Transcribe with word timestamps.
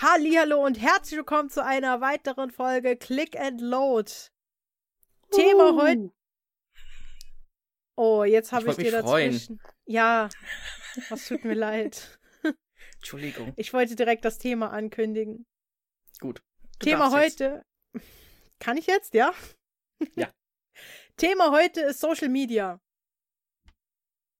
Hallo 0.00 0.64
und 0.64 0.80
herzlich 0.80 1.18
willkommen 1.18 1.50
zu 1.50 1.64
einer 1.64 2.00
weiteren 2.00 2.50
Folge 2.50 2.96
Click 2.96 3.38
and 3.38 3.60
Load. 3.60 4.10
Uh. 5.32 5.36
Thema 5.36 5.76
heute. 5.76 6.12
Oh, 7.96 8.24
jetzt 8.24 8.52
habe 8.52 8.70
ich, 8.70 8.78
ich 8.78 8.84
dir 8.84 8.90
dazwischen. 8.90 9.58
Freuen. 9.58 9.74
Ja, 9.86 10.28
das 11.08 11.28
tut 11.28 11.44
mir 11.44 11.54
leid. 11.54 12.18
Entschuldigung. 12.96 13.52
Ich 13.56 13.72
wollte 13.72 13.94
direkt 13.94 14.24
das 14.24 14.38
Thema 14.38 14.70
ankündigen. 14.70 15.46
Gut. 16.18 16.42
Thema 16.80 17.12
heute. 17.12 17.64
Jetzt. 17.92 18.06
Kann 18.58 18.76
ich 18.76 18.86
jetzt, 18.86 19.14
ja? 19.14 19.32
Ja. 20.16 20.28
Thema 21.16 21.52
heute 21.52 21.80
ist 21.82 22.00
Social 22.00 22.28
Media. 22.28 22.80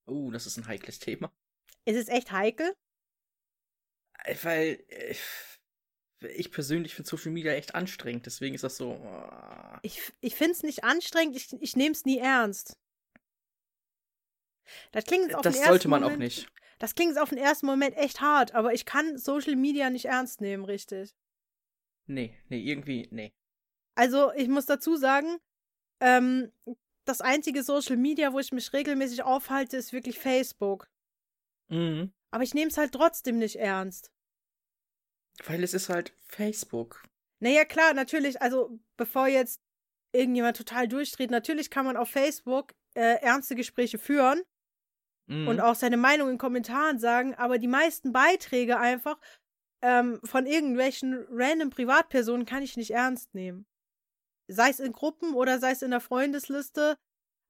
Uh, 0.06 0.32
das 0.32 0.46
ist 0.46 0.58
ein 0.58 0.66
heikles 0.66 0.98
Thema. 0.98 1.32
Ist 1.84 1.96
es 1.96 2.08
echt 2.08 2.32
heikel? 2.32 2.74
Weil 4.42 4.82
äh, 4.88 5.14
ich 6.36 6.50
persönlich 6.50 6.94
finde 6.94 7.08
Social 7.08 7.32
Media 7.32 7.52
echt 7.52 7.74
anstrengend, 7.74 8.26
deswegen 8.26 8.54
ist 8.54 8.64
das 8.64 8.76
so. 8.76 8.92
Oh. 8.92 9.78
Ich, 9.82 10.00
ich 10.20 10.34
finde 10.34 10.52
es 10.52 10.62
nicht 10.62 10.84
anstrengend, 10.84 11.36
ich, 11.36 11.52
ich 11.60 11.76
nehme 11.76 11.92
es 11.92 12.04
nie 12.04 12.18
ernst. 12.18 12.78
Das 14.92 15.04
klingt 15.04 15.34
auf 15.34 15.42
Das 15.42 15.56
den 15.56 15.64
sollte 15.64 15.88
man 15.88 16.02
Moment, 16.02 16.16
auch 16.16 16.24
nicht. 16.24 16.48
Das 16.78 16.94
klingt 16.94 17.18
auf 17.18 17.28
den 17.28 17.38
ersten 17.38 17.66
Moment 17.66 17.96
echt 17.96 18.20
hart, 18.20 18.54
aber 18.54 18.72
ich 18.72 18.86
kann 18.86 19.18
Social 19.18 19.56
Media 19.56 19.90
nicht 19.90 20.06
ernst 20.06 20.40
nehmen, 20.40 20.64
richtig. 20.64 21.14
Nee, 22.06 22.36
nee, 22.48 22.60
irgendwie, 22.60 23.08
nee. 23.10 23.32
Also, 23.94 24.32
ich 24.32 24.48
muss 24.48 24.66
dazu 24.66 24.96
sagen, 24.96 25.38
ähm, 26.00 26.52
das 27.04 27.20
einzige 27.20 27.62
Social 27.62 27.96
Media, 27.96 28.32
wo 28.32 28.38
ich 28.38 28.52
mich 28.52 28.72
regelmäßig 28.72 29.22
aufhalte, 29.22 29.76
ist 29.76 29.92
wirklich 29.92 30.18
Facebook. 30.18 30.88
Mhm. 31.68 32.12
Aber 32.30 32.42
ich 32.42 32.54
nehme 32.54 32.70
es 32.70 32.78
halt 32.78 32.92
trotzdem 32.92 33.38
nicht 33.38 33.56
ernst. 33.56 34.10
Weil 35.46 35.62
es 35.62 35.74
ist 35.74 35.88
halt 35.88 36.12
Facebook. 36.26 37.02
Naja, 37.40 37.64
klar, 37.64 37.94
natürlich, 37.94 38.40
also 38.40 38.78
bevor 38.96 39.26
jetzt 39.26 39.60
irgendjemand 40.12 40.56
total 40.56 40.88
durchdreht, 40.88 41.30
natürlich 41.30 41.70
kann 41.70 41.84
man 41.84 41.96
auf 41.96 42.08
Facebook 42.08 42.72
äh, 42.94 43.20
ernste 43.20 43.54
Gespräche 43.54 43.98
führen 43.98 44.42
mhm. 45.26 45.48
und 45.48 45.60
auch 45.60 45.74
seine 45.74 45.96
Meinung 45.96 46.30
in 46.30 46.38
Kommentaren 46.38 46.98
sagen, 46.98 47.34
aber 47.34 47.58
die 47.58 47.68
meisten 47.68 48.12
Beiträge 48.12 48.78
einfach 48.78 49.18
ähm, 49.82 50.20
von 50.24 50.46
irgendwelchen 50.46 51.26
random 51.30 51.70
Privatpersonen 51.70 52.46
kann 52.46 52.62
ich 52.62 52.76
nicht 52.76 52.92
ernst 52.92 53.34
nehmen. 53.34 53.66
Sei 54.48 54.70
es 54.70 54.80
in 54.80 54.92
Gruppen 54.92 55.34
oder 55.34 55.58
sei 55.58 55.72
es 55.72 55.82
in 55.82 55.90
der 55.90 56.00
Freundesliste. 56.00 56.96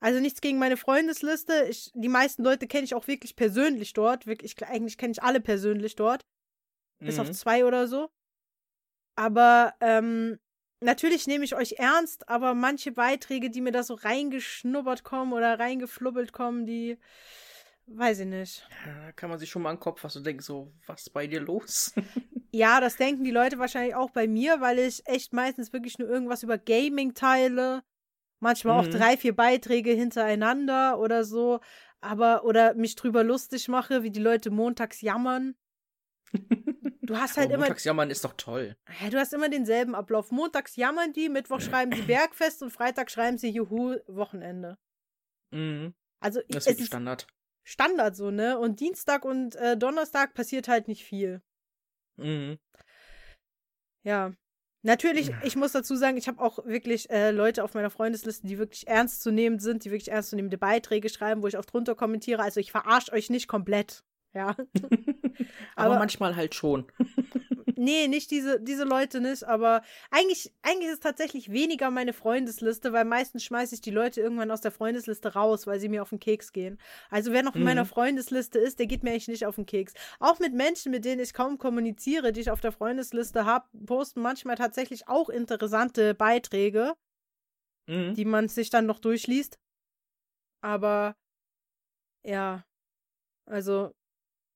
Also 0.01 0.21
nichts 0.21 0.41
gegen 0.41 0.59
meine 0.59 0.77
Freundesliste. 0.77 1.67
Ich, 1.69 1.91
die 1.95 2.09
meisten 2.09 2.43
Leute 2.43 2.67
kenne 2.67 2.85
ich 2.85 2.95
auch 2.95 3.07
wirklich 3.07 3.37
persönlich 3.37 3.93
dort. 3.93 4.27
Wirklich, 4.27 4.63
eigentlich 4.65 4.99
kenne 4.99 5.13
ich 5.13 5.23
alle 5.23 5.41
persönlich 5.41 5.97
dort. 5.97 6.25
Mhm. 7.01 7.07
Bis 7.07 7.19
auf 7.19 7.29
mhm. 7.29 7.33
zwei 7.35 7.65
oder 7.65 7.87
so. 7.87 8.11
Aber 9.17 9.75
ähm, 9.81 10.39
natürlich 10.81 11.27
nehme 11.27 11.45
ich 11.45 11.55
euch 11.55 11.75
ernst, 11.79 12.29
aber 12.29 12.55
manche 12.55 12.93
Beiträge, 12.93 13.51
die 13.51 13.61
mir 13.61 13.73
da 13.73 13.83
so 13.83 13.95
reingeschnuppert 13.95 15.05
kommen 15.05 15.33
oder 15.33 15.59
reingeflubbelt 15.59 16.33
kommen, 16.33 16.67
die 16.67 16.99
weiß 17.87 18.21
ich 18.21 18.27
nicht. 18.27 18.69
Ja, 18.87 19.13
kann 19.13 19.31
man 19.31 19.39
sich 19.39 19.51
schon 19.51 19.63
mal 19.63 19.71
an 19.71 19.77
den 19.77 19.81
Kopf 19.81 20.01
fassen 20.01 20.19
und 20.19 20.27
denken, 20.27 20.43
so, 20.43 20.73
was 20.87 21.03
ist 21.03 21.11
bei 21.11 21.27
dir 21.27 21.41
los? 21.41 21.93
ja, 22.53 22.81
das 22.81 22.97
denken 22.97 23.25
die 23.25 23.31
Leute 23.31 23.59
wahrscheinlich 23.59 23.95
auch 23.95 24.11
bei 24.11 24.27
mir, 24.27 24.61
weil 24.61 24.79
ich 24.79 25.07
echt 25.07 25.33
meistens 25.33 25.73
wirklich 25.73 25.99
nur 25.99 26.09
irgendwas 26.09 26.43
über 26.43 26.59
Gaming 26.59 27.15
teile. 27.15 27.83
Manchmal 28.41 28.83
mhm. 28.83 28.89
auch 28.89 28.99
drei, 28.99 29.17
vier 29.17 29.35
Beiträge 29.35 29.93
hintereinander 29.93 30.99
oder 30.99 31.25
so. 31.25 31.61
Aber, 32.01 32.45
oder 32.45 32.75
mich 32.75 32.97
drüber 32.97 33.25
lustig 33.25 33.69
mache, 33.69 34.03
wie 34.03 34.11
die 34.11 34.21
Leute 34.21 34.51
montags 34.51 35.01
jammern. 35.01 35.55
Du 37.15 37.21
hast 37.21 37.37
halt 37.37 37.47
Aber 37.47 37.55
immer. 37.55 37.63
Montags 37.67 37.85
jammern 37.85 38.11
ist 38.11 38.25
doch 38.25 38.35
toll. 38.37 38.77
Ja, 39.01 39.09
du 39.09 39.19
hast 39.19 39.33
immer 39.33 39.49
denselben 39.49 39.95
Ablauf. 39.95 40.33
Montags 40.33 40.75
jammern 40.75 41.13
die, 41.13 41.29
Mittwoch 41.29 41.61
schreiben 41.61 41.93
sie 41.93 42.03
Bergfest 42.09 42.61
und 42.61 42.73
Freitag 42.73 43.09
schreiben 43.09 43.39
sie 43.39 43.51
Juhu, 43.51 43.99
Wochenende. 44.09 44.77
Mhm. 45.53 45.95
Also, 46.19 46.41
das 46.49 46.67
ist 46.67 46.85
Standard. 46.85 47.29
Standard 47.63 48.17
so, 48.17 48.33
ne? 48.33 48.59
Und 48.59 48.81
Dienstag 48.81 49.25
und 49.25 49.55
äh, 49.55 49.77
Donnerstag 49.77 50.35
passiert 50.35 50.67
halt 50.67 50.89
nicht 50.89 51.05
viel. 51.05 51.41
Mhm. 52.17 52.59
Ja. 54.03 54.33
Natürlich, 54.83 55.31
ich 55.45 55.55
muss 55.55 55.71
dazu 55.71 55.95
sagen, 55.95 56.17
ich 56.17 56.27
habe 56.27 56.43
auch 56.43 56.67
wirklich 56.67 57.09
äh, 57.11 57.31
Leute 57.31 57.63
auf 57.63 57.75
meiner 57.75 57.91
Freundesliste, 57.91 58.49
die 58.49 58.59
wirklich 58.59 58.89
ernst 58.89 59.23
zu 59.23 59.31
nehmen 59.31 59.61
sind, 59.61 59.85
die 59.85 59.93
wirklich 59.93 60.11
ernstzunehmende 60.11 60.59
Beiträge 60.59 61.09
schreiben, 61.09 61.43
wo 61.43 61.47
ich 61.47 61.57
auch 61.57 61.65
drunter 61.65 61.95
kommentiere. 61.95 62.43
Also 62.43 62.59
ich 62.59 62.73
verarsche 62.73 63.13
euch 63.13 63.31
nicht 63.31 63.47
komplett. 63.47 64.03
Ja. 64.35 64.49
aber, 65.77 65.91
aber, 65.91 65.99
manchmal 65.99 66.35
halt 66.35 66.55
schon. 66.55 66.87
nee, 67.77 68.09
nicht 68.09 68.31
diese, 68.31 68.61
diese 68.61 68.85
Leute 68.85 69.21
nicht, 69.21 69.45
aber 69.45 69.83
eigentlich, 70.11 70.53
eigentlich 70.63 70.89
ist 70.89 70.95
es 70.95 71.01
tatsächlich 71.01 71.53
weniger 71.53 71.91
meine 71.91 72.13
Freundesliste, 72.13 72.93
weil 72.93 73.05
meistens 73.05 73.45
schmeiße 73.45 73.77
ich 73.77 73.81
die 73.81 73.91
Leute 73.91 74.21
irgendwann 74.21 74.51
aus 74.51 74.61
der 74.61 74.73
Freundesliste 74.73 75.35
raus, 75.35 75.67
weil 75.67 75.79
sie 75.79 75.89
mir 75.89 76.03
auf 76.03 76.11
den 76.11 76.19
Keks 76.19 76.53
gehen. 76.53 76.79
Also 77.11 77.33
wer 77.33 77.43
noch 77.43 77.55
in 77.55 77.61
mhm. 77.61 77.67
meiner 77.67 77.87
Freundesliste 77.87 78.59
ist, 78.59 78.81
der 78.81 78.87
geht 78.87 79.05
mir 79.05 79.11
eigentlich 79.11 79.29
nicht 79.29 79.47
auf 79.47 79.55
den 79.55 79.67
Keks. 79.67 79.95
Auch 80.19 80.41
mit 80.41 80.53
Menschen, 80.53 80.91
mit 80.91 81.05
denen 81.05 81.21
ich 81.21 81.33
kaum 81.33 81.59
kommuniziere, 81.59 82.33
die 82.33 82.41
ich 82.41 82.51
auf 82.51 82.61
der 82.61 82.73
Freundesliste 82.73 83.45
habe, 83.45 83.67
posten 83.87 84.21
manchmal 84.21 84.57
tatsächlich 84.57 85.07
auch 85.07 85.29
interessante 85.29 86.15
Beiträge, 86.15 86.95
mhm. 87.87 88.15
die 88.15 88.25
man 88.25 88.49
sich 88.49 88.71
dann 88.71 88.87
noch 88.87 88.99
durchliest. 88.99 89.59
Aber 90.61 91.15
ja, 92.25 92.65
also 93.47 93.93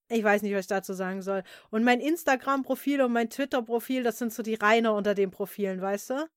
ich 0.08 0.24
weiß 0.24 0.42
nicht, 0.42 0.54
was 0.54 0.62
ich 0.62 0.68
dazu 0.68 0.94
sagen 0.94 1.22
soll. 1.22 1.42
Und 1.70 1.84
mein 1.84 2.00
Instagram-Profil 2.00 3.02
und 3.02 3.12
mein 3.12 3.30
Twitter-Profil, 3.30 4.02
das 4.02 4.18
sind 4.18 4.32
so 4.32 4.42
die 4.42 4.54
Reiner 4.54 4.94
unter 4.94 5.14
den 5.14 5.30
Profilen, 5.30 5.80
weißt 5.80 6.10
du? 6.10 6.28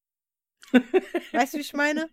weißt 1.34 1.54
du, 1.54 1.58
wie 1.58 1.62
ich 1.62 1.74
meine? 1.74 2.09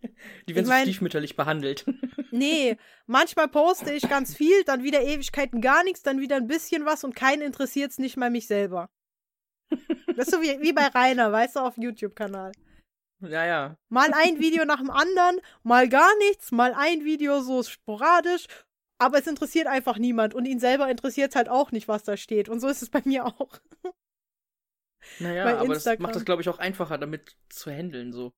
Die 0.48 0.54
werden 0.54 0.64
ich 0.64 0.70
mein, 0.70 0.84
so 0.84 0.90
stiefmütterlich 0.90 1.36
behandelt. 1.36 1.84
nee, 2.30 2.76
manchmal 3.06 3.48
poste 3.48 3.92
ich 3.92 4.08
ganz 4.08 4.36
viel, 4.36 4.64
dann 4.64 4.82
wieder 4.82 5.02
Ewigkeiten 5.02 5.60
gar 5.60 5.84
nichts, 5.84 6.02
dann 6.02 6.20
wieder 6.20 6.36
ein 6.36 6.46
bisschen 6.46 6.86
was 6.86 7.04
und 7.04 7.14
keinen 7.14 7.42
interessiert 7.42 7.90
es 7.90 7.98
nicht 7.98 8.16
mal 8.16 8.30
mich 8.30 8.46
selber. 8.46 8.88
Das 10.16 10.28
ist 10.28 10.34
so 10.34 10.40
wie, 10.40 10.60
wie 10.60 10.72
bei 10.72 10.86
Rainer, 10.94 11.30
weißt 11.30 11.56
du, 11.56 11.60
auf 11.60 11.76
YouTube-Kanal. 11.76 12.52
Ja, 13.20 13.44
ja. 13.44 13.76
Mal 13.88 14.10
ein 14.14 14.38
Video 14.38 14.64
nach 14.64 14.78
dem 14.78 14.90
anderen, 14.90 15.40
mal 15.64 15.88
gar 15.88 16.16
nichts, 16.18 16.52
mal 16.52 16.72
ein 16.74 17.04
Video 17.04 17.40
so 17.40 17.62
sporadisch 17.64 18.46
aber 18.98 19.18
es 19.18 19.26
interessiert 19.26 19.66
einfach 19.66 19.98
niemand 19.98 20.34
und 20.34 20.44
ihn 20.44 20.60
selber 20.60 20.90
interessiert 20.90 21.30
es 21.30 21.36
halt 21.36 21.48
auch 21.48 21.72
nicht, 21.72 21.88
was 21.88 22.02
da 22.02 22.16
steht. 22.16 22.48
Und 22.48 22.60
so 22.60 22.68
ist 22.68 22.82
es 22.82 22.90
bei 22.90 23.02
mir 23.04 23.26
auch. 23.26 23.60
Naja, 25.20 25.58
aber 25.58 25.74
das 25.74 25.86
macht 25.98 26.16
das, 26.16 26.24
glaube 26.24 26.42
ich, 26.42 26.48
auch 26.48 26.58
einfacher, 26.58 26.98
damit 26.98 27.36
zu 27.48 27.70
handeln, 27.70 28.12
so. 28.12 28.32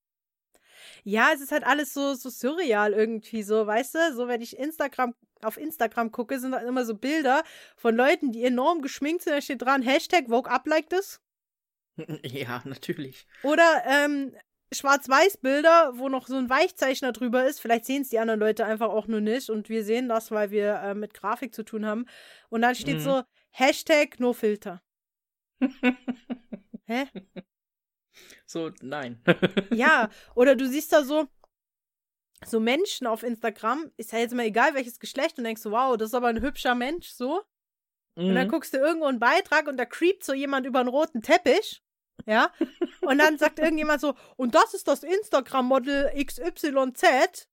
Ja, 1.02 1.30
es 1.34 1.40
ist 1.40 1.52
halt 1.52 1.64
alles 1.64 1.92
so, 1.92 2.14
so 2.14 2.28
surreal 2.28 2.92
irgendwie, 2.92 3.42
so, 3.42 3.66
weißt 3.66 3.94
du? 3.94 4.14
So, 4.14 4.28
wenn 4.28 4.40
ich 4.42 4.58
Instagram, 4.58 5.14
auf 5.42 5.56
Instagram 5.56 6.12
gucke, 6.12 6.38
sind 6.38 6.52
dann 6.52 6.66
immer 6.66 6.84
so 6.84 6.94
Bilder 6.94 7.42
von 7.76 7.96
Leuten, 7.96 8.32
die 8.32 8.44
enorm 8.44 8.82
geschminkt 8.82 9.22
sind, 9.22 9.34
da 9.34 9.40
steht 9.40 9.62
dran, 9.62 9.82
Hashtag 9.82 10.28
Vogue 10.28 10.50
up 10.50 10.66
like 10.66 10.88
this. 10.90 11.20
Ja, 12.22 12.62
natürlich. 12.64 13.26
Oder 13.42 13.82
ähm, 13.86 14.34
Schwarz-Weiß-Bilder, 14.72 15.92
wo 15.96 16.08
noch 16.08 16.26
so 16.26 16.36
ein 16.36 16.48
Weichzeichner 16.48 17.12
drüber 17.12 17.44
ist. 17.44 17.60
Vielleicht 17.60 17.84
sehen 17.84 18.02
es 18.02 18.10
die 18.10 18.18
anderen 18.18 18.40
Leute 18.40 18.64
einfach 18.64 18.88
auch 18.88 19.06
nur 19.06 19.20
nicht 19.20 19.50
und 19.50 19.68
wir 19.68 19.84
sehen 19.84 20.08
das, 20.08 20.30
weil 20.30 20.50
wir 20.50 20.74
äh, 20.76 20.94
mit 20.94 21.14
Grafik 21.14 21.54
zu 21.54 21.64
tun 21.64 21.84
haben. 21.86 22.06
Und 22.48 22.62
dann 22.62 22.74
steht 22.74 22.98
mhm. 22.98 23.00
so 23.00 23.22
Hashtag 23.50 24.20
No 24.20 24.32
Filter. 24.32 24.82
Hä? 26.86 27.06
So, 28.46 28.70
nein. 28.80 29.22
ja, 29.70 30.08
oder 30.34 30.56
du 30.56 30.66
siehst 30.66 30.92
da 30.92 31.04
so, 31.04 31.26
so 32.44 32.60
Menschen 32.60 33.06
auf 33.06 33.22
Instagram, 33.22 33.90
ist 33.96 34.12
ja 34.12 34.18
jetzt 34.18 34.34
mal 34.34 34.46
egal 34.46 34.74
welches 34.74 34.98
Geschlecht 34.98 35.38
und 35.38 35.44
denkst 35.44 35.62
so, 35.62 35.70
wow, 35.72 35.96
das 35.96 36.10
ist 36.10 36.14
aber 36.14 36.28
ein 36.28 36.40
hübscher 36.40 36.74
Mensch, 36.74 37.08
so. 37.10 37.42
Mhm. 38.16 38.28
Und 38.28 38.34
dann 38.34 38.46
mhm. 38.46 38.50
guckst 38.50 38.74
du 38.74 38.78
irgendwo 38.78 39.06
einen 39.06 39.20
Beitrag 39.20 39.66
und 39.68 39.76
da 39.76 39.84
creept 39.84 40.24
so 40.24 40.32
jemand 40.32 40.66
über 40.66 40.80
einen 40.80 40.88
roten 40.88 41.22
Teppich. 41.22 41.82
Ja? 42.26 42.52
Und 43.00 43.18
dann 43.18 43.38
sagt 43.38 43.58
irgendjemand 43.58 44.00
so, 44.00 44.14
und 44.36 44.54
das 44.54 44.74
ist 44.74 44.88
das 44.88 45.02
Instagram-Model 45.02 46.12
XYZ. 46.24 47.48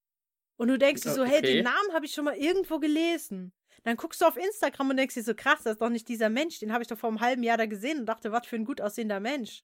Und 0.58 0.70
du 0.70 0.78
denkst 0.78 1.04
dir 1.04 1.14
so, 1.14 1.24
hey, 1.24 1.42
den 1.42 1.64
Namen 1.64 1.94
habe 1.94 2.06
ich 2.06 2.14
schon 2.14 2.26
mal 2.26 2.36
irgendwo 2.36 2.80
gelesen. 2.80 3.54
Dann 3.84 3.96
guckst 3.96 4.22
du 4.22 4.26
auf 4.26 4.38
Instagram 4.38 4.90
und 4.90 4.98
denkst 4.98 5.14
dir 5.14 5.24
so, 5.24 5.36
krass, 5.36 5.64
das 5.64 5.74
ist 5.74 5.82
doch 5.82 5.90
nicht 5.90 6.08
dieser 6.08 6.30
Mensch, 6.30 6.60
den 6.60 6.74
habe 6.74 6.82
ich 6.82 6.88
doch 6.88 6.98
vor 6.98 7.10
einem 7.10 7.22
halben 7.22 7.44
Jahr 7.44 7.58
da 7.58 7.68
gesehen 7.68 8.00
und 8.00 8.06
dachte, 8.06 8.32
was 8.32 8.48
für 8.48 8.56
ein 8.56 8.66
gut 8.66 8.82
aussehender 8.82 9.20
Mensch. 9.20 9.64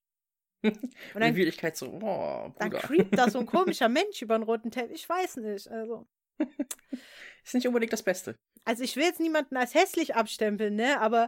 Und 0.63 1.19
dann, 1.19 1.35
Wirklichkeit 1.35 1.75
so, 1.75 1.87
oh, 1.87 2.53
Dann 2.57 2.71
creept 2.71 3.17
da 3.17 3.29
so 3.29 3.39
ein 3.39 3.45
komischer 3.47 3.89
Mensch 3.89 4.21
über 4.21 4.35
einen 4.35 4.45
roten 4.45 4.71
Teppich, 4.71 5.01
ich 5.01 5.09
weiß 5.09 5.37
nicht, 5.37 5.67
also. 5.67 6.07
ist 7.43 7.53
nicht 7.53 7.67
unbedingt 7.67 7.91
das 7.91 8.03
Beste. 8.03 8.37
Also 8.63 8.83
ich 8.83 8.95
will 8.95 9.03
jetzt 9.03 9.19
niemanden 9.19 9.57
als 9.57 9.73
hässlich 9.73 10.15
abstempeln, 10.15 10.75
ne, 10.75 11.01
aber 11.01 11.27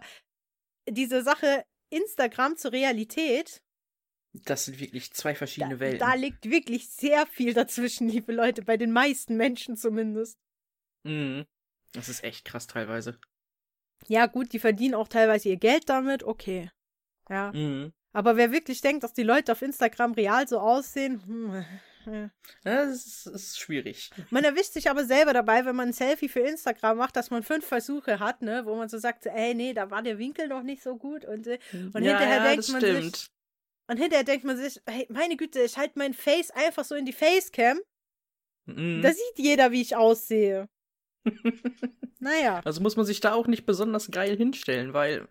diese 0.90 1.22
Sache 1.22 1.66
Instagram 1.90 2.56
zur 2.56 2.72
Realität, 2.72 3.62
das 4.44 4.66
sind 4.66 4.80
wirklich 4.80 5.14
zwei 5.14 5.36
verschiedene 5.36 5.76
da, 5.76 5.80
Welten. 5.80 6.00
Da 6.00 6.14
liegt 6.16 6.50
wirklich 6.50 6.90
sehr 6.90 7.26
viel 7.28 7.54
dazwischen, 7.54 8.08
liebe 8.10 8.34
Leute, 8.34 8.62
bei 8.64 8.78
den 8.78 8.92
meisten 8.92 9.38
Menschen 9.38 9.78
zumindest. 9.78 10.38
Mhm. 11.04 11.46
Das 11.94 12.10
ist 12.10 12.24
echt 12.24 12.46
krass 12.46 12.68
teilweise. 12.68 13.20
Ja, 14.08 14.26
gut, 14.26 14.54
die 14.54 14.60
verdienen 14.60 14.96
auch 14.96 15.08
teilweise 15.08 15.50
ihr 15.50 15.58
Geld 15.58 15.90
damit, 15.90 16.24
okay. 16.24 16.72
Ja. 17.30 17.52
Mhm. 17.54 17.94
Aber 18.12 18.38
wer 18.38 18.52
wirklich 18.52 18.82
denkt, 18.82 19.04
dass 19.04 19.14
die 19.14 19.24
Leute 19.24 19.52
auf 19.52 19.62
Instagram 19.62 20.14
real 20.14 20.48
so 20.48 20.60
aussehen, 20.60 21.22
hm, 21.26 21.66
ja. 22.06 22.30
Das 22.64 23.06
ist, 23.06 23.26
ist, 23.26 23.60
schwierig. 23.60 24.12
Man 24.30 24.44
erwischt 24.44 24.74
sich 24.74 24.90
aber 24.90 25.06
selber 25.06 25.34
dabei, 25.34 25.66
wenn 25.66 25.76
man 25.76 25.90
ein 25.90 25.94
Selfie 25.94 26.30
für 26.30 26.42
Instagram 26.42 26.98
macht, 26.98 27.16
dass 27.16 27.32
man 27.32 27.44
fünf 27.44 27.66
Versuche 27.66 28.20
hat, 28.20 28.42
ne, 28.42 28.66
wo 28.66 28.76
man 28.76 28.90
so 28.90 28.98
sagt, 29.00 29.26
ey, 29.26 29.56
nee, 29.56 29.74
da 29.74 29.90
war 29.90 30.04
der 30.04 30.20
Winkel 30.20 30.48
noch 30.48 30.62
nicht 30.62 30.84
so 30.84 30.98
gut 30.98 31.26
und, 31.26 31.48
äh, 31.48 31.60
und 31.72 32.04
ja, 32.04 32.12
hinterher 32.12 32.38
ja, 32.38 32.44
denkt 32.44 32.70
man 32.70 32.82
stimmt. 32.82 33.16
sich 33.16 33.35
und 33.88 33.98
hinterher 33.98 34.24
denkt 34.24 34.46
man 34.46 34.58
sich, 34.58 34.82
hey, 34.88 35.06
meine 35.10 35.38
Güte, 35.38 35.62
ich 35.62 35.78
halte 35.78 35.98
mein 36.00 36.14
Face 36.14 36.52
einfach 36.52 36.84
so 36.84 36.96
in 36.96 37.06
die 37.06 37.14
Facecam. 37.14 37.80
Mhm. 38.66 39.02
Da 39.02 39.12
sieht 39.12 39.38
jeder, 39.38 39.72
wie 39.72 39.82
ich 39.82 39.96
aussehe. 39.96 40.68
naja. 42.20 42.62
Also 42.66 42.82
muss 42.82 42.96
man 42.96 43.06
sich 43.06 43.20
da 43.20 43.34
auch 43.34 43.48
nicht 43.48 43.66
besonders 43.66 44.10
geil 44.10 44.36
hinstellen, 44.36 44.94
weil. 44.94 45.28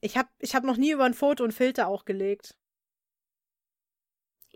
Ich 0.00 0.16
habe 0.16 0.28
ich 0.38 0.54
hab 0.54 0.64
noch 0.64 0.76
nie 0.76 0.90
über 0.90 1.04
ein 1.04 1.14
Foto 1.14 1.44
und 1.44 1.52
Filter 1.52 1.86
auch 1.86 2.04
gelegt. 2.04 2.56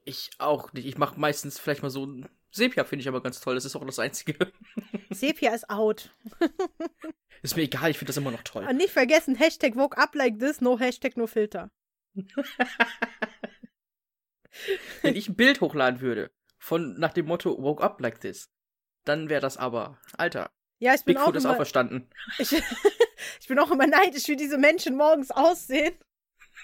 Ich 0.05 0.31
auch 0.39 0.73
nicht. 0.73 0.87
Ich 0.87 0.99
mache 0.99 1.19
meistens 1.19 1.59
vielleicht 1.59 1.83
mal 1.83 1.91
so 1.91 2.07
ein 2.07 2.29
Sepia, 2.51 2.85
finde 2.85 3.03
ich 3.03 3.09
aber 3.09 3.23
ganz 3.23 3.41
toll. 3.41 3.55
Das 3.55 3.65
ist 3.65 3.77
auch 3.77 3.85
das 3.85 3.99
Einzige. 3.99 4.37
Sepia 5.11 5.55
ist 5.55 5.71
out. 5.71 6.11
ist 7.43 7.57
mir 7.57 7.63
egal, 7.63 7.91
ich 7.91 7.99
finde 7.99 8.11
das 8.11 8.17
immer 8.17 8.31
noch 8.31 8.43
toll. 8.43 8.67
Und 8.69 8.77
nicht 8.77 8.93
vergessen, 8.93 9.37
Hashtag 9.37 9.77
woke 9.77 9.97
up 9.97 10.15
like 10.15 10.39
this, 10.39 10.61
no 10.61 10.79
Hashtag 10.79 11.17
no 11.17 11.27
filter. 11.27 11.71
Wenn 15.03 15.15
ich 15.15 15.29
ein 15.29 15.37
Bild 15.37 15.61
hochladen 15.61 16.01
würde, 16.01 16.31
von 16.59 16.99
nach 16.99 17.13
dem 17.13 17.27
Motto 17.27 17.63
woke 17.63 17.83
up 17.83 18.01
like 18.01 18.21
this, 18.21 18.51
dann 19.05 19.29
wäre 19.29 19.41
das 19.41 19.57
aber, 19.57 19.99
Alter. 20.17 20.51
Ja, 20.81 20.95
ich 20.95 21.05
bin 21.05 21.15
Bigfoot 21.15 21.35
auch 21.35 21.37
ist 21.37 21.45
immer, 21.45 21.53
auch 21.53 21.57
verstanden. 21.57 22.09
Ich, 22.39 22.53
ich 23.41 23.49
bin 23.49 23.59
auch 23.59 23.71
immer 23.71 23.87
neidisch, 23.87 24.29
wie 24.29 24.37
diese 24.37 24.59
Menschen 24.59 24.97
morgens 24.97 25.31
aussehen. 25.31 25.95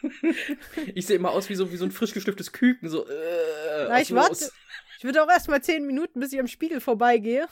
ich 0.94 1.06
sehe 1.06 1.16
immer 1.16 1.30
aus 1.30 1.48
wie 1.48 1.54
so, 1.54 1.72
wie 1.72 1.76
so 1.76 1.84
ein 1.84 1.90
frisch 1.90 2.12
geschlifftes 2.12 2.52
Küken. 2.52 2.88
So, 2.88 3.06
äh, 3.06 3.86
Na, 3.88 4.00
ich 4.00 4.14
warte. 4.14 4.50
Ich 4.98 5.04
würde 5.04 5.22
auch 5.22 5.28
erst 5.28 5.48
mal 5.48 5.62
zehn 5.62 5.86
Minuten, 5.86 6.20
bis 6.20 6.32
ich 6.32 6.40
am 6.40 6.46
Spiegel 6.46 6.80
vorbeigehe. 6.80 7.48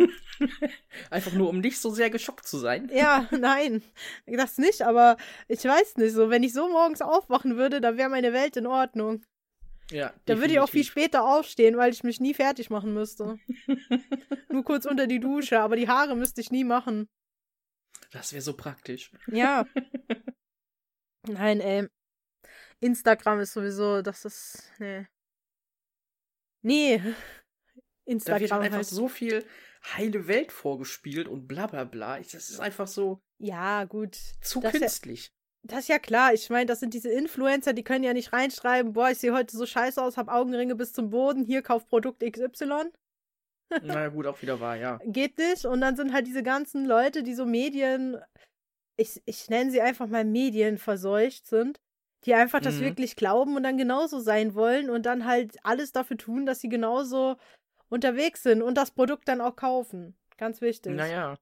Einfach 1.10 1.32
nur, 1.32 1.48
um 1.48 1.60
nicht 1.60 1.78
so 1.78 1.90
sehr 1.90 2.10
geschockt 2.10 2.46
zu 2.46 2.58
sein. 2.58 2.90
Ja, 2.92 3.28
nein, 3.30 3.82
das 4.26 4.58
nicht, 4.58 4.82
aber 4.82 5.16
ich 5.48 5.64
weiß 5.64 5.96
nicht 5.96 6.12
so. 6.12 6.30
Wenn 6.30 6.42
ich 6.42 6.52
so 6.52 6.68
morgens 6.68 7.02
aufwachen 7.02 7.56
würde, 7.56 7.80
dann 7.80 7.96
wäre 7.96 8.08
meine 8.08 8.32
Welt 8.32 8.56
in 8.56 8.66
Ordnung. 8.66 9.22
Ja. 9.90 10.14
Da 10.24 10.38
würde 10.38 10.52
ich 10.52 10.60
auch 10.60 10.68
viel 10.68 10.84
später 10.84 11.24
aufstehen, 11.24 11.76
weil 11.76 11.92
ich 11.92 12.04
mich 12.04 12.20
nie 12.20 12.34
fertig 12.34 12.70
machen 12.70 12.94
müsste. 12.94 13.38
nur 14.48 14.64
kurz 14.64 14.86
unter 14.86 15.06
die 15.06 15.20
Dusche, 15.20 15.60
aber 15.60 15.76
die 15.76 15.88
Haare 15.88 16.16
müsste 16.16 16.40
ich 16.40 16.50
nie 16.50 16.64
machen. 16.64 17.08
Das 18.12 18.32
wäre 18.32 18.42
so 18.42 18.56
praktisch. 18.56 19.10
Ja. 19.26 19.66
Nein, 21.28 21.60
ey. 21.60 21.88
Instagram 22.80 23.40
ist 23.40 23.52
sowieso, 23.52 24.02
das 24.02 24.24
ist. 24.24 24.72
Nee. 24.78 25.06
Nee. 26.62 27.02
Instagram. 28.06 28.38
Da 28.38 28.40
wird 28.40 28.52
einfach 28.52 28.76
halt. 28.76 28.86
so 28.86 29.08
viel 29.08 29.44
heile 29.82 30.26
Welt 30.26 30.52
vorgespielt 30.52 31.28
und 31.28 31.46
bla 31.46 31.66
bla 31.66 31.84
bla. 31.84 32.18
Das 32.18 32.34
ist 32.34 32.60
einfach 32.60 32.86
so. 32.86 33.20
Ja, 33.38 33.84
gut. 33.84 34.16
Zu 34.42 34.60
das 34.60 34.72
künstlich. 34.72 35.26
Ja, 35.26 35.30
das 35.62 35.78
ist 35.80 35.88
ja 35.88 35.98
klar. 35.98 36.32
Ich 36.34 36.50
meine, 36.50 36.66
das 36.66 36.80
sind 36.80 36.94
diese 36.94 37.10
Influencer, 37.10 37.72
die 37.72 37.84
können 37.84 38.04
ja 38.04 38.12
nicht 38.12 38.32
reinschreiben, 38.32 38.92
boah, 38.92 39.10
ich 39.10 39.18
sehe 39.18 39.32
heute 39.32 39.56
so 39.56 39.66
scheiße 39.66 40.02
aus, 40.02 40.16
hab 40.16 40.28
Augenringe 40.28 40.74
bis 40.74 40.92
zum 40.92 41.10
Boden, 41.10 41.44
hier 41.44 41.62
kauf 41.62 41.86
Produkt 41.86 42.22
XY. 42.22 42.90
Na 43.82 44.08
gut, 44.08 44.26
auch 44.26 44.42
wieder 44.42 44.58
wahr, 44.60 44.76
ja. 44.76 44.98
Geht 45.04 45.38
nicht. 45.38 45.64
Und 45.64 45.80
dann 45.80 45.96
sind 45.96 46.12
halt 46.12 46.26
diese 46.26 46.42
ganzen 46.42 46.86
Leute, 46.86 47.22
die 47.22 47.34
so 47.34 47.46
Medien 47.46 48.18
ich, 49.00 49.22
ich 49.24 49.48
nenne 49.48 49.70
sie 49.70 49.80
einfach 49.80 50.06
mal 50.06 50.24
medienverseucht 50.24 51.46
sind, 51.46 51.80
die 52.24 52.34
einfach 52.34 52.60
das 52.60 52.76
mhm. 52.76 52.80
wirklich 52.82 53.16
glauben 53.16 53.56
und 53.56 53.62
dann 53.62 53.78
genauso 53.78 54.20
sein 54.20 54.54
wollen 54.54 54.90
und 54.90 55.06
dann 55.06 55.24
halt 55.24 55.56
alles 55.62 55.92
dafür 55.92 56.18
tun, 56.18 56.44
dass 56.44 56.60
sie 56.60 56.68
genauso 56.68 57.36
unterwegs 57.90 58.42
sind 58.42 58.62
und 58.62 58.76
das 58.76 58.90
Produkt 58.90 59.28
dann 59.28 59.42
auch 59.42 59.56
kaufen. 59.56 60.16
Ganz 60.38 60.62
wichtig. 60.62 60.92
Naja. 60.92 61.38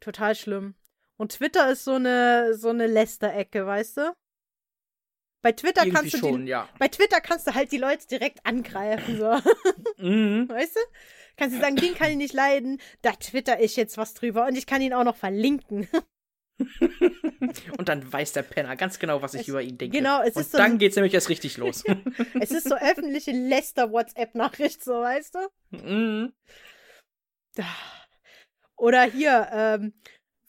Total 0.00 0.34
schlimm. 0.34 0.74
Und 1.16 1.32
Twitter 1.32 1.70
ist 1.70 1.84
so 1.84 1.94
eine 1.94 2.54
so 2.54 2.70
eine 2.70 2.86
Lästerecke, 2.86 3.66
weißt 3.66 3.98
du? 3.98 4.16
Bei 5.42 5.52
Twitter 5.52 5.82
Irgendwie 5.82 5.96
kannst 5.96 6.14
du 6.14 6.18
schon, 6.18 6.46
die, 6.46 6.50
ja. 6.50 6.68
bei 6.78 6.88
Twitter 6.88 7.20
kannst 7.20 7.46
du 7.46 7.54
halt 7.54 7.70
die 7.70 7.78
Leute 7.78 8.06
direkt 8.06 8.44
angreifen 8.44 9.18
so. 9.18 9.38
mhm. 10.02 10.48
Weißt 10.48 10.74
du? 10.74 10.80
Kannst 11.36 11.56
du 11.56 11.60
sagen, 11.60 11.76
den 11.76 11.94
kann 11.94 12.10
ich 12.10 12.16
nicht 12.16 12.34
leiden, 12.34 12.80
da 13.02 13.12
twitter 13.12 13.60
ich 13.60 13.76
jetzt 13.76 13.96
was 13.96 14.14
drüber 14.14 14.46
und 14.46 14.56
ich 14.56 14.66
kann 14.66 14.82
ihn 14.82 14.92
auch 14.92 15.04
noch 15.04 15.16
verlinken. 15.16 15.88
und 17.78 17.88
dann 17.88 18.12
weiß 18.12 18.32
der 18.32 18.42
Penner 18.42 18.76
ganz 18.76 18.98
genau, 18.98 19.22
was 19.22 19.34
ich 19.34 19.42
es, 19.42 19.48
über 19.48 19.62
ihn 19.62 19.78
denke. 19.78 19.96
Genau, 19.96 20.22
es 20.22 20.34
und 20.34 20.42
ist 20.42 20.52
so 20.52 20.58
dann 20.58 20.78
geht's 20.78 20.96
nämlich 20.96 21.14
erst 21.14 21.28
richtig 21.28 21.56
los. 21.56 21.84
es 22.40 22.50
ist 22.50 22.68
so 22.68 22.74
öffentliche 22.74 23.32
Läster-WhatsApp-Nachricht, 23.32 24.82
so 24.82 25.00
weißt 25.00 25.36
du? 25.36 25.48
Mhm. 25.76 26.32
Oder 28.76 29.02
hier, 29.04 29.48
ähm, 29.52 29.94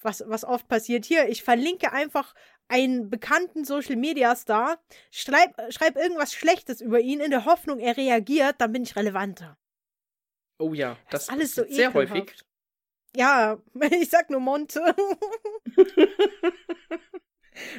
was, 0.01 0.23
was 0.27 0.43
oft 0.43 0.67
passiert, 0.67 1.05
hier, 1.05 1.29
ich 1.29 1.43
verlinke 1.43 1.91
einfach 1.91 2.33
einen 2.67 3.09
bekannten 3.09 3.65
Social 3.65 3.95
Media 3.95 4.35
Star, 4.35 4.79
schreib, 5.11 5.55
schreib 5.73 5.97
irgendwas 5.97 6.33
Schlechtes 6.33 6.81
über 6.81 6.99
ihn 6.99 7.19
in 7.19 7.31
der 7.31 7.45
Hoffnung, 7.45 7.79
er 7.79 7.97
reagiert, 7.97 8.55
dann 8.59 8.71
bin 8.71 8.83
ich 8.83 8.95
relevanter. 8.95 9.57
Oh 10.59 10.73
ja, 10.73 10.97
das, 11.09 11.11
das 11.11 11.23
ist 11.23 11.29
alles 11.29 11.55
so 11.55 11.63
sehr 11.63 11.89
ekelhaft. 11.89 12.13
häufig. 12.13 12.48
Ja, 13.15 13.57
ich 14.01 14.09
sag 14.09 14.29
nur 14.29 14.39
Monte. 14.39 14.81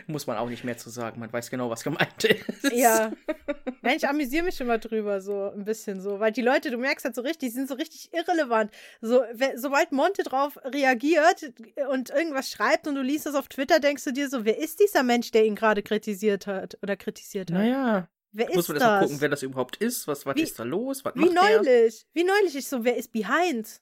Muss 0.06 0.27
man 0.27 0.37
auch 0.37 0.49
nicht 0.50 0.62
mehr 0.65 0.77
zu 0.77 0.91
sagen. 0.91 1.21
Man 1.21 1.32
weiß 1.32 1.49
genau, 1.49 1.71
was 1.71 1.82
gemeint 1.85 2.23
ist. 2.25 2.71
Ja. 2.73 3.12
Nein, 3.82 3.97
ich 3.97 4.06
amüsiere 4.06 4.44
mich 4.44 4.61
immer 4.61 4.77
drüber, 4.77 5.23
so 5.23 5.50
ein 5.50 5.65
bisschen 5.65 6.03
so. 6.03 6.21
Weil 6.21 6.32
die 6.32 6.43
Leute, 6.43 6.71
du 6.71 6.77
merkst 6.77 7.05
halt 7.06 7.15
so 7.15 7.23
richtig, 7.23 7.49
die 7.49 7.55
sind 7.55 7.69
so 7.69 7.75
richtig 7.75 8.11
irrelevant. 8.12 8.71
So, 9.00 9.23
sobald 9.56 9.93
Monte 9.93 10.23
drauf 10.23 10.59
reagiert 10.65 11.55
und 11.91 12.11
irgendwas 12.11 12.50
schreibt 12.50 12.88
und 12.88 12.94
du 12.94 13.00
liest 13.00 13.25
das 13.25 13.35
auf 13.35 13.49
Twitter, 13.49 13.81
denkst 13.81 14.05
du 14.05 14.12
dir 14.12 14.29
so, 14.29 14.44
wer 14.44 14.59
ist 14.59 14.81
dieser 14.81 15.03
Mensch, 15.03 15.31
der 15.31 15.47
ihn 15.47 15.55
gerade 15.55 15.83
kritisiert 15.83 16.47
hat 16.47 16.76
oder 16.83 16.97
kritisiert 16.97 17.50
hat? 17.50 17.59
Naja. 17.59 18.09
Wer 18.33 18.49
Muss 18.55 18.69
man 18.69 18.76
ist 18.76 18.83
das? 18.83 19.03
gucken, 19.03 19.21
wer 19.21 19.29
das 19.31 19.43
überhaupt 19.43 19.76
ist, 19.79 20.06
was, 20.06 20.26
was 20.26 20.37
Wie- 20.37 20.43
ist 20.43 20.59
da 20.59 20.62
los, 20.65 21.05
was 21.06 21.15
Wie 21.17 21.31
neulich. 21.31 22.06
Wie 22.12 22.23
neulich 22.25 22.55
ich 22.55 22.69
so, 22.69 22.85
wer 22.85 22.97
ist 22.97 23.12
behind? 23.12 23.81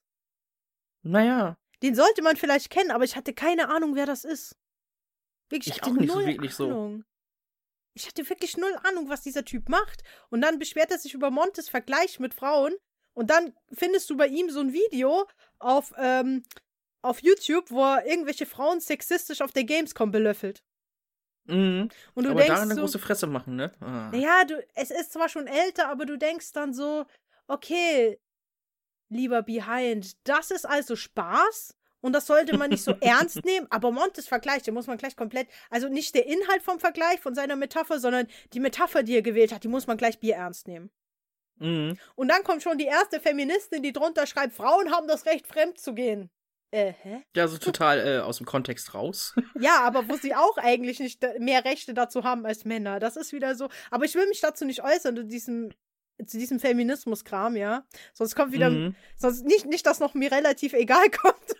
Naja, 1.02 1.56
Den 1.82 1.94
sollte 1.94 2.22
man 2.22 2.36
vielleicht 2.36 2.70
kennen, 2.70 2.90
aber 2.90 3.04
ich 3.04 3.16
hatte 3.16 3.32
keine 3.32 3.68
Ahnung, 3.68 3.94
wer 3.94 4.06
das 4.06 4.24
ist. 4.24 4.56
Wirklich, 5.48 5.76
Ich 5.76 5.82
hatte 5.82 5.90
auch 5.90 5.96
nicht 5.96 6.10
so 6.10 6.18
null 6.18 6.26
wirklich 6.26 6.54
so. 6.54 6.64
Ahnung. 6.64 7.04
Ich 7.94 8.06
hatte 8.06 8.28
wirklich 8.28 8.56
null 8.56 8.76
Ahnung, 8.84 9.08
was 9.08 9.22
dieser 9.22 9.44
Typ 9.44 9.68
macht. 9.68 10.02
Und 10.28 10.40
dann 10.40 10.58
beschwert 10.58 10.90
er 10.90 10.98
sich 10.98 11.14
über 11.14 11.30
Montes 11.30 11.68
Vergleich 11.68 12.20
mit 12.20 12.34
Frauen. 12.34 12.74
Und 13.14 13.30
dann 13.30 13.52
findest 13.72 14.08
du 14.10 14.16
bei 14.16 14.28
ihm 14.28 14.50
so 14.50 14.60
ein 14.60 14.72
Video 14.72 15.26
auf, 15.58 15.92
ähm, 15.96 16.44
auf 17.02 17.20
YouTube, 17.22 17.70
wo 17.70 17.82
er 17.82 18.06
irgendwelche 18.06 18.46
Frauen 18.46 18.80
sexistisch 18.80 19.40
auf 19.40 19.52
der 19.52 19.64
Gamescom 19.64 20.10
belöffelt. 20.10 20.62
mhm. 21.46 21.88
Und 22.14 22.24
du 22.24 22.30
aber 22.30 22.42
denkst 22.42 22.60
eine 22.60 22.74
so, 22.74 22.82
große 22.82 22.98
Fresse 22.98 23.26
machen, 23.26 23.56
ne? 23.56 23.72
Ah. 23.80 24.10
naja, 24.12 24.44
du, 24.44 24.64
es 24.74 24.90
ist 24.90 25.12
zwar 25.12 25.28
schon 25.28 25.46
älter, 25.46 25.88
aber 25.88 26.06
du 26.06 26.16
denkst 26.18 26.52
dann 26.52 26.72
so, 26.72 27.06
okay, 27.48 28.20
lieber 29.08 29.42
Behind, 29.42 30.16
das 30.26 30.50
ist 30.50 30.66
also 30.66 30.96
Spaß 30.96 31.74
und 32.00 32.12
das 32.12 32.26
sollte 32.26 32.56
man 32.56 32.70
nicht 32.70 32.82
so 32.82 32.92
ernst 33.00 33.44
nehmen, 33.44 33.66
aber 33.70 33.90
Montes 33.90 34.28
Vergleich, 34.28 34.62
den 34.62 34.74
muss 34.74 34.86
man 34.86 34.98
gleich 34.98 35.16
komplett, 35.16 35.48
also 35.70 35.88
nicht 35.88 36.14
der 36.14 36.26
Inhalt 36.26 36.62
vom 36.62 36.78
Vergleich, 36.78 37.20
von 37.20 37.34
seiner 37.34 37.56
Metapher, 37.56 37.98
sondern 37.98 38.26
die 38.52 38.60
Metapher, 38.60 39.02
die 39.02 39.14
er 39.14 39.22
gewählt 39.22 39.52
hat, 39.52 39.64
die 39.64 39.68
muss 39.68 39.86
man 39.86 39.96
gleich 39.96 40.20
bierernst 40.20 40.68
nehmen. 40.68 40.90
Mhm. 41.58 41.98
Und 42.14 42.28
dann 42.28 42.44
kommt 42.44 42.62
schon 42.62 42.78
die 42.78 42.84
erste 42.84 43.20
Feministin, 43.20 43.82
die 43.82 43.92
drunter 43.92 44.26
schreibt, 44.26 44.54
Frauen 44.54 44.92
haben 44.92 45.08
das 45.08 45.26
Recht, 45.26 45.46
fremd 45.46 45.78
zu 45.78 45.94
gehen. 45.94 46.30
Äh, 46.70 46.92
hä? 47.02 47.22
Ja, 47.34 47.48
so 47.48 47.56
total 47.56 47.98
äh, 48.06 48.18
aus 48.20 48.36
dem 48.36 48.46
Kontext 48.46 48.94
raus. 48.94 49.34
Ja, 49.58 49.80
aber 49.80 50.08
wo 50.08 50.16
sie 50.16 50.34
auch 50.34 50.56
eigentlich 50.58 51.00
nicht 51.00 51.24
mehr 51.38 51.64
Rechte 51.64 51.94
dazu 51.94 52.24
haben 52.24 52.46
als 52.46 52.64
Männer. 52.64 53.00
Das 53.00 53.16
ist 53.16 53.32
wieder 53.32 53.54
so. 53.54 53.68
Aber 53.90 54.04
ich 54.04 54.14
will 54.14 54.28
mich 54.28 54.40
dazu 54.40 54.64
nicht 54.64 54.84
äußern, 54.84 55.16
zu 55.16 55.24
diesem, 55.24 55.70
zu 56.26 56.38
diesem 56.38 56.58
Feminismus-Kram, 56.60 57.56
ja. 57.56 57.84
Sonst 58.14 58.34
kommt 58.34 58.52
wieder, 58.52 58.70
Mhm. 58.70 58.94
sonst 59.16 59.44
nicht, 59.44 59.66
nicht, 59.66 59.86
dass 59.86 60.00
noch 60.00 60.14
mir 60.14 60.32
relativ 60.32 60.72
egal 60.72 61.08
kommt. 61.22 61.56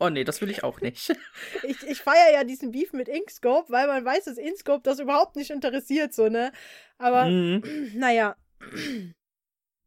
oh 0.00 0.08
nee, 0.08 0.24
das 0.24 0.40
will 0.40 0.50
ich 0.50 0.64
auch 0.64 0.80
nicht. 0.80 1.12
Ich, 1.62 1.82
ich 1.86 2.00
feiere 2.02 2.32
ja 2.32 2.44
diesen 2.44 2.72
Beef 2.72 2.92
mit 2.92 3.08
Inkscope, 3.08 3.70
weil 3.72 3.86
man 3.86 4.04
weiß, 4.04 4.24
dass 4.24 4.36
Inkscope 4.38 4.82
das 4.82 4.98
überhaupt 4.98 5.36
nicht 5.36 5.50
interessiert, 5.50 6.12
so, 6.12 6.28
ne? 6.28 6.52
Aber, 6.98 7.26
Mhm. 7.26 7.62
naja. 7.94 8.36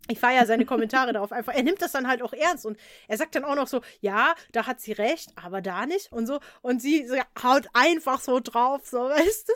Ich 0.10 0.20
feiere 0.20 0.46
seine 0.46 0.66
Kommentare 0.66 1.12
darauf 1.12 1.34
einfach. 1.34 1.54
Er 1.54 1.64
nimmt 1.64 1.82
das 1.82 1.92
dann 1.92 2.08
halt 2.08 2.22
auch 2.22 2.32
ernst 2.32 2.66
und 2.66 2.78
er 3.10 3.18
sagt 3.18 3.36
dann 3.36 3.44
auch 3.44 3.56
noch 3.56 3.68
so, 3.68 3.82
ja, 4.00 4.36
da 4.54 4.66
hat 4.66 4.80
sie 4.80 4.94
recht, 4.94 5.32
aber 5.36 5.60
da 5.62 5.86
nicht 5.86 6.14
und 6.14 6.28
so. 6.28 6.40
Und 6.62 6.82
sie 6.82 7.06
so, 7.06 7.16
haut 7.44 7.68
einfach 7.74 8.22
so 8.22 8.40
drauf, 8.40 8.88
so, 8.88 9.00
weißt 9.00 9.52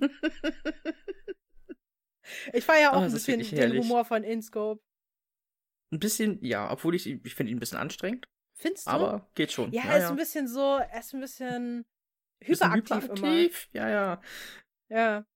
du? 0.00 0.08
Ich 2.52 2.64
feiere 2.64 2.92
auch 2.92 3.00
Oh, 3.00 3.04
ein 3.04 3.12
bisschen 3.12 3.40
den. 3.40 3.78
Humor 3.78 4.04
von 4.04 4.24
Inscope. 4.24 4.82
Ein 5.92 5.98
bisschen, 6.00 6.44
ja, 6.44 6.70
obwohl 6.70 6.94
ich, 6.94 7.06
ich 7.06 7.34
finde 7.34 7.52
ihn 7.52 7.56
ein 7.56 7.60
bisschen 7.60 7.78
anstrengend, 7.78 8.26
Findest 8.54 8.86
du? 8.86 8.90
aber 8.90 9.30
geht 9.34 9.52
schon. 9.52 9.70
ja, 9.72 9.82
ja, 9.84 9.90
er 9.90 9.96
ist 9.98 10.02
ja. 10.04 10.10
ein 10.10 10.16
bisschen 10.16 10.48
so, 10.48 10.78
er 10.78 10.98
ist 10.98 11.14
ein 11.14 11.20
bisschen 11.20 11.84
hyperaktiv, 12.42 12.96
hyperaktiv 13.04 13.68
immer. 13.72 13.84
Ja, 13.84 13.90
ja. 13.90 14.20
Ja. 14.88 15.26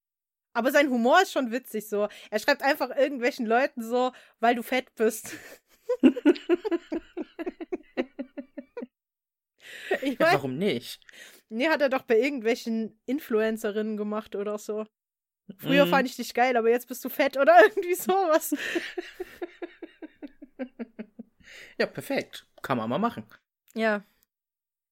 Aber 0.52 0.72
sein 0.72 0.90
Humor 0.90 1.22
ist 1.22 1.32
schon 1.32 1.52
witzig 1.52 1.88
so. 1.88 2.08
Er 2.30 2.38
schreibt 2.40 2.62
einfach 2.62 2.90
irgendwelchen 2.96 3.46
Leuten 3.46 3.82
so, 3.82 4.12
weil 4.40 4.56
du 4.56 4.62
fett 4.62 4.92
bist. 4.96 5.32
ich 10.02 10.18
mein, 10.18 10.28
ja, 10.28 10.32
warum 10.34 10.56
nicht? 10.58 11.00
Nee, 11.48 11.68
hat 11.68 11.80
er 11.82 11.88
doch 11.88 12.02
bei 12.02 12.18
irgendwelchen 12.18 13.00
Influencerinnen 13.06 13.96
gemacht 13.96 14.34
oder 14.34 14.58
so. 14.58 14.86
Früher 15.58 15.86
mm. 15.86 15.90
fand 15.90 16.08
ich 16.08 16.16
dich 16.16 16.34
geil, 16.34 16.56
aber 16.56 16.70
jetzt 16.70 16.88
bist 16.88 17.04
du 17.04 17.08
fett 17.08 17.36
oder 17.36 17.54
irgendwie 17.68 17.94
sowas. 17.94 18.54
ja, 21.78 21.86
perfekt. 21.86 22.46
Kann 22.62 22.78
man 22.78 22.88
mal 22.88 22.98
machen. 22.98 23.24
Ja. 23.74 24.04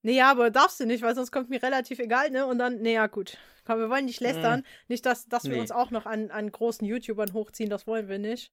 Nee, 0.03 0.17
ja, 0.17 0.31
aber 0.31 0.51
darfst 0.51 0.81
du 0.81 0.87
nicht, 0.87 1.03
weil 1.03 1.15
sonst 1.15 1.33
kommt 1.33 1.51
mir 1.51 1.63
relativ 1.63 1.99
egal, 1.99 2.31
ne? 2.31 2.47
Und 2.47 2.59
dann, 2.59 2.81
nee, 2.81 2.95
ja, 2.95 3.07
gut. 3.09 3.37
Komm, 3.65 3.81
wir 3.81 3.91
wollen 3.91 4.07
nicht 4.07 4.21
lästern. 4.21 4.61
Mm. 4.61 4.65
Nicht, 4.89 5.05
dass, 5.05 5.27
dass 5.29 5.45
nee. 5.45 5.53
wir 5.53 5.61
uns 5.61 5.71
auch 5.71 5.91
noch 5.91 6.07
an, 6.07 6.31
an 6.31 6.51
großen 6.51 6.87
YouTubern 6.87 7.33
hochziehen, 7.33 7.71
das 7.71 7.87
wollen 7.87 8.09
wir 8.09 8.19
nicht. 8.19 8.53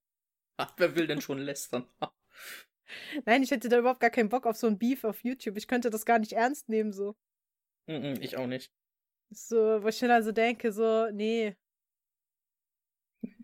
Ach, 0.56 0.72
wer 0.76 0.94
will 0.96 1.06
denn 1.06 1.20
schon 1.20 1.38
lästern? 1.38 1.86
Nein, 3.24 3.42
ich 3.42 3.50
hätte 3.50 3.68
da 3.68 3.78
überhaupt 3.78 4.00
gar 4.00 4.10
keinen 4.10 4.28
Bock 4.28 4.46
auf 4.46 4.56
so 4.56 4.66
ein 4.66 4.78
Beef 4.78 5.04
auf 5.04 5.24
YouTube. 5.24 5.56
Ich 5.56 5.68
könnte 5.68 5.90
das 5.90 6.06
gar 6.06 6.18
nicht 6.18 6.32
ernst 6.32 6.68
nehmen, 6.68 6.92
so. 6.92 7.16
Mm 7.86 8.14
ich 8.20 8.36
auch 8.36 8.46
nicht. 8.46 8.72
So, 9.30 9.82
wo 9.82 9.88
ich 9.88 9.98
dann 9.98 10.10
also 10.10 10.32
denke, 10.32 10.72
so, 10.72 11.08
nee. 11.10 11.56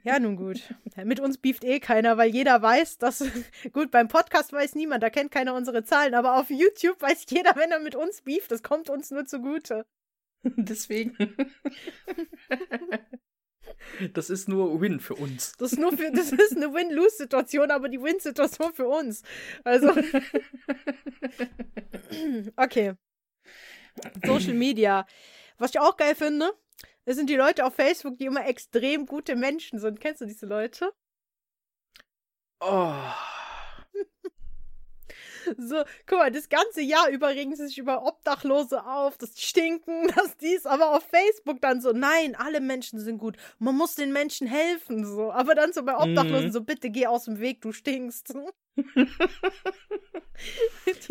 Ja, 0.04 0.18
nun 0.18 0.36
gut. 0.36 0.74
Mit 1.04 1.20
uns 1.20 1.38
beeft 1.38 1.62
eh 1.64 1.78
keiner, 1.78 2.16
weil 2.16 2.30
jeder 2.30 2.60
weiß, 2.60 2.98
dass. 2.98 3.24
Gut, 3.72 3.90
beim 3.92 4.08
Podcast 4.08 4.52
weiß 4.52 4.74
niemand, 4.74 5.02
da 5.02 5.10
kennt 5.10 5.30
keiner 5.30 5.54
unsere 5.54 5.84
Zahlen, 5.84 6.14
aber 6.14 6.38
auf 6.38 6.50
YouTube 6.50 7.00
weiß 7.00 7.26
jeder, 7.28 7.54
wenn 7.54 7.70
er 7.70 7.78
mit 7.78 7.94
uns 7.94 8.22
beeft, 8.22 8.50
das 8.50 8.62
kommt 8.62 8.90
uns 8.90 9.10
nur 9.10 9.26
zugute. 9.26 9.86
Deswegen. 10.42 11.16
Das 14.12 14.28
ist 14.28 14.48
nur 14.48 14.80
Win 14.80 14.98
für 15.00 15.14
uns. 15.14 15.52
Das 15.56 15.72
ist, 15.72 15.78
nur 15.78 15.96
für, 15.96 16.10
das 16.10 16.32
ist 16.32 16.56
eine 16.56 16.74
Win-Lose-Situation, 16.74 17.70
aber 17.70 17.88
die 17.88 18.00
Win-Situation 18.00 18.74
für 18.74 18.88
uns. 18.88 19.22
Also. 19.62 19.94
Okay. 22.56 22.94
Social 24.24 24.54
Media. 24.54 25.06
Was 25.58 25.70
ich 25.70 25.80
auch 25.80 25.96
geil 25.96 26.14
finde, 26.14 26.52
das 27.04 27.16
sind 27.16 27.28
die 27.28 27.36
Leute 27.36 27.64
auf 27.64 27.74
Facebook, 27.74 28.18
die 28.18 28.26
immer 28.26 28.46
extrem 28.46 29.06
gute 29.06 29.36
Menschen 29.36 29.78
sind. 29.78 30.00
Kennst 30.00 30.20
du 30.20 30.26
diese 30.26 30.46
Leute? 30.46 30.92
Oh. 32.60 32.94
So, 35.58 35.82
guck 36.06 36.18
mal, 36.18 36.30
das 36.30 36.48
ganze 36.48 36.82
Jahr 36.82 37.08
über 37.08 37.30
regen 37.30 37.56
sie 37.56 37.66
sich 37.66 37.78
über 37.78 38.04
Obdachlose 38.06 38.86
auf, 38.86 39.18
das 39.18 39.40
Stinken, 39.40 40.06
das 40.16 40.36
dies, 40.36 40.66
aber 40.66 40.96
auf 40.96 41.02
Facebook 41.02 41.60
dann 41.60 41.80
so, 41.80 41.90
nein, 41.90 42.36
alle 42.36 42.60
Menschen 42.60 43.00
sind 43.00 43.18
gut, 43.18 43.36
man 43.58 43.76
muss 43.76 43.96
den 43.96 44.12
Menschen 44.12 44.46
helfen, 44.46 45.04
so. 45.04 45.32
Aber 45.32 45.56
dann 45.56 45.72
so 45.72 45.82
bei 45.82 45.96
Obdachlosen 45.96 46.50
mm. 46.50 46.52
so, 46.52 46.60
bitte 46.62 46.90
geh 46.90 47.08
aus 47.08 47.24
dem 47.24 47.40
Weg, 47.40 47.60
du 47.60 47.72
stinkst. 47.72 48.34
die 48.76 49.06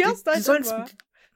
hast 0.06 0.28
die, 0.28 0.32
die, 0.36 0.42
sollen, 0.42 0.64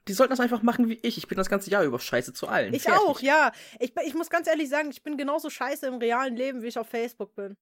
die 0.08 0.12
sollten 0.12 0.30
das 0.30 0.40
einfach 0.40 0.62
machen 0.62 0.88
wie 0.88 0.98
ich. 1.02 1.18
Ich 1.18 1.26
bin 1.26 1.36
das 1.36 1.48
ganze 1.48 1.70
Jahr 1.70 1.84
über 1.84 1.98
scheiße 1.98 2.32
zu 2.32 2.48
allen. 2.48 2.72
Ich 2.74 2.84
Fertig. 2.84 3.00
auch, 3.00 3.20
ja. 3.20 3.52
Ich, 3.80 3.92
ich 4.04 4.14
muss 4.14 4.30
ganz 4.30 4.46
ehrlich 4.46 4.68
sagen, 4.68 4.90
ich 4.90 5.02
bin 5.02 5.16
genauso 5.16 5.50
scheiße 5.50 5.86
im 5.86 5.96
realen 5.96 6.36
Leben, 6.36 6.62
wie 6.62 6.68
ich 6.68 6.78
auf 6.78 6.88
Facebook 6.88 7.34
bin. 7.34 7.56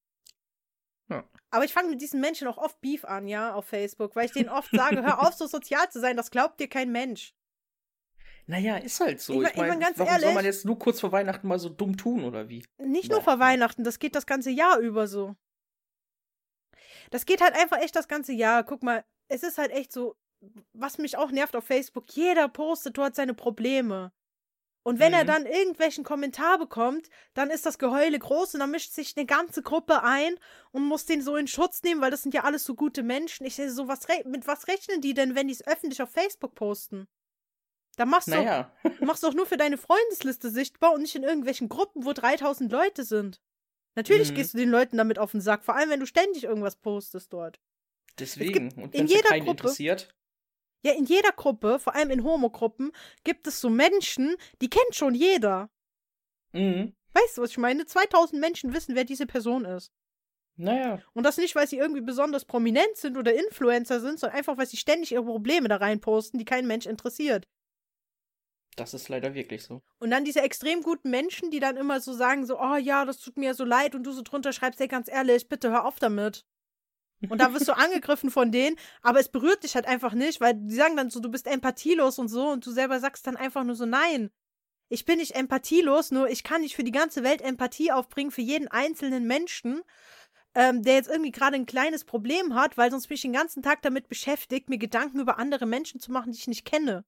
Ja. 1.09 1.25
Aber 1.51 1.65
ich 1.65 1.73
fange 1.73 1.91
mit 1.91 2.01
diesen 2.01 2.21
Menschen 2.21 2.49
auch 2.49 2.59
oft 2.59 2.81
Beef 2.81 3.05
an, 3.05 3.29
ja, 3.29 3.55
auf 3.55 3.67
Facebook, 3.67 4.17
weil 4.17 4.27
ich 4.27 4.33
denen 4.33 4.49
oft 4.49 4.71
sage, 4.73 5.03
hör 5.03 5.27
auf, 5.27 5.35
so 5.35 5.47
sozial 5.47 5.91
zu 5.91 6.01
sein, 6.01 6.17
das 6.17 6.31
glaubt 6.31 6.61
dir 6.61 6.69
kein 6.69 6.93
Mensch. 6.93 7.35
Naja, 8.47 8.77
ist 8.77 9.01
halt 9.01 9.21
so. 9.21 9.43
Ich, 9.43 9.49
ich 9.49 9.57
meine, 9.57 9.77
mein, 9.77 9.93
warum 9.97 10.13
ehrlich, 10.13 10.25
soll 10.25 10.35
man 10.35 10.45
jetzt 10.45 10.65
nur 10.65 10.79
kurz 10.79 11.01
vor 11.01 11.13
Weihnachten 11.13 11.49
mal 11.49 11.59
so 11.59 11.71
dumm 11.71 11.97
tun, 11.97 12.25
oder 12.25 12.49
wie? 12.49 12.65
Nicht 12.79 13.11
nur 13.11 13.23
vor 13.23 13.39
Weihnachten, 13.39 13.85
das 13.85 13.99
geht 13.99 14.15
das 14.15 14.27
ganze 14.27 14.51
Jahr 14.51 14.79
über 14.79 15.07
so. 15.07 15.35
Das 17.11 17.25
geht 17.25 17.41
halt 17.41 17.55
einfach 17.55 17.79
echt 17.79 17.97
das 17.97 18.09
ganze 18.09 18.33
Jahr. 18.33 18.65
Guck 18.65 18.83
mal, 18.83 19.05
es 19.29 19.43
ist 19.43 19.57
halt 19.57 19.71
echt 19.71 19.93
so, 19.93 20.17
was 20.73 20.99
mich 20.99 21.17
auch 21.17 21.31
nervt 21.31 21.57
auf 21.57 21.65
Facebook, 21.65 22.05
jeder 22.13 22.49
postet 22.49 22.99
dort 22.99 23.15
seine 23.15 23.35
Probleme. 23.35 24.13
Und 24.87 24.99
wenn 24.99 25.13
mhm. 25.13 25.19
er 25.19 25.25
dann 25.25 25.47
irgendwelchen 25.47 26.05
Kommentar 26.05 26.59
bekommt, 26.59 27.09
dann 27.33 27.51
ist 27.51 27.65
das 27.65 27.79
Geheule 27.79 28.19
groß 28.19 28.55
und 28.55 28.61
dann 28.61 28.71
mischt 28.71 28.93
sich 28.93 29.17
eine 29.17 29.25
ganze 29.25 29.63
Gruppe 29.63 30.03
ein 30.03 30.39
und 30.73 30.83
muss 30.83 31.07
den 31.07 31.23
so 31.23 31.37
in 31.37 31.49
Schutz 31.49 31.83
nehmen, 31.83 32.03
weil 32.03 32.11
das 32.11 32.23
sind 32.23 32.35
ja 32.35 32.45
alles 32.45 32.65
so 32.65 32.75
gute 32.75 33.03
Menschen. 33.03 33.47
Ich 33.47 33.57
sehe 33.57 33.71
so, 33.71 33.89
was 33.89 34.07
mit 34.27 34.47
was 34.47 34.69
rechnen 34.69 35.01
die 35.01 35.15
denn, 35.15 35.35
wenn 35.35 35.49
die 35.49 35.55
es 35.55 35.67
öffentlich 35.67 36.03
auf 36.03 36.11
Facebook 36.11 36.55
posten? 36.55 37.09
Da 37.97 38.05
machst 38.05 38.29
naja. 38.29 38.71
du 38.83 38.91
machst 39.07 39.25
doch 39.25 39.33
nur 39.33 39.47
für 39.47 39.57
deine 39.57 39.79
Freundesliste 39.79 40.51
sichtbar 40.51 40.93
und 40.93 41.01
nicht 41.01 41.15
in 41.15 41.23
irgendwelchen 41.23 41.71
Gruppen, 41.71 42.05
wo 42.05 42.13
3000 42.13 42.71
Leute 42.71 43.05
sind. 43.05 43.41
Natürlich 43.95 44.33
mhm. 44.33 44.35
gehst 44.35 44.53
du 44.53 44.59
den 44.59 44.71
Leuten 44.71 44.99
damit 44.99 45.19
auf 45.19 45.31
den 45.31 45.41
Sack, 45.41 45.65
vor 45.65 45.77
allem 45.77 45.89
wenn 45.89 46.01
du 46.01 46.07
ständig 46.07 46.45
irgendwas 46.45 46.77
postest 46.77 47.33
dort. 47.33 47.59
Deswegen. 48.19 48.73
und 48.73 48.93
wenn 48.93 49.07
es 49.07 49.23
keinen 49.23 49.45
Gruppe, 49.45 49.51
interessiert. 49.51 50.15
Ja, 50.85 50.93
in 50.93 51.07
jeder 51.07 51.33
Gruppe, 51.33 51.79
vor 51.79 51.95
allem 51.95 52.11
in 52.11 52.25
Homogruppen, 52.25 52.93
gibt 53.25 53.47
es 53.47 53.61
so 53.61 53.71
Menschen, 53.71 54.37
die 54.61 54.69
kennt 54.69 54.95
schon 54.95 55.15
jeder. 55.15 55.71
Mhm. 56.53 56.95
Weißt 57.15 57.39
du, 57.39 57.43
was 57.43 57.51
ich 57.51 57.59
meine? 57.59 57.87
2000 57.87 58.41
Menschen 58.41 58.75
wissen, 58.75 58.95
wer 58.95 59.05
diese 59.05 59.27
Person 59.27 59.65
ist. 59.65 59.93
Naja. 60.57 61.01
Und 61.15 61.25
das 61.25 61.39
nicht, 61.39 61.55
weil 61.55 61.67
sie 61.67 61.79
irgendwie 61.79 62.01
besonders 62.01 62.45
prominent 62.45 62.97
sind 62.97 63.17
oder 63.17 63.35
Influencer 63.35 64.01
sind, 64.01 64.21
sondern 64.21 64.39
einfach, 64.39 64.57
weil 64.57 64.67
sie 64.67 64.77
ständig 64.77 65.13
ihre 65.13 65.25
Probleme 65.25 65.69
da 65.69 65.77
reinposten, 65.77 66.39
die 66.39 66.45
kein 66.45 66.67
Mensch 66.67 66.87
interessiert. 66.87 67.49
Das 68.77 68.93
ist 68.93 69.09
leider 69.09 69.35
wirklich 69.35 69.63
so. 69.63 69.83
Und 69.99 70.11
dann 70.11 70.25
diese 70.25 70.43
extrem 70.43 70.83
guten 70.83 71.11
Menschen, 71.11 71.51
die 71.51 71.61
dann 71.61 71.77
immer 71.77 72.01
so 72.01 72.13
sagen, 72.13 72.45
so, 72.45 72.61
oh 72.61 72.77
ja, 72.77 73.05
das 73.05 73.19
tut 73.19 73.37
mir 73.37 73.55
so 73.55 73.65
leid 73.65 73.95
und 73.95 74.03
du 74.03 74.13
so 74.13 74.23
drunter 74.23 74.53
schreibst, 74.53 74.81
ey, 74.81 74.89
ganz 74.89 75.09
ehrlich, 75.09 75.49
bitte 75.49 75.71
hör 75.71 75.87
auf 75.87 75.99
damit. 75.99 76.45
Und 77.31 77.39
da 77.41 77.53
wirst 77.53 77.69
du 77.69 77.77
angegriffen 77.77 78.31
von 78.31 78.53
denen, 78.53 78.77
aber 79.03 79.21
es 79.21 79.29
berührt 79.29 79.63
dich 79.63 79.75
halt 79.75 79.87
einfach 79.87 80.15
nicht, 80.15 80.41
weil 80.41 80.55
die 80.55 80.75
sagen 80.75 80.97
dann 80.97 81.11
so, 81.11 81.21
du 81.21 81.31
bist 81.31 81.47
empathielos 81.47 82.19
und 82.19 82.29
so 82.29 82.49
und 82.49 82.65
du 82.67 82.71
selber 82.71 83.01
sagst 83.01 83.27
dann 83.27 83.37
einfach 83.37 83.65
nur 83.65 83.77
so, 83.77 83.87
nein, 83.87 84.31
ich 84.89 85.05
bin 85.05 85.19
nicht 85.19 85.35
empathielos, 85.35 86.11
nur 86.11 86.29
ich 86.29 86.45
kann 86.45 86.61
nicht 86.61 86.77
für 86.77 86.85
die 86.85 86.93
ganze 86.93 87.23
Welt 87.25 87.43
Empathie 87.43 87.91
aufbringen, 87.91 88.31
für 88.31 88.43
jeden 88.43 88.69
einzelnen 88.69 89.27
Menschen, 89.27 89.83
ähm, 90.55 90.83
der 90.83 90.95
jetzt 90.95 91.09
irgendwie 91.09 91.33
gerade 91.33 91.57
ein 91.57 91.67
kleines 91.67 92.05
Problem 92.05 92.55
hat, 92.55 92.77
weil 92.77 92.91
sonst 92.91 93.09
bin 93.09 93.17
ich 93.17 93.23
den 93.23 93.33
ganzen 93.33 93.63
Tag 93.63 93.83
damit 93.83 94.09
beschäftigt, 94.09 94.69
mir 94.69 94.79
Gedanken 94.79 95.21
über 95.21 95.39
andere 95.39 95.67
Menschen 95.67 96.01
zu 96.01 96.13
machen, 96.13 96.33
die 96.33 96.39
ich 96.39 96.49
nicht 96.49 96.65
kenne. 96.65 97.05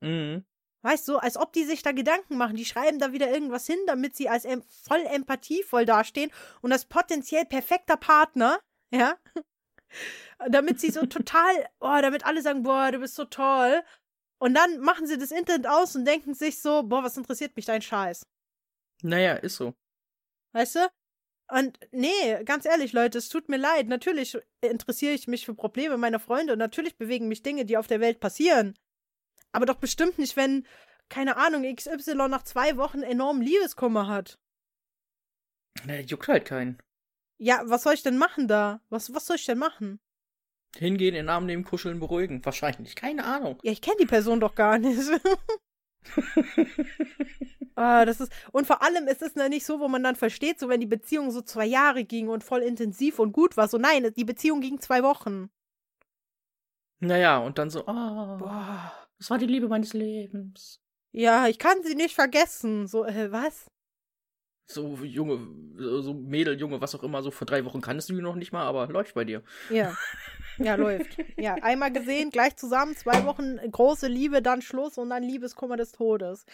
Mhm. 0.00 0.44
Weißt 0.82 1.08
du, 1.08 1.16
als 1.16 1.38
ob 1.38 1.54
die 1.54 1.64
sich 1.64 1.82
da 1.82 1.92
Gedanken 1.92 2.36
machen. 2.36 2.56
Die 2.56 2.66
schreiben 2.66 2.98
da 2.98 3.12
wieder 3.12 3.30
irgendwas 3.30 3.66
hin, 3.66 3.78
damit 3.86 4.14
sie 4.14 4.28
als 4.28 4.44
em 4.44 4.62
voll 4.62 5.00
empathievoll 5.06 5.86
dastehen 5.86 6.30
und 6.60 6.72
als 6.72 6.84
potenziell 6.84 7.46
perfekter 7.46 7.96
Partner 7.96 8.60
ja. 8.94 9.18
damit 10.48 10.80
sie 10.80 10.90
so 10.90 11.06
total, 11.06 11.68
oh, 11.80 11.98
damit 12.00 12.24
alle 12.24 12.42
sagen, 12.42 12.62
boah, 12.62 12.90
du 12.92 12.98
bist 12.98 13.14
so 13.14 13.24
toll. 13.24 13.82
Und 14.38 14.54
dann 14.54 14.80
machen 14.80 15.06
sie 15.06 15.18
das 15.18 15.30
Internet 15.30 15.66
aus 15.66 15.96
und 15.96 16.04
denken 16.04 16.34
sich 16.34 16.60
so, 16.60 16.82
boah, 16.82 17.02
was 17.02 17.16
interessiert 17.16 17.56
mich 17.56 17.66
dein 17.66 17.82
Scheiß? 17.82 18.26
Naja, 19.02 19.34
ist 19.34 19.56
so. 19.56 19.74
Weißt 20.52 20.76
du? 20.76 20.88
Und 21.50 21.78
nee, 21.92 22.42
ganz 22.44 22.64
ehrlich, 22.64 22.92
Leute, 22.92 23.18
es 23.18 23.28
tut 23.28 23.48
mir 23.48 23.58
leid. 23.58 23.86
Natürlich 23.88 24.38
interessiere 24.60 25.12
ich 25.12 25.28
mich 25.28 25.44
für 25.44 25.54
Probleme 25.54 25.98
meiner 25.98 26.18
Freunde 26.18 26.54
und 26.54 26.58
natürlich 26.58 26.96
bewegen 26.96 27.28
mich 27.28 27.42
Dinge, 27.42 27.64
die 27.64 27.76
auf 27.76 27.86
der 27.86 28.00
Welt 28.00 28.20
passieren. 28.20 28.74
Aber 29.52 29.66
doch 29.66 29.76
bestimmt 29.76 30.18
nicht, 30.18 30.36
wenn, 30.36 30.66
keine 31.08 31.36
Ahnung, 31.36 31.62
XY 31.62 32.28
nach 32.28 32.42
zwei 32.42 32.76
Wochen 32.76 33.02
enormen 33.02 33.42
Liebeskummer 33.42 34.08
hat. 34.08 34.38
Na, 35.84 36.00
juckt 36.00 36.28
halt 36.28 36.46
keinen. 36.46 36.78
Ja, 37.38 37.62
was 37.66 37.82
soll 37.82 37.94
ich 37.94 38.02
denn 38.02 38.18
machen 38.18 38.48
da? 38.48 38.80
Was, 38.90 39.12
was 39.14 39.26
soll 39.26 39.36
ich 39.36 39.46
denn 39.46 39.58
machen? 39.58 40.00
Hingehen, 40.76 41.14
in 41.14 41.26
den 41.26 41.28
Arm 41.28 41.46
nehmen, 41.46 41.64
kuscheln, 41.64 42.00
beruhigen. 42.00 42.44
Wahrscheinlich. 42.44 42.96
Keine 42.96 43.24
Ahnung. 43.24 43.58
Ja, 43.62 43.72
ich 43.72 43.80
kenne 43.80 43.96
die 44.00 44.06
Person 44.06 44.40
doch 44.40 44.54
gar 44.54 44.78
nicht. 44.78 45.00
ah, 47.76 48.04
das 48.04 48.20
ist. 48.20 48.32
Und 48.52 48.66
vor 48.66 48.82
allem 48.82 49.06
ist 49.06 49.22
es 49.22 49.34
nicht 49.34 49.66
so, 49.66 49.80
wo 49.80 49.88
man 49.88 50.02
dann 50.02 50.16
versteht, 50.16 50.58
so 50.58 50.68
wenn 50.68 50.80
die 50.80 50.86
Beziehung 50.86 51.30
so 51.30 51.42
zwei 51.42 51.66
Jahre 51.66 52.04
ging 52.04 52.28
und 52.28 52.44
voll 52.44 52.62
intensiv 52.62 53.18
und 53.18 53.32
gut 53.32 53.56
war. 53.56 53.68
So, 53.68 53.78
nein, 53.78 54.12
die 54.16 54.24
Beziehung 54.24 54.60
ging 54.60 54.80
zwei 54.80 55.02
Wochen. 55.02 55.50
Naja, 57.00 57.38
und 57.38 57.58
dann 57.58 57.70
so, 57.70 57.80
oh, 57.80 57.84
boah, 58.38 58.92
das 59.18 59.30
war 59.30 59.38
die 59.38 59.46
Liebe 59.46 59.68
meines 59.68 59.92
Lebens. 59.92 60.80
Ja, 61.12 61.46
ich 61.46 61.58
kann 61.58 61.82
sie 61.84 61.94
nicht 61.94 62.14
vergessen. 62.14 62.86
So, 62.86 63.04
äh, 63.04 63.30
was? 63.30 63.70
So 64.66 64.96
Junge, 65.02 65.38
so 66.02 66.14
Mädel, 66.14 66.58
Junge, 66.58 66.80
was 66.80 66.94
auch 66.94 67.02
immer, 67.02 67.22
so 67.22 67.30
vor 67.30 67.46
drei 67.46 67.64
Wochen 67.64 67.80
kannst 67.80 68.08
du 68.08 68.14
die 68.14 68.22
noch 68.22 68.34
nicht 68.34 68.52
mal, 68.52 68.64
aber 68.64 68.88
läuft 68.88 69.14
bei 69.14 69.24
dir. 69.24 69.42
Ja. 69.70 69.96
Ja, 70.58 70.74
läuft. 70.76 71.16
Ja, 71.36 71.54
einmal 71.62 71.92
gesehen, 71.92 72.30
gleich 72.30 72.56
zusammen, 72.56 72.96
zwei 72.96 73.24
Wochen 73.26 73.56
große 73.56 74.06
Liebe, 74.06 74.40
dann 74.40 74.62
Schluss 74.62 74.98
und 74.98 75.10
dann 75.10 75.22
Liebeskummer 75.22 75.76
des 75.76 75.92
Todes. 75.92 76.46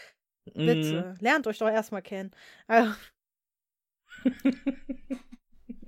Bitte, 0.44 1.16
mm. 1.18 1.22
lernt 1.22 1.46
euch 1.46 1.58
doch 1.58 1.68
erstmal 1.68 2.02
kennen. 2.02 2.32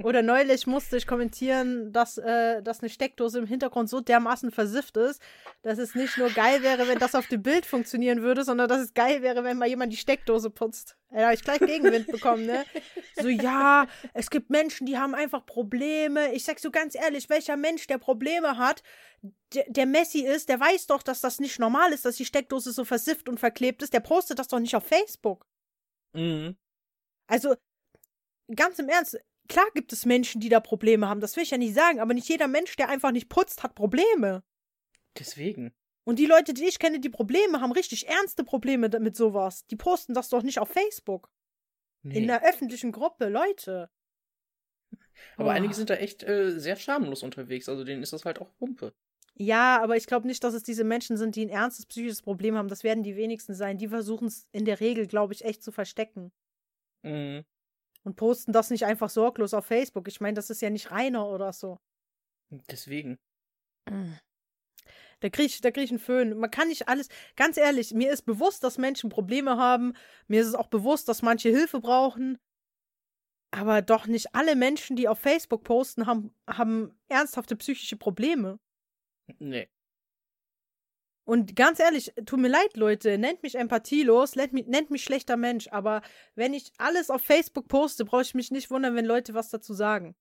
Oder 0.05 0.23
neulich 0.23 0.67
musste 0.67 0.97
ich 0.97 1.07
kommentieren, 1.07 1.93
dass, 1.93 2.19
äh, 2.19 2.63
dass 2.63 2.81
eine 2.81 2.89
Steckdose 2.89 3.39
im 3.39 3.47
Hintergrund 3.47 3.89
so 3.89 4.01
dermaßen 4.01 4.51
versifft 4.51 4.97
ist, 4.97 5.23
dass 5.63 5.79
es 5.79 5.95
nicht 5.95 6.19
nur 6.19 6.31
geil 6.31 6.63
wäre, 6.63 6.89
wenn 6.89 6.99
das 6.99 7.15
auf 7.15 7.27
dem 7.27 7.43
Bild 7.43 7.67
funktionieren 7.67 8.23
würde, 8.23 8.45
sondern 8.45 8.69
dass 8.69 8.81
es 8.81 8.95
geil 8.95 9.23
wäre, 9.23 9.45
wenn 9.45 9.59
mal 9.59 9.69
jemand 9.69 9.93
die 9.93 9.97
Steckdose 9.97 10.51
putzt. 10.51 10.97
Da 11.11 11.25
habe 11.25 11.35
ich 11.35 11.45
gleich 11.45 11.59
Gegenwind 11.59 12.07
bekommen, 12.07 12.47
ne? 12.47 12.65
So, 13.21 13.29
ja, 13.29 13.87
es 14.15 14.31
gibt 14.31 14.49
Menschen, 14.49 14.87
die 14.87 14.97
haben 14.97 15.15
einfach 15.15 15.45
Probleme. 15.45 16.33
Ich 16.33 16.45
sag 16.45 16.59
so 16.59 16.71
ganz 16.71 16.95
ehrlich, 16.95 17.29
welcher 17.29 17.57
Mensch, 17.57 17.87
der 17.87 17.99
Probleme 17.99 18.57
hat, 18.57 18.83
der, 19.55 19.65
der 19.69 19.87
Messi 19.87 20.21
ist, 20.21 20.49
der 20.49 20.59
weiß 20.59 20.87
doch, 20.87 21.03
dass 21.03 21.21
das 21.21 21.39
nicht 21.39 21.59
normal 21.59 21.93
ist, 21.93 22.05
dass 22.05 22.17
die 22.17 22.25
Steckdose 22.25 22.73
so 22.73 22.85
versifft 22.85 23.29
und 23.29 23.39
verklebt 23.39 23.83
ist. 23.83 23.93
Der 23.93 24.01
postet 24.01 24.39
das 24.39 24.49
doch 24.49 24.59
nicht 24.59 24.75
auf 24.75 24.87
Facebook. 24.87 25.47
Mhm. 26.15 26.57
Also, 27.27 27.55
ganz 28.55 28.79
im 28.79 28.89
Ernst, 28.89 29.19
klar 29.53 29.67
gibt 29.75 29.93
es 29.93 30.07
Menschen, 30.07 30.41
die 30.41 30.49
da 30.49 30.61
Probleme 30.61 31.09
haben, 31.09 31.21
das 31.21 31.37
will 31.37 31.43
ich 31.43 31.51
ja 31.51 31.59
nicht 31.59 31.75
sagen, 31.75 32.01
aber 32.01 32.15
nicht 32.15 32.29
jeder 32.29 32.49
Mensch, 32.49 32.75
der 32.77 32.89
einfach 32.89 33.13
nicht 33.13 33.29
putzt, 33.29 33.63
hat 33.63 33.75
Probleme. 33.75 34.43
Deswegen. 35.19 35.75
Und 36.05 36.19
die 36.19 36.27
Leute, 36.27 36.55
die 36.55 36.65
ich 36.65 36.79
kenne, 36.79 36.99
die 36.99 37.11
Probleme 37.11 37.61
haben, 37.61 37.73
richtig 37.73 38.09
ernste 38.09 38.45
Probleme 38.45 38.89
mit 38.99 39.15
sowas. 39.15 39.67
Die 39.67 39.77
posten 39.77 40.15
das 40.15 40.31
doch 40.31 40.43
nicht 40.43 40.59
auf 40.59 40.71
Facebook. 40.71 41.31
Nee. 42.03 42.19
In 42.19 42.31
einer 42.31 42.43
öffentlichen 42.43 42.91
Gruppe, 42.91 43.29
Leute. 43.29 43.91
Aber 45.37 45.49
oh. 45.49 45.53
einige 45.53 45.75
sind 45.75 45.91
da 45.91 45.95
echt 45.95 46.25
äh, 46.25 46.59
sehr 46.59 46.77
schamlos 46.77 47.23
unterwegs, 47.23 47.69
also 47.69 47.85
denen 47.85 48.03
ist 48.03 48.13
das 48.13 48.25
halt 48.25 48.41
auch 48.41 48.53
Pumpe. 48.57 48.95
Ja, 49.35 49.81
aber 49.83 49.97
ich 49.97 50.07
glaube 50.07 50.27
nicht, 50.27 50.43
dass 50.45 50.55
es 50.55 50.63
diese 50.63 50.85
Menschen 50.85 51.17
sind, 51.17 51.37
die 51.37 51.45
ein 51.45 51.51
ernstes 51.51 51.87
psychisches 51.87 52.23
Problem 52.23 52.57
haben. 52.57 52.69
Das 52.69 52.85
werden 52.85 53.03
die 53.03 53.17
wenigsten 53.17 53.55
sein. 53.55 53.79
Die 53.79 53.89
versuchen 53.89 54.27
es 54.27 54.47
in 54.53 54.65
der 54.65 54.81
Regel, 54.81 55.07
glaube 55.07 55.33
ich, 55.33 55.45
echt 55.45 55.63
zu 55.63 55.73
verstecken. 55.73 56.33
Mhm. 57.03 57.45
Und 58.05 58.17
posten 58.17 58.53
das 58.53 58.71
nicht 58.71 58.85
einfach 58.85 59.11
sorglos 59.11 59.55
auf 59.55 59.67
Facebook. 59.67 60.09
Ich 60.09 60.21
meine, 60.21 60.35
das 60.35 60.51
ist 60.51 60.61
ja 60.61 60.71
nicht 60.71 60.91
reiner 60.91 61.29
oder 61.29 61.53
so. 61.53 61.79
Deswegen. 62.71 63.19
Da 65.21 65.29
kriege 65.29 65.47
ich, 65.47 65.61
da 65.61 65.71
krieg 65.71 65.85
ich 65.85 65.91
einen 65.91 66.01
Föhn. 66.01 66.37
Man 66.37 66.51
kann 66.51 66.69
nicht 66.69 66.89
alles, 66.89 67.09
ganz 67.37 67.57
ehrlich, 67.57 67.95
mir 67.95 68.11
ist 68.11 68.23
bewusst, 68.23 68.65
dass 68.65 68.77
Menschen 68.77 69.09
Probleme 69.09 69.57
haben. 69.57 69.95
Mir 70.27 70.41
ist 70.41 70.49
es 70.49 70.55
auch 70.55 70.67
bewusst, 70.67 71.09
dass 71.09 71.23
manche 71.23 71.49
Hilfe 71.49 71.81
brauchen. 71.81 72.39
Aber 73.53 73.83
doch 73.83 74.07
nicht 74.07 74.35
alle 74.35 74.57
Menschen, 74.57 74.97
die 74.97 75.09
auf 75.09 75.21
Facebook 75.21 75.63
posten, 75.63 76.07
haben, 76.07 76.35
haben 76.49 76.99
ernsthafte 77.09 77.55
psychische 77.55 77.97
Probleme. 77.97 78.59
Nee. 79.39 79.69
Und 81.25 81.55
ganz 81.55 81.79
ehrlich, 81.79 82.13
tut 82.27 82.41
mir 82.41 82.49
leid, 82.49 82.77
Leute, 82.77 83.17
nennt 83.17 83.43
mich 83.43 83.55
empathielos, 83.55 84.35
nennt 84.35 84.53
mich, 84.53 84.67
nennt 84.67 84.91
mich 84.91 85.05
schlechter 85.05 85.37
Mensch, 85.37 85.69
aber 85.69 86.03
wenn 86.35 86.53
ich 86.53 86.73
alles 86.79 87.11
auf 87.11 87.23
Facebook 87.23 87.69
poste, 87.69 88.05
brauche 88.05 88.23
ich 88.23 88.35
mich 88.35 88.51
nicht 88.51 88.71
wundern, 88.71 88.97
wenn 88.97 89.05
Leute 89.05 89.33
was 89.35 89.49
dazu 89.49 89.73
sagen. 89.73 90.17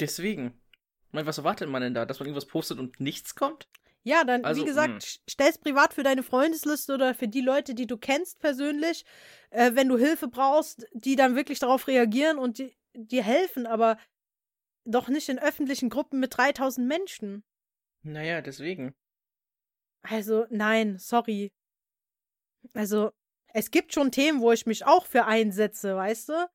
Deswegen. 0.00 0.60
Ich 1.06 1.12
meine, 1.12 1.26
was 1.26 1.38
erwartet 1.38 1.68
man 1.68 1.82
denn 1.82 1.94
da? 1.94 2.04
Dass 2.04 2.18
man 2.18 2.26
irgendwas 2.26 2.46
postet 2.46 2.78
und 2.78 2.98
nichts 2.98 3.34
kommt? 3.34 3.68
Ja, 4.02 4.24
dann, 4.24 4.44
also, 4.44 4.62
wie 4.62 4.66
gesagt. 4.66 5.04
Hm. 5.04 5.20
stell's 5.28 5.58
privat 5.58 5.94
für 5.94 6.02
deine 6.02 6.22
Freundesliste 6.22 6.94
oder 6.94 7.14
für 7.14 7.28
die 7.28 7.40
Leute, 7.40 7.74
die 7.74 7.86
du 7.86 7.96
kennst 7.96 8.40
persönlich, 8.40 9.04
äh, 9.50 9.72
wenn 9.74 9.88
du 9.88 9.96
Hilfe 9.96 10.26
brauchst, 10.26 10.86
die 10.92 11.14
dann 11.14 11.36
wirklich 11.36 11.60
darauf 11.60 11.86
reagieren 11.86 12.38
und 12.38 12.60
dir 12.94 13.22
helfen, 13.22 13.66
aber 13.66 13.98
doch 14.84 15.08
nicht 15.08 15.28
in 15.28 15.38
öffentlichen 15.38 15.90
Gruppen 15.90 16.18
mit 16.18 16.36
3000 16.36 16.86
Menschen. 16.88 17.44
Naja, 18.02 18.40
deswegen. 18.40 18.94
Also, 20.02 20.46
nein, 20.50 20.98
sorry. 20.98 21.52
Also, 22.74 23.12
es 23.54 23.70
gibt 23.70 23.92
schon 23.92 24.10
Themen, 24.10 24.40
wo 24.40 24.52
ich 24.52 24.66
mich 24.66 24.84
auch 24.84 25.06
für 25.06 25.26
einsetze, 25.26 25.96
weißt 25.96 26.30
du? 26.30 26.50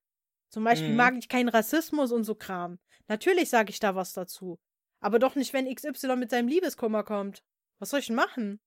Zum 0.50 0.63
Beispiel 0.63 0.89
mhm. 0.89 0.96
mag 0.96 1.16
ich 1.18 1.30
keinen 1.30 1.50
Rassismus 1.50 2.12
und 2.12 2.24
so 2.24 2.36
Kram. 2.36 2.80
Natürlich 3.08 3.50
sage 3.50 3.70
ich 3.70 3.80
da 3.80 3.96
was 3.96 4.13
dazu. 4.13 4.60
Aber 5.00 5.20
doch 5.20 5.36
nicht, 5.36 5.54
wenn 5.54 5.74
XY 5.74 6.16
mit 6.16 6.32
seinem 6.32 6.48
Liebeskummer 6.48 7.03
kommt. 7.03 7.44
Was 7.79 7.92
soll 7.92 8.00
ich 8.00 8.07
denn 8.07 8.16
machen? 8.16 8.60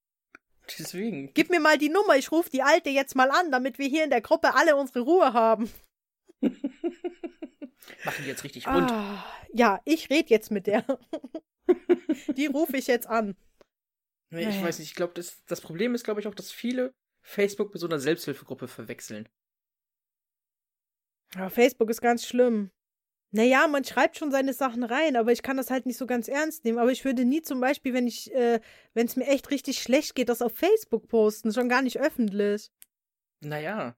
Deswegen. 0.78 1.32
Gib 1.34 1.50
mir 1.50 1.58
mal 1.60 1.78
die 1.78 1.88
Nummer, 1.88 2.16
ich 2.16 2.30
rufe 2.30 2.50
die 2.50 2.62
Alte 2.62 2.90
jetzt 2.90 3.16
mal 3.16 3.30
an, 3.30 3.50
damit 3.50 3.78
wir 3.78 3.88
hier 3.88 4.04
in 4.04 4.10
der 4.10 4.20
Gruppe 4.20 4.54
alle 4.54 4.76
unsere 4.76 5.00
Ruhe 5.00 5.32
haben. 5.32 5.70
Machen 6.40 8.22
die 8.22 8.28
jetzt 8.28 8.44
richtig 8.44 8.68
rund. 8.68 8.90
Ah, 8.90 9.24
ja, 9.52 9.80
ich 9.84 10.10
rede 10.10 10.30
jetzt 10.30 10.50
mit 10.50 10.66
der. 10.66 10.84
die 12.36 12.46
rufe 12.46 12.76
ich 12.76 12.86
jetzt 12.86 13.08
an. 13.08 13.36
Nee, 14.30 14.48
ich 14.48 14.62
weiß 14.62 14.78
nicht, 14.78 14.88
ich 14.88 14.94
glaube, 14.94 15.12
das, 15.14 15.44
das 15.46 15.60
Problem 15.60 15.94
ist, 15.94 16.04
glaube 16.04 16.20
ich, 16.20 16.28
auch, 16.28 16.34
dass 16.34 16.52
viele 16.52 16.94
Facebook 17.22 17.72
mit 17.72 17.80
so 17.80 17.86
einer 17.86 17.98
Selbsthilfegruppe 17.98 18.68
verwechseln. 18.68 19.28
Ja, 21.34 21.50
Facebook 21.50 21.90
ist 21.90 22.00
ganz 22.00 22.26
schlimm. 22.26 22.70
Naja, 23.32 23.68
man 23.68 23.84
schreibt 23.84 24.16
schon 24.16 24.32
seine 24.32 24.52
Sachen 24.52 24.82
rein, 24.82 25.16
aber 25.16 25.30
ich 25.30 25.42
kann 25.42 25.56
das 25.56 25.70
halt 25.70 25.86
nicht 25.86 25.96
so 25.96 26.06
ganz 26.06 26.26
ernst 26.26 26.64
nehmen. 26.64 26.78
Aber 26.78 26.90
ich 26.90 27.04
würde 27.04 27.24
nie 27.24 27.42
zum 27.42 27.60
Beispiel, 27.60 27.94
wenn 27.94 28.08
ich, 28.08 28.32
äh, 28.34 28.60
wenn 28.94 29.06
es 29.06 29.16
mir 29.16 29.26
echt 29.26 29.50
richtig 29.50 29.80
schlecht 29.82 30.16
geht, 30.16 30.28
das 30.28 30.42
auf 30.42 30.56
Facebook 30.56 31.06
posten, 31.08 31.52
schon 31.52 31.68
gar 31.68 31.82
nicht 31.82 32.00
öffentlich. 32.00 32.72
Naja, 33.40 33.96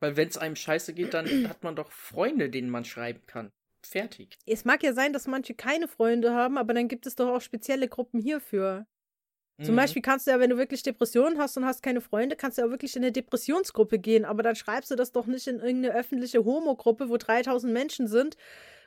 weil 0.00 0.16
wenn 0.16 0.28
es 0.28 0.36
einem 0.36 0.56
scheiße 0.56 0.92
geht, 0.92 1.14
dann 1.14 1.26
hat 1.48 1.62
man 1.62 1.76
doch 1.76 1.90
Freunde, 1.92 2.50
denen 2.50 2.68
man 2.68 2.84
schreiben 2.84 3.24
kann. 3.26 3.52
Fertig. 3.82 4.36
Es 4.46 4.64
mag 4.64 4.82
ja 4.82 4.92
sein, 4.92 5.12
dass 5.12 5.26
manche 5.26 5.54
keine 5.54 5.88
Freunde 5.88 6.34
haben, 6.34 6.58
aber 6.58 6.74
dann 6.74 6.88
gibt 6.88 7.06
es 7.06 7.16
doch 7.16 7.28
auch 7.28 7.40
spezielle 7.40 7.88
Gruppen 7.88 8.20
hierfür. 8.20 8.86
Zum 9.62 9.74
mhm. 9.74 9.78
Beispiel 9.78 10.02
kannst 10.02 10.26
du 10.26 10.32
ja, 10.32 10.40
wenn 10.40 10.50
du 10.50 10.56
wirklich 10.56 10.82
Depressionen 10.82 11.38
hast 11.38 11.56
und 11.56 11.64
hast 11.64 11.82
keine 11.82 12.00
Freunde, 12.00 12.34
kannst 12.34 12.58
du 12.58 12.62
ja 12.62 12.70
wirklich 12.70 12.96
in 12.96 13.02
eine 13.02 13.12
Depressionsgruppe 13.12 14.00
gehen, 14.00 14.24
aber 14.24 14.42
dann 14.42 14.56
schreibst 14.56 14.90
du 14.90 14.96
das 14.96 15.12
doch 15.12 15.26
nicht 15.26 15.46
in 15.46 15.60
irgendeine 15.60 15.94
öffentliche 15.94 16.44
Homo-Gruppe, 16.44 17.08
wo 17.08 17.16
3000 17.16 17.72
Menschen 17.72 18.08
sind, 18.08 18.36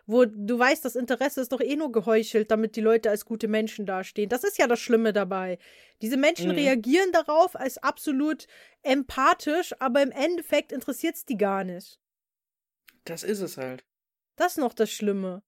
wo 0.07 0.25
du 0.25 0.59
weißt, 0.59 0.83
das 0.83 0.97
Interesse 0.97 1.39
ist 1.39 1.53
doch 1.53 1.61
eh 1.61 1.75
nur 1.77 1.91
geheuchelt, 1.91 2.51
damit 2.51 2.75
die 2.75 2.81
Leute 2.81 3.09
als 3.09 3.25
gute 3.25 3.47
Menschen 3.47 3.85
dastehen. 3.85 4.29
Das 4.29 4.43
ist 4.43 4.57
ja 4.57 4.67
das 4.67 4.79
Schlimme 4.79 5.13
dabei. 5.13 5.57
Diese 6.01 6.17
Menschen 6.17 6.49
mhm. 6.49 6.55
reagieren 6.55 7.11
darauf 7.13 7.55
als 7.55 7.77
absolut 7.77 8.47
empathisch, 8.83 9.73
aber 9.79 10.01
im 10.01 10.11
Endeffekt 10.11 10.73
interessiert 10.73 11.15
es 11.15 11.25
die 11.25 11.37
gar 11.37 11.63
nicht. 11.63 11.99
Das 13.05 13.23
ist 13.23 13.39
es 13.39 13.57
halt. 13.57 13.85
Das 14.35 14.53
ist 14.53 14.57
noch 14.57 14.73
das 14.73 14.91
Schlimme. 14.91 15.43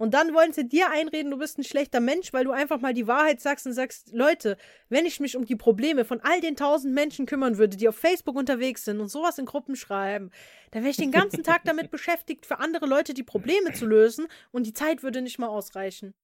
Und 0.00 0.14
dann 0.14 0.32
wollen 0.32 0.54
sie 0.54 0.66
dir 0.66 0.90
einreden, 0.90 1.30
du 1.30 1.36
bist 1.36 1.58
ein 1.58 1.62
schlechter 1.62 2.00
Mensch, 2.00 2.32
weil 2.32 2.44
du 2.44 2.52
einfach 2.52 2.80
mal 2.80 2.94
die 2.94 3.06
Wahrheit 3.06 3.38
sagst 3.42 3.66
und 3.66 3.74
sagst, 3.74 4.14
Leute, 4.14 4.56
wenn 4.88 5.04
ich 5.04 5.20
mich 5.20 5.36
um 5.36 5.44
die 5.44 5.56
Probleme 5.56 6.06
von 6.06 6.22
all 6.22 6.40
den 6.40 6.56
tausend 6.56 6.94
Menschen 6.94 7.26
kümmern 7.26 7.58
würde, 7.58 7.76
die 7.76 7.86
auf 7.86 7.96
Facebook 7.96 8.34
unterwegs 8.34 8.86
sind 8.86 8.98
und 8.98 9.08
sowas 9.08 9.36
in 9.36 9.44
Gruppen 9.44 9.76
schreiben, 9.76 10.30
dann 10.70 10.84
wäre 10.84 10.90
ich 10.90 10.96
den 10.96 11.12
ganzen 11.12 11.42
Tag 11.42 11.64
damit 11.64 11.90
beschäftigt, 11.90 12.46
für 12.46 12.60
andere 12.60 12.86
Leute 12.86 13.12
die 13.12 13.22
Probleme 13.22 13.74
zu 13.74 13.84
lösen 13.84 14.26
und 14.52 14.64
die 14.64 14.72
Zeit 14.72 15.02
würde 15.02 15.20
nicht 15.20 15.38
mal 15.38 15.48
ausreichen. 15.48 16.14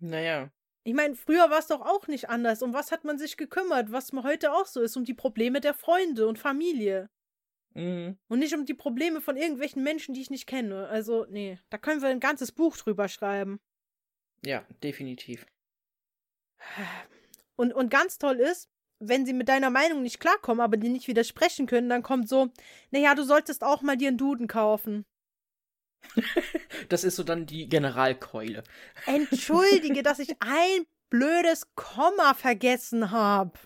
Naja. 0.00 0.50
Ich 0.82 0.94
meine, 0.94 1.14
früher 1.14 1.48
war 1.48 1.60
es 1.60 1.68
doch 1.68 1.80
auch 1.80 2.08
nicht 2.08 2.28
anders. 2.28 2.60
Um 2.60 2.74
was 2.74 2.90
hat 2.90 3.04
man 3.04 3.18
sich 3.18 3.36
gekümmert, 3.36 3.92
was 3.92 4.10
heute 4.12 4.52
auch 4.52 4.66
so 4.66 4.80
ist? 4.80 4.96
Um 4.96 5.04
die 5.04 5.14
Probleme 5.14 5.60
der 5.60 5.74
Freunde 5.74 6.26
und 6.26 6.40
Familie. 6.40 7.08
Mhm. 7.74 8.18
Und 8.28 8.38
nicht 8.38 8.54
um 8.54 8.64
die 8.64 8.74
Probleme 8.74 9.20
von 9.20 9.36
irgendwelchen 9.36 9.82
Menschen, 9.82 10.14
die 10.14 10.20
ich 10.20 10.30
nicht 10.30 10.46
kenne. 10.46 10.88
Also, 10.88 11.26
nee, 11.30 11.58
da 11.70 11.78
können 11.78 12.02
wir 12.02 12.08
ein 12.08 12.20
ganzes 12.20 12.52
Buch 12.52 12.76
drüber 12.76 13.08
schreiben. 13.08 13.60
Ja, 14.44 14.64
definitiv. 14.82 15.46
Und, 17.56 17.72
und 17.72 17.90
ganz 17.90 18.18
toll 18.18 18.40
ist, 18.40 18.68
wenn 18.98 19.26
sie 19.26 19.32
mit 19.32 19.48
deiner 19.48 19.70
Meinung 19.70 20.02
nicht 20.02 20.20
klarkommen, 20.20 20.60
aber 20.60 20.76
die 20.76 20.88
nicht 20.88 21.08
widersprechen 21.08 21.66
können, 21.66 21.88
dann 21.88 22.02
kommt 22.02 22.28
so, 22.28 22.50
naja, 22.90 23.14
du 23.14 23.24
solltest 23.24 23.64
auch 23.64 23.82
mal 23.82 23.96
dir 23.96 24.08
einen 24.08 24.18
Duden 24.18 24.46
kaufen. 24.46 25.04
das 26.88 27.04
ist 27.04 27.16
so 27.16 27.22
dann 27.22 27.46
die 27.46 27.68
Generalkeule. 27.68 28.62
Entschuldige, 29.06 30.02
dass 30.02 30.18
ich 30.18 30.36
ein 30.40 30.86
blödes 31.10 31.74
Komma 31.74 32.34
vergessen 32.34 33.10
habe. 33.10 33.58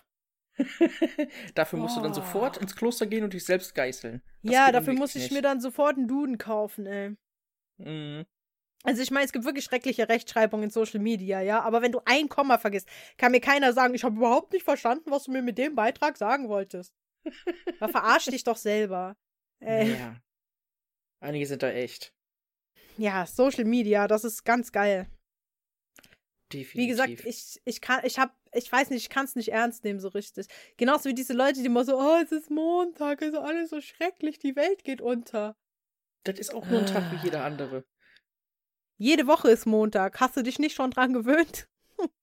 dafür 1.55 1.79
musst 1.79 1.95
oh. 1.97 1.99
du 1.99 2.03
dann 2.03 2.13
sofort 2.13 2.57
ins 2.57 2.75
Kloster 2.75 3.05
gehen 3.05 3.23
und 3.23 3.33
dich 3.33 3.45
selbst 3.45 3.75
geißeln. 3.75 4.21
Das 4.43 4.53
ja, 4.53 4.71
dafür 4.71 4.93
muss 4.93 5.15
ich 5.15 5.23
nicht. 5.23 5.33
mir 5.33 5.41
dann 5.41 5.61
sofort 5.61 5.97
einen 5.97 6.07
Duden 6.07 6.37
kaufen, 6.37 6.85
ey. 6.85 7.15
Mhm. 7.77 8.25
Also 8.83 9.01
ich 9.01 9.11
meine, 9.11 9.25
es 9.25 9.33
gibt 9.33 9.45
wirklich 9.45 9.65
schreckliche 9.65 10.07
Rechtschreibung 10.07 10.63
in 10.63 10.69
Social 10.69 10.99
Media, 10.99 11.41
ja, 11.41 11.61
aber 11.61 11.81
wenn 11.81 11.91
du 11.91 11.99
ein 12.05 12.29
Komma 12.29 12.57
vergisst, 12.57 12.87
kann 13.17 13.31
mir 13.31 13.41
keiner 13.41 13.73
sagen, 13.73 13.93
ich 13.93 14.03
habe 14.03 14.15
überhaupt 14.15 14.53
nicht 14.53 14.63
verstanden, 14.63 15.11
was 15.11 15.25
du 15.25 15.31
mir 15.31 15.41
mit 15.41 15.57
dem 15.57 15.75
Beitrag 15.75 16.17
sagen 16.17 16.49
wolltest. 16.49 16.93
Da 17.79 17.89
verarsch 17.89 18.25
dich 18.25 18.43
doch 18.43 18.55
selber. 18.55 19.17
Äh. 19.59 19.91
Ja. 19.91 20.21
Einige 21.19 21.45
sind 21.45 21.61
da 21.61 21.69
echt. 21.69 22.13
Ja, 22.97 23.25
Social 23.25 23.65
Media, 23.65 24.07
das 24.07 24.23
ist 24.23 24.45
ganz 24.45 24.71
geil. 24.71 25.07
Definitiv. 26.53 26.75
Wie 26.75 26.87
gesagt, 26.87 27.25
ich, 27.25 27.61
ich 27.65 27.81
kann, 27.81 28.05
ich 28.05 28.17
hab, 28.19 28.33
ich 28.57 28.71
weiß 28.71 28.89
nicht, 28.89 29.03
ich 29.03 29.09
kann 29.09 29.25
es 29.25 29.35
nicht 29.35 29.51
ernst 29.51 29.83
nehmen 29.83 29.99
so 29.99 30.09
richtig. 30.09 30.47
Genauso 30.77 31.09
wie 31.09 31.13
diese 31.13 31.33
Leute, 31.33 31.59
die 31.59 31.65
immer 31.65 31.85
so, 31.85 31.97
oh, 31.97 32.17
es 32.23 32.31
ist 32.31 32.49
Montag, 32.49 33.21
es 33.21 33.29
ist 33.29 33.35
alles 33.35 33.69
so 33.69 33.81
schrecklich, 33.81 34.39
die 34.39 34.55
Welt 34.55 34.83
geht 34.83 35.01
unter. 35.01 35.55
Das 36.23 36.39
ist 36.39 36.53
auch 36.53 36.65
nur 36.67 36.79
ein 36.79 36.85
Tag 36.85 37.11
wie 37.11 37.23
jeder 37.23 37.43
andere. 37.43 37.85
Jede 38.97 39.27
Woche 39.27 39.49
ist 39.49 39.65
Montag. 39.65 40.19
Hast 40.19 40.35
du 40.35 40.41
dich 40.41 40.59
nicht 40.59 40.75
schon 40.75 40.91
dran 40.91 41.13
gewöhnt? 41.13 41.69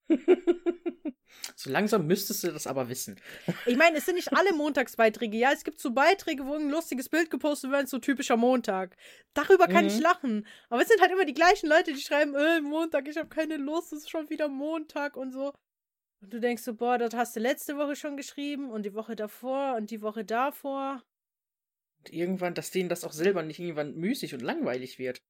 so 1.55 1.69
langsam 1.69 2.05
müsstest 2.05 2.43
du 2.43 2.51
das 2.51 2.67
aber 2.67 2.89
wissen. 2.89 3.19
Ich 3.65 3.77
meine, 3.77 3.97
es 3.97 4.05
sind 4.05 4.15
nicht 4.15 4.33
alle 4.33 4.53
Montagsbeiträge. 4.55 5.37
Ja, 5.37 5.51
es 5.53 5.63
gibt 5.63 5.79
so 5.79 5.91
Beiträge, 5.91 6.45
wo 6.45 6.53
ein 6.55 6.69
lustiges 6.69 7.09
Bild 7.09 7.29
gepostet 7.29 7.71
wird, 7.71 7.87
so 7.87 7.99
typischer 7.99 8.37
Montag. 8.37 8.95
Darüber 9.33 9.67
kann 9.67 9.85
mhm. 9.85 9.91
ich 9.91 9.99
lachen. 9.99 10.45
Aber 10.69 10.81
es 10.81 10.89
sind 10.89 11.01
halt 11.01 11.11
immer 11.11 11.25
die 11.25 11.33
gleichen 11.33 11.67
Leute, 11.67 11.93
die 11.93 12.01
schreiben, 12.01 12.35
äh, 12.35 12.61
Montag, 12.61 13.07
ich 13.07 13.17
habe 13.17 13.29
keine 13.29 13.57
Lust, 13.57 13.93
es 13.93 13.99
ist 13.99 14.09
schon 14.09 14.29
wieder 14.29 14.49
Montag 14.49 15.15
und 15.15 15.31
so. 15.31 15.53
Und 16.25 16.33
du 16.33 16.39
denkst 16.39 16.63
so, 16.63 16.73
boah, 16.73 16.97
das 16.97 17.13
hast 17.13 17.35
du 17.35 17.39
letzte 17.39 17.77
Woche 17.77 17.95
schon 17.95 18.17
geschrieben 18.17 18.71
und 18.71 18.83
die 18.83 18.95
Woche 18.95 19.15
davor 19.15 19.75
und 19.75 19.91
die 19.91 20.01
Woche 20.01 20.25
davor. 20.25 21.03
Und 21.99 22.11
irgendwann, 22.11 22.55
dass 22.55 22.71
denen 22.71 22.89
das 22.89 23.03
auch 23.03 23.11
selber 23.11 23.43
nicht 23.43 23.59
irgendwann 23.59 23.93
müßig 23.95 24.33
und 24.33 24.41
langweilig 24.41 24.97
wird. 24.97 25.21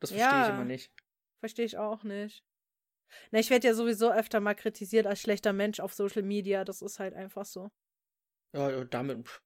Das 0.00 0.10
verstehe 0.10 0.28
ja, 0.28 0.42
ich 0.46 0.54
immer 0.54 0.66
nicht. 0.66 0.92
Verstehe 1.40 1.64
ich 1.64 1.78
auch 1.78 2.04
nicht. 2.04 2.44
Na, 3.30 3.38
ich 3.38 3.48
werde 3.48 3.68
ja 3.68 3.72
sowieso 3.72 4.12
öfter 4.12 4.40
mal 4.40 4.52
kritisiert 4.52 5.06
als 5.06 5.22
schlechter 5.22 5.54
Mensch 5.54 5.80
auf 5.80 5.94
Social 5.94 6.22
Media. 6.22 6.62
Das 6.66 6.82
ist 6.82 6.98
halt 6.98 7.14
einfach 7.14 7.46
so. 7.46 7.70
Ja, 8.52 8.84
damit. 8.84 9.40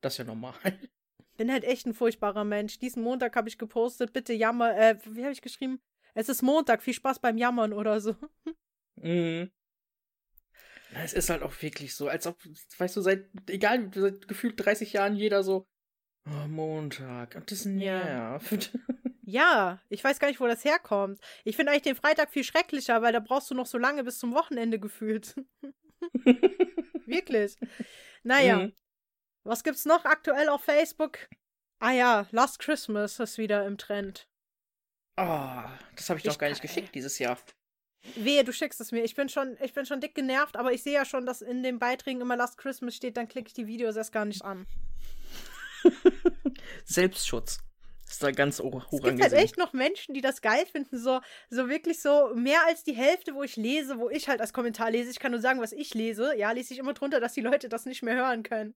Das 0.00 0.14
ist 0.14 0.18
ja 0.18 0.24
normal. 0.24 0.54
Bin 1.38 1.50
halt 1.50 1.64
echt 1.64 1.86
ein 1.86 1.94
furchtbarer 1.94 2.44
Mensch. 2.44 2.78
Diesen 2.78 3.02
Montag 3.02 3.34
habe 3.34 3.48
ich 3.48 3.58
gepostet, 3.58 4.12
bitte 4.12 4.32
jammer. 4.32 4.78
Äh, 4.78 4.96
wie 5.06 5.22
habe 5.24 5.32
ich 5.32 5.42
geschrieben? 5.42 5.80
Es 6.14 6.28
ist 6.28 6.42
Montag, 6.42 6.84
viel 6.84 6.94
Spaß 6.94 7.18
beim 7.18 7.36
Jammern 7.36 7.72
oder 7.72 8.00
so. 8.00 8.14
Mhm. 9.02 9.50
Es 10.94 11.12
ist 11.12 11.30
halt 11.30 11.42
auch 11.42 11.62
wirklich 11.62 11.94
so, 11.94 12.08
als 12.08 12.26
ob, 12.26 12.36
weißt 12.78 12.96
du, 12.96 13.00
seit, 13.00 13.28
egal, 13.48 13.90
seit 13.94 14.26
gefühlt 14.26 14.54
30 14.64 14.92
Jahren 14.92 15.14
jeder 15.14 15.42
so, 15.42 15.66
oh, 16.26 16.48
Montag, 16.48 17.36
und 17.36 17.50
das 17.50 17.64
nervt. 17.64 18.76
Ja, 19.30 19.80
ich 19.88 20.02
weiß 20.02 20.18
gar 20.18 20.26
nicht, 20.26 20.40
wo 20.40 20.48
das 20.48 20.64
herkommt. 20.64 21.20
Ich 21.44 21.54
finde 21.54 21.70
eigentlich 21.70 21.82
den 21.82 21.94
Freitag 21.94 22.32
viel 22.32 22.42
schrecklicher, 22.42 23.00
weil 23.00 23.12
da 23.12 23.20
brauchst 23.20 23.48
du 23.48 23.54
noch 23.54 23.66
so 23.66 23.78
lange 23.78 24.02
bis 24.02 24.18
zum 24.18 24.34
Wochenende 24.34 24.80
gefühlt. 24.80 25.36
Wirklich. 27.06 27.56
Naja. 28.24 28.58
Mhm. 28.58 28.72
Was 29.44 29.62
gibt's 29.62 29.84
noch 29.84 30.04
aktuell 30.04 30.48
auf 30.48 30.64
Facebook? 30.64 31.28
Ah 31.78 31.92
ja, 31.92 32.26
Last 32.32 32.58
Christmas 32.58 33.20
ist 33.20 33.38
wieder 33.38 33.64
im 33.66 33.78
Trend. 33.78 34.28
Oh, 35.16 35.62
das 35.94 36.08
habe 36.08 36.18
ich, 36.18 36.24
ich 36.24 36.32
doch 36.32 36.38
gar 36.38 36.48
nicht 36.48 36.62
geschickt 36.62 36.92
dieses 36.94 37.18
Jahr. 37.20 37.38
Wehe, 38.16 38.44
du 38.44 38.52
schickst 38.52 38.80
es 38.80 38.92
mir. 38.92 39.04
Ich 39.04 39.14
bin 39.14 39.28
schon, 39.28 39.56
ich 39.62 39.72
bin 39.72 39.86
schon 39.86 40.00
dick 40.00 40.14
genervt, 40.14 40.56
aber 40.56 40.72
ich 40.72 40.82
sehe 40.82 40.94
ja 40.94 41.04
schon, 41.04 41.26
dass 41.26 41.42
in 41.42 41.62
den 41.62 41.78
Beiträgen 41.78 42.20
immer 42.20 42.36
Last 42.36 42.58
Christmas 42.58 42.96
steht, 42.96 43.16
dann 43.16 43.28
klicke 43.28 43.48
ich 43.48 43.54
die 43.54 43.66
Videos 43.66 43.96
erst 43.96 44.12
gar 44.12 44.24
nicht 44.24 44.44
an. 44.44 44.66
Selbstschutz. 46.84 47.58
Ist 48.10 48.22
da 48.24 48.32
ganz 48.32 48.58
hoch 48.58 48.84
Es 48.90 49.02
gibt 49.02 49.22
halt 49.22 49.32
echt 49.34 49.56
noch 49.56 49.72
Menschen, 49.72 50.14
die 50.14 50.20
das 50.20 50.40
geil 50.40 50.66
finden, 50.66 50.98
so, 50.98 51.20
so 51.48 51.68
wirklich 51.68 52.02
so 52.02 52.34
mehr 52.34 52.66
als 52.66 52.82
die 52.82 52.92
Hälfte, 52.92 53.34
wo 53.34 53.44
ich 53.44 53.54
lese, 53.54 53.98
wo 53.98 54.10
ich 54.10 54.28
halt 54.28 54.40
als 54.40 54.52
Kommentar 54.52 54.90
lese. 54.90 55.10
Ich 55.10 55.20
kann 55.20 55.30
nur 55.30 55.40
sagen, 55.40 55.60
was 55.60 55.70
ich 55.70 55.94
lese. 55.94 56.36
Ja, 56.36 56.50
lese 56.50 56.74
ich 56.74 56.80
immer 56.80 56.92
drunter, 56.92 57.20
dass 57.20 57.34
die 57.34 57.40
Leute 57.40 57.68
das 57.68 57.86
nicht 57.86 58.02
mehr 58.02 58.16
hören 58.16 58.42
können. 58.42 58.74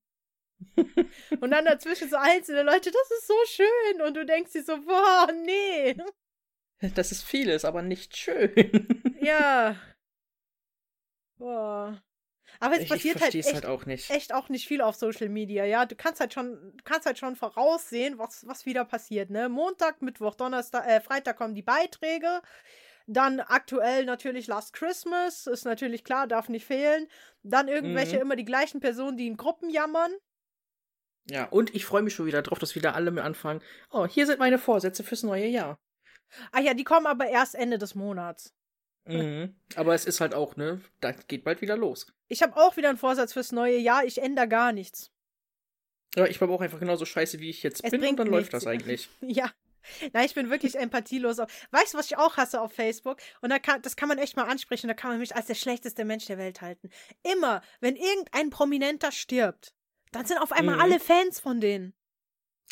und 1.40 1.50
dann 1.50 1.64
dazwischen 1.64 2.08
so 2.08 2.16
einzelne 2.16 2.62
Leute, 2.62 2.92
das 2.92 3.10
ist 3.18 3.26
so 3.26 3.34
schön. 3.46 4.02
Und 4.02 4.16
du 4.16 4.24
denkst 4.24 4.52
dir 4.52 4.62
so, 4.62 4.80
boah, 4.80 5.28
nee. 5.44 5.96
Das 6.94 7.10
ist 7.10 7.24
vieles, 7.24 7.64
aber 7.64 7.82
nicht 7.82 8.16
schön. 8.16 9.02
Ja. 9.24 9.76
Boah. 11.38 12.02
Aber 12.60 12.76
es 12.76 12.82
ich, 12.82 12.88
passiert 12.88 13.16
ich 13.16 13.22
halt, 13.22 13.34
echt, 13.34 13.54
halt 13.54 13.66
auch 13.66 13.86
nicht. 13.86 14.10
echt 14.10 14.32
auch 14.32 14.48
nicht 14.48 14.66
viel 14.66 14.80
auf 14.80 14.94
Social 14.94 15.28
Media, 15.28 15.64
ja. 15.64 15.86
Du 15.86 15.96
kannst 15.96 16.20
halt 16.20 16.32
schon, 16.32 16.76
kannst 16.84 17.06
halt 17.06 17.18
schon 17.18 17.36
voraussehen, 17.36 18.18
was, 18.18 18.46
was 18.46 18.66
wieder 18.66 18.84
passiert, 18.84 19.30
ne? 19.30 19.48
Montag, 19.48 20.02
Mittwoch, 20.02 20.34
Donnerstag, 20.34 20.86
äh, 20.86 21.00
Freitag 21.00 21.36
kommen 21.36 21.54
die 21.54 21.62
Beiträge. 21.62 22.42
Dann 23.06 23.40
aktuell 23.40 24.06
natürlich 24.06 24.46
Last 24.46 24.72
Christmas, 24.72 25.46
ist 25.46 25.64
natürlich 25.64 26.04
klar, 26.04 26.26
darf 26.26 26.48
nicht 26.48 26.64
fehlen. 26.64 27.08
Dann 27.42 27.68
irgendwelche 27.68 28.16
mhm. 28.16 28.22
immer 28.22 28.36
die 28.36 28.46
gleichen 28.46 28.80
Personen, 28.80 29.16
die 29.16 29.26
in 29.26 29.36
Gruppen 29.36 29.68
jammern. 29.68 30.12
Ja, 31.28 31.46
und 31.46 31.74
ich 31.74 31.84
freue 31.84 32.02
mich 32.02 32.14
schon 32.14 32.26
wieder 32.26 32.42
drauf, 32.42 32.58
dass 32.58 32.74
wieder 32.74 32.94
alle 32.94 33.10
mit 33.10 33.24
anfangen. 33.24 33.62
Oh, 33.90 34.06
hier 34.06 34.26
sind 34.26 34.38
meine 34.38 34.58
Vorsätze 34.58 35.02
fürs 35.02 35.22
neue 35.22 35.46
Jahr. 35.46 35.78
Ah 36.52 36.60
ja, 36.60 36.74
die 36.74 36.84
kommen 36.84 37.06
aber 37.06 37.26
erst 37.26 37.54
Ende 37.54 37.78
des 37.78 37.94
Monats. 37.94 38.54
Mhm. 39.06 39.54
Aber 39.76 39.94
es 39.94 40.06
ist 40.06 40.20
halt 40.20 40.34
auch, 40.34 40.56
ne? 40.56 40.80
Da 41.00 41.12
geht 41.12 41.44
bald 41.44 41.60
wieder 41.60 41.76
los. 41.76 42.06
Ich 42.28 42.42
habe 42.42 42.56
auch 42.56 42.76
wieder 42.76 42.88
einen 42.88 42.98
Vorsatz 42.98 43.32
fürs 43.32 43.52
neue 43.52 43.78
Jahr. 43.78 44.04
Ich 44.04 44.22
ändere 44.22 44.48
gar 44.48 44.72
nichts. 44.72 45.10
Ja, 46.16 46.26
ich 46.26 46.40
war 46.40 46.48
auch 46.48 46.60
einfach 46.60 46.78
genauso 46.78 47.04
scheiße, 47.04 47.40
wie 47.40 47.50
ich 47.50 47.62
jetzt 47.62 47.84
es 47.84 47.90
bin 47.90 48.00
und 48.02 48.16
dann 48.16 48.28
nichts. 48.28 48.30
läuft 48.30 48.54
das 48.54 48.66
eigentlich. 48.66 49.08
ja. 49.20 49.50
Nein, 50.14 50.24
ich 50.24 50.34
bin 50.34 50.48
wirklich 50.48 50.76
empathielos. 50.76 51.38
Weißt 51.38 51.92
du, 51.92 51.98
was 51.98 52.06
ich 52.06 52.16
auch 52.16 52.38
hasse 52.38 52.60
auf 52.60 52.72
Facebook? 52.72 53.18
Und 53.42 53.50
da 53.50 53.58
kann, 53.58 53.82
das 53.82 53.96
kann 53.96 54.08
man 54.08 54.16
echt 54.16 54.36
mal 54.36 54.44
ansprechen. 54.44 54.88
Da 54.88 54.94
kann 54.94 55.10
man 55.10 55.18
mich 55.18 55.36
als 55.36 55.46
der 55.46 55.54
schlechteste 55.54 56.06
Mensch 56.06 56.24
der 56.24 56.38
Welt 56.38 56.62
halten. 56.62 56.88
Immer, 57.22 57.60
wenn 57.80 57.96
irgendein 57.96 58.48
Prominenter 58.48 59.12
stirbt, 59.12 59.74
dann 60.12 60.24
sind 60.24 60.38
auf 60.38 60.52
einmal 60.52 60.76
mhm. 60.76 60.80
alle 60.80 61.00
Fans 61.00 61.40
von 61.40 61.60
denen. 61.60 61.92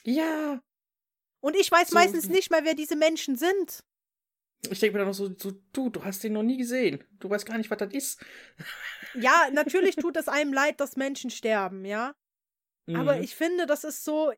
Ja. 0.05 0.63
Und 1.41 1.57
ich 1.57 1.71
weiß 1.71 1.91
so, 1.91 1.95
meistens 1.95 2.29
nicht 2.29 2.51
mal, 2.51 2.65
wer 2.65 2.75
diese 2.75 2.97
Menschen 2.97 3.37
sind. 3.37 3.85
Ich 4.71 4.79
denke 4.79 4.95
mir 4.95 4.99
dann 5.01 5.09
noch 5.09 5.15
so, 5.15 5.35
so, 5.37 5.53
du, 5.73 5.91
du 5.91 6.05
hast 6.05 6.23
den 6.23 6.35
noch 6.35 6.43
nie 6.43 6.57
gesehen. 6.57 7.03
Du 7.19 7.29
weißt 7.29 7.47
gar 7.47 7.59
nicht, 7.59 7.71
was 7.71 7.79
das 7.79 7.93
ist. 7.93 8.25
Ja, 9.15 9.49
natürlich 9.53 9.97
tut 9.97 10.17
es 10.17 10.29
einem 10.29 10.53
leid, 10.53 10.81
dass 10.81 10.97
Menschen 10.97 11.31
sterben, 11.31 11.85
ja. 11.85 12.15
Mhm. 12.87 12.97
Aber 12.97 13.21
ich 13.21 13.35
finde, 13.35 13.67
das 13.67 13.85
ist 13.85 14.05
so 14.05 14.33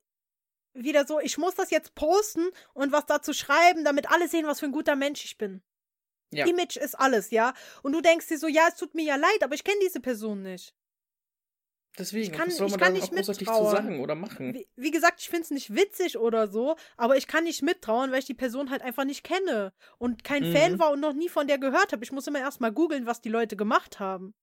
wieder 0.73 1.07
so, 1.07 1.21
ich 1.21 1.39
muss 1.39 1.55
das 1.55 1.71
jetzt 1.71 1.95
posten 1.95 2.49
und 2.73 2.91
was 2.91 3.07
dazu 3.07 3.33
schreiben, 3.33 3.85
damit 3.85 4.11
alle 4.11 4.29
sehen, 4.29 4.47
was 4.47 4.61
für 4.61 4.67
ein 4.67 4.73
guter 4.73 4.97
Mensch 4.97 5.25
ich 5.25 5.39
bin. 5.39 5.63
Ja. 6.33 6.47
Image 6.47 6.77
ist 6.77 6.99
alles, 6.99 7.31
ja. 7.31 7.55
Und 7.83 7.93
du 7.93 8.01
denkst 8.01 8.27
dir 8.27 8.39
so, 8.39 8.49
ja, 8.49 8.67
es 8.69 8.77
tut 8.77 8.95
mir 8.95 9.05
ja 9.05 9.17
leid, 9.17 9.43
aber 9.43 9.55
ich 9.55 9.63
kenne 9.63 9.79
diese 9.83 10.01
Person 10.01 10.43
nicht. 10.43 10.75
Deswegen, 11.99 12.33
ich 12.33 12.33
kann, 12.33 12.49
was 12.49 12.57
soll 12.57 12.69
man 12.69 12.79
ich 12.79 12.83
kann 12.83 12.93
nicht 12.93 13.13
mittrauen. 13.13 13.65
zu 13.65 13.71
sagen 13.71 14.01
oder 14.01 14.15
machen? 14.15 14.53
Wie, 14.53 14.67
wie 14.75 14.91
gesagt, 14.91 15.21
ich 15.21 15.29
finde 15.29 15.43
es 15.43 15.51
nicht 15.51 15.75
witzig 15.75 16.19
oder 16.19 16.49
so, 16.49 16.77
aber 16.97 17.17
ich 17.17 17.29
kann 17.29 17.45
nicht 17.45 17.63
mittrauen, 17.63 18.11
weil 18.11 18.19
ich 18.19 18.25
die 18.25 18.35
Person 18.35 18.71
halt 18.71 18.83
einfach 18.83 19.05
nicht 19.05 19.23
kenne 19.23 19.73
und 19.99 20.25
kein 20.25 20.49
mhm. 20.49 20.53
Fan 20.53 20.79
war 20.81 20.91
und 20.91 21.01
noch 21.01 21.13
nie 21.13 21.29
von 21.29 21.47
der 21.47 21.59
gehört 21.59 21.93
habe. 21.93 22.03
Ich 22.03 22.11
muss 22.11 22.27
immer 22.27 22.41
erstmal 22.41 22.73
googeln, 22.73 23.07
was 23.07 23.21
die 23.21 23.29
Leute 23.29 23.57
gemacht 23.57 24.01
haben. 24.01 24.35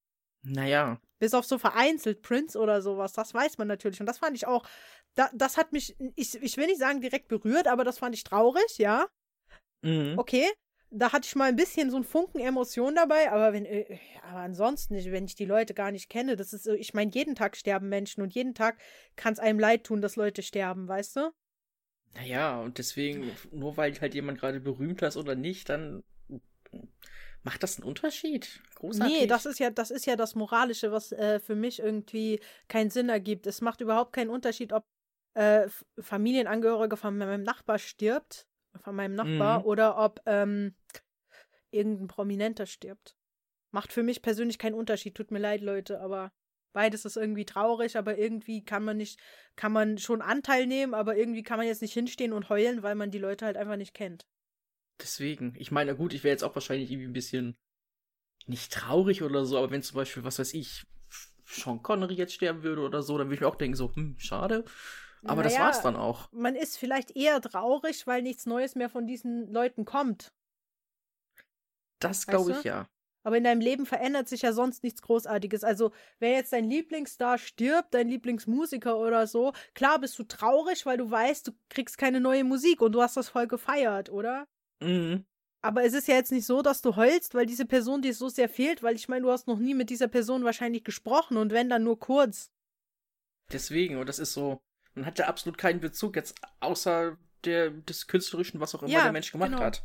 Naja. 0.43 0.99
Bis 1.19 1.33
auf 1.33 1.45
so 1.45 1.57
vereinzelt 1.57 2.21
Prince 2.21 2.57
oder 2.57 2.81
sowas, 2.81 3.13
das 3.13 3.33
weiß 3.33 3.57
man 3.57 3.67
natürlich. 3.67 3.99
Und 3.99 4.05
das 4.05 4.17
fand 4.17 4.35
ich 4.35 4.47
auch, 4.47 4.65
da, 5.15 5.29
das 5.33 5.57
hat 5.57 5.71
mich, 5.73 5.95
ich, 6.15 6.41
ich 6.41 6.57
will 6.57 6.67
nicht 6.67 6.79
sagen 6.79 7.01
direkt 7.01 7.27
berührt, 7.27 7.67
aber 7.67 7.83
das 7.83 7.99
fand 7.99 8.15
ich 8.15 8.23
traurig, 8.23 8.77
ja. 8.77 9.07
Mhm. 9.83 10.17
Okay, 10.17 10.47
da 10.91 11.13
hatte 11.13 11.25
ich 11.25 11.35
mal 11.35 11.47
ein 11.47 11.55
bisschen 11.55 11.89
so 11.89 11.95
einen 11.95 12.05
Funken 12.05 12.39
Emotion 12.39 12.95
dabei, 12.95 13.31
aber 13.31 13.53
wenn, 13.53 13.65
äh, 13.65 13.97
aber 14.23 14.39
ansonsten 14.39 14.93
nicht, 14.93 15.11
wenn 15.11 15.25
ich 15.25 15.35
die 15.35 15.45
Leute 15.45 15.73
gar 15.73 15.91
nicht 15.91 16.09
kenne, 16.09 16.35
das 16.35 16.51
ist 16.51 16.67
ich 16.67 16.93
meine, 16.93 17.11
jeden 17.11 17.33
Tag 17.33 17.55
sterben 17.55 17.89
Menschen 17.89 18.21
und 18.21 18.33
jeden 18.33 18.53
Tag 18.53 18.77
kann 19.15 19.33
es 19.33 19.39
einem 19.39 19.59
leid 19.59 19.85
tun, 19.85 20.01
dass 20.01 20.17
Leute 20.17 20.43
sterben, 20.43 20.87
weißt 20.87 21.15
du? 21.15 21.31
Naja, 22.13 22.59
und 22.59 22.77
deswegen, 22.77 23.31
nur 23.51 23.77
weil 23.77 23.99
halt 24.01 24.13
jemand 24.13 24.39
gerade 24.39 24.59
berühmt 24.59 25.01
ist 25.01 25.15
oder 25.15 25.35
nicht, 25.35 25.69
dann 25.69 26.03
macht 27.43 27.63
das 27.63 27.77
einen 27.77 27.87
Unterschied. 27.87 28.61
Großartig. 28.75 29.21
Nee, 29.21 29.27
das 29.27 29.45
ist 29.45 29.59
ja, 29.59 29.69
das 29.69 29.91
ist 29.91 30.05
ja 30.05 30.17
das 30.17 30.35
Moralische, 30.35 30.91
was 30.91 31.13
äh, 31.13 31.39
für 31.39 31.55
mich 31.55 31.79
irgendwie 31.79 32.41
keinen 32.67 32.89
Sinn 32.89 33.07
ergibt. 33.07 33.47
Es 33.47 33.61
macht 33.61 33.79
überhaupt 33.79 34.11
keinen 34.11 34.29
Unterschied, 34.29 34.73
ob 34.73 34.83
äh, 35.35 35.69
Familienangehörige 35.99 36.97
von 36.97 37.17
meinem 37.17 37.43
Nachbar 37.43 37.79
stirbt 37.79 38.45
von 38.79 38.95
meinem 38.95 39.15
Nachbar 39.15 39.59
mhm. 39.59 39.65
oder 39.65 39.97
ob 39.97 40.21
ähm, 40.25 40.75
irgendein 41.71 42.07
Prominenter 42.07 42.65
stirbt. 42.65 43.15
Macht 43.71 43.93
für 43.93 44.03
mich 44.03 44.21
persönlich 44.21 44.57
keinen 44.57 44.75
Unterschied. 44.75 45.15
Tut 45.15 45.31
mir 45.31 45.39
leid, 45.39 45.61
Leute, 45.61 46.01
aber 46.01 46.31
beides 46.73 47.05
ist 47.05 47.17
irgendwie 47.17 47.45
traurig, 47.45 47.97
aber 47.97 48.17
irgendwie 48.17 48.63
kann 48.63 48.83
man 48.83 48.97
nicht, 48.97 49.19
kann 49.55 49.71
man 49.71 49.97
schon 49.97 50.21
Anteil 50.21 50.67
nehmen, 50.67 50.93
aber 50.93 51.15
irgendwie 51.15 51.43
kann 51.43 51.57
man 51.57 51.67
jetzt 51.67 51.81
nicht 51.81 51.93
hinstehen 51.93 52.33
und 52.33 52.49
heulen, 52.49 52.83
weil 52.83 52.95
man 52.95 53.11
die 53.11 53.19
Leute 53.19 53.45
halt 53.45 53.57
einfach 53.57 53.77
nicht 53.77 53.93
kennt. 53.93 54.25
Deswegen, 54.99 55.55
ich 55.57 55.71
meine, 55.71 55.95
gut, 55.95 56.13
ich 56.13 56.23
wäre 56.23 56.33
jetzt 56.33 56.43
auch 56.43 56.55
wahrscheinlich 56.55 56.91
irgendwie 56.91 57.07
ein 57.07 57.13
bisschen 57.13 57.57
nicht 58.45 58.71
traurig 58.71 59.23
oder 59.23 59.45
so, 59.45 59.57
aber 59.57 59.71
wenn 59.71 59.81
zum 59.81 59.95
Beispiel, 59.95 60.23
was 60.23 60.39
weiß 60.39 60.53
ich, 60.53 60.85
Sean 61.45 61.81
Connery 61.81 62.13
jetzt 62.13 62.33
sterben 62.33 62.63
würde 62.63 62.81
oder 62.81 63.01
so, 63.01 63.17
dann 63.17 63.27
würde 63.27 63.35
ich 63.35 63.41
mir 63.41 63.47
auch 63.47 63.55
denken, 63.55 63.75
so, 63.75 63.93
hm, 63.93 64.15
schade. 64.17 64.63
Aber 65.23 65.43
naja, 65.43 65.49
das 65.49 65.59
war's 65.59 65.81
dann 65.81 65.95
auch. 65.95 66.31
Man 66.31 66.55
ist 66.55 66.77
vielleicht 66.77 67.15
eher 67.15 67.39
traurig, 67.41 68.07
weil 68.07 68.21
nichts 68.21 68.45
Neues 68.45 68.75
mehr 68.75 68.89
von 68.89 69.05
diesen 69.05 69.51
Leuten 69.51 69.85
kommt. 69.85 70.33
Das 71.99 72.25
glaube 72.25 72.51
ich 72.51 72.63
ja. 72.63 72.87
Aber 73.23 73.37
in 73.37 73.43
deinem 73.43 73.61
Leben 73.61 73.85
verändert 73.85 74.27
sich 74.27 74.41
ja 74.41 74.51
sonst 74.51 74.83
nichts 74.83 75.01
Großartiges. 75.03 75.63
Also, 75.63 75.91
wer 76.19 76.31
jetzt 76.31 76.53
dein 76.53 76.67
Lieblingsstar 76.67 77.37
stirbt, 77.37 77.93
dein 77.93 78.09
Lieblingsmusiker 78.09 78.97
oder 78.97 79.27
so, 79.27 79.53
klar 79.75 79.99
bist 79.99 80.17
du 80.17 80.23
traurig, 80.23 80.85
weil 80.87 80.97
du 80.97 81.11
weißt, 81.11 81.49
du 81.49 81.51
kriegst 81.69 81.99
keine 81.99 82.19
neue 82.19 82.43
Musik 82.43 82.81
und 82.81 82.93
du 82.93 83.01
hast 83.01 83.17
das 83.17 83.29
voll 83.29 83.47
gefeiert, 83.47 84.09
oder? 84.09 84.47
Mhm. 84.81 85.25
Aber 85.63 85.83
es 85.83 85.93
ist 85.93 86.07
ja 86.07 86.15
jetzt 86.15 86.31
nicht 86.31 86.47
so, 86.47 86.63
dass 86.63 86.81
du 86.81 86.95
heulst, 86.95 87.35
weil 87.35 87.45
diese 87.45 87.67
Person 87.67 88.01
dir 88.01 88.15
so 88.15 88.29
sehr 88.29 88.49
fehlt, 88.49 88.81
weil 88.81 88.95
ich 88.95 89.07
meine, 89.07 89.21
du 89.21 89.31
hast 89.31 89.47
noch 89.47 89.59
nie 89.59 89.75
mit 89.75 89.91
dieser 89.91 90.07
Person 90.07 90.43
wahrscheinlich 90.43 90.83
gesprochen 90.83 91.37
und 91.37 91.51
wenn 91.51 91.69
dann 91.69 91.83
nur 91.83 91.99
kurz. 91.99 92.49
Deswegen, 93.51 93.97
und 93.97 94.09
das 94.09 94.17
ist 94.17 94.33
so, 94.33 94.63
man 94.93 95.05
hat 95.05 95.19
ja 95.19 95.27
absolut 95.27 95.57
keinen 95.57 95.79
Bezug 95.79 96.15
jetzt 96.15 96.35
außer 96.59 97.17
der, 97.45 97.71
des 97.71 98.07
künstlerischen, 98.07 98.59
was 98.59 98.75
auch 98.75 98.83
immer 98.83 98.91
ja, 98.91 99.03
der 99.03 99.11
Mensch 99.11 99.31
gemacht 99.31 99.51
genau. 99.51 99.63
hat. 99.63 99.83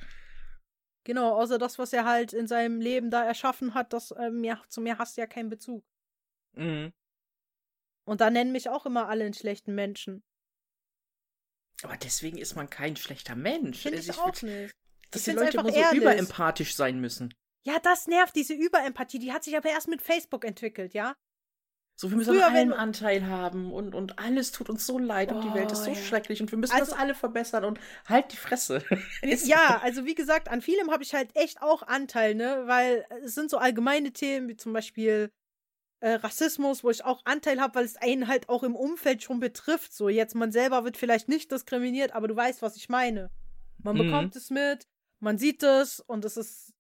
Genau, 1.05 1.41
außer 1.41 1.59
das, 1.59 1.79
was 1.79 1.93
er 1.93 2.05
halt 2.05 2.33
in 2.33 2.47
seinem 2.49 2.81
Leben 2.81 3.11
da 3.11 3.25
erschaffen 3.25 3.75
hat, 3.75 3.93
das 3.93 4.11
äh, 4.11 4.31
mehr, 4.31 4.61
zu 4.69 4.81
mir 4.81 4.99
hast 4.99 5.17
du 5.17 5.21
ja 5.21 5.27
keinen 5.27 5.49
Bezug. 5.49 5.85
Mhm. 6.55 6.93
Und 8.05 8.21
da 8.21 8.31
nennen 8.31 8.53
mich 8.53 8.69
auch 8.69 8.87
immer 8.87 9.09
alle 9.09 9.25
einen 9.25 9.35
schlechten 9.35 9.75
Menschen. 9.75 10.23
Aber 11.83 11.97
deswegen 11.97 12.39
ist 12.39 12.57
man 12.57 12.71
kein 12.71 12.97
schlechter 12.97 13.37
Mensch. 13.37 13.83
Finde 13.83 13.99
Also 13.99 14.13
ich 14.13 14.19
auch 14.19 14.33
würd- 14.33 14.47
nicht. 14.47 14.75
Dass 15.11 15.27
Ich 15.27 15.33
die 15.35 15.39
Leute 15.39 15.59
immer 15.59 15.71
so 15.71 15.79
ehrlich. 15.79 16.01
überempathisch 16.01 16.75
sein 16.75 17.01
müssen. 17.01 17.33
Ja, 17.65 17.79
das 17.81 18.07
nervt, 18.07 18.35
diese 18.35 18.55
Überempathie. 18.55 19.19
Die 19.19 19.33
hat 19.33 19.45
sich 19.45 19.57
aber 19.57 19.69
erst 19.71 19.89
mit 19.89 20.03
Facebook 20.03 20.45
entwickelt, 20.45 20.95
ja? 20.95 21.15
So, 21.99 22.11
wir 22.11 22.19
müssen 22.19 22.35
Früher, 22.35 22.47
an 22.47 22.55
allem 22.55 22.73
Anteil 22.75 23.27
haben 23.27 23.73
und, 23.73 23.95
und 23.95 24.19
alles 24.19 24.53
tut 24.53 24.69
uns 24.69 24.87
so 24.87 24.99
leid 24.99 25.33
und 25.33 25.43
die 25.43 25.55
Welt 25.55 25.73
ist 25.73 25.85
so 25.85 25.91
Oh, 25.91 25.95
ja. 25.95 26.01
schrecklich 26.01 26.43
und 26.43 26.51
wir 26.51 26.59
müssen 26.59 26.75
Also- 26.75 26.91
das 26.93 27.01
alle 27.01 27.15
verbessern 27.15 27.65
und 27.65 27.81
halt 28.07 28.33
die 28.33 28.37
Fresse. 28.37 28.83
Ja, 29.23 29.81
also 29.83 30.05
wie 30.05 30.15
gesagt, 30.15 30.49
an 30.49 30.61
vielem 30.61 30.91
habe 30.91 31.03
ich 31.03 31.15
halt 31.15 31.31
echt 31.35 31.63
auch 31.63 31.83
Anteil, 31.83 32.35
ne? 32.35 32.65
Weil 32.67 33.07
es 33.25 33.35
sind 33.35 33.49
so 33.51 33.57
allgemeine 33.57 34.13
Themen, 34.13 34.47
wie 34.49 34.57
zum 34.57 34.75
Beispiel 34.75 35.31
äh, 36.01 36.11
Rassismus, 36.17 36.85
wo 36.85 36.91
ich 36.91 37.03
auch 37.03 37.23
Anteil 37.25 37.63
habe, 37.63 37.77
weil 37.77 37.87
es 37.87 37.97
einen 37.97 38.29
halt 38.29 38.51
auch 38.51 38.63
im 38.63 38.77
Umfeld 38.77 39.23
schon 39.23 39.41
betrifft. 39.41 39.95
So, 39.95 40.11
jetzt 40.11 40.35
man 40.35 40.53
selber 40.53 40.85
wird 40.85 40.99
vielleicht 40.99 41.29
nicht 41.31 41.51
diskriminiert, 41.51 42.13
aber 42.13 42.29
du 42.29 42.37
weißt, 42.37 42.61
was 42.61 42.77
ich 42.77 42.91
meine. 42.91 43.31
Man 43.79 43.97
Mhm. 43.97 44.03
bekommt 44.03 44.37
es 44.37 44.51
mit, 44.51 44.87
man 45.21 45.39
sieht 45.39 45.63
es 45.63 46.01
und 46.01 46.27
es 46.27 46.37
ist 46.37 46.75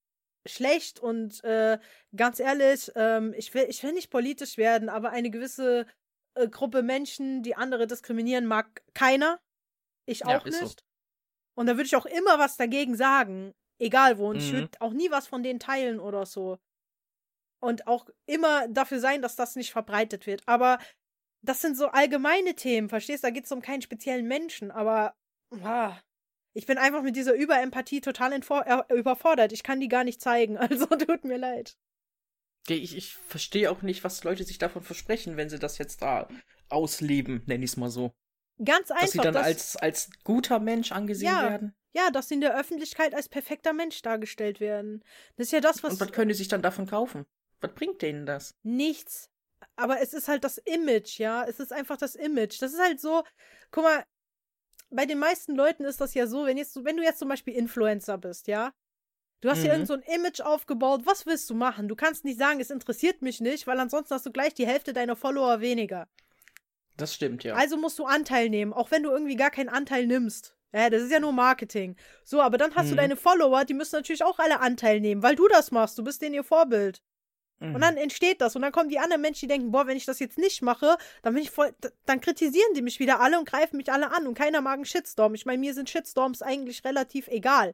schlecht 0.46 1.00
und 1.00 1.42
äh, 1.44 1.78
ganz 2.16 2.40
ehrlich, 2.40 2.90
ähm, 2.96 3.34
ich, 3.36 3.54
will, 3.54 3.66
ich 3.68 3.82
will 3.82 3.92
nicht 3.92 4.10
politisch 4.10 4.56
werden, 4.56 4.88
aber 4.88 5.10
eine 5.10 5.30
gewisse 5.30 5.86
äh, 6.34 6.48
Gruppe 6.48 6.82
Menschen, 6.82 7.42
die 7.42 7.56
andere 7.56 7.86
diskriminieren, 7.86 8.46
mag 8.46 8.82
keiner. 8.94 9.40
Ich 10.06 10.24
Ja, 10.24 10.38
auch 10.38 10.46
so. 10.50 10.50
nicht. 10.60 10.84
Und 11.56 11.66
da 11.66 11.72
würde 11.76 11.86
ich 11.86 11.96
auch 11.96 12.06
immer 12.06 12.38
was 12.38 12.56
dagegen 12.56 12.96
sagen. 12.96 13.54
Egal 13.80 14.18
wo. 14.18 14.28
Und 14.30 14.42
ich 14.42 14.52
Mhm. 14.52 14.56
würde 14.56 14.80
auch 14.80 14.92
nie 14.92 15.10
was 15.10 15.26
von 15.26 15.42
denen 15.42 15.60
teilen 15.60 16.00
oder 16.00 16.26
so. 16.26 16.58
Und 17.62 17.86
auch 17.86 18.08
immer 18.26 18.68
dafür 18.68 19.00
sein, 19.00 19.22
dass 19.22 19.36
das 19.36 19.56
nicht 19.56 19.72
verbreitet 19.72 20.26
wird. 20.26 20.42
Aber 20.46 20.78
das 21.42 21.60
sind 21.60 21.76
so 21.76 21.88
allgemeine 21.88 22.54
Themen, 22.54 22.88
verstehst 22.88 23.24
du? 23.24 23.28
Da 23.28 23.30
geht 23.32 23.44
es 23.46 23.52
um 23.52 23.62
keinen 23.62 23.82
speziellen 23.82 24.26
Menschen. 24.26 24.70
Aber 24.70 25.14
ah, 25.62 25.98
ich 26.56 26.64
bin 26.66 26.78
einfach 26.78 27.02
mit 27.02 27.16
dieser 27.16 27.34
Überempathie 27.34 28.00
total 28.00 28.32
äh, 28.32 28.94
überfordert. 28.94 29.52
Ich 29.52 29.62
kann 29.62 29.78
die 29.78 29.88
gar 29.88 30.04
nicht 30.04 30.22
zeigen. 30.22 30.56
Also 30.58 30.86
tut 30.86 31.24
mir 31.24 31.36
leid. 31.36 31.76
Ich, 32.68 32.96
ich 32.96 33.14
verstehe 33.14 33.70
auch 33.70 33.82
nicht, 33.82 34.02
was 34.04 34.24
Leute 34.24 34.42
sich 34.44 34.58
davon 34.58 34.82
versprechen, 34.82 35.36
wenn 35.36 35.50
sie 35.50 35.58
das 35.58 35.78
jetzt 35.78 36.00
da 36.02 36.28
ausleben, 36.68 37.42
nenn 37.46 37.62
ich 37.62 37.70
es 37.72 37.76
mal 37.76 37.90
so. 37.90 38.12
Ganz 38.64 38.90
einfach. 38.90 39.02
Dass 39.02 39.10
sie 39.12 39.18
dann 39.18 39.34
dass- 39.34 39.44
als, 39.46 39.76
als 39.76 40.10
guter 40.24 40.58
Mensch 40.58 40.92
angesehen 40.92 41.28
Ja, 41.30 41.50
werden. 41.50 41.74
ja, 41.92 42.10
dass 42.10 42.28
sie 42.28 42.34
in 42.34 42.40
der 42.40 42.58
Öffentlichkeit 42.58 43.14
als 43.14 43.28
perfekter 43.28 43.72
Mensch 43.74 44.00
dargestellt 44.02 44.58
werden. 44.58 45.04
Das 45.36 45.48
ist 45.48 45.52
ja 45.52 45.60
das, 45.60 45.82
was. 45.82 45.92
Und 45.92 46.00
was 46.00 46.12
können 46.12 46.28
die 46.30 46.34
sich 46.34 46.48
dann 46.48 46.62
davon 46.62 46.86
kaufen? 46.86 47.26
Was 47.60 47.74
bringt 47.74 48.00
denen 48.02 48.24
das? 48.26 48.54
nichts. 48.62 49.30
Aber 49.76 50.00
es 50.00 50.14
ist 50.14 50.28
halt 50.28 50.42
das 50.44 50.56
Image, 50.58 51.18
ja. 51.18 51.44
Es 51.44 51.60
ist 51.60 51.72
einfach 51.72 51.96
das 51.98 52.14
Image. 52.14 52.60
Das 52.62 52.72
ist 52.72 52.80
halt 52.80 52.98
so, 53.00 53.24
guck 53.70 53.84
mal, 53.84 54.04
bei 54.90 55.06
den 55.06 55.18
meisten 55.18 55.54
Leuten 55.54 55.84
ist 55.84 56.00
das 56.00 56.14
ja 56.14 56.26
so, 56.26 56.46
wenn, 56.46 56.56
jetzt, 56.56 56.82
wenn 56.84 56.96
du 56.96 57.02
jetzt 57.02 57.18
zum 57.18 57.28
Beispiel 57.28 57.54
Influencer 57.54 58.18
bist, 58.18 58.46
ja. 58.46 58.72
Du 59.42 59.50
hast 59.50 59.60
Mhm. 59.64 59.66
irgend 59.70 59.86
so 59.86 59.94
ein 59.94 60.02
Image 60.02 60.40
aufgebaut. 60.40 61.02
Was 61.04 61.26
willst 61.26 61.50
du 61.50 61.54
machen? 61.54 61.88
Du 61.88 61.96
kannst 61.96 62.24
nicht 62.24 62.38
sagen, 62.38 62.58
es 62.60 62.70
interessiert 62.70 63.20
mich 63.22 63.40
nicht, 63.40 63.66
weil 63.66 63.78
ansonsten 63.78 64.14
hast 64.14 64.24
du 64.26 64.32
gleich 64.32 64.54
die 64.54 64.66
Hälfte 64.66 64.92
deiner 64.92 65.14
Follower 65.16 65.60
weniger. 65.60 66.08
Das 66.96 67.14
stimmt, 67.14 67.44
ja. 67.44 67.54
Also 67.54 67.76
musst 67.76 67.98
du 67.98 68.06
Anteil 68.06 68.48
nehmen, 68.48 68.72
auch 68.72 68.90
wenn 68.90 69.02
du 69.02 69.10
irgendwie 69.10 69.36
gar 69.36 69.50
keinen 69.50 69.68
Anteil 69.68 70.06
nimmst. 70.06 70.54
Ja, 70.72 70.88
das 70.90 71.02
ist 71.02 71.12
ja 71.12 71.20
nur 71.20 71.32
Marketing. 71.32 71.96
So, 72.24 72.40
aber 72.40 72.56
dann 72.58 72.74
hast 72.74 72.88
du 72.90 72.94
Mhm. 72.94 72.98
deine 72.98 73.16
Follower, 73.16 73.64
die 73.64 73.74
müssen 73.74 73.96
natürlich 73.96 74.24
auch 74.24 74.38
alle 74.38 74.60
Anteil 74.60 75.00
nehmen, 75.00 75.22
weil 75.22 75.36
du 75.36 75.46
das 75.48 75.70
machst. 75.70 75.98
Du 75.98 76.04
bist 76.04 76.22
denen 76.22 76.34
ihr 76.34 76.44
Vorbild. 76.44 77.02
Mhm. 77.60 77.74
Und 77.74 77.80
dann 77.80 77.96
entsteht 77.96 78.40
das. 78.40 78.56
Und 78.56 78.62
dann 78.62 78.72
kommen 78.72 78.88
die 78.88 78.98
anderen 78.98 79.22
Menschen, 79.22 79.40
die 79.40 79.54
denken, 79.54 79.70
boah, 79.70 79.86
wenn 79.86 79.96
ich 79.96 80.04
das 80.04 80.18
jetzt 80.18 80.38
nicht 80.38 80.62
mache, 80.62 80.96
dann 81.22 81.34
bin 81.34 81.42
ich 81.42 81.50
voll. 81.50 81.74
Dann 82.04 82.20
kritisieren 82.20 82.74
die 82.74 82.82
mich 82.82 83.00
wieder 83.00 83.20
alle 83.20 83.38
und 83.38 83.48
greifen 83.48 83.76
mich 83.76 83.90
alle 83.90 84.12
an. 84.12 84.26
Und 84.26 84.34
keiner 84.34 84.60
mag 84.60 84.74
einen 84.74 84.84
Shitstorm. 84.84 85.34
Ich 85.34 85.46
meine, 85.46 85.58
mir 85.58 85.74
sind 85.74 85.88
Shitstorms 85.88 86.42
eigentlich 86.42 86.84
relativ 86.84 87.28
egal. 87.28 87.72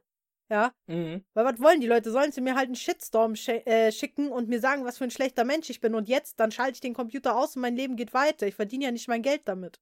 Ja. 0.49 0.73
Mhm. 0.87 1.23
Weil 1.33 1.45
was 1.45 1.59
wollen 1.59 1.81
die 1.81 1.87
Leute? 1.87 2.11
Sollen 2.11 2.31
sie 2.31 2.41
mir 2.41 2.55
halt 2.55 2.67
einen 2.67 2.75
Shitstorm 2.75 3.35
sch 3.35 3.49
äh, 3.49 3.91
schicken 3.91 4.29
und 4.29 4.49
mir 4.49 4.59
sagen, 4.59 4.85
was 4.85 4.97
für 4.97 5.03
ein 5.03 5.11
schlechter 5.11 5.43
Mensch 5.43 5.69
ich 5.69 5.81
bin. 5.81 5.95
Und 5.95 6.07
jetzt, 6.07 6.39
dann 6.39 6.51
schalte 6.51 6.73
ich 6.73 6.81
den 6.81 6.93
Computer 6.93 7.35
aus 7.35 7.55
und 7.55 7.61
mein 7.61 7.75
Leben 7.75 7.95
geht 7.95 8.13
weiter. 8.13 8.47
Ich 8.47 8.55
verdiene 8.55 8.85
ja 8.85 8.91
nicht 8.91 9.07
mein 9.07 9.21
Geld 9.21 9.41
damit. 9.45 9.79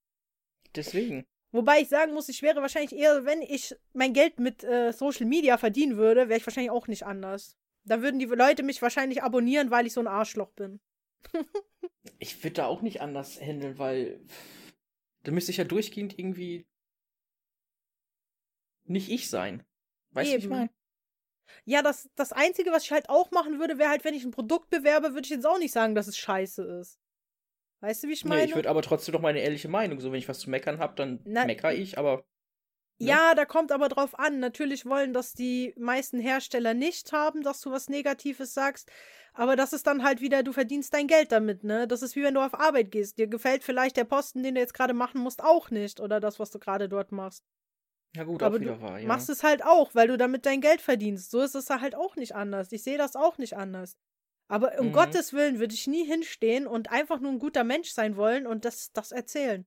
Deswegen. 0.75 1.25
Wobei 1.51 1.81
ich 1.81 1.89
sagen 1.89 2.13
muss, 2.13 2.29
ich 2.29 2.41
wäre 2.41 2.61
wahrscheinlich 2.61 2.93
eher, 2.93 3.25
wenn 3.25 3.41
ich 3.41 3.75
mein 3.93 4.13
Geld 4.13 4.39
mit 4.39 4.63
äh, 4.63 4.93
Social 4.93 5.25
Media 5.25 5.57
verdienen 5.57 5.97
würde, 5.97 6.29
wäre 6.29 6.39
ich 6.39 6.47
wahrscheinlich 6.47 6.71
auch 6.71 6.87
nicht 6.87 7.05
anders. 7.05 7.57
Da 7.83 8.01
würden 8.01 8.19
die 8.19 8.25
Leute 8.25 8.63
mich 8.63 8.81
wahrscheinlich 8.81 9.23
abonnieren, 9.23 9.71
weil 9.71 9.87
ich 9.87 9.93
so 9.93 9.99
ein 9.99 10.07
Arschloch 10.07 10.51
bin. 10.51 10.79
Ich 12.19 12.43
würde 12.43 12.53
da 12.55 12.65
auch 12.65 12.81
nicht 12.81 13.01
anders 13.01 13.39
handeln, 13.39 13.77
weil 13.77 14.21
da 15.23 15.31
müsste 15.31 15.51
ich 15.51 15.57
ja 15.57 15.63
durchgehend 15.63 16.17
irgendwie 16.17 16.65
nicht 18.85 19.09
ich 19.09 19.29
sein. 19.29 19.63
Weißt 20.11 20.31
du, 20.31 20.35
wie 20.35 20.39
ich 20.39 20.49
meine? 20.49 20.69
Ja, 21.65 21.81
das, 21.81 22.09
das 22.15 22.31
Einzige, 22.33 22.71
was 22.71 22.83
ich 22.83 22.91
halt 22.91 23.09
auch 23.09 23.31
machen 23.31 23.59
würde, 23.59 23.77
wäre 23.77 23.89
halt, 23.89 24.03
wenn 24.03 24.13
ich 24.13 24.23
ein 24.23 24.31
Produkt 24.31 24.69
bewerbe, 24.69 25.13
würde 25.13 25.25
ich 25.25 25.29
jetzt 25.29 25.45
auch 25.45 25.59
nicht 25.59 25.71
sagen, 25.71 25.95
dass 25.95 26.07
es 26.07 26.17
scheiße 26.17 26.63
ist. 26.79 26.99
Weißt 27.81 28.03
du, 28.03 28.07
wie 28.07 28.13
ich 28.13 28.23
meine? 28.25 28.41
Nee, 28.41 28.49
ich 28.49 28.55
würde 28.55 28.69
aber 28.69 28.81
trotzdem 28.81 29.13
noch 29.13 29.21
meine 29.21 29.39
ehrliche 29.39 29.67
Meinung. 29.67 29.99
So, 29.99 30.11
wenn 30.11 30.19
ich 30.19 30.29
was 30.29 30.39
zu 30.39 30.49
meckern 30.49 30.79
habe, 30.79 30.95
dann 30.95 31.19
Na- 31.25 31.45
meckere 31.45 31.73
ich, 31.73 31.97
aber. 31.97 32.23
Ne? 33.01 33.09
ja, 33.09 33.35
da 33.35 33.45
kommt 33.45 33.71
aber 33.71 33.89
drauf 33.89 34.17
an. 34.19 34.39
Natürlich 34.39 34.85
wollen 34.85 35.13
das 35.13 35.33
die 35.33 35.73
meisten 35.77 36.19
Hersteller 36.19 36.73
nicht 36.73 37.11
haben, 37.11 37.41
dass 37.43 37.61
du 37.61 37.71
was 37.71 37.89
Negatives 37.89 38.53
sagst. 38.53 38.91
Aber 39.33 39.55
das 39.55 39.73
ist 39.73 39.87
dann 39.87 40.03
halt 40.03 40.19
wieder, 40.21 40.43
du 40.43 40.51
verdienst 40.53 40.93
dein 40.93 41.07
Geld 41.07 41.31
damit, 41.31 41.63
ne? 41.63 41.87
Das 41.87 42.01
ist 42.01 42.15
wie 42.15 42.23
wenn 42.23 42.33
du 42.33 42.41
auf 42.41 42.53
Arbeit 42.53 42.91
gehst. 42.91 43.17
Dir 43.17 43.27
gefällt 43.27 43.63
vielleicht 43.63 43.95
der 43.97 44.03
Posten, 44.03 44.43
den 44.43 44.55
du 44.55 44.61
jetzt 44.61 44.73
gerade 44.73 44.93
machen 44.93 45.21
musst, 45.21 45.41
auch 45.43 45.69
nicht. 45.71 45.99
Oder 46.01 46.19
das, 46.19 46.39
was 46.39 46.51
du 46.51 46.59
gerade 46.59 46.89
dort 46.89 47.11
machst. 47.11 47.43
Ja, 48.15 48.25
gut, 48.25 48.43
aber 48.43 48.59
du 48.59 48.81
wahr, 48.81 48.99
ja. 48.99 49.07
machst 49.07 49.29
es 49.29 49.41
halt 49.43 49.63
auch, 49.63 49.95
weil 49.95 50.09
du 50.09 50.17
damit 50.17 50.45
dein 50.45 50.59
Geld 50.59 50.81
verdienst. 50.81 51.31
So 51.31 51.39
ist 51.41 51.55
es 51.55 51.69
halt 51.69 51.95
auch 51.95 52.17
nicht 52.17 52.35
anders. 52.35 52.71
Ich 52.73 52.83
sehe 52.83 52.97
das 52.97 53.15
auch 53.15 53.37
nicht 53.37 53.55
anders. 53.55 53.95
Aber 54.49 54.77
um 54.79 54.87
Mhm. 54.87 54.91
Gottes 54.91 55.31
Willen 55.31 55.59
würde 55.59 55.73
ich 55.73 55.87
nie 55.87 56.03
hinstehen 56.05 56.67
und 56.67 56.91
einfach 56.91 57.21
nur 57.21 57.31
ein 57.31 57.39
guter 57.39 57.63
Mensch 57.63 57.91
sein 57.91 58.17
wollen 58.17 58.47
und 58.47 58.65
das, 58.65 58.91
das 58.91 59.13
erzählen. 59.13 59.65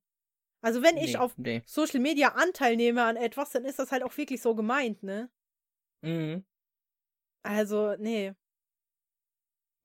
Also 0.64 0.82
wenn 0.82 0.96
ich 0.96 1.12
Nee, 1.12 1.18
auf 1.18 1.36
nee. 1.36 1.62
Social 1.64 2.00
Media 2.00 2.28
Anteil 2.30 2.76
nehme 2.76 3.02
an 3.04 3.16
etwas, 3.16 3.50
dann 3.50 3.64
ist 3.64 3.78
das 3.78 3.92
halt 3.92 4.02
auch 4.02 4.16
wirklich 4.16 4.40
so 4.42 4.54
gemeint, 4.54 5.02
ne? 5.02 5.30
Mhm. 6.02 6.44
Also, 7.44 7.96
nee. 7.98 8.34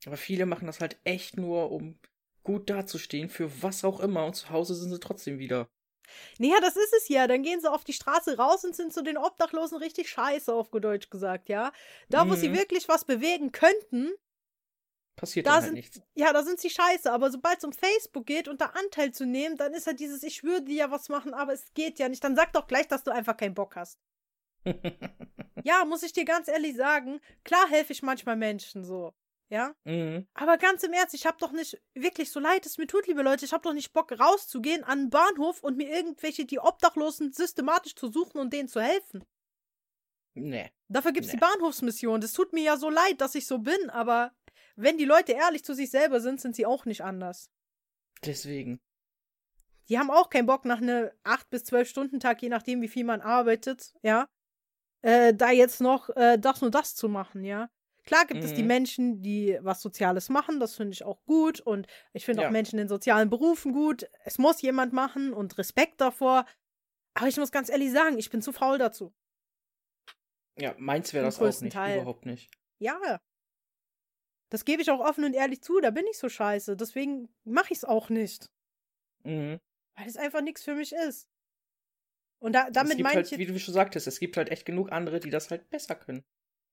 Aber 0.06 0.18
viele 0.18 0.46
machen 0.46 0.68
das 0.68 0.82
halt 0.82 1.00
echt 1.06 1.38
nur, 1.38 1.72
um 1.72 2.00
gut 2.44 2.70
dazustehen, 2.70 3.30
für 3.30 3.62
was 3.63 3.84
auch 3.86 4.00
immer. 4.02 4.26
Und 4.26 4.34
zu 4.36 4.50
Hause 4.50 4.76
sind 4.76 4.89
sie 4.92 5.00
trotzdem 5.00 5.39
wieder. 5.39 5.70
Nee, 6.38 6.50
ja, 6.52 6.60
das 6.62 6.76
ist 6.76 6.94
es 6.94 7.08
ja. 7.10 7.28
Dann 7.28 7.44
gehen 7.44 7.62
sie 7.62 7.72
auf 7.72 7.84
die 7.84 7.94
Straße 7.94 8.38
raus 8.38 8.63
und 8.65 8.76
sind 8.76 8.94
zu 8.94 9.04
den 9.04 9.18
Obdachlosen 9.18 9.78
richtig 9.78 10.10
scheiße, 10.10 10.54
auf 10.54 10.70
Deutsch 10.72 11.10
gesagt, 11.10 11.50
ja. 11.50 11.72
Da, 12.10 12.30
wo 12.30 12.36
sie 12.36 12.52
Mhm. 12.52 12.54
wirklich 12.54 12.88
was 12.88 13.06
bewegen 13.06 13.52
könnten, 13.52 14.12
Passiert 15.20 15.46
Da 15.46 15.52
dann 15.52 15.56
halt 15.58 15.66
sind- 15.66 15.74
nichts. 15.76 16.02
ja, 16.16 16.32
da 16.32 16.44
sind 16.44 16.60
sie 16.60 16.70
scheiße. 16.70 17.12
Aber 17.12 17.30
sobald 17.30 17.58
es 17.58 17.64
um 17.66 17.74
Facebook 17.74 18.26
geht 18.26 18.48
und 18.48 18.62
da 18.62 18.68
Anteil 18.68 19.12
zu 19.12 19.26
nehmen, 19.26 19.58
dann 19.58 19.74
ist 19.74 19.86
halt 19.86 20.00
dieses, 20.00 20.24
ich 20.24 20.44
würde 20.44 20.72
ja 20.72 20.92
was 20.92 21.10
machen, 21.10 21.34
aber 21.34 21.52
es 21.54 21.74
geht 21.74 22.00
ja 22.00 22.08
nicht. 22.08 22.24
Dann 22.24 22.36
sag 22.36 22.54
doch 22.54 22.68
gleich, 22.68 22.88
dass 22.88 23.04
du 23.04 23.12
einfach 23.12 23.36
keinen 23.38 23.54
Bock 23.56 23.76
hast. 23.76 24.00
Ja, 25.66 25.84
muss 25.84 26.04
ich 26.04 26.14
dir 26.14 26.24
ganz 26.24 26.48
ehrlich 26.48 26.76
sagen, 26.78 27.20
klar 27.44 27.68
helfe 27.70 27.92
ich 27.92 28.02
manchmal 28.02 28.38
Menschen 28.38 28.86
so. 28.86 29.14
Ja, 29.50 29.76
mhm. 29.84 30.26
aber 30.36 30.58
ganz 30.58 30.84
im 30.84 30.94
Ernst, 30.94 31.14
ich 31.16 31.26
habe 31.26 31.36
doch 31.40 31.52
nicht, 31.52 31.82
wirklich 31.96 32.32
so 32.32 32.40
leid 32.40 32.66
es 32.66 32.78
mir 32.78 32.88
tut, 32.88 33.08
liebe 33.08 33.24
Leute, 33.24 33.44
ich 33.44 33.52
habe 33.52 33.64
doch 33.64 33.74
nicht 33.74 33.92
Bock 33.92 34.12
rauszugehen 34.18 34.84
an 34.86 35.00
den 35.06 35.10
Bahnhof 35.10 35.62
und 35.64 35.76
mir 35.76 35.90
irgendwelche, 35.90 36.46
die 36.46 36.60
Obdachlosen 36.60 37.34
systematisch 37.34 37.96
zu 37.96 38.08
suchen 38.10 38.40
und 38.40 38.54
denen 38.54 38.70
zu 38.70 38.80
helfen. 38.80 39.26
Nee. 40.36 40.72
Dafür 40.88 41.12
gibt's 41.12 41.30
die 41.32 41.36
Nee. 41.36 41.42
Bahnhofsmission. 41.42 42.22
Das 42.22 42.32
tut 42.34 42.54
mir 42.54 42.64
ja 42.64 42.78
so 42.78 42.90
leid, 42.90 43.20
dass 43.20 43.36
ich 43.36 43.48
so 43.48 43.58
bin, 43.58 43.90
aber 43.90 44.32
wenn 44.82 44.98
die 44.98 45.06
Leute 45.06 45.34
ehrlich 45.34 45.63
zu 45.63 45.74
sich 45.74 45.89
selber 45.89 46.20
sind, 46.22 46.39
sind 46.42 46.56
sie 46.56 46.65
auch 46.65 46.86
nicht 46.86 47.04
anders. 47.04 47.50
Deswegen. 48.24 48.80
Die 49.89 49.98
haben 49.98 50.12
auch 50.12 50.30
keinen 50.30 50.46
Bock 50.46 50.65
nach 50.65 50.82
einem 50.82 51.10
8 51.24 51.50
bis 51.50 51.63
12 51.65 51.89
Stunden 51.89 52.20
Tag, 52.20 52.42
je 52.42 52.50
nachdem, 52.50 52.82
wie 52.82 52.88
viel 52.88 53.04
man 53.04 53.22
arbeitet, 53.22 53.94
ja, 54.04 54.28
äh, 55.02 55.34
da 55.34 55.52
jetzt 55.52 55.82
noch 55.82 56.10
äh, 56.15 56.38
das 56.38 56.62
und 56.62 56.76
das 56.76 56.96
zu 56.96 57.10
machen, 57.10 57.44
ja. 57.44 57.70
Klar 58.06 58.26
gibt 58.26 58.44
es 58.44 58.54
die 58.54 58.62
Mhm. 58.63 58.68
Menschen, 58.68 59.22
die 59.22 59.58
was 59.62 59.82
Soziales 59.82 60.30
machen, 60.30 60.60
das 60.60 60.76
finde 60.76 60.94
ich 60.94 61.04
auch 61.04 61.24
gut 61.26 61.60
und 61.60 61.86
ich 62.13 62.26
finde 62.26 62.42
Ja. 62.42 62.48
auch 62.48 62.52
Menschen 62.52 62.80
in 62.80 62.88
sozialen 62.88 63.30
Berufen 63.30 63.72
gut. 63.72 64.10
Es 64.24 64.38
muss 64.39 64.62
jemand 64.62 64.94
machen 64.94 65.32
und 65.34 65.58
Respekt 65.58 66.02
davor. 66.02 66.46
Aber 67.13 67.28
ich 67.28 67.38
muss 67.38 67.52
ganz 67.52 67.70
ehrlich 67.70 67.92
sagen, 67.92 68.18
ich 68.18 68.30
bin 68.30 68.42
zu 68.42 68.52
faul 68.52 68.78
dazu. 68.80 69.13
Ja, 70.58 70.74
meins 70.78 71.13
wäre 71.13 71.26
das 71.26 71.39
auch 71.39 71.62
nicht. 71.62 71.74
Teil. 71.74 71.98
Überhaupt 71.98 72.26
nicht. 72.26 72.50
Ja. 72.80 73.20
Das 74.50 74.66
gebe 74.66 74.82
ich 74.82 74.90
auch 74.90 75.00
offen 75.00 75.24
und 75.24 75.34
ehrlich 75.34 75.62
zu, 75.62 75.80
da 75.80 75.92
bin 75.92 76.06
ich 76.08 76.18
so 76.18 76.28
scheiße. 76.28 76.76
Deswegen 76.76 77.30
mache 77.44 77.72
ich 77.72 77.80
es 77.80 77.86
auch 77.86 78.10
nicht. 78.10 78.50
Mhm. 79.24 79.60
Weil 79.96 80.08
es 80.08 80.18
einfach 80.18 80.42
nichts 80.42 80.64
für 80.64 80.76
mich 80.76 80.94
ist. 80.94 81.30
Und 82.40 82.54
da, 82.54 82.70
damit 82.72 83.00
meine 83.00 83.16
halt, 83.16 83.32
ich. 83.32 83.38
wie 83.38 83.46
du 83.46 83.60
schon 83.60 83.74
sagtest, 83.74 84.08
es 84.08 84.20
gibt 84.20 84.38
halt 84.38 84.50
echt 84.50 84.66
genug 84.66 84.92
andere, 84.92 85.20
die 85.20 85.30
das 85.30 85.52
halt 85.52 85.70
besser 85.70 85.96
können. 85.96 86.24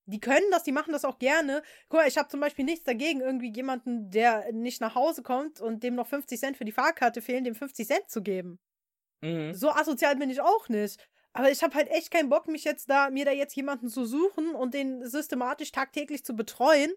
Die 0.09 0.21
können 0.21 0.49
das, 0.53 0.62
die 0.62 0.73
machen 0.73 0.93
das 0.93 1.05
auch 1.05 1.19
gerne. 1.19 1.62
Guck 1.89 2.01
mal, 2.01 2.09
ich 2.09 2.17
habe 2.17 2.29
zum 2.29 2.39
Beispiel 2.39 2.65
nichts 2.65 2.85
dagegen, 2.85 3.21
irgendwie 3.21 3.53
jemanden, 3.53 4.11
der 4.11 4.53
nicht 4.53 4.81
nach 4.81 4.95
Hause 4.95 5.25
kommt 5.25 5.61
und 5.61 5.83
dem 5.83 5.97
noch 5.97 6.07
50 6.07 6.39
Cent 6.39 6.57
für 6.57 6.65
die 6.65 6.73
Fahrkarte 6.73 7.21
fehlen, 7.21 7.43
dem 7.43 7.57
50 7.57 7.87
Cent 7.87 8.09
zu 8.09 8.23
geben. 8.23 8.61
Mhm. 9.23 9.53
So 9.53 9.71
asozial 9.71 10.15
bin 10.15 10.31
ich 10.31 10.41
auch 10.41 10.69
nicht. 10.69 11.05
Aber 11.33 11.51
ich 11.51 11.62
habe 11.62 11.75
halt 11.75 11.89
echt 11.91 12.12
keinen 12.12 12.29
Bock, 12.29 12.47
mich 12.47 12.62
jetzt 12.62 12.89
da, 12.89 13.11
mir 13.11 13.25
da 13.25 13.33
jetzt 13.33 13.57
jemanden 13.57 13.89
zu 13.89 14.07
suchen 14.07 14.55
und 14.55 14.73
den 14.73 15.05
systematisch 15.05 15.73
tagtäglich 15.73 16.25
zu 16.25 16.37
betreuen, 16.37 16.95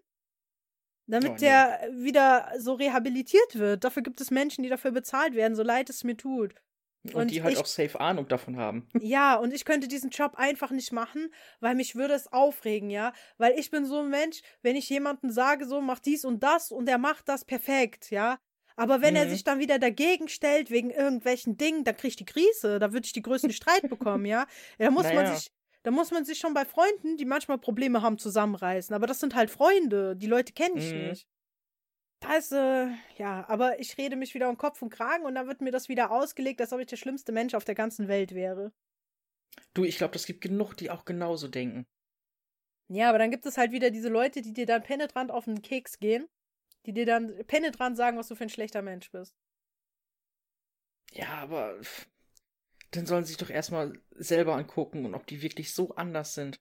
damit 1.10 1.30
oh, 1.30 1.34
nee. 1.34 1.40
der 1.40 1.88
wieder 1.92 2.52
so 2.58 2.74
rehabilitiert 2.74 3.58
wird. 3.58 3.84
Dafür 3.84 4.02
gibt 4.02 4.20
es 4.20 4.30
Menschen, 4.30 4.62
die 4.62 4.68
dafür 4.68 4.92
bezahlt 4.92 5.34
werden, 5.34 5.54
so 5.54 5.62
leid 5.62 5.90
es 5.90 6.04
mir 6.04 6.16
tut. 6.16 6.54
Und, 7.02 7.14
und 7.14 7.30
die 7.30 7.42
halt 7.42 7.54
ich, 7.54 7.60
auch 7.60 7.66
safe 7.66 7.98
Ahnung 7.98 8.28
davon 8.28 8.56
haben. 8.56 8.86
Ja, 9.00 9.36
und 9.36 9.54
ich 9.54 9.64
könnte 9.64 9.88
diesen 9.88 10.10
Job 10.10 10.34
einfach 10.36 10.70
nicht 10.70 10.92
machen, 10.92 11.32
weil 11.60 11.74
mich 11.74 11.96
würde 11.96 12.14
es 12.14 12.30
aufregen, 12.30 12.90
ja. 12.90 13.12
Weil 13.38 13.58
ich 13.58 13.70
bin 13.70 13.86
so 13.86 14.00
ein 14.00 14.10
Mensch, 14.10 14.42
wenn 14.62 14.76
ich 14.76 14.88
jemandem 14.90 15.30
sage, 15.30 15.66
so 15.66 15.80
mach 15.80 15.98
dies 15.98 16.24
und 16.24 16.42
das 16.42 16.70
und 16.70 16.88
er 16.88 16.98
macht 16.98 17.28
das 17.28 17.44
perfekt, 17.44 18.10
ja. 18.10 18.38
Aber 18.76 19.00
wenn 19.00 19.14
mhm. 19.14 19.20
er 19.20 19.30
sich 19.30 19.44
dann 19.44 19.58
wieder 19.58 19.78
dagegen 19.78 20.28
stellt 20.28 20.70
wegen 20.70 20.90
irgendwelchen 20.90 21.56
Dingen, 21.56 21.84
dann 21.84 21.96
kriege 21.96 22.08
ich 22.08 22.16
die 22.16 22.24
Krise, 22.24 22.78
da 22.78 22.92
würde 22.92 23.06
ich 23.06 23.12
die 23.12 23.22
größten 23.22 23.52
Streit 23.52 23.88
bekommen, 23.88 24.26
ja. 24.26 24.46
ja 24.78 24.86
da 24.86 24.90
muss 24.90 25.04
naja. 25.04 25.22
man 25.22 25.36
sich, 25.36 25.50
da 25.82 25.90
muss 25.90 26.10
man 26.10 26.24
sich 26.24 26.38
schon 26.38 26.54
bei 26.54 26.64
Freunden, 26.64 27.16
die 27.16 27.24
manchmal 27.24 27.58
Probleme 27.58 28.02
haben, 28.02 28.18
zusammenreißen. 28.18 28.94
Aber 28.94 29.06
das 29.06 29.20
sind 29.20 29.34
halt 29.34 29.50
Freunde, 29.50 30.16
die 30.16 30.26
Leute 30.26 30.52
kenne 30.52 30.78
ich 30.78 30.92
mhm. 30.92 31.08
nicht. 31.08 31.26
Da 32.20 32.36
ist, 32.36 32.52
äh, 32.52 32.88
ja, 33.16 33.48
aber 33.48 33.80
ich 33.80 33.96
rede 33.96 34.16
mich 34.16 34.34
wieder 34.34 34.50
um 34.50 34.58
Kopf 34.58 34.82
und 34.82 34.90
Kragen 34.90 35.24
und 35.24 35.34
dann 35.34 35.46
wird 35.46 35.62
mir 35.62 35.72
das 35.72 35.88
wieder 35.88 36.10
ausgelegt, 36.10 36.60
als 36.60 36.72
ob 36.72 36.80
ich 36.80 36.86
der 36.86 36.98
schlimmste 36.98 37.32
Mensch 37.32 37.54
auf 37.54 37.64
der 37.64 37.74
ganzen 37.74 38.08
Welt 38.08 38.34
wäre. 38.34 38.72
Du, 39.72 39.84
ich 39.84 39.96
glaube, 39.96 40.12
das 40.12 40.26
gibt 40.26 40.42
genug, 40.42 40.74
die 40.74 40.90
auch 40.90 41.06
genauso 41.06 41.48
denken. 41.48 41.86
Ja, 42.88 43.08
aber 43.08 43.18
dann 43.18 43.30
gibt 43.30 43.46
es 43.46 43.56
halt 43.56 43.72
wieder 43.72 43.90
diese 43.90 44.08
Leute, 44.08 44.42
die 44.42 44.52
dir 44.52 44.66
dann 44.66 44.82
penetrant 44.82 45.30
auf 45.30 45.46
den 45.46 45.62
Keks 45.62 45.98
gehen, 45.98 46.28
die 46.86 46.92
dir 46.92 47.06
dann 47.06 47.46
penetrant 47.46 47.96
sagen, 47.96 48.18
was 48.18 48.28
du 48.28 48.34
für 48.34 48.44
ein 48.44 48.50
schlechter 48.50 48.82
Mensch 48.82 49.10
bist. 49.10 49.34
Ja, 51.12 51.28
aber 51.38 51.80
dann 52.90 53.06
sollen 53.06 53.24
sie 53.24 53.28
sich 53.28 53.36
doch 53.38 53.50
erstmal 53.50 53.92
selber 54.16 54.54
angucken 54.54 55.06
und 55.06 55.14
ob 55.14 55.26
die 55.26 55.42
wirklich 55.42 55.74
so 55.74 55.94
anders 55.94 56.34
sind. 56.34 56.60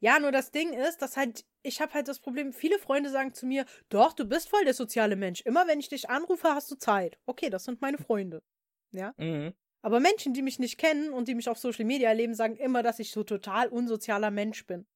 Ja, 0.00 0.18
nur 0.18 0.32
das 0.32 0.50
Ding 0.50 0.72
ist, 0.72 0.98
dass 0.98 1.16
halt, 1.16 1.46
ich 1.62 1.80
habe 1.80 1.94
halt 1.94 2.08
das 2.08 2.20
Problem, 2.20 2.52
viele 2.52 2.78
Freunde 2.78 3.10
sagen 3.10 3.32
zu 3.32 3.46
mir, 3.46 3.64
doch, 3.88 4.12
du 4.12 4.26
bist 4.26 4.50
voll 4.50 4.64
der 4.64 4.74
soziale 4.74 5.16
Mensch. 5.16 5.40
Immer 5.42 5.66
wenn 5.66 5.80
ich 5.80 5.88
dich 5.88 6.10
anrufe, 6.10 6.48
hast 6.48 6.70
du 6.70 6.76
Zeit. 6.76 7.18
Okay, 7.26 7.48
das 7.48 7.64
sind 7.64 7.80
meine 7.80 7.98
Freunde. 7.98 8.42
Ja. 8.90 9.14
Mhm. 9.16 9.54
Aber 9.80 10.00
Menschen, 10.00 10.34
die 10.34 10.42
mich 10.42 10.58
nicht 10.58 10.78
kennen 10.78 11.12
und 11.12 11.28
die 11.28 11.34
mich 11.34 11.48
auf 11.48 11.58
Social 11.58 11.84
Media 11.84 12.08
erleben, 12.08 12.34
sagen 12.34 12.56
immer, 12.56 12.82
dass 12.82 12.98
ich 12.98 13.12
so 13.12 13.22
total 13.22 13.68
unsozialer 13.68 14.30
Mensch 14.30 14.66
bin. 14.66 14.86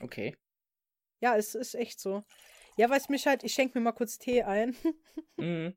Okay. 0.00 0.36
Ja, 1.20 1.36
es 1.36 1.54
ist 1.54 1.74
echt 1.74 2.00
so. 2.00 2.24
Ja, 2.76 2.88
weil 2.88 2.98
es 2.98 3.08
mich 3.08 3.26
halt, 3.26 3.44
ich 3.44 3.52
schenke 3.52 3.78
mir 3.78 3.84
mal 3.84 3.92
kurz 3.92 4.18
Tee 4.18 4.42
ein. 4.42 4.76
mhm. 5.36 5.76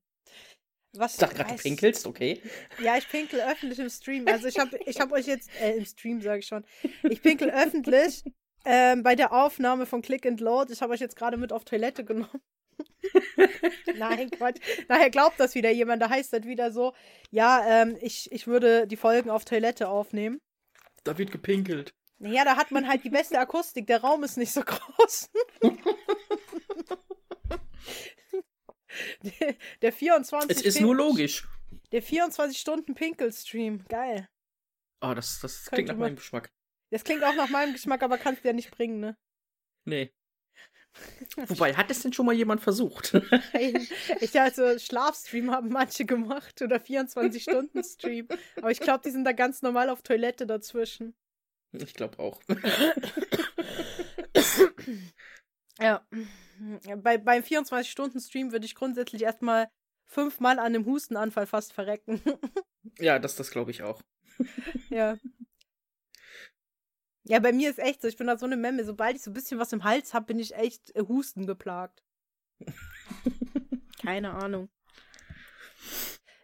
Was 0.96 1.14
ich 1.14 1.20
dachte 1.20 1.36
gerade, 1.36 1.56
du 1.56 1.62
pinkelst, 1.62 2.06
okay. 2.06 2.42
Ja, 2.80 2.98
ich 2.98 3.10
pinkel 3.10 3.42
öffentlich 3.42 3.80
im 3.80 3.90
Stream. 3.90 4.28
Also 4.28 4.48
ich 4.48 4.60
habe 4.60 4.78
ich 4.86 5.00
hab 5.00 5.12
euch 5.12 5.26
jetzt, 5.26 5.50
äh, 5.60 5.76
im 5.76 5.86
Stream 5.86 6.22
sage 6.22 6.40
ich 6.40 6.48
schon, 6.48 6.64
ich 7.10 7.22
pinkel 7.24 7.50
öffentlich 7.50 8.24
ähm, 8.64 9.02
bei 9.02 9.16
der 9.16 9.34
Aufnahme 9.34 9.88
von 9.88 10.02
Click 10.04 10.26
and 10.26 10.40
Load. 10.40 10.72
Ich 10.72 10.82
habe 10.82 10.94
euch 10.94 11.00
jetzt 11.00 11.16
gerade 11.16 11.38
mit 11.38 11.52
auf 11.52 11.66
Toilette 11.66 12.06
genommen. 12.06 12.42
Nein, 13.98 14.30
Quatsch. 14.32 14.60
Nachher 14.88 15.10
glaubt 15.10 15.40
das 15.40 15.56
wieder 15.56 15.72
jemand. 15.72 16.02
Da 16.02 16.10
heißt 16.10 16.32
das 16.32 16.44
wieder 16.44 16.72
so, 16.72 16.94
ja, 17.32 17.64
ähm, 17.68 17.98
ich, 18.02 18.32
ich 18.32 18.46
würde 18.48 18.88
die 18.88 18.98
Folgen 18.98 19.30
auf 19.30 19.46
Toilette 19.46 19.90
aufnehmen. 19.90 20.42
Da 21.04 21.18
wird 21.18 21.32
gepinkelt. 21.32 21.94
Ja, 22.20 22.46
da 22.46 22.56
hat 22.56 22.72
man 22.72 22.88
halt 22.88 23.04
die 23.04 23.10
beste 23.10 23.40
Akustik. 23.40 23.88
Der 23.88 24.02
Raum 24.02 24.24
ist 24.24 24.38
nicht 24.38 24.54
so 24.54 24.62
groß. 24.62 25.30
Der, 29.24 29.56
der 29.82 29.94
24 29.94 30.58
Es 30.58 30.64
ist 30.64 30.82
nur 30.82 30.96
logisch. 30.96 31.48
Der 31.92 32.04
24-Stunden-Pinkel-Stream. 32.04 33.86
Geil. 33.88 34.28
Oh, 35.02 35.14
das, 35.14 35.40
das 35.42 35.66
klingt 35.66 35.90
nach 35.90 35.98
meinem 35.98 36.16
Geschmack. 36.16 36.52
Das 36.92 37.04
klingt 37.04 37.24
auch 37.24 37.36
nach 37.36 37.50
meinem 37.50 37.74
Geschmack, 37.74 38.04
aber 38.04 38.18
kannst 38.18 38.44
du 38.44 38.48
ja 38.50 38.54
nicht 38.54 38.72
bringen, 38.72 39.00
ne? 39.00 39.18
Nee. 39.86 40.14
Wobei, 41.48 41.74
hat 41.74 41.90
es 41.90 42.02
denn 42.02 42.14
schon 42.14 42.26
mal 42.26 42.36
jemand 42.36 42.62
versucht? 42.62 43.14
Ich 44.22 44.32
dachte, 44.32 44.80
Schlafstream 44.80 45.52
haben 45.52 45.70
manche 45.70 46.06
gemacht 46.06 46.62
oder 46.62 46.78
24-Stunden-Stream. 46.78 48.28
Aber 48.58 48.72
ich 48.72 48.80
glaube, 48.80 49.02
die 49.04 49.12
sind 49.12 49.26
da 49.26 49.32
ganz 49.32 49.62
normal 49.62 49.90
auf 49.90 50.02
Toilette 50.04 50.46
dazwischen. 50.46 51.16
Ich 51.72 51.94
glaube 51.94 52.20
auch. 52.20 52.40
Ja. 55.80 56.06
Bei, 56.98 57.18
beim 57.18 57.44
24-Stunden-Stream 57.44 58.52
würde 58.52 58.66
ich 58.66 58.76
grundsätzlich 58.76 59.24
erstmal 59.24 59.70
fünfmal 60.06 60.60
an 60.60 60.66
einem 60.66 60.86
Hustenanfall 60.86 61.48
fast 61.48 61.74
verrecken. 61.74 62.22
ja, 63.00 63.20
das, 63.20 63.36
das 63.36 63.52
glaube 63.52 63.72
ich 63.72 63.84
auch. 63.84 64.02
ja. 64.90 65.18
Ja, 67.26 67.40
bei 67.40 67.54
mir 67.54 67.70
ist 67.70 67.80
echt 67.80 68.02
so, 68.02 68.08
ich 68.08 68.18
bin 68.18 68.28
da 68.28 68.38
so 68.38 68.46
eine 68.46 68.58
Memme. 68.58 68.84
Sobald 68.84 69.16
ich 69.16 69.24
so 69.24 69.32
ein 69.32 69.34
bisschen 69.34 69.60
was 69.60 69.72
im 69.72 69.84
Hals 69.84 70.14
habe, 70.14 70.26
bin 70.26 70.40
ich 70.40 70.56
echt 70.56 70.94
äh, 70.96 71.04
Husten 71.08 71.48
geplagt. 71.48 72.04
Keine 74.02 74.32
Ahnung. 74.32 74.70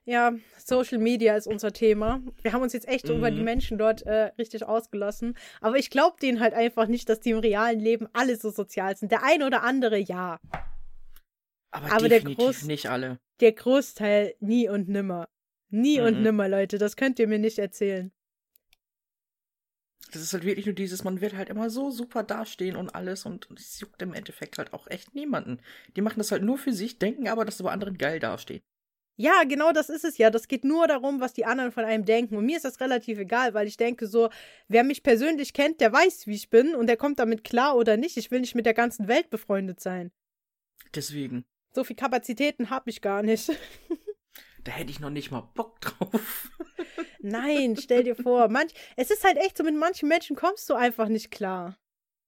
Ja, 0.10 0.34
Social 0.58 0.98
Media 0.98 1.36
ist 1.36 1.46
unser 1.46 1.72
Thema. 1.72 2.20
Wir 2.42 2.52
haben 2.52 2.64
uns 2.64 2.74
jetzt 2.74 2.88
echt 2.88 3.08
mhm. 3.08 3.18
über 3.18 3.30
die 3.30 3.38
mhm. 3.38 3.44
Menschen 3.44 3.78
dort 3.78 4.02
äh, 4.08 4.32
richtig 4.40 4.64
ausgelassen. 4.64 5.38
Aber 5.62 5.78
ich 5.78 5.92
glaube 5.92 6.18
denen 6.20 6.40
halt 6.40 6.56
einfach 6.56 6.88
nicht, 6.88 7.10
dass 7.10 7.20
die 7.20 7.30
im 7.30 7.38
realen 7.38 7.80
Leben 7.80 8.08
alle 8.14 8.36
so 8.36 8.50
sozial 8.50 8.98
sind. 8.98 9.12
Der 9.12 9.22
eine 9.24 9.46
oder 9.46 9.62
andere 9.62 10.00
ja. 10.00 10.40
Aber, 11.70 11.92
Aber 11.92 12.10
der 12.10 12.22
Groß 12.22 12.64
nicht 12.64 12.90
alle. 12.90 13.20
Der 13.40 13.52
Großteil 13.52 14.34
nie 14.40 14.68
und 14.68 14.90
nimmer. 14.90 15.30
Nie 15.70 16.00
mhm. 16.00 16.08
und 16.08 16.22
nimmer, 16.24 16.50
Leute. 16.50 16.80
Das 16.80 16.96
könnt 16.96 17.20
ihr 17.20 17.28
mir 17.28 17.38
nicht 17.38 17.60
erzählen. 17.60 18.12
Das 20.12 20.24
ist 20.24 20.34
halt 20.34 20.44
wirklich 20.44 20.66
nur 20.66 20.74
dieses, 20.74 21.04
man 21.04 21.22
wird 21.22 21.36
halt 21.36 21.50
immer 21.50 21.70
so 21.70 21.92
super 21.92 22.24
dastehen 22.24 22.78
und 22.78 22.96
alles 22.96 23.28
und 23.28 23.48
es 23.56 23.80
juckt 23.80 24.02
im 24.02 24.16
Endeffekt 24.16 24.58
halt 24.58 24.74
auch 24.74 24.88
echt 24.88 25.14
niemanden. 25.14 25.60
Die 25.96 26.02
machen 26.02 26.18
das 26.18 26.32
halt 26.32 26.42
nur 26.42 26.58
für 26.58 26.74
sich, 26.74 26.98
denken 26.98 27.28
aber, 27.28 27.46
dass 27.46 27.58
sie 27.58 27.64
bei 27.64 27.72
anderen 27.72 28.00
geil 28.00 28.20
dastehen. 28.20 28.64
Ja, 29.20 29.44
genau 29.44 29.74
das 29.74 29.90
ist 29.90 30.06
es 30.06 30.18
ja. 30.18 30.30
Das 30.30 30.48
geht 30.48 30.64
nur 30.64 30.88
darum, 30.88 31.20
was 31.20 31.34
die 31.34 31.44
anderen 31.44 31.74
von 31.74 31.84
einem 31.84 32.06
denken. 32.06 32.38
Und 32.38 32.46
mir 32.46 32.56
ist 32.56 32.64
das 32.64 32.80
relativ 32.80 33.20
egal, 33.20 33.54
weil 33.54 33.68
ich 33.68 33.76
denke 33.76 34.08
so, 34.08 34.30
wer 34.70 34.86
mich 34.86 35.04
persönlich 35.04 35.52
kennt, 35.52 35.82
der 35.82 35.92
weiß, 35.92 36.26
wie 36.26 36.36
ich 36.36 36.50
bin 36.50 36.74
und 36.74 36.88
der 36.88 36.96
kommt 36.96 37.20
damit 37.20 37.44
klar 37.44 37.76
oder 37.76 37.98
nicht. 37.98 38.16
Ich 38.16 38.32
will 38.32 38.40
nicht 38.40 38.56
mit 38.56 38.66
der 38.66 38.74
ganzen 38.74 39.10
Welt 39.10 39.30
befreundet 39.30 39.82
sein. 39.82 40.14
Deswegen. 40.96 41.44
So 41.76 41.84
viel 41.84 41.98
Kapazitäten 41.98 42.70
habe 42.70 42.90
ich 42.90 43.02
gar 43.02 43.22
nicht. 43.22 43.52
Da 44.66 44.74
hätte 44.74 44.92
ich 44.92 45.00
noch 45.00 45.10
nicht 45.10 45.32
mal 45.32 45.50
Bock 45.56 45.80
drauf. 45.80 46.52
Nein, 47.22 47.78
stell 47.78 48.04
dir 48.04 48.16
vor, 48.18 48.50
manch, 48.50 48.74
es 48.98 49.10
ist 49.10 49.24
halt 49.24 49.38
echt 49.38 49.58
so, 49.58 49.64
mit 49.64 49.74
manchen 49.74 50.10
Menschen 50.10 50.36
kommst 50.36 50.70
du 50.70 50.74
einfach 50.74 51.08
nicht 51.08 51.32
klar. 51.32 51.78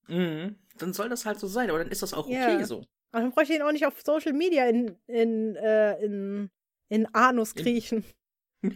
Mhm. 0.08 0.56
Dann 0.77 0.93
soll 0.93 1.10
das 1.10 1.25
halt 1.25 1.41
so 1.41 1.47
sein, 1.47 1.69
aber 1.69 1.80
dann 1.80 1.91
ist 1.91 2.01
das 2.01 2.13
auch 2.13 2.27
okay 2.27 2.60
ja. 2.60 2.65
so. 2.65 2.86
Aber 3.12 3.23
dann 3.23 3.32
bräuchte 3.32 3.51
ich 3.51 3.60
ihn 3.60 3.65
auch 3.65 3.73
nicht 3.73 3.86
auf 3.86 4.01
Social 4.01 4.32
Media 4.32 4.65
in, 4.65 4.97
in, 5.08 5.58
äh, 5.58 6.01
in 6.01 6.49
in 6.91 7.08
Anus 7.15 7.56
kriechen. 7.56 8.04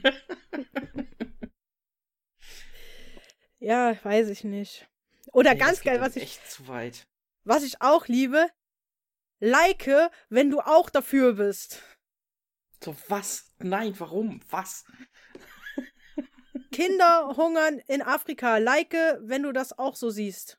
ja, 3.60 4.04
weiß 4.04 4.30
ich 4.30 4.46
nicht. 4.46 4.88
Oder 5.34 5.54
nee, 5.54 5.60
ganz 5.60 5.82
geil, 5.82 6.00
was 6.00 6.16
ich. 6.16 6.24
Echt 6.24 6.50
zu 6.50 6.70
weit. 6.70 7.06
Was 7.44 7.64
ich 7.64 7.82
auch 7.82 8.08
liebe, 8.08 8.48
like, 9.42 9.92
wenn 10.30 10.50
du 10.50 10.62
auch 10.62 10.90
dafür 10.90 11.34
bist. 11.34 11.84
So, 12.82 12.96
was? 13.10 13.54
Nein, 13.60 13.94
warum? 14.00 14.40
Was? 14.50 14.86
Kinder 16.72 17.36
hungern 17.36 17.80
in 17.88 18.02
Afrika. 18.02 18.60
Like, 18.60 18.94
wenn 18.94 19.44
du 19.44 19.52
das 19.52 19.78
auch 19.78 19.98
so 19.98 20.10
siehst. 20.10 20.58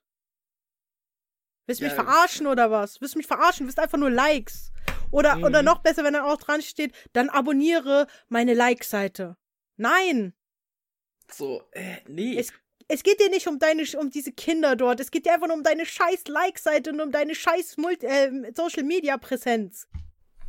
Willst 1.65 1.81
du 1.81 1.85
ja, 1.85 1.91
mich 1.91 1.99
verarschen 1.99 2.45
oder 2.45 2.69
was? 2.69 3.01
Willst 3.01 3.15
du 3.15 3.17
mich 3.19 3.25
verarschen? 3.25 3.65
Willst 3.65 3.79
einfach 3.79 3.97
nur 3.97 4.11
Likes? 4.11 4.71
Oder, 5.11 5.37
mhm. 5.37 5.43
oder 5.43 5.61
noch 5.61 5.79
besser, 5.79 6.03
wenn 6.03 6.13
dann 6.13 6.23
auch 6.23 6.37
dran 6.37 6.61
steht, 6.61 6.93
dann 7.13 7.29
abonniere 7.29 8.07
meine 8.29 8.53
Like-Seite. 8.53 9.37
Nein! 9.77 10.33
So, 11.31 11.61
äh, 11.71 11.97
nee. 12.07 12.37
Es, 12.37 12.51
es 12.87 13.03
geht 13.03 13.19
dir 13.19 13.29
nicht 13.29 13.47
um 13.47 13.59
deine, 13.59 13.83
um 13.99 14.09
diese 14.09 14.31
Kinder 14.31 14.75
dort. 14.75 14.99
Es 14.99 15.11
geht 15.11 15.25
dir 15.25 15.33
einfach 15.33 15.47
nur 15.47 15.57
um 15.57 15.63
deine 15.63 15.85
scheiß 15.85 16.27
Like-Seite 16.27 16.91
und 16.91 17.01
um 17.01 17.11
deine 17.11 17.35
scheiß 17.35 17.77
Multi 17.77 18.05
äh, 18.05 18.53
Social-Media-Präsenz. 18.55 19.87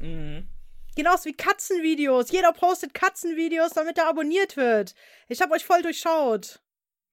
Mhm. 0.01 0.49
Genauso 0.97 1.27
wie 1.27 1.35
Katzenvideos. 1.35 2.31
Jeder 2.31 2.53
postet 2.53 2.95
Katzenvideos, 2.95 3.71
damit 3.71 3.99
er 3.99 4.09
abonniert 4.09 4.57
wird. 4.57 4.95
Ich 5.29 5.41
hab 5.41 5.51
euch 5.53 5.65
voll 5.65 5.83
durchschaut. 5.83 6.61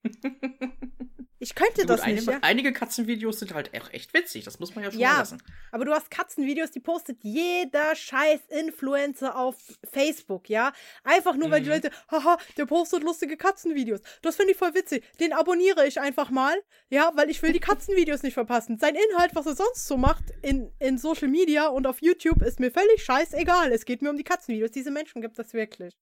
Ich 1.38 1.54
könnte 1.54 1.82
Gut, 1.82 1.90
das 1.90 2.06
nicht, 2.06 2.26
ja. 2.26 2.38
Einige 2.40 2.72
Katzenvideos 2.72 3.38
sind 3.40 3.52
halt 3.52 3.74
echt, 3.74 4.14
witzig, 4.14 4.44
das 4.44 4.58
muss 4.58 4.74
man 4.74 4.84
ja 4.84 4.90
schon 4.90 5.00
Ja. 5.00 5.12
mal 5.12 5.18
lassen. 5.18 5.42
Aber 5.70 5.84
du 5.84 5.92
hast 5.92 6.10
Katzenvideos, 6.10 6.70
die 6.70 6.80
postet 6.80 7.18
jeder 7.22 7.94
scheiß 7.94 8.40
Influencer 8.48 9.36
auf 9.36 9.56
Facebook, 9.92 10.48
ja? 10.48 10.72
Einfach 11.04 11.34
nur, 11.36 11.50
weil 11.50 11.60
die 11.60 11.68
Mhm. 11.68 11.74
Leute, 11.74 11.90
haha, 12.10 12.38
der 12.56 12.64
postet 12.64 13.02
lustige 13.02 13.36
Katzenvideos. 13.36 14.00
Das 14.22 14.36
finde 14.36 14.52
ich 14.52 14.58
voll 14.58 14.74
witzig. 14.74 15.04
Den 15.20 15.32
abonniere 15.34 15.86
ich 15.86 16.00
einfach 16.00 16.30
mal, 16.30 16.54
ja, 16.88 17.12
weil 17.16 17.28
ich 17.28 17.42
will 17.42 17.52
die 17.52 17.60
Katzenvideos 17.60 18.22
nicht 18.22 18.34
verpassen. 18.34 18.78
Sein 18.78 18.94
Inhalt, 18.94 19.34
was 19.34 19.44
er 19.46 19.56
sonst 19.56 19.86
so 19.86 19.98
macht 19.98 20.24
in, 20.42 20.72
in 20.78 20.96
Social 20.96 21.28
Media 21.28 21.66
und 21.68 21.86
auf 21.86 22.00
YouTube, 22.00 22.40
ist 22.42 22.60
mir 22.60 22.70
völlig 22.70 23.04
scheißegal. 23.04 23.72
Es 23.72 23.84
geht 23.84 24.00
mir 24.00 24.08
um 24.10 24.16
die 24.16 24.24
Katzenvideos. 24.24 24.70
Diese 24.70 24.90
Menschen 24.90 25.20
gibt 25.20 25.38
es 25.38 25.52
wirklich. 25.52 25.94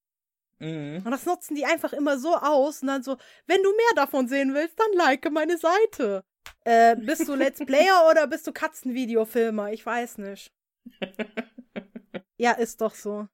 Mhm. 0.58 1.02
Und 1.04 1.10
das 1.10 1.26
nutzen 1.26 1.54
die 1.54 1.64
einfach 1.64 1.92
immer 1.92 2.18
so 2.18 2.34
aus 2.36 2.82
und 2.82 2.88
dann 2.88 3.02
so, 3.02 3.16
wenn 3.46 3.62
du 3.62 3.70
mehr 3.70 3.94
davon 3.96 4.28
sehen 4.28 4.54
willst, 4.54 4.78
dann 4.78 4.92
like 4.96 5.30
meine 5.30 5.58
Seite. 5.58 6.24
Äh, 6.64 6.96
bist 6.96 7.28
du 7.28 7.34
Let's 7.34 7.60
Player 7.66 8.08
oder 8.10 8.26
bist 8.26 8.46
du 8.46 8.52
Katzenvideofilmer? 8.52 9.72
Ich 9.72 9.84
weiß 9.84 10.18
nicht. 10.18 10.52
Ja, 12.36 12.52
ist 12.52 12.80
doch 12.80 12.94
so. 12.94 13.28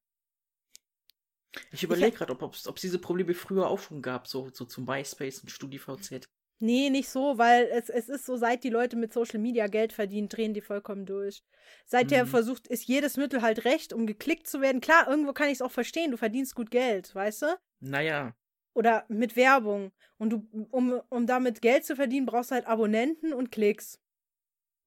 Ich 1.73 1.83
überlege 1.83 2.17
gerade, 2.17 2.33
ob 2.39 2.55
es 2.55 2.65
diese 2.81 2.99
Probleme 2.99 3.35
früher 3.35 3.67
auch 3.67 3.81
schon 3.81 4.03
gab, 4.03 4.29
so, 4.29 4.51
so 4.53 4.65
zum 4.65 4.85
MySpace 4.85 5.41
und 5.41 5.51
StudiVZ. 5.51 6.29
Nee, 6.63 6.91
nicht 6.91 7.09
so, 7.09 7.39
weil 7.39 7.65
es, 7.73 7.89
es 7.89 8.09
ist 8.11 8.27
so, 8.27 8.37
seit 8.37 8.65
die 8.65 8.69
Leute 8.71 8.97
mit 8.97 9.13
Social 9.15 9.41
Media 9.41 9.67
Geld 9.67 9.93
verdienen, 9.95 10.29
drehen 10.29 10.53
die 10.53 10.61
vollkommen 10.61 11.07
durch. 11.07 11.43
Seither 11.87 12.25
Mhm. 12.25 12.29
versucht, 12.29 12.69
ist 12.69 12.87
jedes 12.87 13.17
Mittel 13.17 13.41
halt 13.41 13.65
recht, 13.65 13.93
um 13.95 14.07
geklickt 14.07 14.47
zu 14.47 14.61
werden. 14.61 14.83
Klar, 14.83 15.09
irgendwo 15.09 15.33
kann 15.33 15.47
ich 15.49 15.55
es 15.55 15.63
auch 15.63 15.71
verstehen, 15.71 16.11
du 16.11 16.19
verdienst 16.19 16.55
gut 16.55 16.71
Geld, 16.71 17.15
weißt 17.15 17.43
du? 17.43 17.59
Naja. 17.81 18.35
Oder 18.75 19.07
mit 19.09 19.37
Werbung. 19.37 19.91
Und 20.19 20.31
du, 20.31 20.47
um, 20.71 21.01
um 21.09 21.27
damit 21.27 21.63
Geld 21.63 21.85
zu 21.87 21.97
verdienen, 21.97 22.27
brauchst 22.27 22.51
du 22.51 22.57
halt 22.57 22.67
Abonnenten 22.67 23.33
und 23.33 23.51
Klicks. 23.51 23.99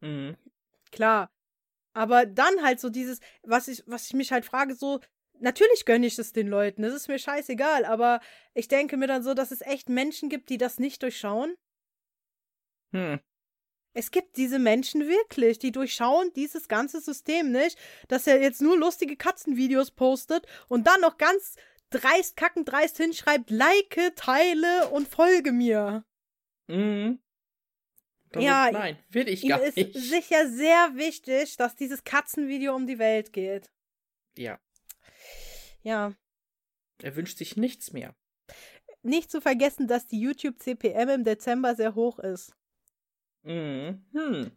Mhm. 0.02 0.38
Klar. 0.92 1.32
Aber 1.94 2.26
dann 2.26 2.62
halt 2.64 2.80
so 2.80 2.90
dieses, 2.90 3.20
was 3.44 3.68
ich, 3.68 3.84
was 3.88 4.06
ich 4.08 4.14
mich 4.14 4.32
halt 4.32 4.46
frage, 4.46 4.76
so, 4.76 5.00
natürlich 5.40 5.86
gönne 5.86 6.08
ich 6.08 6.18
es 6.20 6.34
den 6.34 6.48
Leuten, 6.48 6.82
das 6.82 6.94
ist 6.94 7.08
mir 7.08 7.20
scheißegal, 7.20 7.86
aber 7.86 8.20
ich 8.54 8.68
denke 8.68 8.98
mir 8.98 9.08
dann 9.08 9.24
so, 9.24 9.34
dass 9.34 9.52
es 9.52 9.62
echt 9.62 9.90
Menschen 9.90 10.30
gibt, 10.30 10.50
die 10.50 10.58
das 10.58 10.80
nicht 10.80 11.02
durchschauen. 11.04 11.56
Hm. 12.94 13.20
Es 13.96 14.10
gibt 14.10 14.38
diese 14.38 14.58
Menschen 14.58 15.08
wirklich, 15.08 15.60
die 15.60 15.72
durchschauen 15.72 16.32
dieses 16.34 16.68
ganze 16.68 17.00
System 17.00 17.52
nicht, 17.52 17.78
dass 18.08 18.26
er 18.26 18.42
jetzt 18.42 18.62
nur 18.62 18.78
lustige 18.78 19.16
Katzenvideos 19.16 19.92
postet 19.92 20.48
und 20.68 20.88
dann 20.88 21.02
noch 21.02 21.18
ganz 21.18 21.58
dreist, 21.92 22.36
kackend 22.36 22.70
dreist 22.72 22.98
hinschreibt, 22.98 23.52
like, 23.52 24.14
teile 24.16 24.90
und 24.90 25.08
folge 25.08 25.52
mir. 25.52 26.06
Mhm. 26.68 27.20
Damit, 28.32 28.48
Ja, 28.48 28.72
nein, 28.72 28.98
will 29.10 29.30
ich 29.30 29.44
Ihm 29.44 29.50
gar 29.50 29.62
ist 29.62 29.78
nicht. 29.78 29.94
sicher 29.94 30.50
sehr 30.50 30.96
wichtig, 30.96 31.56
dass 31.58 31.76
dieses 31.76 32.04
Katzenvideo 32.04 32.76
um 32.76 32.88
die 32.88 32.98
Welt 32.98 33.32
geht. 33.32 33.72
Ja, 34.36 34.60
Ja. 35.84 36.14
er 37.02 37.16
wünscht 37.16 37.38
sich 37.38 37.58
nichts 37.58 37.92
mehr. 37.94 38.16
Nicht 39.02 39.30
zu 39.30 39.42
vergessen, 39.42 39.88
dass 39.88 40.08
die 40.08 40.20
YouTube-CPM 40.20 41.10
im 41.10 41.24
Dezember 41.24 41.76
sehr 41.76 41.94
hoch 41.96 42.20
ist. 42.20 42.56
Mhm. 43.44 44.06
Hm. 44.14 44.52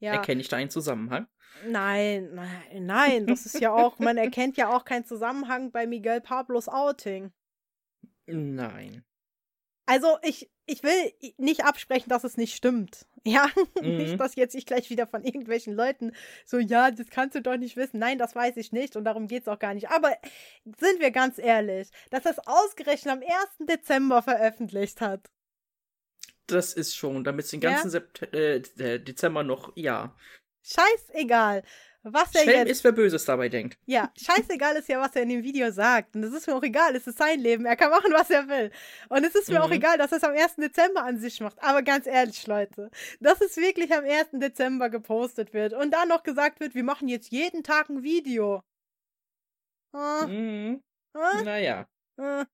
Ja. 0.00 0.14
Erkenne 0.14 0.40
ich 0.40 0.48
da 0.48 0.56
einen 0.56 0.70
Zusammenhang? 0.70 1.28
Nein, 1.66 2.34
nein, 2.34 2.86
nein. 2.86 3.26
Das 3.26 3.46
ist 3.46 3.60
ja 3.60 3.72
auch, 3.72 3.98
man 4.00 4.16
erkennt 4.16 4.56
ja 4.56 4.74
auch 4.74 4.84
keinen 4.84 5.04
Zusammenhang 5.04 5.70
bei 5.70 5.86
Miguel 5.86 6.20
Pablos 6.20 6.68
Outing. 6.68 7.32
Nein. 8.26 9.04
Also, 9.86 10.18
ich, 10.22 10.50
ich 10.66 10.82
will 10.82 11.12
nicht 11.36 11.64
absprechen, 11.64 12.08
dass 12.08 12.24
es 12.24 12.36
nicht 12.36 12.54
stimmt. 12.54 13.06
Ja, 13.24 13.46
Mhm. 13.80 13.96
nicht, 13.96 14.18
dass 14.20 14.34
jetzt 14.36 14.54
ich 14.54 14.66
gleich 14.66 14.90
wieder 14.90 15.06
von 15.06 15.24
irgendwelchen 15.24 15.74
Leuten 15.74 16.12
so, 16.44 16.58
ja, 16.58 16.90
das 16.90 17.08
kannst 17.10 17.34
du 17.36 17.42
doch 17.42 17.56
nicht 17.56 17.76
wissen. 17.76 17.98
Nein, 17.98 18.18
das 18.18 18.34
weiß 18.34 18.56
ich 18.56 18.72
nicht 18.72 18.96
und 18.96 19.04
darum 19.04 19.28
geht's 19.28 19.48
auch 19.48 19.58
gar 19.58 19.74
nicht. 19.74 19.90
Aber 19.90 20.16
sind 20.64 21.00
wir 21.00 21.10
ganz 21.12 21.38
ehrlich, 21.38 21.88
dass 22.10 22.24
das 22.24 22.38
ausgerechnet 22.46 23.12
am 23.14 23.20
1. 23.22 23.66
Dezember 23.68 24.22
veröffentlicht 24.22 25.00
hat. 25.00 25.30
Das 26.46 26.72
ist 26.74 26.94
schon, 26.96 27.24
damit 27.24 27.46
es 27.46 27.50
den 27.50 27.60
Ja? 27.62 27.70
ganzen 27.70 27.90
Sept 27.90 28.22
äh, 28.34 28.56
äh, 28.78 28.98
Dezember 29.00 29.42
noch, 29.42 29.72
ja. 29.76 30.14
Scheißegal, 30.64 31.62
was 32.02 32.34
er 32.34 32.42
Schelm 32.42 32.58
jetzt. 32.66 32.70
ist, 32.70 32.84
wer 32.84 32.92
Böses 32.92 33.24
dabei 33.24 33.48
denkt. 33.48 33.78
Ja, 33.86 34.12
scheißegal 34.20 34.76
ist 34.76 34.88
ja, 34.88 35.00
was 35.00 35.14
er 35.14 35.22
in 35.22 35.28
dem 35.28 35.42
Video 35.42 35.70
sagt. 35.70 36.16
Und 36.16 36.24
es 36.24 36.32
ist 36.34 36.46
mir 36.46 36.54
auch 36.56 36.62
egal, 36.62 36.96
es 36.96 37.06
ist 37.06 37.18
sein 37.18 37.38
Leben. 37.40 37.64
Er 37.64 37.76
kann 37.76 37.90
machen, 37.90 38.12
was 38.12 38.28
er 38.30 38.48
will. 38.48 38.70
Und 39.08 39.24
es 39.24 39.34
ist 39.34 39.48
mir 39.50 39.62
auch 39.62 39.68
Mhm. 39.68 39.74
egal, 39.74 39.98
dass 39.98 40.10
er 40.12 40.18
es 40.18 40.24
am 40.24 40.32
1. 40.34 40.56
Dezember 40.56 41.04
an 41.04 41.18
sich 41.18 41.40
macht. 41.40 41.62
Aber 41.62 41.82
ganz 41.82 42.06
ehrlich, 42.06 42.46
Leute, 42.46 42.90
dass 43.20 43.40
es 43.40 43.56
wirklich 43.56 43.92
am 43.94 44.04
1. 44.04 44.40
Dezember 44.40 44.90
gepostet 44.90 45.52
wird 45.54 45.72
und 45.74 45.92
dann 45.92 46.08
noch 46.08 46.22
gesagt 46.24 46.58
wird, 46.60 46.74
wir 46.74 46.84
machen 46.84 47.08
jetzt 47.08 47.30
jeden 47.30 47.62
Tag 47.62 47.88
ein 47.88 48.02
Video. 48.02 48.62
Ah, 49.92 50.26
Mhm. 50.26 50.82
ah, 51.14 51.42
Naja. 51.44 51.86
ah. 52.18 52.44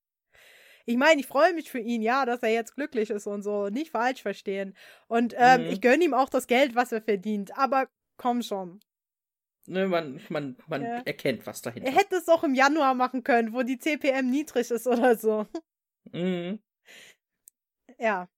Ich 0.87 0.97
meine, 0.97 1.21
ich 1.21 1.27
freue 1.27 1.53
mich 1.53 1.71
für 1.71 1.79
ihn, 1.81 2.01
ja, 2.01 2.25
dass 2.25 2.43
er 2.43 2.49
jetzt 2.51 2.75
glücklich 2.75 3.11
ist 3.11 3.27
und 3.27 3.43
so. 3.43 3.69
Nicht 3.69 3.91
falsch 3.93 4.23
verstehen. 4.23 4.75
Und 5.07 5.35
ähm, 5.37 5.63
Mhm. 5.65 5.67
ich 5.71 5.81
gönne 5.81 6.03
ihm 6.05 6.15
auch 6.15 6.31
das 6.31 6.47
Geld, 6.47 6.75
was 6.75 6.93
er 6.93 7.03
verdient. 7.03 7.57
Aber 7.59 7.89
komm 8.17 8.43
schon. 8.43 8.81
Ne, 9.69 9.87
man 9.87 10.21
man, 10.31 10.57
man 10.67 10.83
Ja. 10.83 11.03
erkennt, 11.05 11.47
was 11.47 11.61
dahinter 11.61 11.91
Er 11.91 11.95
hätte 11.97 12.17
es 12.17 12.29
auch 12.29 12.43
im 12.43 12.55
Januar 12.55 12.95
machen 12.95 13.23
können, 13.23 13.53
wo 13.53 13.63
die 13.63 13.79
CPM 13.79 14.31
niedrig 14.31 14.71
ist 14.71 14.87
oder 14.87 15.15
so. 15.17 15.47
Mhm. 16.13 16.59
Ja. 17.99 18.29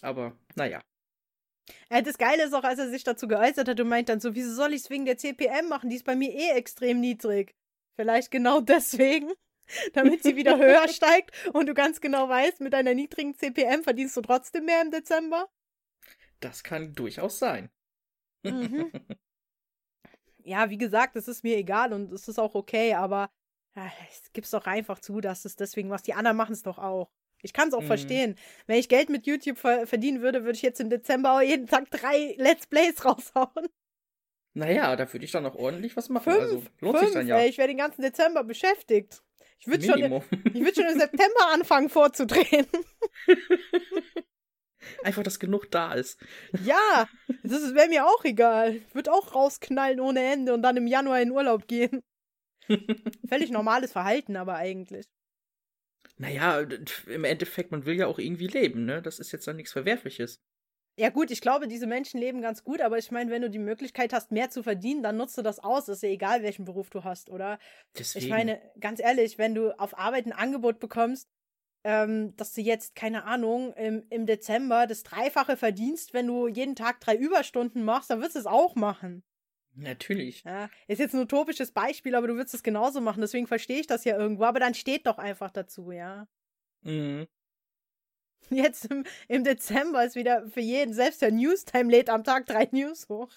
Aber, 0.00 0.38
naja. 0.54 0.80
Äh, 1.90 2.02
das 2.02 2.16
Geile 2.16 2.44
ist 2.44 2.54
auch, 2.54 2.64
als 2.64 2.78
er 2.78 2.88
sich 2.88 3.04
dazu 3.04 3.28
geäußert 3.28 3.68
hat 3.68 3.80
und 3.80 3.88
meint 3.88 4.08
dann 4.08 4.20
so, 4.20 4.34
wieso 4.34 4.54
soll 4.54 4.72
ich 4.72 4.82
es 4.82 4.90
wegen 4.90 5.04
der 5.04 5.18
CPM 5.18 5.68
machen? 5.68 5.90
Die 5.90 5.96
ist 5.96 6.04
bei 6.06 6.16
mir 6.16 6.32
eh 6.32 6.50
extrem 6.50 7.00
niedrig. 7.00 7.54
Vielleicht 7.96 8.30
genau 8.30 8.60
deswegen, 8.62 9.32
damit 9.92 10.22
sie 10.22 10.36
wieder 10.36 10.56
höher 10.58 10.88
steigt 10.88 11.32
und 11.52 11.66
du 11.66 11.74
ganz 11.74 12.00
genau 12.00 12.28
weißt, 12.28 12.60
mit 12.60 12.72
deiner 12.72 12.94
niedrigen 12.94 13.34
CPM 13.34 13.82
verdienst 13.82 14.16
du 14.16 14.22
trotzdem 14.22 14.64
mehr 14.64 14.80
im 14.80 14.90
Dezember. 14.90 15.48
Das 16.40 16.62
kann 16.62 16.94
durchaus 16.94 17.38
sein. 17.38 17.70
Mhm. 18.44 18.90
Ja, 20.46 20.70
wie 20.70 20.78
gesagt, 20.78 21.16
es 21.16 21.26
ist 21.28 21.42
mir 21.42 21.56
egal 21.56 21.92
und 21.92 22.12
es 22.12 22.28
ist 22.28 22.38
auch 22.38 22.54
okay, 22.54 22.94
aber 22.94 23.28
äh, 23.74 23.80
es 24.10 24.32
gibt's 24.32 24.52
doch 24.52 24.66
einfach 24.66 25.00
zu, 25.00 25.20
dass 25.20 25.44
es 25.44 25.56
deswegen 25.56 25.90
was. 25.90 26.02
Die 26.02 26.14
anderen 26.14 26.36
machen 26.36 26.52
es 26.52 26.62
doch 26.62 26.78
auch. 26.78 27.10
Ich 27.42 27.52
kann 27.52 27.68
es 27.68 27.74
auch 27.74 27.82
Mhm. 27.82 27.86
verstehen. 27.86 28.34
Wenn 28.66 28.78
ich 28.78 28.88
Geld 28.88 29.08
mit 29.10 29.26
YouTube 29.26 29.58
ver 29.58 29.86
verdienen 29.86 30.22
würde, 30.22 30.44
würde 30.44 30.56
ich 30.56 30.62
jetzt 30.62 30.80
im 30.80 30.88
Dezember 30.88 31.32
auch 31.36 31.40
jeden 31.42 31.66
Tag 31.66 31.90
drei 31.90 32.34
Let's 32.38 32.66
Plays 32.66 33.04
raushauen. 33.04 33.68
Naja, 34.54 34.94
da 34.96 35.12
würde 35.12 35.24
ich 35.24 35.32
dann 35.32 35.44
auch 35.44 35.56
ordentlich 35.56 35.96
was 35.96 36.08
machen. 36.08 36.32
Fünf, 36.32 36.42
also 36.42 36.62
lohnt 36.80 36.98
fünf, 36.98 37.08
sich 37.10 37.14
dann 37.18 37.26
ja. 37.26 37.38
ey, 37.38 37.48
ich 37.50 37.58
wäre 37.58 37.68
den 37.68 37.76
ganzen 37.76 38.00
Dezember 38.02 38.42
beschäftigt. 38.44 39.22
Ich 39.58 39.66
würde 39.66 39.84
schon, 39.84 39.98
ich 40.00 40.64
würd 40.64 40.76
schon 40.76 40.86
im 40.86 40.98
September 40.98 41.48
anfangen 41.52 41.88
vorzudrehen. 41.90 42.66
Einfach, 45.02 45.22
dass 45.22 45.38
genug 45.38 45.70
da 45.70 45.94
ist. 45.94 46.18
ja, 46.64 47.08
das 47.42 47.74
wäre 47.74 47.88
mir 47.88 48.06
auch 48.06 48.24
egal. 48.24 48.80
Würde 48.92 49.12
auch 49.12 49.34
rausknallen 49.34 50.00
ohne 50.00 50.20
Ende 50.20 50.54
und 50.54 50.62
dann 50.62 50.76
im 50.76 50.86
Januar 50.86 51.20
in 51.20 51.30
Urlaub 51.30 51.66
gehen. 51.66 52.02
Völlig 53.28 53.50
normales 53.50 53.92
Verhalten, 53.92 54.36
aber 54.36 54.56
eigentlich. 54.56 55.06
Naja, 56.18 56.66
im 57.06 57.24
Endeffekt, 57.24 57.70
man 57.70 57.84
will 57.84 57.96
ja 57.96 58.06
auch 58.06 58.18
irgendwie 58.18 58.46
leben, 58.46 58.86
ne? 58.86 59.02
Das 59.02 59.18
ist 59.18 59.32
jetzt 59.32 59.46
dann 59.46 59.56
nichts 59.56 59.72
Verwerfliches. 59.72 60.40
Ja 60.98 61.10
gut, 61.10 61.30
ich 61.30 61.42
glaube, 61.42 61.68
diese 61.68 61.86
Menschen 61.86 62.18
leben 62.18 62.40
ganz 62.40 62.64
gut, 62.64 62.80
aber 62.80 62.96
ich 62.96 63.10
meine, 63.10 63.30
wenn 63.30 63.42
du 63.42 63.50
die 63.50 63.58
Möglichkeit 63.58 64.14
hast, 64.14 64.32
mehr 64.32 64.48
zu 64.48 64.62
verdienen, 64.62 65.02
dann 65.02 65.18
nutzt 65.18 65.36
du 65.36 65.42
das 65.42 65.58
aus. 65.58 65.88
Ist 65.88 66.02
ja 66.02 66.08
egal, 66.08 66.42
welchen 66.42 66.64
Beruf 66.64 66.88
du 66.88 67.04
hast, 67.04 67.28
oder? 67.28 67.58
Deswegen. 67.98 68.24
Ich 68.24 68.30
meine, 68.30 68.62
ganz 68.80 69.00
ehrlich, 69.00 69.36
wenn 69.36 69.54
du 69.54 69.78
auf 69.78 69.98
Arbeit 69.98 70.24
ein 70.24 70.32
Angebot 70.32 70.80
bekommst, 70.80 71.28
ähm, 71.86 72.34
dass 72.36 72.52
du 72.52 72.62
jetzt, 72.62 72.96
keine 72.96 73.24
Ahnung, 73.26 73.72
im, 73.74 74.04
im 74.10 74.26
Dezember 74.26 74.88
das 74.88 75.04
Dreifache 75.04 75.56
verdienst, 75.56 76.14
wenn 76.14 76.26
du 76.26 76.48
jeden 76.48 76.74
Tag 76.74 76.98
drei 76.98 77.14
Überstunden 77.14 77.84
machst, 77.84 78.10
dann 78.10 78.20
wirst 78.20 78.34
du 78.34 78.40
es 78.40 78.46
auch 78.46 78.74
machen. 78.74 79.22
Natürlich. 79.72 80.42
Ja, 80.42 80.68
ist 80.88 80.98
jetzt 80.98 81.14
ein 81.14 81.20
utopisches 81.20 81.70
Beispiel, 81.70 82.16
aber 82.16 82.26
du 82.26 82.34
würdest 82.34 82.56
es 82.56 82.64
genauso 82.64 83.00
machen, 83.00 83.20
deswegen 83.20 83.46
verstehe 83.46 83.78
ich 83.78 83.86
das 83.86 84.02
ja 84.02 84.18
irgendwo, 84.18 84.42
aber 84.42 84.58
dann 84.58 84.74
steht 84.74 85.06
doch 85.06 85.18
einfach 85.18 85.52
dazu, 85.52 85.92
ja. 85.92 86.26
Mhm. 86.82 87.28
Jetzt 88.50 88.86
im, 88.86 89.04
im 89.28 89.44
Dezember 89.44 90.04
ist 90.04 90.16
wieder 90.16 90.48
für 90.48 90.60
jeden, 90.60 90.92
selbst 90.92 91.22
der 91.22 91.30
Newstime 91.30 91.88
lädt 91.88 92.10
am 92.10 92.24
Tag 92.24 92.46
drei 92.46 92.68
News 92.72 93.08
hoch. 93.08 93.30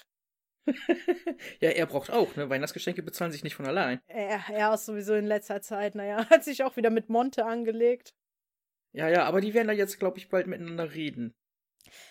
ja, 1.61 1.69
er 1.69 1.85
braucht 1.85 2.09
auch, 2.09 2.35
ne? 2.35 2.49
Weihnachtsgeschenke 2.49 3.03
bezahlen 3.03 3.31
sich 3.31 3.43
nicht 3.43 3.55
von 3.55 3.67
allein. 3.67 3.99
Er, 4.07 4.41
er 4.51 4.73
ist 4.73 4.85
sowieso 4.85 5.13
in 5.13 5.25
letzter 5.25 5.61
Zeit, 5.61 5.93
naja, 5.93 6.25
hat 6.31 6.43
sich 6.43 6.63
auch 6.63 6.77
wieder 6.77 6.89
mit 6.89 7.09
Monte 7.09 7.45
angelegt. 7.45 8.13
Ja, 8.91 9.07
ja, 9.07 9.23
aber 9.25 9.41
die 9.41 9.53
werden 9.53 9.67
da 9.67 9.73
jetzt, 9.73 9.99
glaube 9.99 10.17
ich, 10.17 10.29
bald 10.29 10.47
miteinander 10.47 10.93
reden. 10.93 11.33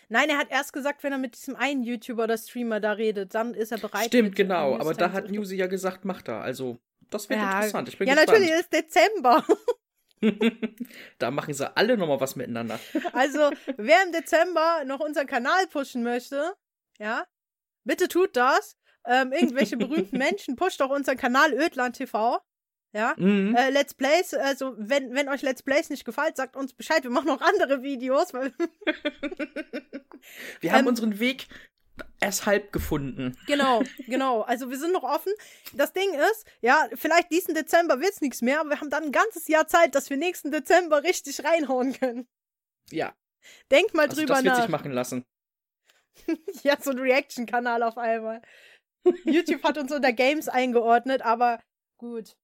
Nein, 0.08 0.28
er 0.30 0.38
hat 0.38 0.50
erst 0.50 0.72
gesagt, 0.72 1.02
wenn 1.02 1.12
er 1.12 1.18
mit 1.18 1.34
diesem 1.36 1.54
einen 1.56 1.82
YouTuber 1.82 2.24
oder 2.24 2.38
Streamer 2.38 2.80
da 2.80 2.92
redet, 2.92 3.34
dann 3.34 3.54
ist 3.54 3.72
er 3.72 3.78
bereit. 3.78 4.06
Stimmt, 4.06 4.34
genau. 4.36 4.76
Aber 4.76 4.94
da 4.94 5.12
hat 5.12 5.30
Newsy 5.30 5.56
ja 5.56 5.66
gesagt, 5.66 6.04
mach 6.04 6.22
da. 6.22 6.40
Also, 6.40 6.78
das 7.10 7.28
wird 7.28 7.40
Ja, 7.40 7.56
interessant. 7.56 7.88
Ich 7.88 7.98
bin 7.98 8.08
Ja, 8.08 8.14
gespannt. 8.14 8.40
natürlich, 8.40 8.60
ist 8.60 8.72
Dezember. 8.72 9.44
da 11.18 11.30
machen 11.30 11.54
sie 11.54 11.76
alle 11.76 11.96
nochmal 11.96 12.20
was 12.20 12.36
miteinander. 12.36 12.80
Also, 13.12 13.50
wer 13.76 14.02
im 14.04 14.12
Dezember 14.12 14.84
noch 14.84 15.00
unseren 15.00 15.26
Kanal 15.26 15.66
pushen 15.68 16.02
möchte, 16.02 16.54
ja, 16.98 17.26
bitte 17.84 18.08
tut 18.08 18.36
das. 18.36 18.76
Ähm, 19.06 19.32
irgendwelche 19.32 19.76
berühmten 19.76 20.18
Menschen, 20.18 20.56
pusht 20.56 20.80
doch 20.80 20.90
unseren 20.90 21.16
Kanal 21.16 21.52
Ödland 21.54 21.96
TV. 21.96 22.40
Ja, 22.92 23.14
mhm. 23.18 23.54
äh, 23.54 23.68
Let's 23.70 23.94
Plays, 23.94 24.32
also 24.32 24.74
wenn, 24.78 25.14
wenn 25.14 25.28
euch 25.28 25.42
Let's 25.42 25.62
Plays 25.62 25.90
nicht 25.90 26.06
gefällt, 26.06 26.36
sagt 26.36 26.56
uns 26.56 26.72
Bescheid, 26.72 27.02
wir 27.02 27.10
machen 27.10 27.26
noch 27.26 27.42
andere 27.42 27.82
Videos. 27.82 28.32
Wir 30.60 30.72
haben 30.72 30.80
ähm, 30.80 30.88
unseren 30.88 31.20
Weg 31.20 31.46
erst 32.20 32.46
halb 32.46 32.72
gefunden. 32.72 33.36
Genau, 33.46 33.82
genau. 34.06 34.42
Also 34.42 34.70
wir 34.70 34.78
sind 34.78 34.92
noch 34.92 35.04
offen. 35.04 35.32
Das 35.74 35.92
Ding 35.92 36.12
ist, 36.12 36.46
ja, 36.60 36.88
vielleicht 36.94 37.30
diesen 37.30 37.54
Dezember 37.54 38.00
wird 38.00 38.12
es 38.12 38.20
nichts 38.20 38.42
mehr, 38.42 38.60
aber 38.60 38.70
wir 38.70 38.80
haben 38.80 38.90
dann 38.90 39.04
ein 39.04 39.12
ganzes 39.12 39.48
Jahr 39.48 39.66
Zeit, 39.68 39.94
dass 39.94 40.10
wir 40.10 40.16
nächsten 40.16 40.50
Dezember 40.50 41.02
richtig 41.02 41.44
reinhauen 41.44 41.92
können. 41.92 42.28
Ja. 42.90 43.14
Denk 43.70 43.94
mal 43.94 44.08
also 44.08 44.16
drüber 44.16 44.34
das 44.34 44.44
wird 44.44 44.54
nach. 44.54 44.62
sich 44.62 44.70
machen 44.70 44.92
lassen. 44.92 45.24
ja, 46.62 46.76
so 46.80 46.90
ein 46.90 46.98
Reaction-Kanal 46.98 47.82
auf 47.82 47.96
einmal. 47.96 48.42
YouTube 49.24 49.62
hat 49.62 49.78
uns 49.78 49.92
unter 49.92 50.12
Games 50.12 50.48
eingeordnet, 50.48 51.22
aber 51.22 51.60
gut. 51.96 52.36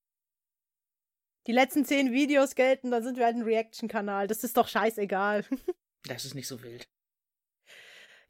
Die 1.46 1.52
letzten 1.52 1.84
zehn 1.84 2.12
Videos 2.12 2.54
gelten, 2.54 2.90
dann 2.90 3.02
sind 3.02 3.18
wir 3.18 3.26
halt 3.26 3.36
ein 3.36 3.42
Reaction-Kanal. 3.42 4.26
Das 4.26 4.44
ist 4.44 4.56
doch 4.56 4.68
scheißegal. 4.68 5.44
das 6.06 6.24
ist 6.24 6.34
nicht 6.34 6.48
so 6.48 6.62
wild. 6.62 6.88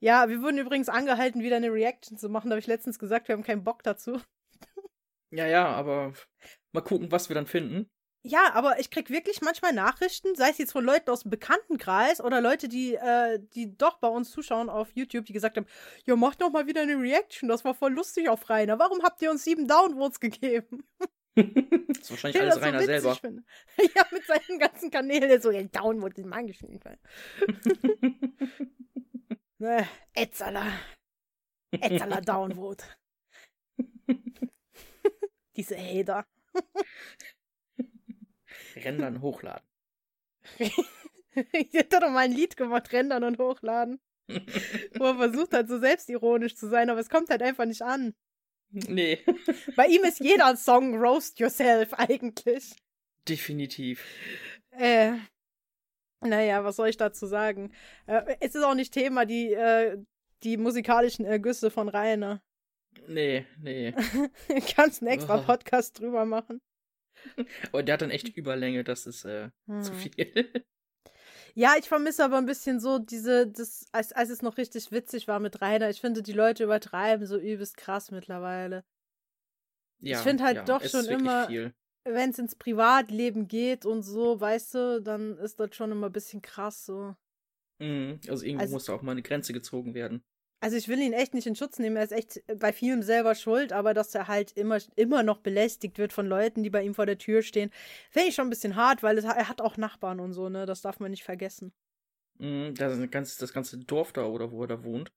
Ja, 0.00 0.28
wir 0.28 0.42
wurden 0.42 0.58
übrigens 0.58 0.88
angehalten, 0.88 1.42
wieder 1.42 1.56
eine 1.56 1.72
Reaction 1.72 2.18
zu 2.18 2.28
machen. 2.28 2.50
Da 2.50 2.54
habe 2.54 2.60
ich 2.60 2.66
letztens 2.66 2.98
gesagt, 2.98 3.28
wir 3.28 3.34
haben 3.34 3.44
keinen 3.44 3.64
Bock 3.64 3.82
dazu. 3.82 4.20
Ja, 5.30 5.46
ja, 5.46 5.66
aber 5.66 6.12
mal 6.72 6.82
gucken, 6.82 7.10
was 7.10 7.28
wir 7.28 7.34
dann 7.34 7.46
finden. 7.46 7.88
Ja, 8.26 8.52
aber 8.54 8.78
ich 8.80 8.90
krieg 8.90 9.10
wirklich 9.10 9.42
manchmal 9.42 9.74
Nachrichten, 9.74 10.34
sei 10.34 10.48
es 10.48 10.58
jetzt 10.58 10.72
von 10.72 10.84
Leuten 10.84 11.10
aus 11.10 11.22
dem 11.22 11.30
Bekanntenkreis 11.30 12.22
oder 12.22 12.40
Leute, 12.40 12.68
die, 12.68 12.94
äh, 12.94 13.38
die 13.54 13.76
doch 13.76 13.98
bei 13.98 14.08
uns 14.08 14.30
zuschauen 14.30 14.70
auf 14.70 14.90
YouTube, 14.94 15.26
die 15.26 15.34
gesagt 15.34 15.58
haben, 15.58 15.66
ja, 16.06 16.16
macht 16.16 16.40
doch 16.40 16.50
mal 16.50 16.66
wieder 16.66 16.82
eine 16.82 16.98
Reaction, 16.98 17.50
das 17.50 17.64
war 17.66 17.74
voll 17.74 17.92
lustig 17.92 18.30
auf 18.30 18.48
Rainer. 18.48 18.78
Warum 18.78 19.02
habt 19.02 19.20
ihr 19.20 19.30
uns 19.30 19.44
sieben 19.44 19.68
Downvotes 19.68 20.20
gegeben? 20.20 20.84
das 21.34 21.44
ist 22.00 22.10
wahrscheinlich 22.10 22.40
alles 22.40 22.60
Rainer 22.60 22.80
so 22.80 22.86
selber. 22.86 23.14
Finde. 23.16 23.42
Ja, 23.94 24.06
mit 24.12 24.24
seinen 24.24 24.58
ganzen 24.58 24.90
Kanälen 24.90 25.40
so, 25.40 25.50
ja, 25.50 25.62
den 25.62 26.28
mag 26.28 26.48
ich 26.48 26.62
nicht. 26.62 26.84
Ne, 29.58 29.88
Etzala. 30.14 30.78
Etzala 31.70 32.20
Downvote. 32.20 32.84
Diese 35.56 35.76
Hater. 35.76 36.26
Rendern 38.76 39.20
hochladen. 39.20 39.66
ich 40.58 41.72
hätte 41.72 42.00
doch 42.00 42.10
mal 42.10 42.24
ein 42.24 42.32
Lied 42.32 42.56
gemacht, 42.56 42.92
Rendern 42.92 43.24
und 43.24 43.38
hochladen. 43.38 44.00
wo 44.26 45.04
er 45.04 45.16
versucht 45.16 45.52
hat, 45.52 45.68
so 45.68 45.78
selbstironisch 45.78 46.56
zu 46.56 46.68
sein, 46.68 46.90
aber 46.90 47.00
es 47.00 47.08
kommt 47.08 47.30
halt 47.30 47.42
einfach 47.42 47.66
nicht 47.66 47.82
an. 47.82 48.14
Nee. 48.74 49.20
Bei 49.76 49.86
ihm 49.86 50.02
ist 50.02 50.20
jeder 50.20 50.56
Song 50.56 50.96
Roast 50.96 51.38
Yourself 51.38 51.94
eigentlich. 51.94 52.74
Definitiv. 53.28 54.04
Äh, 54.72 55.12
naja, 56.20 56.64
was 56.64 56.76
soll 56.76 56.88
ich 56.88 56.96
dazu 56.96 57.26
sagen? 57.26 57.72
Äh, 58.06 58.36
es 58.40 58.54
ist 58.54 58.64
auch 58.64 58.74
nicht 58.74 58.92
Thema, 58.92 59.26
die, 59.26 59.52
äh, 59.52 59.98
die 60.42 60.56
musikalischen 60.56 61.24
Ergüsse 61.24 61.70
von 61.70 61.88
Rainer. 61.88 62.42
Nee, 63.06 63.46
nee. 63.60 63.92
Kannst 64.74 65.02
einen 65.02 65.12
extra 65.12 65.40
oh. 65.40 65.44
Podcast 65.44 66.00
drüber 66.00 66.24
machen. 66.24 66.60
Oh, 67.72 67.80
der 67.80 67.94
hat 67.94 68.02
dann 68.02 68.10
echt 68.10 68.36
Überlänge, 68.36 68.84
das 68.84 69.06
ist 69.06 69.24
äh, 69.24 69.48
hm. 69.66 69.82
zu 69.82 69.94
viel. 69.94 70.66
Ja, 71.54 71.74
ich 71.78 71.88
vermisse 71.88 72.24
aber 72.24 72.38
ein 72.38 72.46
bisschen 72.46 72.80
so 72.80 72.98
diese, 72.98 73.46
das, 73.46 73.86
als, 73.92 74.12
als 74.12 74.30
es 74.30 74.42
noch 74.42 74.56
richtig 74.56 74.90
witzig 74.90 75.28
war 75.28 75.38
mit 75.38 75.60
Rainer. 75.62 75.88
Ich 75.88 76.00
finde, 76.00 76.22
die 76.22 76.32
Leute 76.32 76.64
übertreiben 76.64 77.26
so 77.26 77.38
übelst 77.38 77.76
krass 77.76 78.10
mittlerweile. 78.10 78.84
Ja, 80.00 80.18
ich 80.18 80.24
finde 80.24 80.44
halt 80.44 80.56
ja, 80.56 80.64
doch 80.64 80.84
schon 80.84 81.06
immer, 81.06 81.48
wenn 82.04 82.30
es 82.30 82.38
ins 82.38 82.56
Privatleben 82.56 83.46
geht 83.46 83.86
und 83.86 84.02
so, 84.02 84.40
weißt 84.40 84.74
du, 84.74 85.02
dann 85.02 85.38
ist 85.38 85.60
das 85.60 85.74
schon 85.76 85.92
immer 85.92 86.06
ein 86.06 86.12
bisschen 86.12 86.42
krass 86.42 86.84
so. 86.84 87.14
Mhm, 87.78 88.20
also 88.28 88.44
irgendwo 88.44 88.62
also, 88.62 88.74
muss 88.74 88.84
da 88.86 88.94
auch 88.94 89.02
mal 89.02 89.12
eine 89.12 89.22
Grenze 89.22 89.52
gezogen 89.52 89.94
werden. 89.94 90.24
Also 90.64 90.78
ich 90.78 90.88
will 90.88 90.98
ihn 91.02 91.12
echt 91.12 91.34
nicht 91.34 91.46
in 91.46 91.56
Schutz 91.56 91.78
nehmen, 91.78 91.96
er 91.96 92.04
ist 92.04 92.12
echt 92.12 92.42
bei 92.58 92.72
vielem 92.72 93.02
selber 93.02 93.34
schuld, 93.34 93.74
aber 93.74 93.92
dass 93.92 94.14
er 94.14 94.28
halt 94.28 94.52
immer, 94.52 94.78
immer 94.96 95.22
noch 95.22 95.40
belästigt 95.40 95.98
wird 95.98 96.14
von 96.14 96.26
Leuten, 96.26 96.62
die 96.62 96.70
bei 96.70 96.82
ihm 96.82 96.94
vor 96.94 97.04
der 97.04 97.18
Tür 97.18 97.42
stehen, 97.42 97.70
finde 98.10 98.30
ich 98.30 98.34
schon 98.34 98.46
ein 98.46 98.50
bisschen 98.50 98.74
hart, 98.74 99.02
weil 99.02 99.18
es, 99.18 99.24
er 99.24 99.50
hat 99.50 99.60
auch 99.60 99.76
Nachbarn 99.76 100.20
und 100.20 100.32
so, 100.32 100.48
ne? 100.48 100.64
Das 100.64 100.80
darf 100.80 101.00
man 101.00 101.10
nicht 101.10 101.22
vergessen. 101.22 101.74
Mhm, 102.38 102.74
das, 102.76 102.98
ganz, 103.10 103.36
das 103.36 103.52
ganze 103.52 103.76
Dorf 103.76 104.14
da 104.14 104.24
oder 104.24 104.52
wo 104.52 104.62
er 104.62 104.68
da 104.68 104.84
wohnt. 104.84 105.12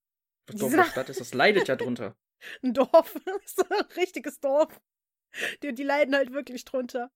Das 0.48 0.58
Dorf 0.58 0.74
der 0.74 0.84
Stadt 0.84 1.08
ist, 1.08 1.22
das 1.22 1.34
leidet 1.34 1.70
ja 1.70 1.78
drunter. 1.78 2.18
Ein 2.62 2.74
Dorf, 2.74 3.16
so 3.46 3.64
ein 3.70 3.86
richtiges 3.96 4.42
Dorf. 4.42 4.82
Die, 5.64 5.74
die 5.74 5.84
leiden 5.84 6.14
halt 6.14 6.34
wirklich 6.34 6.66
drunter. 6.66 7.10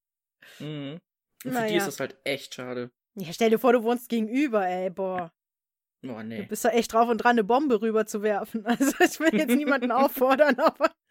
Mhm. 0.59 1.01
Und 1.43 1.51
für 1.51 1.59
naja. 1.59 1.67
die 1.67 1.75
ist 1.75 1.87
das 1.87 1.99
halt 1.99 2.15
echt 2.23 2.55
schade. 2.55 2.91
Ja, 3.15 3.33
stell 3.33 3.49
dir 3.49 3.59
vor, 3.59 3.73
du 3.73 3.83
wohnst 3.83 4.07
gegenüber, 4.07 4.65
ey, 4.65 4.89
boah. 4.89 5.33
Oh, 6.03 6.21
nee. 6.23 6.37
Du 6.37 6.47
bist 6.47 6.65
da 6.65 6.69
echt 6.69 6.93
drauf 6.93 7.09
und 7.09 7.19
dran, 7.19 7.31
eine 7.31 7.43
Bombe 7.43 7.81
rüber 7.81 8.05
zu 8.05 8.23
werfen. 8.23 8.65
Also 8.65 8.93
ich 8.99 9.19
will 9.19 9.33
jetzt 9.39 9.55
niemanden 9.55 9.91
auffordern, 9.91 10.59
aber. 10.59 10.91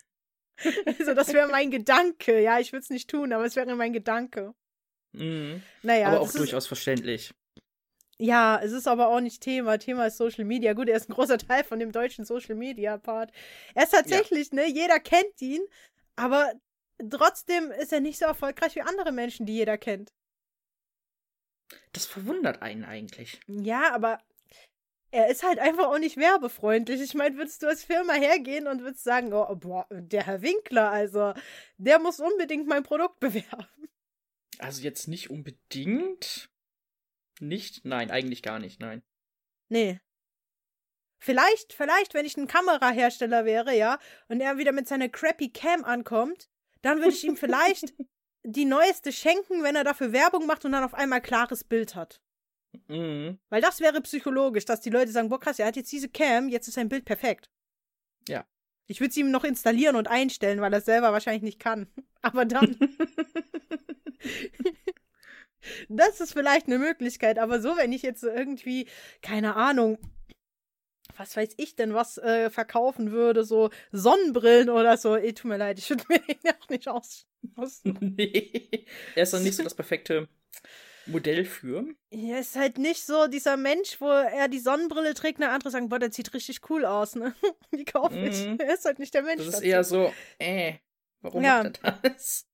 Also, 0.85 1.15
das 1.15 1.33
wäre 1.33 1.49
mein 1.49 1.71
Gedanke. 1.71 2.39
Ja, 2.43 2.59
ich 2.61 2.73
würde 2.73 2.83
es 2.83 2.91
nicht 2.91 3.09
tun, 3.09 3.33
aber 3.33 3.47
es 3.47 3.57
wäre 3.57 3.75
mein 3.77 3.95
Gedanke. 3.95 4.53
Mhm. 5.13 5.63
Naja. 5.83 6.09
Aber 6.09 6.21
auch 6.21 6.33
durchaus 6.33 6.65
ist, 6.65 6.69
verständlich. 6.69 7.33
Ja, 8.19 8.61
es 8.63 8.73
ist 8.73 8.87
aber 8.87 9.09
auch 9.09 9.21
nicht 9.21 9.41
Thema. 9.43 9.79
Thema 9.79 10.05
ist 10.07 10.19
Social 10.19 10.45
Media. 10.45 10.75
Gut, 10.75 10.91
er 10.91 10.99
ist 10.99 11.09
ein 11.09 11.15
großer 11.15 11.39
Teil 11.39 11.65
von 11.65 11.79
dem 11.79 11.93
deutschen 11.93 12.27
Social 12.27 12.55
Media 12.55 12.99
Part. 12.99 13.33
Er 13.75 13.85
ist 13.85 13.93
tatsächlich, 13.93 14.51
ja. 14.53 14.57
ne, 14.57 14.69
jeder 14.69 15.01
kennt 15.01 15.41
ihn, 15.41 15.63
aber 16.17 16.53
trotzdem 17.09 17.71
ist 17.71 17.95
er 17.95 18.01
nicht 18.01 18.19
so 18.19 18.27
erfolgreich 18.27 18.77
wie 18.77 18.83
andere 18.83 19.13
Menschen, 19.13 19.47
die 19.47 19.55
jeder 19.55 19.79
kennt. 19.79 20.13
Das 21.93 22.05
verwundert 22.05 22.61
einen 22.61 22.85
eigentlich. 22.85 23.41
Ja, 23.47 23.95
aber 23.95 24.19
er 25.11 25.29
ist 25.29 25.43
halt 25.43 25.59
einfach 25.59 25.87
auch 25.87 25.99
nicht 25.99 26.17
werbefreundlich. 26.17 27.01
Ich 27.01 27.15
meine, 27.15 27.37
würdest 27.37 27.63
du 27.63 27.67
als 27.67 27.85
Firma 27.85 28.13
hergehen 28.13 28.67
und 28.67 28.83
würdest 28.83 29.05
sagen, 29.05 29.33
oh, 29.33 29.55
boah, 29.57 29.87
der 29.91 30.27
Herr 30.27 30.43
Winkler, 30.43 30.91
also, 30.91 31.35
der 31.79 31.99
muss 31.99 32.21
unbedingt 32.21 32.67
mein 32.67 32.83
Produkt 32.83 33.19
bewerben. 33.21 33.89
Also 34.59 34.83
jetzt 34.83 35.09
nicht 35.09 35.31
unbedingt. 35.31 36.51
Nicht? 37.41 37.85
Nein, 37.85 38.11
eigentlich 38.11 38.43
gar 38.43 38.59
nicht, 38.59 38.81
nein. 38.81 39.03
Nee. 39.69 40.01
Vielleicht, 41.23 41.73
vielleicht, 41.73 42.15
wenn 42.15 42.27
ich 42.27 42.37
ein 42.37 42.47
Kamerahersteller 42.47 43.45
wäre, 43.45 43.77
ja, 43.77 43.99
und 44.29 44.41
er 44.41 44.59
wieder 44.59 44.73
mit 44.73 44.89
seiner 44.89 45.09
crappy 45.09 45.51
Cam 45.51 45.85
ankommt, 45.85 46.49
dann 46.83 46.99
würde 46.99 47.11
ich 47.13 47.25
ihm 47.25 47.37
vielleicht 47.37 47.95
die 48.43 48.65
neueste 48.65 49.13
schenken, 49.13 49.63
wenn 49.63 49.77
er 49.77 49.85
dafür 49.85 50.13
Werbung 50.13 50.47
macht 50.47 50.65
und 50.65 50.73
dann 50.73 50.85
auf 50.85 50.95
einmal 50.95 51.21
klares 51.21 51.65
Bild 51.65 51.95
hat. 51.95 52.23
Mhm. 52.89 53.39
Weil 53.49 53.61
das 53.61 53.81
wäre 53.81 54.01
psychologisch, 54.01 54.65
dass 54.65 54.81
die 54.81 54.91
Leute 54.91 55.13
sagen, 55.13 55.29
boah 55.29 55.41
krass, 55.41 55.59
er 55.59 55.67
hat 55.67 55.77
jetzt 55.77 55.93
diese 55.93 56.09
Cam, 56.09 56.49
jetzt 56.49 56.69
ist 56.69 56.75
sein 56.75 56.89
Bild 56.89 57.05
perfekt. 57.05 57.51
Ja. 58.29 58.47
Ich 58.87 59.01
würde 59.01 59.13
sie 59.13 59.21
ihm 59.21 59.31
noch 59.31 59.45
installieren 59.45 59.97
und 59.97 60.09
einstellen, 60.09 60.61
weil 60.61 60.73
er 60.73 60.81
es 60.81 60.85
selber 60.85 61.13
wahrscheinlich 61.13 61.43
nicht 61.43 61.61
kann. 61.61 61.89
Aber 62.23 62.45
dann. 62.45 62.77
das 65.89 66.21
ist 66.21 66.33
vielleicht 66.33 66.67
eine 66.67 66.79
Möglichkeit, 66.79 67.39
aber 67.39 67.61
so, 67.61 67.77
wenn 67.79 67.93
ich 67.93 68.03
jetzt 68.03 68.23
irgendwie, 68.23 68.87
keine 69.23 69.57
Ahnung, 69.57 69.99
was 71.17 71.37
weiß 71.37 71.55
ich 71.57 71.77
denn, 71.77 71.95
was 71.95 72.19
äh, 72.19 72.51
verkaufen 72.51 73.11
würde, 73.11 73.45
so 73.45 73.71
Sonnenbrillen 73.91 74.69
oder 74.69 74.97
so. 74.97 75.17
Ey, 75.17 75.33
tut 75.33 75.49
mir 75.49 75.57
leid, 75.57 75.79
ich 75.79 75.89
würde 75.89 76.05
mir 76.09 76.19
den 76.21 76.53
auch 76.61 76.69
nicht 76.69 76.89
aus. 76.89 77.27
aus 77.57 77.81
nee, 77.85 78.87
er 79.15 79.23
ist 79.23 79.33
dann 79.33 79.43
nicht 79.43 79.57
so 79.57 79.63
das 79.63 79.75
perfekte 79.75 80.29
Modell 81.07 81.45
für. 81.45 81.85
Er 82.11 82.41
ist 82.41 82.57
halt 82.57 82.79
nicht 82.79 83.05
so 83.05 83.27
dieser 83.27 83.57
Mensch, 83.57 84.01
wo 84.01 84.09
er 84.09 84.49
die 84.49 84.59
Sonnenbrille 84.59 85.15
trägt 85.15 85.39
und 85.39 85.47
andere 85.47 85.71
sagen, 85.71 85.89
boah, 85.89 85.99
der 85.99 86.13
sieht 86.13 86.35
richtig 86.35 86.61
cool 86.71 86.85
aus, 86.85 87.15
ne? 87.15 87.35
Die 87.73 87.85
kaufe 87.85 88.19
ich. 88.19 88.47
Mm. 88.47 88.57
Er 88.59 88.75
ist 88.75 88.85
halt 88.85 88.99
nicht 88.99 89.15
der 89.15 89.23
Mensch. 89.23 89.39
Das 89.39 89.47
ist 89.47 89.55
dazu. 89.55 89.65
eher 89.65 89.85
so, 89.85 90.13
äh, 90.39 90.75
warum 91.21 91.43
ja. 91.43 91.63
macht 91.63 91.81
er 91.83 91.93
das? 92.03 92.47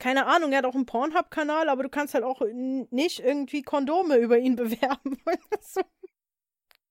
keine 0.00 0.26
Ahnung, 0.26 0.50
er 0.50 0.58
hat 0.58 0.64
auch 0.64 0.74
einen 0.74 0.86
Pornhub-Kanal, 0.86 1.68
aber 1.68 1.84
du 1.84 1.88
kannst 1.88 2.14
halt 2.14 2.24
auch 2.24 2.42
nicht 2.90 3.20
irgendwie 3.20 3.62
Kondome 3.62 4.16
über 4.16 4.38
ihn 4.38 4.56
bewerben. 4.56 5.20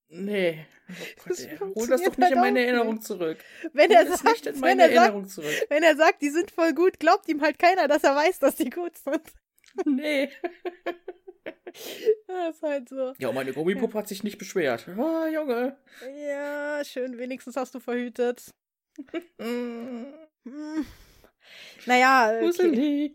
Nee. 0.08 0.64
Oh 0.88 1.28
Gott, 1.28 1.48
Hol 1.76 1.86
das 1.86 2.02
doch 2.02 2.16
nicht 2.16 2.32
in 2.32 2.40
meine 2.40 2.60
Erinnerung 2.60 3.00
zurück. 3.00 3.38
Wenn 3.72 3.90
er, 3.90 4.06
sagt, 4.06 4.46
wenn, 4.60 4.80
er 4.80 4.92
sagt, 4.92 5.36
wenn 5.70 5.82
er 5.82 5.96
sagt, 5.96 6.22
die 6.22 6.30
sind 6.30 6.50
voll 6.50 6.72
gut, 6.72 6.98
glaubt 6.98 7.28
ihm 7.28 7.42
halt 7.42 7.58
keiner, 7.58 7.86
dass 7.86 8.02
er 8.02 8.16
weiß, 8.16 8.38
dass 8.38 8.56
die 8.56 8.70
gut 8.70 8.96
sind. 8.96 9.22
Nee. 9.84 10.30
das 12.26 12.56
ist 12.56 12.62
halt 12.62 12.88
so. 12.88 13.12
Ja, 13.18 13.30
meine 13.32 13.52
Gummipuppe 13.52 13.98
hat 13.98 14.08
sich 14.08 14.24
nicht 14.24 14.38
beschwert. 14.38 14.88
Ah, 14.88 15.28
Junge. 15.28 15.76
Ja, 16.28 16.82
schön, 16.84 17.18
wenigstens 17.18 17.56
hast 17.56 17.74
du 17.74 17.80
verhütet. 17.80 18.50
naja. 21.86 22.40
Okay. 22.42 23.14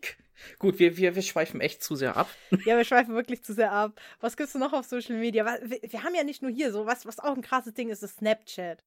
Gut, 0.59 0.79
wir, 0.79 0.97
wir, 0.97 1.15
wir 1.15 1.21
schweifen 1.21 1.61
echt 1.61 1.83
zu 1.83 1.95
sehr 1.95 2.17
ab. 2.17 2.29
Ja, 2.65 2.77
wir 2.77 2.83
schweifen 2.83 3.15
wirklich 3.15 3.43
zu 3.43 3.53
sehr 3.53 3.71
ab. 3.71 3.99
Was 4.19 4.35
gibt's 4.37 4.55
noch 4.55 4.73
auf 4.73 4.85
Social 4.85 5.17
Media? 5.17 5.45
Wir, 5.45 5.79
wir 5.81 6.03
haben 6.03 6.15
ja 6.15 6.23
nicht 6.23 6.41
nur 6.41 6.51
hier 6.51 6.71
so, 6.71 6.85
was, 6.85 7.05
was 7.05 7.19
auch 7.19 7.35
ein 7.35 7.41
krasses 7.41 7.73
Ding 7.73 7.89
ist, 7.89 8.03
ist 8.03 8.17
Snapchat. 8.17 8.83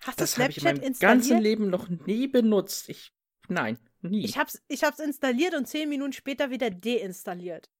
Hast 0.00 0.20
das 0.20 0.32
du 0.32 0.36
Snapchat 0.36 0.56
ich 0.56 0.64
in 0.64 0.80
meinem 0.80 0.98
ganzen 0.98 1.38
Leben 1.38 1.70
noch 1.70 1.88
nie 1.88 2.28
benutzt. 2.28 2.88
Ich, 2.88 3.12
nein, 3.48 3.78
nie. 4.06 4.24
Ich 4.24 4.38
hab's, 4.38 4.62
ich 4.68 4.84
hab's 4.84 4.98
installiert 4.98 5.54
und 5.54 5.66
zehn 5.66 5.88
Minuten 5.88 6.12
später 6.12 6.50
wieder 6.50 6.70
deinstalliert. 6.70 7.70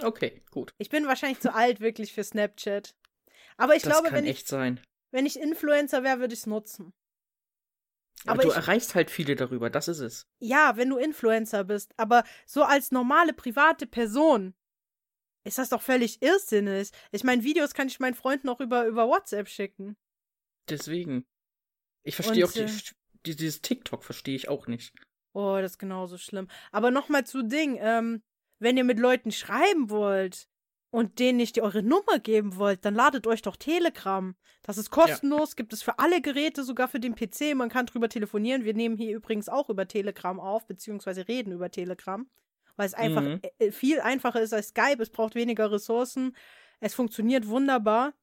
Okay, 0.00 0.42
gut. 0.50 0.74
Ich 0.78 0.88
bin 0.88 1.06
wahrscheinlich 1.06 1.40
zu 1.40 1.54
alt 1.54 1.80
wirklich 1.80 2.12
für 2.12 2.24
Snapchat. 2.24 2.94
Aber 3.56 3.76
ich 3.76 3.82
das 3.82 3.92
glaube, 3.92 4.12
wenn 4.12 4.26
ich, 4.26 4.44
sein. 4.44 4.80
wenn 5.12 5.26
ich 5.26 5.38
Influencer 5.38 6.02
wäre, 6.02 6.18
würde 6.18 6.34
ich 6.34 6.40
es 6.40 6.46
nutzen. 6.46 6.92
Aber, 8.24 8.32
aber 8.32 8.42
du 8.42 8.48
ich, 8.48 8.56
erreichst 8.56 8.94
halt 8.94 9.10
viele 9.10 9.36
darüber, 9.36 9.70
das 9.70 9.88
ist 9.88 10.00
es. 10.00 10.26
Ja, 10.40 10.76
wenn 10.76 10.88
du 10.88 10.96
Influencer 10.96 11.64
bist. 11.64 11.92
Aber 11.96 12.24
so 12.46 12.64
als 12.64 12.90
normale 12.90 13.32
private 13.32 13.86
Person 13.86 14.54
ist 15.44 15.58
das 15.58 15.68
doch 15.68 15.82
völlig 15.82 16.22
irrsinnig. 16.22 16.90
Ich 17.12 17.22
meine, 17.22 17.44
Videos 17.44 17.74
kann 17.74 17.88
ich 17.88 18.00
meinen 18.00 18.14
Freunden 18.14 18.48
auch 18.48 18.60
über, 18.60 18.86
über 18.86 19.08
WhatsApp 19.08 19.48
schicken. 19.48 19.96
Deswegen. 20.68 21.26
Ich 22.02 22.16
verstehe 22.16 22.46
auch 22.46 22.52
die, 22.52 22.60
äh, 22.60 22.70
die, 23.26 23.36
dieses 23.36 23.60
TikTok 23.60 24.02
verstehe 24.04 24.36
ich 24.36 24.48
auch 24.48 24.66
nicht. 24.66 24.94
Oh, 25.34 25.58
das 25.60 25.72
ist 25.72 25.78
genauso 25.78 26.16
schlimm. 26.16 26.48
Aber 26.70 26.90
nochmal 26.90 27.24
zu 27.24 27.42
Ding, 27.42 27.76
ähm, 27.80 28.22
wenn 28.60 28.76
ihr 28.76 28.84
mit 28.84 29.00
Leuten 29.00 29.32
schreiben 29.32 29.90
wollt 29.90 30.46
und 30.90 31.18
denen 31.18 31.38
nicht 31.38 31.60
eure 31.60 31.82
Nummer 31.82 32.20
geben 32.20 32.56
wollt, 32.56 32.84
dann 32.84 32.94
ladet 32.94 33.26
euch 33.26 33.42
doch 33.42 33.56
Telegram. 33.56 34.36
Das 34.62 34.78
ist 34.78 34.90
kostenlos, 34.90 35.50
ja. 35.50 35.54
gibt 35.56 35.72
es 35.72 35.82
für 35.82 35.98
alle 35.98 36.22
Geräte, 36.22 36.62
sogar 36.62 36.86
für 36.86 37.00
den 37.00 37.16
PC. 37.16 37.56
Man 37.56 37.68
kann 37.68 37.86
drüber 37.86 38.08
telefonieren. 38.08 38.64
Wir 38.64 38.74
nehmen 38.74 38.96
hier 38.96 39.16
übrigens 39.16 39.48
auch 39.48 39.68
über 39.68 39.88
Telegram 39.88 40.38
auf, 40.38 40.66
beziehungsweise 40.68 41.26
reden 41.26 41.52
über 41.52 41.68
Telegram, 41.68 42.26
weil 42.76 42.86
es 42.86 42.94
einfach 42.94 43.22
mhm. 43.22 43.40
Äh, 43.58 43.72
viel 43.72 44.00
einfacher 44.00 44.40
ist 44.40 44.54
als 44.54 44.68
Skype. 44.68 45.02
Es 45.02 45.10
braucht 45.10 45.34
weniger 45.34 45.72
Ressourcen. 45.72 46.36
Es 46.78 46.94
funktioniert 46.94 47.48
wunderbar. 47.48 48.14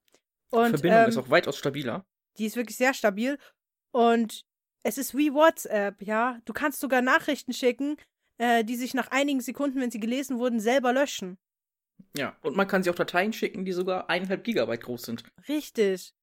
Und, 0.50 0.68
die 0.68 0.72
Verbindung 0.72 1.02
ähm, 1.02 1.10
ist 1.10 1.18
auch 1.18 1.30
weitaus 1.30 1.58
stabiler. 1.58 2.06
Die 2.38 2.46
ist 2.46 2.56
wirklich 2.56 2.78
sehr 2.78 2.94
stabil. 2.94 3.38
Und 3.92 4.46
es 4.84 4.98
ist 4.98 5.16
wie 5.16 5.34
WhatsApp, 5.34 6.02
ja. 6.02 6.40
Du 6.46 6.54
kannst 6.54 6.80
sogar 6.80 7.02
Nachrichten 7.02 7.54
schicken, 7.54 7.98
äh, 8.38 8.64
die 8.64 8.76
sich 8.76 8.94
nach 8.94 9.12
einigen 9.12 9.42
Sekunden, 9.42 9.80
wenn 9.80 9.92
sie 9.92 10.00
gelesen 10.00 10.40
wurden, 10.40 10.60
selber 10.60 10.94
löschen. 10.94 11.38
Ja, 12.18 12.36
und 12.42 12.56
man 12.56 12.68
kann 12.68 12.84
sie 12.84 12.90
auch 12.90 12.96
Dateien 12.96 13.34
schicken, 13.34 13.64
die 13.64 13.72
sogar 13.72 14.10
eineinhalb 14.10 14.44
Gigabyte 14.44 14.82
groß 14.82 15.04
sind. 15.04 15.24
Richtig. 15.48 16.14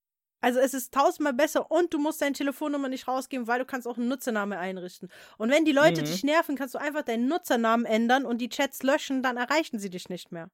Also 0.40 0.60
es 0.60 0.72
ist 0.72 0.94
tausendmal 0.94 1.32
besser 1.32 1.70
und 1.70 1.92
du 1.92 1.98
musst 1.98 2.22
deine 2.22 2.32
Telefonnummer 2.32 2.88
nicht 2.88 3.08
rausgeben, 3.08 3.46
weil 3.48 3.58
du 3.58 3.64
kannst 3.64 3.88
auch 3.88 3.96
einen 3.96 4.08
Nutzername 4.08 4.58
einrichten. 4.58 5.08
Und 5.36 5.50
wenn 5.50 5.64
die 5.64 5.72
Leute 5.72 6.02
mhm. 6.02 6.06
dich 6.06 6.22
nerven, 6.22 6.56
kannst 6.56 6.74
du 6.74 6.78
einfach 6.78 7.02
deinen 7.02 7.26
Nutzernamen 7.26 7.86
ändern 7.86 8.24
und 8.24 8.38
die 8.38 8.48
Chats 8.48 8.82
löschen, 8.82 9.22
dann 9.22 9.36
erreichen 9.36 9.78
sie 9.78 9.90
dich 9.90 10.08
nicht 10.08 10.30
mehr. 10.30 10.48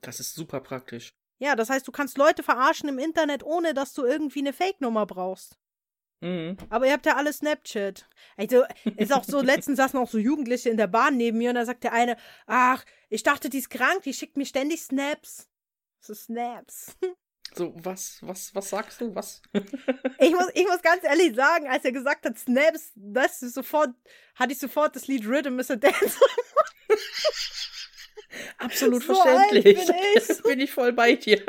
Das 0.00 0.20
ist 0.20 0.34
super 0.34 0.60
praktisch. 0.60 1.12
Ja, 1.38 1.56
das 1.56 1.70
heißt, 1.70 1.86
du 1.86 1.92
kannst 1.92 2.18
Leute 2.18 2.42
verarschen 2.42 2.88
im 2.88 2.98
Internet, 2.98 3.42
ohne 3.42 3.74
dass 3.74 3.92
du 3.92 4.04
irgendwie 4.04 4.40
eine 4.40 4.52
Fake-Nummer 4.52 5.06
brauchst. 5.06 5.58
Mhm. 6.20 6.56
Aber 6.70 6.86
ihr 6.86 6.92
habt 6.92 7.06
ja 7.06 7.16
alle 7.16 7.32
Snapchat. 7.32 8.08
Also, 8.36 8.64
ist 8.96 9.12
auch 9.12 9.24
so, 9.24 9.40
letztens 9.42 9.76
saßen 9.76 9.98
auch 9.98 10.08
so 10.08 10.18
Jugendliche 10.18 10.70
in 10.70 10.76
der 10.76 10.86
Bahn 10.86 11.16
neben 11.16 11.38
mir 11.38 11.50
und 11.50 11.56
da 11.56 11.64
sagt 11.64 11.84
der 11.84 11.92
eine, 11.92 12.16
ach, 12.46 12.84
ich 13.08 13.22
dachte, 13.22 13.50
die 13.50 13.58
ist 13.58 13.70
krank, 13.70 14.02
die 14.02 14.14
schickt 14.14 14.36
mir 14.36 14.46
ständig 14.46 14.82
Snaps. 14.82 15.48
So 16.00 16.14
Snaps. 16.14 16.96
So, 17.54 17.72
was, 17.76 18.18
was, 18.22 18.54
was 18.54 18.68
sagst 18.70 19.00
du? 19.00 19.14
Was? 19.14 19.40
ich, 20.18 20.30
muss, 20.30 20.50
ich 20.54 20.66
muss 20.66 20.82
ganz 20.82 21.04
ehrlich 21.04 21.34
sagen, 21.34 21.68
als 21.68 21.84
er 21.84 21.92
gesagt 21.92 22.26
hat, 22.26 22.38
Snaps, 22.38 22.92
das 22.94 23.42
ist 23.42 23.54
sofort, 23.54 23.90
hatte 24.34 24.52
ich 24.52 24.58
sofort 24.58 24.96
das 24.96 25.06
Lied 25.06 25.26
Rhythm 25.26 25.58
is 25.58 25.70
a 25.70 25.76
Dance. 25.76 26.18
Absolut 28.58 29.02
so 29.02 29.14
verständlich. 29.14 29.86
Bin 29.86 29.94
ich. 30.16 30.42
bin 30.42 30.60
ich 30.60 30.72
voll 30.72 30.92
bei 30.92 31.14
dir. 31.14 31.42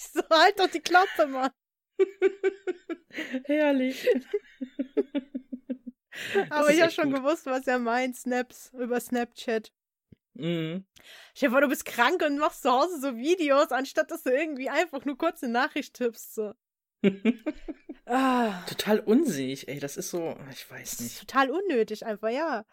Ich 0.00 0.06
so, 0.12 0.22
halt 0.30 0.58
doch 0.58 0.68
die 0.68 0.80
Klappe, 0.80 1.26
Mann. 1.26 1.50
Herrlich. 3.44 4.08
Aber 6.50 6.70
ich 6.70 6.80
habe 6.80 6.90
schon 6.90 7.12
gut. 7.12 7.22
gewusst, 7.22 7.44
was 7.46 7.66
er 7.66 7.78
meint, 7.78 8.16
Snaps 8.16 8.72
über 8.72 8.98
Snapchat. 8.98 9.72
Mhm. 10.34 10.86
Dir 11.38 11.50
vor, 11.50 11.60
du 11.60 11.68
bist 11.68 11.84
krank 11.84 12.22
und 12.22 12.38
machst 12.38 12.62
zu 12.62 12.70
Hause 12.70 12.98
so 13.00 13.16
Videos, 13.16 13.72
anstatt 13.72 14.10
dass 14.10 14.22
du 14.22 14.30
irgendwie 14.30 14.70
einfach 14.70 15.04
nur 15.04 15.18
kurz 15.18 15.42
eine 15.42 15.52
Nachricht 15.52 15.94
tippst. 15.94 16.34
So. 16.34 16.54
ah. 18.06 18.64
Total 18.66 19.00
unsinnig, 19.00 19.68
ey. 19.68 19.80
Das 19.80 19.98
ist 19.98 20.10
so, 20.10 20.34
ich 20.50 20.70
weiß 20.70 21.00
nicht. 21.00 21.20
Total 21.20 21.50
unnötig 21.50 22.06
einfach, 22.06 22.30
ja. 22.30 22.64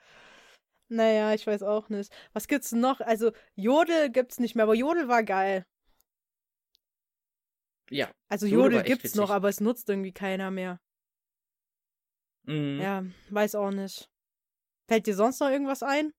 Naja, 0.88 1.34
ich 1.34 1.45
weiß 1.45 1.63
auch 1.63 1.89
nicht. 1.89 2.13
Was 2.32 2.47
gibt's 2.47 2.71
noch? 2.71 3.01
Also, 3.01 3.34
Jodel 3.55 4.09
gibt's 4.09 4.39
nicht 4.39 4.55
mehr, 4.55 4.63
aber 4.63 4.75
Jodel 4.75 5.09
war 5.09 5.23
geil. 5.23 5.65
Ja. 7.89 8.11
Also 8.29 8.45
Jodel 8.45 8.83
gibt's 8.83 9.15
noch, 9.15 9.29
aber 9.29 9.49
es 9.49 9.61
nutzt 9.61 9.89
irgendwie 9.89 10.11
keiner 10.11 10.51
mehr. 10.51 10.79
Mhm. 12.43 12.79
Ja, 12.81 13.03
weiß 13.29 13.55
auch 13.55 13.71
nicht. 13.71 14.09
Fällt 14.88 15.05
dir 15.05 15.15
sonst 15.15 15.39
noch 15.39 15.49
irgendwas 15.49 15.83
ein? 15.83 16.13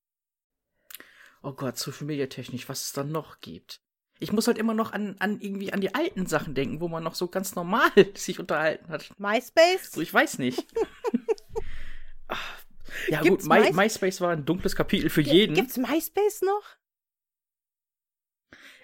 Oh 1.43 1.53
Gott, 1.53 1.79
Social 1.79 2.07
Media 2.07 2.27
technisch, 2.27 2.69
was 2.69 2.87
es 2.87 2.93
dann 2.93 3.11
noch 3.13 3.41
gibt. 3.41 3.81
Ich 4.21 4.33
muss 4.33 4.47
halt 4.47 4.59
immer 4.59 4.75
noch 4.75 4.93
an, 4.93 5.17
an 5.21 5.41
irgendwie 5.41 5.73
an 5.73 5.81
die 5.81 5.95
alten 5.95 6.27
Sachen 6.27 6.55
denken, 6.55 6.81
wo 6.81 6.89
man 6.89 7.05
noch 7.05 7.15
so 7.15 7.29
ganz 7.29 7.55
normal 7.55 7.91
sich 8.15 8.41
unterhalten 8.41 8.89
hat. 8.89 9.13
MySpace? 9.19 9.93
So, 9.93 10.01
ich 10.01 10.13
weiß 10.13 10.39
nicht. 10.39 10.67
ja, 13.09 13.23
Gibt's 13.23 13.49
gut, 13.49 13.53
My 13.53 13.73
MySpace 13.73 14.21
war 14.21 14.31
ein 14.31 14.45
dunkles 14.45 14.75
Kapitel 14.75 15.09
für 15.09 15.23
G 15.23 15.31
jeden. 15.31 15.55
Gibt's 15.55 15.77
MySpace 15.77 16.43
noch? 16.43 16.77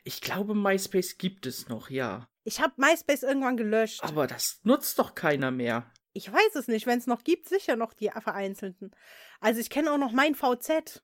Ich 0.05 0.21
glaube, 0.21 0.55
MySpace 0.55 1.19
gibt 1.19 1.47
es 1.47 1.69
noch, 1.69 1.91
ja. 1.91 2.29
Ich 2.45 2.61
habe 2.61 2.75
MySpace 2.77 3.23
irgendwann 3.23 3.57
gelöscht. 3.57 4.03
Aber 4.03 4.27
das 4.27 4.61
nutzt 4.65 4.99
doch 4.99 5.15
keiner 5.15 5.51
mehr. 5.51 5.91
Ich 6.13 6.31
weiß 6.31 6.55
es 6.55 6.69
nicht. 6.69 6.87
Wenn 6.87 6.99
es 6.99 7.07
noch 7.07 7.25
gibt, 7.25 7.49
sicher 7.49 7.77
noch 7.77 7.95
die 7.95 8.11
vereinzelten. 8.11 8.95
Also 9.41 9.61
ich 9.61 9.71
kenne 9.71 9.91
auch 9.91 9.99
noch 9.99 10.13
mein 10.13 10.35
VZ. 10.35 11.03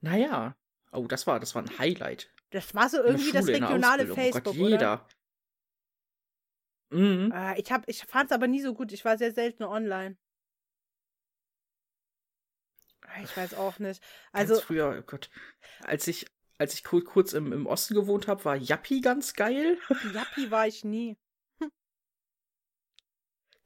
Naja. 0.00 0.56
Oh, 0.90 1.06
das 1.06 1.26
war, 1.26 1.38
das 1.40 1.54
war 1.54 1.62
ein 1.62 1.78
Highlight. 1.78 2.32
Das 2.50 2.74
war 2.74 2.88
so 2.88 3.02
irgendwie 3.02 3.32
das 3.32 3.46
regionale 3.46 4.06
Facebook, 4.06 4.42
oh 4.46 4.50
Gott, 4.50 4.54
jeder. 4.54 5.06
Oder? 6.90 6.98
Mhm. 6.98 7.32
Äh, 7.32 7.60
ich, 7.60 7.70
ich 7.86 8.04
fand 8.04 8.30
es 8.30 8.34
aber 8.34 8.46
nie 8.46 8.60
so 8.60 8.74
gut. 8.74 8.92
Ich 8.92 9.04
war 9.04 9.16
sehr 9.16 9.32
selten 9.32 9.62
online. 9.62 10.16
Ich 13.22 13.36
weiß 13.36 13.54
auch 13.54 13.78
nicht. 13.78 14.02
Also 14.32 14.54
ganz 14.54 14.64
früher, 14.64 14.96
oh 14.98 15.02
Gott, 15.02 15.30
als 15.82 16.06
ich 16.06 16.26
als 16.62 16.74
ich 16.74 16.84
kurz 16.84 17.32
im, 17.32 17.52
im 17.52 17.66
Osten 17.66 17.94
gewohnt 17.94 18.28
habe, 18.28 18.44
war 18.44 18.56
Yappi 18.56 19.00
ganz 19.00 19.34
geil. 19.34 19.78
Yappi 20.14 20.50
war 20.50 20.66
ich 20.66 20.84
nie. 20.84 21.18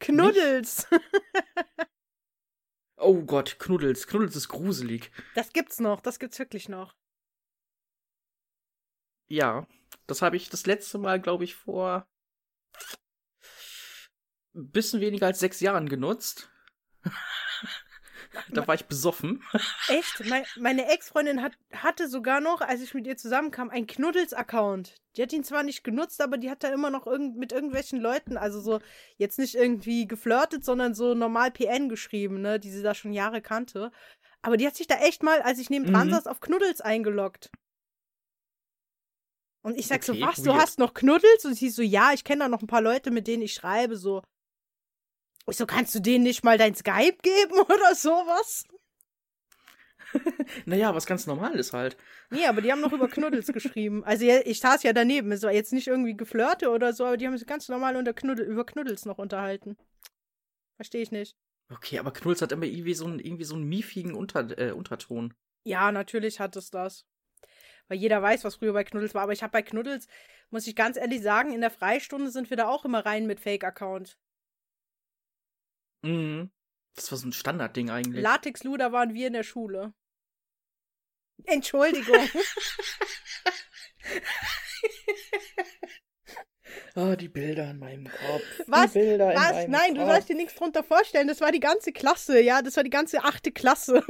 Knuddels. 0.01 0.87
oh 2.97 3.23
Gott, 3.23 3.59
Knuddels. 3.59 4.07
Knuddels 4.07 4.35
ist 4.35 4.49
gruselig. 4.49 5.13
Das 5.35 5.53
gibt's 5.53 5.79
noch, 5.79 6.01
das 6.01 6.19
gibt's 6.19 6.39
wirklich 6.39 6.71
noch. 6.71 6.97
Ja, 9.29 9.67
das 10.07 10.23
habe 10.23 10.37
ich 10.37 10.49
das 10.49 10.67
letzte 10.67 10.99
Mal, 10.99 11.21
glaube 11.21 11.45
ich, 11.45 11.55
vor 11.55 12.09
ein 14.55 14.71
bisschen 14.71 15.03
weniger 15.03 15.27
als 15.27 15.41
sechs 15.41 15.61
Jahren 15.61 15.89
genutzt. 15.89 16.51
Da 18.51 18.67
war 18.67 18.75
ich 18.75 18.87
besoffen. 18.87 19.43
Echt? 19.89 20.23
meine 20.59 20.91
Ex-Freundin 20.91 21.43
hat, 21.43 21.53
hatte 21.73 22.09
sogar 22.09 22.41
noch, 22.41 22.61
als 22.61 22.83
ich 22.83 22.95
mit 22.95 23.07
ihr 23.07 23.17
zusammenkam, 23.17 23.71
einen 23.71 23.87
Knuddels-Account. 23.87 24.95
Die 25.17 25.23
hat 25.23 25.33
ihn 25.33 25.45
zwar 25.45 25.63
nicht 25.63 25.85
genutzt, 25.85 26.21
aber 26.21 26.37
die 26.39 26.51
hat 26.51 26.63
da 26.63 26.69
immer 26.69 26.91
noch 26.91 27.07
irgend, 27.07 27.37
mit 27.37 27.53
irgendwelchen 27.53 28.01
Leuten, 28.01 28.37
also 28.37 28.61
so 28.61 28.81
jetzt 29.17 29.39
nicht 29.39 29.55
irgendwie 29.55 30.07
geflirtet, 30.07 30.65
sondern 30.65 30.95
so 30.95 31.15
normal 31.15 31.51
PN 31.51 31.89
geschrieben, 31.89 32.41
ne, 32.41 32.61
die 32.61 32.71
sie 32.71 32.83
da 32.83 32.95
schon 32.95 33.13
Jahre 33.13 33.41
kannte. 33.41 33.91
Aber 34.43 34.57
die 34.57 34.67
hat 34.67 34.77
sich 34.77 34.87
da 34.87 34.97
echt 34.97 35.23
mal, 35.23 35.43
als 35.43 35.59
ich 35.59 35.71
neben 35.71 35.87
dran 35.87 36.09
mhm. 36.09 36.13
saß, 36.13 36.27
auf 36.27 36.41
Knuddels 36.41 36.81
eingeloggt. 36.81 37.51
Und 39.63 39.77
ich 39.77 39.89
sag 39.89 40.03
okay, 40.09 40.21
so, 40.21 40.27
was, 40.27 40.39
weird. 40.39 40.47
du 40.47 40.55
hast 40.55 40.79
noch 40.79 40.95
Knuddels? 40.95 41.45
Und 41.45 41.55
sie 41.55 41.71
so, 41.71 41.83
ja, 41.83 42.13
ich 42.13 42.23
kenne 42.23 42.45
da 42.45 42.49
noch 42.49 42.63
ein 42.63 42.69
paar 42.69 42.83
Leute, 42.83 43.11
mit 43.11 43.27
denen 43.27 43.43
ich 43.43 43.55
schreibe, 43.55 43.97
so. 43.97 44.23
Ich 45.49 45.57
so, 45.57 45.67
kannst 45.67 45.95
du 45.95 46.01
denen 46.01 46.25
nicht 46.25 46.45
mal 46.45 46.59
dein 46.59 46.75
Skype 46.75 47.19
geben 47.23 47.61
oder 47.69 47.95
sowas? 47.95 48.65
naja, 50.67 50.95
was 50.95 51.07
ganz 51.07 51.27
normal 51.27 51.55
ist 51.59 51.73
halt. 51.73 51.97
Nee, 52.31 52.47
aber 52.47 52.63
die 52.63 52.73
haben 52.73 52.81
noch 52.81 52.93
über 52.93 53.09
Knuddels 53.09 53.49
geschrieben. 53.49 54.05
Also 54.05 54.25
ich 54.25 54.61
saß 54.61 54.83
ja 54.83 54.93
daneben. 54.93 55.33
Es 55.33 55.43
war 55.43 55.53
jetzt 55.53 55.73
nicht 55.73 55.89
irgendwie 55.89 56.17
geflirte 56.17 56.71
oder 56.71 56.93
so, 56.93 57.05
aber 57.05 57.17
die 57.17 57.27
haben 57.27 57.37
sich 57.37 57.47
ganz 57.47 57.69
normal 57.69 57.97
unter 57.97 58.13
Knuddel, 58.13 58.47
über 58.47 58.65
Knuddels 58.65 59.05
noch 59.05 59.19
unterhalten. 59.19 59.77
Verstehe 60.77 61.03
ich 61.03 61.11
nicht. 61.11 61.37
Okay, 61.71 61.99
aber 61.99 62.13
Knuddels 62.13 62.43
hat 62.43 62.53
immer 62.53 62.65
irgendwie 62.65 62.95
so 62.95 63.07
einen, 63.07 63.19
irgendwie 63.19 63.45
so 63.45 63.55
einen 63.55 63.65
miefigen 63.65 64.15
Unter, 64.15 64.59
äh, 64.59 64.73
Unterton. 64.73 65.35
Ja, 65.65 65.91
natürlich 65.91 66.39
hat 66.39 66.55
es 66.57 66.71
das. 66.71 67.07
Weil 67.89 67.99
jeder 67.99 68.23
weiß, 68.23 68.45
was 68.45 68.57
früher 68.57 68.73
bei 68.73 68.85
Knuddels 68.85 69.15
war. 69.15 69.23
Aber 69.23 69.33
ich 69.33 69.43
habe 69.43 69.53
bei 69.53 69.63
Knuddels, 69.63 70.07
muss 70.51 70.67
ich 70.67 70.77
ganz 70.77 70.97
ehrlich 70.97 71.23
sagen, 71.23 71.53
in 71.53 71.61
der 71.61 71.71
Freistunde 71.71 72.31
sind 72.31 72.51
wir 72.51 72.57
da 72.57 72.69
auch 72.69 72.85
immer 72.85 73.05
rein 73.05 73.27
mit 73.27 73.41
Fake-Account. 73.41 74.19
Mhm. 76.07 76.51
Das 76.95 77.11
war 77.11 77.19
so 77.19 77.27
ein 77.29 77.33
Standardding 77.33 77.91
eigentlich. 77.91 78.23
Latexluder 78.23 78.93
waren 78.93 79.13
wir 79.15 79.27
in 79.27 79.33
der 79.35 79.43
Schule. 79.43 79.93
Entschuldigung. 81.45 82.17
Oh, 86.95 87.15
die 87.15 87.29
Bilder 87.29 87.71
in 87.71 87.79
meinem 87.79 88.05
Kopf. 88.11 88.43
Was? 88.67 88.93
Die 88.93 88.99
Bilder 89.01 89.35
Was? 89.35 89.51
In 89.51 89.55
meinem 89.57 89.71
Nein, 89.71 89.95
du 89.95 90.01
Kopf. 90.01 90.11
sollst 90.11 90.29
dir 90.31 90.35
nichts 90.37 90.55
drunter 90.55 90.83
vorstellen. 90.83 91.29
Das 91.29 91.41
war 91.43 91.53
die 91.53 91.61
ganze 91.61 91.93
Klasse, 91.93 92.41
ja. 92.41 92.63
Das 92.63 92.77
war 92.77 92.85
die 92.85 92.91
ganze 92.91 93.23
achte 93.23 93.53
Klasse. 93.53 94.03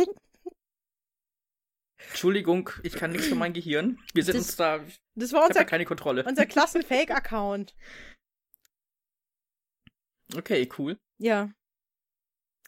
Entschuldigung, 2.09 2.71
ich 2.85 2.93
kann 2.95 3.11
nichts 3.11 3.27
für 3.27 3.35
mein 3.35 3.53
Gehirn. 3.53 3.99
Wir 4.15 4.23
sind 4.25 4.37
Das- 4.37 4.47
uns 4.47 4.57
da. 4.57 4.85
Das 5.17 5.33
war 5.33 5.47
unser, 5.47 5.61
ja 5.61 5.65
keine 5.65 5.85
Kontrolle. 5.85 6.25
unser 6.25 6.47
Klassen-Fake-Account. 6.47 7.75
Okay, 10.37 10.69
cool. 10.77 10.99
Ja. 11.19 11.53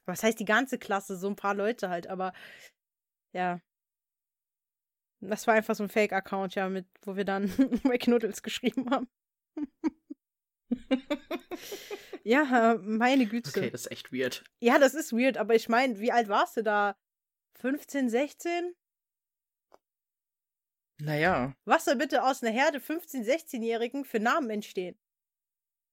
Was 0.08 0.22
heißt 0.22 0.40
die 0.40 0.44
ganze 0.44 0.78
Klasse? 0.78 1.16
So 1.16 1.28
ein 1.28 1.36
paar 1.36 1.54
Leute 1.54 1.90
halt, 1.90 2.06
aber 2.06 2.32
ja. 3.32 3.60
Das 5.20 5.46
war 5.46 5.54
einfach 5.54 5.74
so 5.74 5.82
ein 5.82 5.88
Fake-Account, 5.88 6.54
ja, 6.54 6.68
mit, 6.68 6.86
wo 7.02 7.16
wir 7.16 7.24
dann 7.24 7.44
McNuddles 7.84 8.42
geschrieben 8.42 8.88
haben. 8.90 9.08
ja, 12.24 12.78
meine 12.80 13.26
Güte. 13.26 13.50
Okay, 13.50 13.70
das 13.70 13.82
ist 13.82 13.92
echt 13.92 14.12
weird. 14.12 14.44
Ja, 14.60 14.78
das 14.78 14.94
ist 14.94 15.12
weird, 15.12 15.36
aber 15.36 15.54
ich 15.54 15.68
meine, 15.68 15.98
wie 15.98 16.12
alt 16.12 16.28
warst 16.28 16.56
du 16.56 16.62
da? 16.62 16.96
15, 17.60 18.08
16? 18.08 18.74
Naja. 21.00 21.54
Was 21.64 21.84
soll 21.84 21.96
bitte 21.96 22.22
aus 22.24 22.42
einer 22.42 22.52
Herde 22.52 22.78
15-, 22.78 23.24
16-Jährigen 23.24 24.04
für 24.04 24.20
Namen 24.20 24.50
entstehen? 24.50 24.98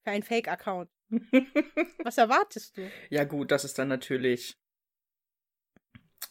Für 0.04 0.12
einen 0.12 0.24
Fake-Account. 0.24 0.95
Was 2.04 2.18
erwartest 2.18 2.78
du? 2.78 2.92
ja, 3.10 3.24
gut, 3.24 3.52
das 3.52 3.64
ist 3.66 3.78
dann 3.78 3.88
natürlich. 3.88 4.58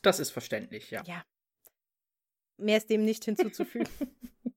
Das 0.03 0.21
ist 0.21 0.31
verständlich, 0.31 0.91
ja. 0.91 1.03
Ja. 1.07 1.25
Mehr 2.59 2.77
ist 2.79 2.91
dem 2.91 3.05
nicht 3.05 3.25
hinzuzufügen. 3.25 3.89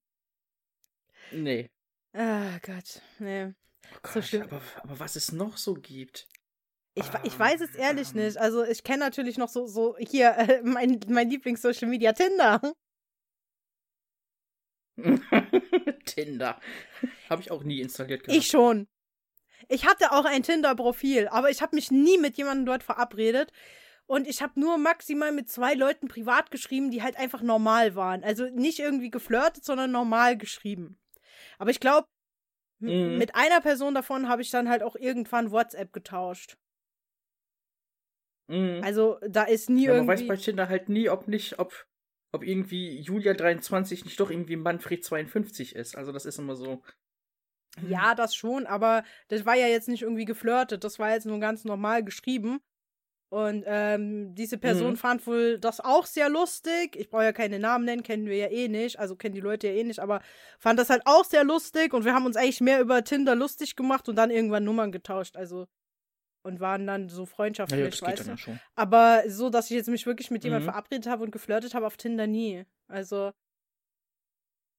Nee. 1.32 1.70
Ah 2.13 2.57
Gott, 2.59 3.01
nee. 3.20 3.47
Oh 3.93 3.97
Gott, 4.01 4.13
So 4.13 4.22
schlimm. 4.22 4.43
Aber, 4.43 4.61
aber 4.78 4.99
was 4.99 5.18
es 5.18 5.34
noch 5.34 5.57
so 5.57 5.74
gibt. 5.74 6.26
Ich, 6.93 7.03
ich 7.24 7.38
weiß 7.38 7.59
es 7.59 7.76
ehrlich 7.76 8.11
Ähm. 8.11 8.24
nicht. 8.24 8.38
Also 8.38 8.63
ich 8.63 8.82
kenne 8.84 8.99
natürlich 8.99 9.38
noch 9.38 9.49
so, 9.49 9.68
so 9.68 9.97
hier 9.97 10.38
äh, 10.38 10.61
mein, 10.63 11.01
mein 11.09 11.30
Lieblings-Social 11.30 11.89
Media 11.89 12.13
Tinder. 12.13 12.61
Tinder. 16.05 16.61
Habe 17.30 17.41
ich 17.41 17.51
auch 17.51 17.63
nie 17.63 17.82
installiert 17.82 18.24
gehabt. 18.24 18.38
Ich 18.38 18.47
schon. 18.47 18.88
Ich 19.70 19.86
hatte 19.86 20.11
auch 20.11 20.26
ein 20.26 20.43
Tinder-Profil, 20.43 21.28
aber 21.28 21.49
ich 21.49 21.61
habe 21.61 21.76
mich 21.76 21.91
nie 21.91 22.18
mit 22.18 22.38
jemandem 22.38 22.65
dort 22.65 22.84
verabredet. 22.84 23.51
Und 24.05 24.26
ich 24.26 24.41
habe 24.41 24.57
nur 24.57 24.78
maximal 24.78 25.34
mit 25.34 25.49
zwei 25.49 25.74
Leuten 25.74 26.07
privat 26.07 26.49
geschrieben, 26.49 26.91
die 26.91 27.03
halt 27.03 27.18
einfach 27.18 27.41
normal 27.41 27.95
waren. 27.95 28.24
Also 28.24 28.45
nicht 28.45 28.80
irgendwie 28.80 29.09
geflirtet, 29.09 29.65
sondern 29.65 29.91
normal 29.91 30.38
geschrieben. 30.38 30.97
Aber 31.57 31.72
ich 31.72 31.80
glaube, 31.80 32.07
Mhm. 32.80 33.18
mit 33.18 33.34
einer 33.36 33.59
Person 33.59 33.95
davon 33.95 34.30
habe 34.30 34.43
ich 34.43 34.51
dann 34.51 34.70
halt 34.70 34.84
auch 34.84 34.95
irgendwann 34.95 35.49
WhatsApp 35.51 35.91
getauscht. 35.93 36.57
Mhm. 38.47 38.82
Also 38.84 39.18
da 39.28 39.43
ist 39.43 39.70
nie 39.70 39.86
ja, 39.86 39.89
man 39.89 39.97
irgendwie. 40.07 40.13
weiß 40.13 40.28
bei 40.28 40.38
Tinder 40.38 40.70
halt 40.70 40.88
nie, 40.88 41.09
ob 41.09 41.28
nicht, 41.28 41.59
ob, 41.59 41.88
ob 42.32 42.43
irgendwie 42.43 42.99
Julia 43.01 43.34
23 43.34 44.05
nicht 44.05 44.20
doch 44.20 44.30
irgendwie 44.32 44.55
Manfred 44.55 45.03
52 45.03 45.76
ist. 45.76 45.97
Also 45.97 46.11
das 46.11 46.26
ist 46.26 46.39
immer 46.39 46.55
so. 46.55 46.82
Ja, 47.82 48.15
das 48.15 48.36
schon, 48.36 48.65
aber 48.65 49.03
das 49.28 49.45
war 49.45 49.55
ja 49.55 49.67
jetzt 49.67 49.88
nicht 49.88 50.01
irgendwie 50.03 50.25
geflirtet, 50.25 50.84
das 50.84 50.99
war 50.99 51.11
jetzt 51.11 51.25
nur 51.25 51.39
ganz 51.39 51.63
normal 51.63 52.03
geschrieben. 52.03 52.59
Und 53.30 53.65
ähm, 53.67 54.34
diese 54.36 54.57
Person 54.57 54.91
Mhm. 54.93 54.97
fand 54.97 55.28
wohl 55.28 55.59
das 55.59 55.82
auch 55.82 56.05
sehr 56.05 56.30
lustig. 56.30 56.95
Ich 56.95 57.09
brauche 57.09 57.25
ja 57.25 57.34
keine 57.34 57.59
Namen 57.59 57.84
nennen, 57.84 58.01
kennen 58.01 58.25
wir 58.28 58.38
ja 58.38 58.47
eh 58.47 58.69
nicht, 58.69 58.97
also 58.99 59.17
kennen 59.17 59.36
die 59.36 59.41
Leute 59.41 59.67
ja 59.67 59.73
eh 59.73 59.84
nicht, 59.84 59.99
aber 59.99 60.21
fand 60.59 60.80
das 60.80 60.89
halt 60.89 61.01
auch 61.05 61.25
sehr 61.25 61.43
lustig 61.43 61.93
und 61.93 62.05
wir 62.05 62.13
haben 62.13 62.25
uns 62.25 62.38
eigentlich 62.38 62.61
mehr 62.61 62.80
über 62.80 63.03
Tinder 63.03 63.36
lustig 63.36 63.75
gemacht 63.75 64.07
und 64.07 64.15
dann 64.15 64.32
irgendwann 64.32 64.63
Nummern 64.63 64.93
getauscht, 64.93 65.36
also 65.36 65.67
und 66.43 66.61
waren 66.61 66.88
dann 66.88 67.09
so 67.09 67.25
freundschaftlich, 67.25 67.91
geht 67.99 68.01
weißt 68.01 68.19
dann 68.19 68.25
du. 68.28 68.32
ja 68.32 68.38
schon. 68.38 68.59
Aber 68.75 69.23
so, 69.28 69.49
dass 69.49 69.65
ich 69.69 69.75
jetzt 69.75 69.89
mich 69.89 70.05
wirklich 70.05 70.32
mit 70.32 70.45
jemandem 70.45 70.67
Mhm. 70.67 70.71
verabredet 70.71 71.07
habe 71.07 71.23
und 71.25 71.32
geflirtet 71.32 71.73
habe 71.73 71.86
auf 71.86 71.97
Tinder 71.97 72.28
nie. 72.28 72.63
Also, 72.88 73.32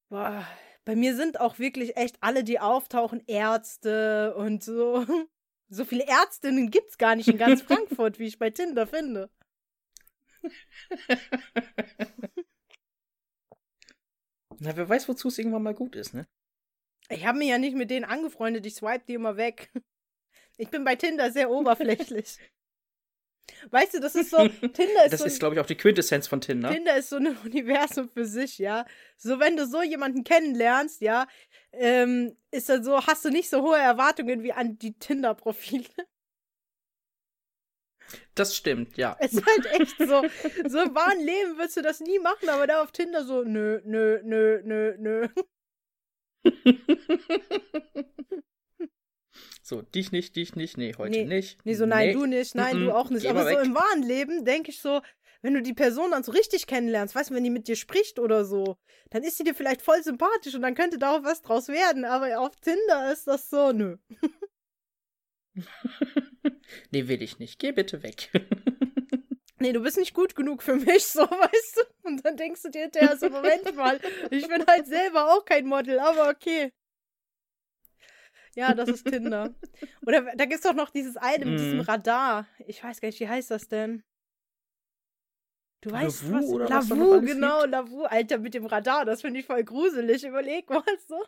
boah, 0.08 0.46
bei 0.88 0.96
mir 0.96 1.14
sind 1.14 1.38
auch 1.38 1.58
wirklich 1.58 1.98
echt 1.98 2.16
alle, 2.22 2.42
die 2.42 2.60
auftauchen, 2.60 3.22
Ärzte 3.26 4.34
und 4.34 4.64
so. 4.64 5.04
So 5.70 5.84
viele 5.84 6.06
Ärztinnen 6.06 6.70
gibt's 6.70 6.96
gar 6.96 7.14
nicht 7.14 7.28
in 7.28 7.36
ganz 7.36 7.60
Frankfurt, 7.68 8.18
wie 8.18 8.26
ich 8.26 8.38
bei 8.38 8.48
Tinder 8.48 8.86
finde. 8.86 9.28
Na, 14.60 14.74
wer 14.74 14.88
weiß, 14.88 15.10
wozu 15.10 15.28
es 15.28 15.36
irgendwann 15.36 15.62
mal 15.62 15.74
gut 15.74 15.94
ist, 15.94 16.14
ne? 16.14 16.26
Ich 17.10 17.26
habe 17.26 17.36
mich 17.36 17.48
ja 17.48 17.58
nicht 17.58 17.76
mit 17.76 17.90
denen 17.90 18.06
angefreundet, 18.06 18.64
ich 18.64 18.76
swipe 18.76 19.04
die 19.06 19.12
immer 19.12 19.36
weg. 19.36 19.70
Ich 20.56 20.70
bin 20.70 20.84
bei 20.84 20.96
Tinder 20.96 21.30
sehr 21.30 21.50
oberflächlich. 21.50 22.38
Weißt 23.70 23.94
du, 23.94 24.00
das 24.00 24.14
ist 24.14 24.30
so, 24.30 24.36
Tinder 24.48 25.04
ist 25.04 25.12
Das 25.12 25.20
so 25.20 25.26
ist, 25.26 25.38
glaube 25.38 25.54
ich, 25.54 25.60
auch 25.60 25.66
die 25.66 25.76
Quintessenz 25.76 26.26
von 26.26 26.40
Tinder. 26.40 26.70
Tinder 26.70 26.96
ist 26.96 27.10
so 27.10 27.16
ein 27.16 27.36
Universum 27.44 28.08
für 28.08 28.24
sich, 28.24 28.58
ja. 28.58 28.84
So, 29.16 29.40
wenn 29.40 29.56
du 29.56 29.66
so 29.66 29.82
jemanden 29.82 30.24
kennenlernst, 30.24 31.00
ja, 31.00 31.26
ähm, 31.72 32.36
ist 32.50 32.68
dann 32.68 32.82
so, 32.84 33.06
hast 33.06 33.24
du 33.24 33.30
nicht 33.30 33.50
so 33.50 33.62
hohe 33.62 33.78
Erwartungen 33.78 34.42
wie 34.42 34.52
an 34.52 34.78
die 34.78 34.98
Tinder-Profile. 34.98 35.84
Das 38.34 38.56
stimmt, 38.56 38.96
ja. 38.96 39.16
Es 39.20 39.34
ist 39.34 39.44
halt 39.44 39.66
echt 39.66 39.98
so, 39.98 40.22
so 40.66 40.80
im 40.80 40.94
wahren 40.94 41.20
Leben 41.20 41.58
würdest 41.58 41.76
du 41.76 41.82
das 41.82 42.00
nie 42.00 42.18
machen, 42.18 42.48
aber 42.48 42.66
da 42.66 42.82
auf 42.82 42.90
Tinder 42.90 43.22
so, 43.24 43.42
nö, 43.42 43.82
nö, 43.84 44.20
nö, 44.24 44.62
nö, 44.64 44.96
nö. 44.98 45.28
So, 49.68 49.82
dich 49.82 50.12
nicht, 50.12 50.34
dich 50.36 50.56
nicht, 50.56 50.76
nee, 50.78 50.94
heute 50.96 51.10
Nee. 51.18 51.24
nicht. 51.24 51.58
Nee, 51.64 51.74
so, 51.74 51.86
nein, 51.86 52.12
du 52.12 52.26
nicht, 52.26 52.54
nein, 52.54 52.76
Mhm. 52.80 52.84
du 52.86 52.92
auch 52.92 53.10
nicht. 53.10 53.22
Geh 53.22 53.28
Aber 53.28 53.42
so 53.42 53.50
weg. 53.50 53.64
im 53.64 53.74
wahren 53.74 54.02
Leben 54.02 54.44
denke 54.44 54.70
ich 54.70 54.80
so, 54.80 55.00
wenn 55.42 55.54
du 55.54 55.62
die 55.62 55.74
Person 55.74 56.10
dann 56.10 56.24
so 56.24 56.32
richtig 56.32 56.66
kennenlernst, 56.66 57.14
weißt 57.14 57.30
du, 57.30 57.34
wenn 57.34 57.44
die 57.44 57.50
mit 57.50 57.68
dir 57.68 57.76
spricht 57.76 58.18
oder 58.18 58.44
so, 58.44 58.76
dann 59.10 59.22
ist 59.22 59.36
sie 59.38 59.44
dir 59.44 59.54
vielleicht 59.54 59.82
voll 59.82 60.02
sympathisch 60.02 60.54
und 60.54 60.62
dann 60.62 60.74
könnte 60.74 60.98
da 60.98 61.16
auch 61.16 61.22
was 61.22 61.42
draus 61.42 61.68
werden. 61.68 62.04
Aber 62.04 62.40
auf 62.40 62.56
Tinder 62.56 63.12
ist 63.12 63.26
das 63.26 63.48
so, 63.48 63.72
nö. 63.72 63.98
nee, 66.90 67.06
will 67.08 67.22
ich 67.22 67.38
nicht. 67.38 67.58
Geh 67.58 67.72
bitte 67.72 68.02
weg. 68.02 68.30
nee, 69.60 69.72
du 69.72 69.80
bist 69.80 69.96
nicht 69.96 70.14
gut 70.14 70.34
genug 70.34 70.62
für 70.62 70.76
mich, 70.76 71.06
so, 71.06 71.20
weißt 71.30 71.76
du? 71.76 72.08
Und 72.08 72.24
dann 72.24 72.36
denkst 72.36 72.62
du 72.62 72.70
dir 72.70 72.82
hinterher 72.82 73.16
so, 73.16 73.28
Moment 73.28 73.74
mal, 73.76 74.00
ich 74.30 74.48
bin 74.48 74.64
halt 74.66 74.86
selber 74.86 75.32
auch 75.34 75.44
kein 75.44 75.66
Model, 75.66 75.98
aber 75.98 76.30
okay. 76.30 76.72
Ja, 78.58 78.74
das 78.74 78.88
ist 78.88 79.06
Tinder. 79.06 79.54
Oder 80.04 80.22
da 80.34 80.44
gibt's 80.46 80.64
doch 80.64 80.74
noch 80.74 80.90
dieses 80.90 81.16
eine 81.16 81.44
mit 81.46 81.58
diesem 81.60 81.74
Mhm. 81.78 81.80
Radar. 81.82 82.46
Ich 82.66 82.82
weiß 82.82 83.00
gar 83.00 83.08
nicht, 83.08 83.20
wie 83.20 83.28
heißt 83.28 83.50
das 83.52 83.68
denn? 83.68 84.02
Du 85.80 85.92
weißt 85.92 86.24
Lavu 86.24 86.34
was? 86.34 86.44
oder 86.46 86.70
was 86.70 86.88
Lavu, 86.88 87.12
alles 87.12 87.26
genau, 87.30 87.64
Lavu. 87.64 88.02
Alter, 88.02 88.38
mit 88.38 88.54
dem 88.54 88.66
Radar, 88.66 89.04
das 89.04 89.20
finde 89.20 89.38
ich 89.40 89.46
voll 89.46 89.62
gruselig. 89.62 90.24
Überleg 90.24 90.68
mal 90.70 90.82
so. 91.06 91.24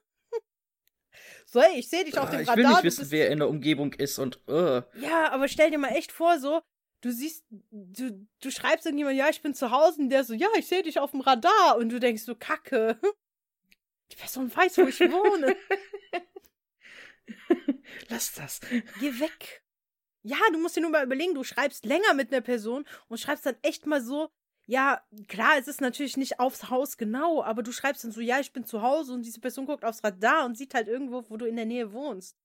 So, 1.46 1.60
ey, 1.60 1.78
ich 1.78 1.88
sehe 1.88 2.04
dich 2.04 2.18
auf 2.18 2.28
Ah, 2.28 2.30
dem 2.32 2.40
ich 2.40 2.48
Radar. 2.48 2.56
will 2.56 2.64
du 2.64 2.70
nicht 2.70 2.82
wissen, 2.84 3.00
bist- 3.00 3.10
wer 3.12 3.30
in 3.30 3.38
der 3.38 3.48
Umgebung 3.48 3.92
ist 3.92 4.18
und 4.18 4.40
uh. 4.48 4.82
ja, 5.00 5.30
aber 5.30 5.46
stell 5.48 5.70
dir 5.70 5.78
mal 5.78 5.88
echt 5.94 6.10
vor, 6.12 6.38
so, 6.40 6.62
du 7.00 7.10
siehst, 7.12 7.44
du, 7.70 8.26
du 8.40 8.50
schreibst 8.50 8.86
irgendjemand, 8.86 9.16
ja, 9.16 9.28
ich 9.28 9.40
bin 9.42 9.54
zu 9.54 9.70
Hause, 9.70 10.00
und 10.02 10.10
der 10.10 10.24
so, 10.24 10.34
ja, 10.34 10.48
ich 10.56 10.66
sehe 10.66 10.82
dich 10.82 10.98
auf 10.98 11.10
dem 11.12 11.20
Radar. 11.20 11.76
Und 11.78 11.88
du 11.90 11.98
denkst 12.00 12.22
so, 12.22 12.34
Kacke. 12.34 12.98
Die 14.12 14.16
Person 14.16 14.54
weiß, 14.54 14.78
wo 14.78 14.82
ich 14.82 14.98
wohne. 15.00 15.56
Lass 18.08 18.32
das. 18.34 18.60
Geh 18.98 19.20
weg. 19.20 19.62
Ja, 20.22 20.36
du 20.52 20.58
musst 20.58 20.76
dir 20.76 20.82
nur 20.82 20.90
mal 20.90 21.04
überlegen, 21.04 21.34
du 21.34 21.44
schreibst 21.44 21.84
länger 21.84 22.14
mit 22.14 22.32
einer 22.32 22.42
Person 22.42 22.86
und 23.08 23.18
schreibst 23.18 23.46
dann 23.46 23.56
echt 23.62 23.86
mal 23.86 24.02
so, 24.02 24.30
ja, 24.66 25.02
klar, 25.28 25.56
es 25.58 25.66
ist 25.66 25.80
natürlich 25.80 26.16
nicht 26.16 26.38
aufs 26.38 26.68
Haus 26.70 26.96
genau, 26.98 27.42
aber 27.42 27.62
du 27.62 27.72
schreibst 27.72 28.04
dann 28.04 28.12
so, 28.12 28.20
ja, 28.20 28.38
ich 28.38 28.52
bin 28.52 28.64
zu 28.64 28.82
Hause 28.82 29.14
und 29.14 29.22
diese 29.22 29.40
Person 29.40 29.66
guckt 29.66 29.84
aufs 29.84 30.04
Radar 30.04 30.44
und 30.44 30.56
sieht 30.56 30.74
halt 30.74 30.88
irgendwo, 30.88 31.28
wo 31.30 31.36
du 31.36 31.46
in 31.46 31.56
der 31.56 31.64
Nähe 31.66 31.92
wohnst. 31.92 32.36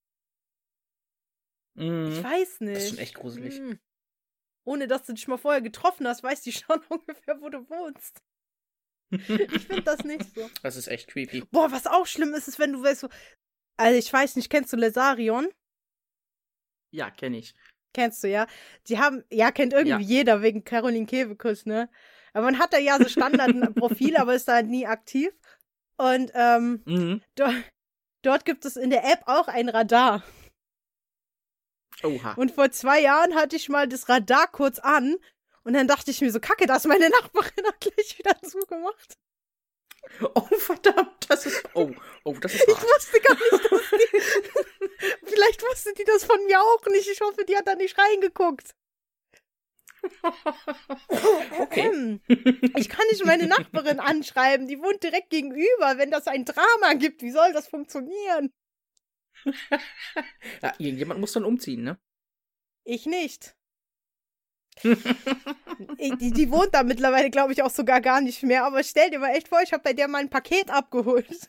Ich 1.74 1.82
Mhm. 1.84 2.24
weiß 2.24 2.60
nicht. 2.62 2.76
Das 2.76 2.84
ist 2.84 2.88
schon 2.90 2.98
echt 2.98 3.14
gruselig. 3.14 3.58
Hm. 3.58 3.78
Ohne 4.64 4.88
dass 4.88 5.04
du 5.04 5.12
dich 5.12 5.28
mal 5.28 5.36
vorher 5.36 5.60
getroffen 5.60 6.08
hast, 6.08 6.22
weiß 6.22 6.40
die 6.42 6.52
schon 6.52 6.80
ungefähr, 6.88 7.40
wo 7.40 7.48
du 7.50 7.68
wohnst. 7.68 8.22
Ich 9.52 9.66
finde 9.66 9.82
das 9.82 10.02
nicht 10.02 10.34
so. 10.34 10.50
Das 10.62 10.74
ist 10.74 10.88
echt 10.88 11.08
creepy. 11.08 11.42
Boah, 11.52 11.70
was 11.70 11.86
auch 11.86 12.06
schlimm 12.06 12.34
ist, 12.34 12.48
ist, 12.48 12.58
wenn 12.58 12.72
du 12.72 12.82
weißt 12.82 13.02
so. 13.02 13.08
Also, 13.76 13.98
ich 13.98 14.12
weiß 14.12 14.36
nicht, 14.36 14.50
kennst 14.50 14.72
du 14.72 14.76
Lesarion? 14.76 15.48
Ja, 16.92 17.10
kenne 17.10 17.38
ich. 17.38 17.54
Kennst 17.92 18.22
du, 18.24 18.28
ja? 18.28 18.46
Die 18.88 18.98
haben, 18.98 19.24
ja, 19.30 19.50
kennt 19.50 19.72
irgendwie 19.72 20.02
Ja. 20.02 20.08
jeder 20.18 20.42
wegen 20.42 20.64
Caroline 20.64 21.06
Kebekus, 21.06 21.66
ne? 21.66 21.88
Aber 22.32 22.44
man 22.44 22.58
hat 22.58 22.72
da 22.72 22.78
ja 22.78 22.98
so 22.98 23.08
Standardprofile, 23.08 24.18
aber 24.20 24.34
ist 24.34 24.48
da 24.48 24.54
halt 24.54 24.68
nie 24.68 24.86
aktiv. 24.86 25.30
Und 25.96 26.30
ähm, 26.34 26.82
Mhm. 26.84 27.22
do 27.36 27.44
dort 28.22 28.44
gibt 28.44 28.64
es 28.64 28.76
in 28.76 28.90
der 28.90 29.04
App 29.04 29.22
auch 29.26 29.48
ein 29.48 29.68
Radar. 29.68 30.22
Oha. 32.02 32.34
Und 32.34 32.50
vor 32.52 32.70
zwei 32.70 33.00
Jahren 33.00 33.34
hatte 33.34 33.56
ich 33.56 33.68
mal 33.68 33.88
das 33.88 34.08
Radar 34.08 34.48
kurz 34.48 34.78
an 34.78 35.16
und 35.64 35.72
dann 35.72 35.88
dachte 35.88 36.10
ich 36.10 36.20
mir 36.20 36.30
so, 36.30 36.40
kacke, 36.40 36.66
da 36.66 36.76
ist 36.76 36.86
meine 36.86 37.08
Nachbarin 37.08 37.66
auch 37.66 37.78
gleich 37.80 38.18
wieder 38.18 38.40
zugemacht. 38.42 39.14
Oh, 40.34 40.40
verdammt, 40.58 41.26
das 41.28 41.46
ist. 41.46 41.62
Oh, 41.74 41.90
oh, 42.24 42.34
das 42.40 42.54
ist. 42.54 42.66
Hart. 42.66 42.78
Ich 42.78 42.84
wusste 42.84 43.20
gar 43.20 43.34
nicht, 43.34 43.72
dass 43.72 43.90
die. 43.90 45.26
Vielleicht 45.26 45.62
wusste 45.62 45.92
die 45.94 46.04
das 46.04 46.24
von 46.24 46.44
mir 46.46 46.60
auch 46.60 46.86
nicht. 46.86 47.08
Ich 47.08 47.20
hoffe, 47.20 47.44
die 47.44 47.56
hat 47.56 47.66
da 47.66 47.74
nicht 47.74 47.96
reingeguckt. 47.98 48.74
Okay. 51.58 51.88
Ähm, 51.88 52.20
ich 52.76 52.88
kann 52.88 53.06
nicht 53.10 53.24
meine 53.24 53.46
Nachbarin 53.48 53.98
anschreiben. 53.98 54.68
Die 54.68 54.78
wohnt 54.78 55.02
direkt 55.02 55.30
gegenüber. 55.30 55.94
Wenn 55.96 56.10
das 56.12 56.28
ein 56.28 56.44
Drama 56.44 56.94
gibt, 56.94 57.22
wie 57.22 57.32
soll 57.32 57.52
das 57.52 57.66
funktionieren? 57.66 58.52
ja, 60.62 60.74
irgendjemand 60.78 61.18
muss 61.18 61.32
dann 61.32 61.44
umziehen, 61.44 61.82
ne? 61.82 61.98
Ich 62.84 63.06
nicht. 63.06 63.55
Die, 64.84 66.32
die, 66.32 66.50
wohnt 66.50 66.74
da 66.74 66.82
mittlerweile, 66.82 67.30
glaube 67.30 67.52
ich, 67.52 67.62
auch 67.62 67.70
sogar 67.70 68.00
gar 68.00 68.20
nicht 68.20 68.42
mehr. 68.42 68.64
Aber 68.64 68.82
stell 68.82 69.10
dir 69.10 69.18
mal 69.18 69.34
echt 69.34 69.48
vor, 69.48 69.60
ich 69.62 69.72
habe 69.72 69.82
bei 69.82 69.92
der 69.92 70.08
mal 70.08 70.18
ein 70.18 70.30
Paket 70.30 70.70
abgeholt. 70.70 71.48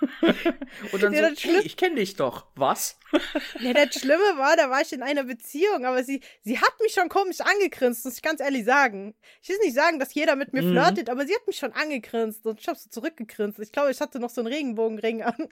Und 0.92 1.02
dann 1.02 1.12
ja, 1.12 1.30
so, 1.30 1.36
hey, 1.40 1.60
ich 1.64 1.76
kenne 1.76 1.96
dich 1.96 2.16
doch. 2.16 2.46
Was? 2.54 2.98
ja, 3.60 3.72
das 3.72 3.94
Schlimme 3.94 4.36
war, 4.36 4.56
da 4.56 4.70
war 4.70 4.80
ich 4.80 4.92
in 4.92 5.02
einer 5.02 5.24
Beziehung, 5.24 5.84
aber 5.84 6.04
sie, 6.04 6.20
sie 6.42 6.58
hat 6.58 6.72
mich 6.80 6.92
schon 6.92 7.08
komisch 7.08 7.40
angegrinst, 7.40 8.04
muss 8.04 8.14
ich 8.14 8.22
ganz 8.22 8.40
ehrlich 8.40 8.64
sagen. 8.64 9.14
Ich 9.42 9.48
will 9.48 9.58
nicht 9.58 9.74
sagen, 9.74 9.98
dass 9.98 10.14
jeder 10.14 10.36
mit 10.36 10.52
mir 10.52 10.62
mhm. 10.62 10.72
flirtet, 10.72 11.10
aber 11.10 11.26
sie 11.26 11.34
hat 11.34 11.46
mich 11.46 11.58
schon 11.58 11.72
angegrinst 11.72 12.46
und 12.46 12.60
ich 12.60 12.68
habe 12.68 12.78
so 12.78 12.88
zurückgegrinst. 12.90 13.58
Ich 13.58 13.72
glaube, 13.72 13.90
ich 13.90 14.00
hatte 14.00 14.20
noch 14.20 14.30
so 14.30 14.40
einen 14.40 14.52
Regenbogenring 14.52 15.22
an. 15.22 15.48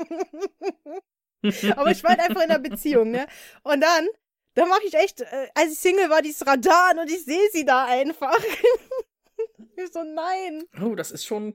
aber 1.77 1.91
ich 1.91 2.03
war 2.05 2.11
halt 2.11 2.21
einfach 2.21 2.43
in 2.43 2.51
einer 2.51 2.59
Beziehung, 2.59 3.11
ne? 3.11 3.27
Und 3.63 3.81
dann, 3.81 4.07
da 4.57 4.65
mache 4.65 4.87
ich 4.87 4.95
echt, 4.95 5.21
äh, 5.21 5.49
als 5.55 5.75
ich 5.75 5.79
Single 5.79 6.09
war, 6.09 6.23
dieses 6.23 6.47
Radar 6.47 6.91
an 6.91 6.99
und 6.99 7.11
ich 7.11 7.25
sehe 7.25 7.49
sie 7.53 7.67
da 7.67 7.85
einfach. 7.85 8.39
ich 9.77 9.93
so, 9.93 10.03
nein. 10.03 10.65
Oh, 10.83 10.95
das 10.95 11.11
ist 11.11 11.27
schon 11.27 11.55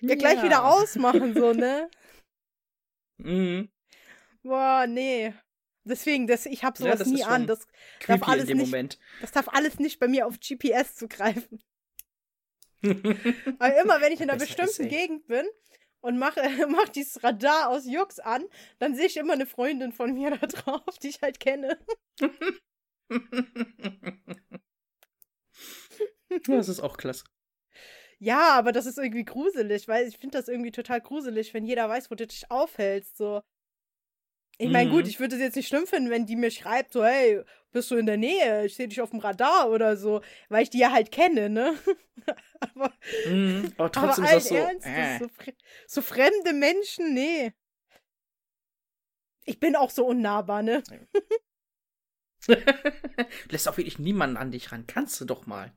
ja, 0.00 0.14
gleich 0.14 0.42
wieder 0.42 0.64
ausmachen, 0.64 1.34
so, 1.34 1.52
ne? 1.52 1.90
mhm. 3.18 3.68
Boah, 4.42 4.86
nee. 4.88 5.34
Deswegen, 5.84 6.26
das, 6.26 6.46
ich 6.46 6.64
habe 6.64 6.78
sowas 6.78 7.00
ja, 7.00 7.06
nie 7.06 7.24
an. 7.24 7.46
Das 7.46 7.66
darf, 8.06 8.26
alles 8.26 8.46
nicht, 8.46 8.56
Moment. 8.56 8.98
das 9.20 9.30
darf 9.30 9.48
alles 9.48 9.78
nicht 9.78 10.00
bei 10.00 10.08
mir 10.08 10.26
auf 10.26 10.40
GPS 10.40 10.96
zugreifen. 10.96 11.62
Weil 12.80 13.72
immer, 13.82 14.00
wenn 14.00 14.12
ich 14.12 14.22
in 14.22 14.30
einer 14.30 14.38
bestimmten 14.38 14.88
Gegend 14.88 15.26
bin 15.26 15.46
und 16.06 16.18
mache 16.18 16.40
mach 16.68 16.88
dieses 16.88 17.22
Radar 17.24 17.68
aus 17.68 17.84
Jux 17.84 18.20
an, 18.20 18.44
dann 18.78 18.94
sehe 18.94 19.06
ich 19.06 19.16
immer 19.16 19.32
eine 19.32 19.46
Freundin 19.46 19.92
von 19.92 20.14
mir 20.14 20.30
da 20.30 20.46
drauf, 20.46 20.98
die 21.02 21.08
ich 21.08 21.20
halt 21.20 21.40
kenne. 21.40 21.78
das 26.46 26.68
ist 26.68 26.80
auch 26.80 26.96
klasse. 26.96 27.24
Ja, 28.18 28.54
aber 28.54 28.72
das 28.72 28.86
ist 28.86 28.98
irgendwie 28.98 29.24
gruselig, 29.24 29.88
weil 29.88 30.06
ich 30.06 30.16
finde 30.16 30.38
das 30.38 30.48
irgendwie 30.48 30.70
total 30.70 31.00
gruselig, 31.00 31.52
wenn 31.52 31.66
jeder 31.66 31.88
weiß, 31.88 32.10
wo 32.10 32.14
du 32.14 32.26
dich 32.26 32.50
aufhältst. 32.50 33.18
So. 33.18 33.42
Ich 34.58 34.70
meine, 34.70 34.88
mhm. 34.88 34.94
gut, 34.94 35.06
ich 35.06 35.20
würde 35.20 35.36
es 35.36 35.42
jetzt 35.42 35.56
nicht 35.56 35.68
schlimm 35.68 35.86
finden, 35.86 36.10
wenn 36.10 36.24
die 36.24 36.36
mir 36.36 36.50
schreibt, 36.50 36.92
so, 36.92 37.04
hey, 37.04 37.42
bist 37.72 37.90
du 37.90 37.96
in 37.96 38.06
der 38.06 38.16
Nähe? 38.16 38.64
Ich 38.64 38.74
sehe 38.74 38.88
dich 38.88 39.02
auf 39.02 39.10
dem 39.10 39.20
Radar 39.20 39.68
oder 39.70 39.96
so, 39.96 40.22
weil 40.48 40.62
ich 40.62 40.70
die 40.70 40.78
ja 40.78 40.92
halt 40.92 41.12
kenne, 41.12 41.50
ne? 41.50 41.78
aber, 42.60 42.92
mhm. 43.26 43.72
aber 43.76 43.92
trotzdem 43.92 44.24
aber 44.24 44.36
ist 44.36 44.44
das 44.44 44.48
so, 44.48 44.54
Ernst, 44.54 44.86
äh. 44.86 45.18
so, 45.18 45.28
so 45.86 46.02
fremde 46.02 46.54
Menschen, 46.54 47.12
nee. 47.12 47.52
Ich 49.44 49.60
bin 49.60 49.76
auch 49.76 49.90
so 49.90 50.06
unnahbar, 50.06 50.62
ne? 50.62 50.82
Lässt 53.50 53.68
auch 53.68 53.76
wirklich 53.76 53.98
niemanden 53.98 54.36
an 54.36 54.50
dich 54.50 54.72
ran. 54.72 54.86
Kannst 54.86 55.20
du 55.20 55.24
doch 55.24 55.46
mal. 55.46 55.72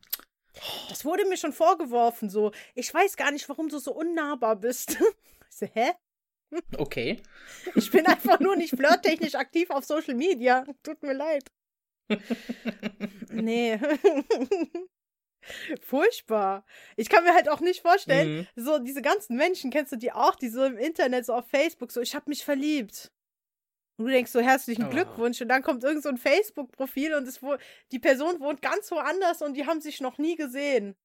Das 0.89 1.05
wurde 1.05 1.25
mir 1.25 1.37
schon 1.37 1.53
vorgeworfen, 1.53 2.29
so. 2.29 2.51
Ich 2.75 2.93
weiß 2.93 3.15
gar 3.15 3.31
nicht, 3.31 3.47
warum 3.49 3.69
du 3.69 3.79
so 3.79 3.93
unnahbar 3.93 4.55
bist. 4.55 4.97
So, 5.51 5.65
hä? 5.65 5.91
Okay. 6.77 7.21
Ich 7.75 7.91
bin 7.91 8.05
einfach 8.05 8.39
nur 8.39 8.55
nicht 8.55 8.75
flirttechnisch 8.75 9.35
aktiv 9.35 9.69
auf 9.69 9.85
Social 9.85 10.15
Media. 10.15 10.65
Tut 10.83 11.03
mir 11.03 11.13
leid. 11.13 11.43
nee. 13.31 13.79
Furchtbar. 15.81 16.65
Ich 16.95 17.09
kann 17.09 17.23
mir 17.23 17.33
halt 17.33 17.49
auch 17.49 17.59
nicht 17.59 17.81
vorstellen, 17.81 18.39
mhm. 18.39 18.47
so 18.55 18.79
diese 18.79 19.01
ganzen 19.01 19.35
Menschen, 19.35 19.71
kennst 19.71 19.91
du 19.91 19.95
die 19.95 20.11
auch, 20.11 20.35
die 20.35 20.49
so 20.49 20.63
im 20.63 20.77
Internet, 20.77 21.25
so 21.25 21.33
auf 21.33 21.47
Facebook, 21.47 21.91
so, 21.91 22.01
ich 22.01 22.15
hab 22.15 22.27
mich 22.27 22.43
verliebt. 22.43 23.11
Und 23.97 24.05
du 24.05 24.11
denkst 24.11 24.31
so, 24.31 24.39
herzlichen 24.39 24.85
oh. 24.85 24.89
Glückwunsch. 24.89 25.41
Und 25.41 25.49
dann 25.49 25.61
kommt 25.61 25.83
irgend 25.83 26.03
so 26.03 26.09
ein 26.09 26.17
Facebook-Profil 26.17 27.13
und 27.15 27.27
es 27.27 27.39
die 27.91 27.99
Person 27.99 28.39
wohnt 28.39 28.61
ganz 28.61 28.89
woanders 28.91 29.41
und 29.41 29.55
die 29.55 29.65
haben 29.65 29.81
sich 29.81 30.01
noch 30.01 30.17
nie 30.17 30.35
gesehen. 30.35 30.95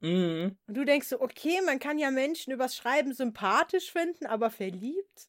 Mhm. 0.00 0.56
Und 0.66 0.74
du 0.76 0.84
denkst 0.84 1.08
so, 1.08 1.20
okay, 1.20 1.60
man 1.64 1.78
kann 1.78 1.98
ja 1.98 2.10
Menschen 2.10 2.52
übers 2.52 2.76
Schreiben 2.76 3.12
sympathisch 3.12 3.90
finden, 3.90 4.26
aber 4.26 4.50
verliebt? 4.50 5.28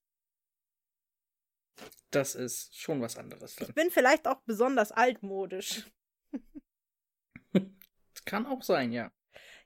Das 2.11 2.35
ist 2.35 2.77
schon 2.77 3.01
was 3.01 3.17
anderes. 3.17 3.55
Dann. 3.55 3.69
Ich 3.69 3.75
bin 3.75 3.91
vielleicht 3.91 4.27
auch 4.27 4.41
besonders 4.45 4.91
altmodisch. 4.91 5.85
kann 8.25 8.45
auch 8.45 8.63
sein, 8.63 8.91
ja. 8.91 9.11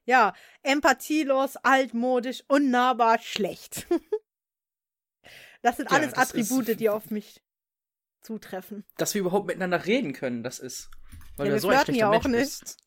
Ja, 0.05 0.33
empathielos, 0.61 1.55
altmodisch, 1.57 2.43
unnahbar, 2.47 3.19
schlecht. 3.19 3.87
Das 5.63 5.77
sind 5.77 5.89
ja, 5.89 5.95
alles 5.95 6.11
das 6.11 6.31
Attribute, 6.31 6.67
ist, 6.67 6.79
die 6.81 6.89
auf 6.89 7.09
mich 7.09 7.41
zutreffen. 8.19 8.83
Dass 8.97 9.13
wir 9.13 9.21
überhaupt 9.21 9.47
miteinander 9.47 9.85
reden 9.85 10.11
können, 10.11 10.43
das 10.43 10.59
ist. 10.59 10.91
Weil 11.37 11.47
ja, 11.47 11.53
wir 11.53 11.61
so 11.61 11.69
flirten 11.69 11.95
ja 11.95 12.09
auch 12.09 12.25
Mensch 12.25 12.61
nicht. 12.61 12.77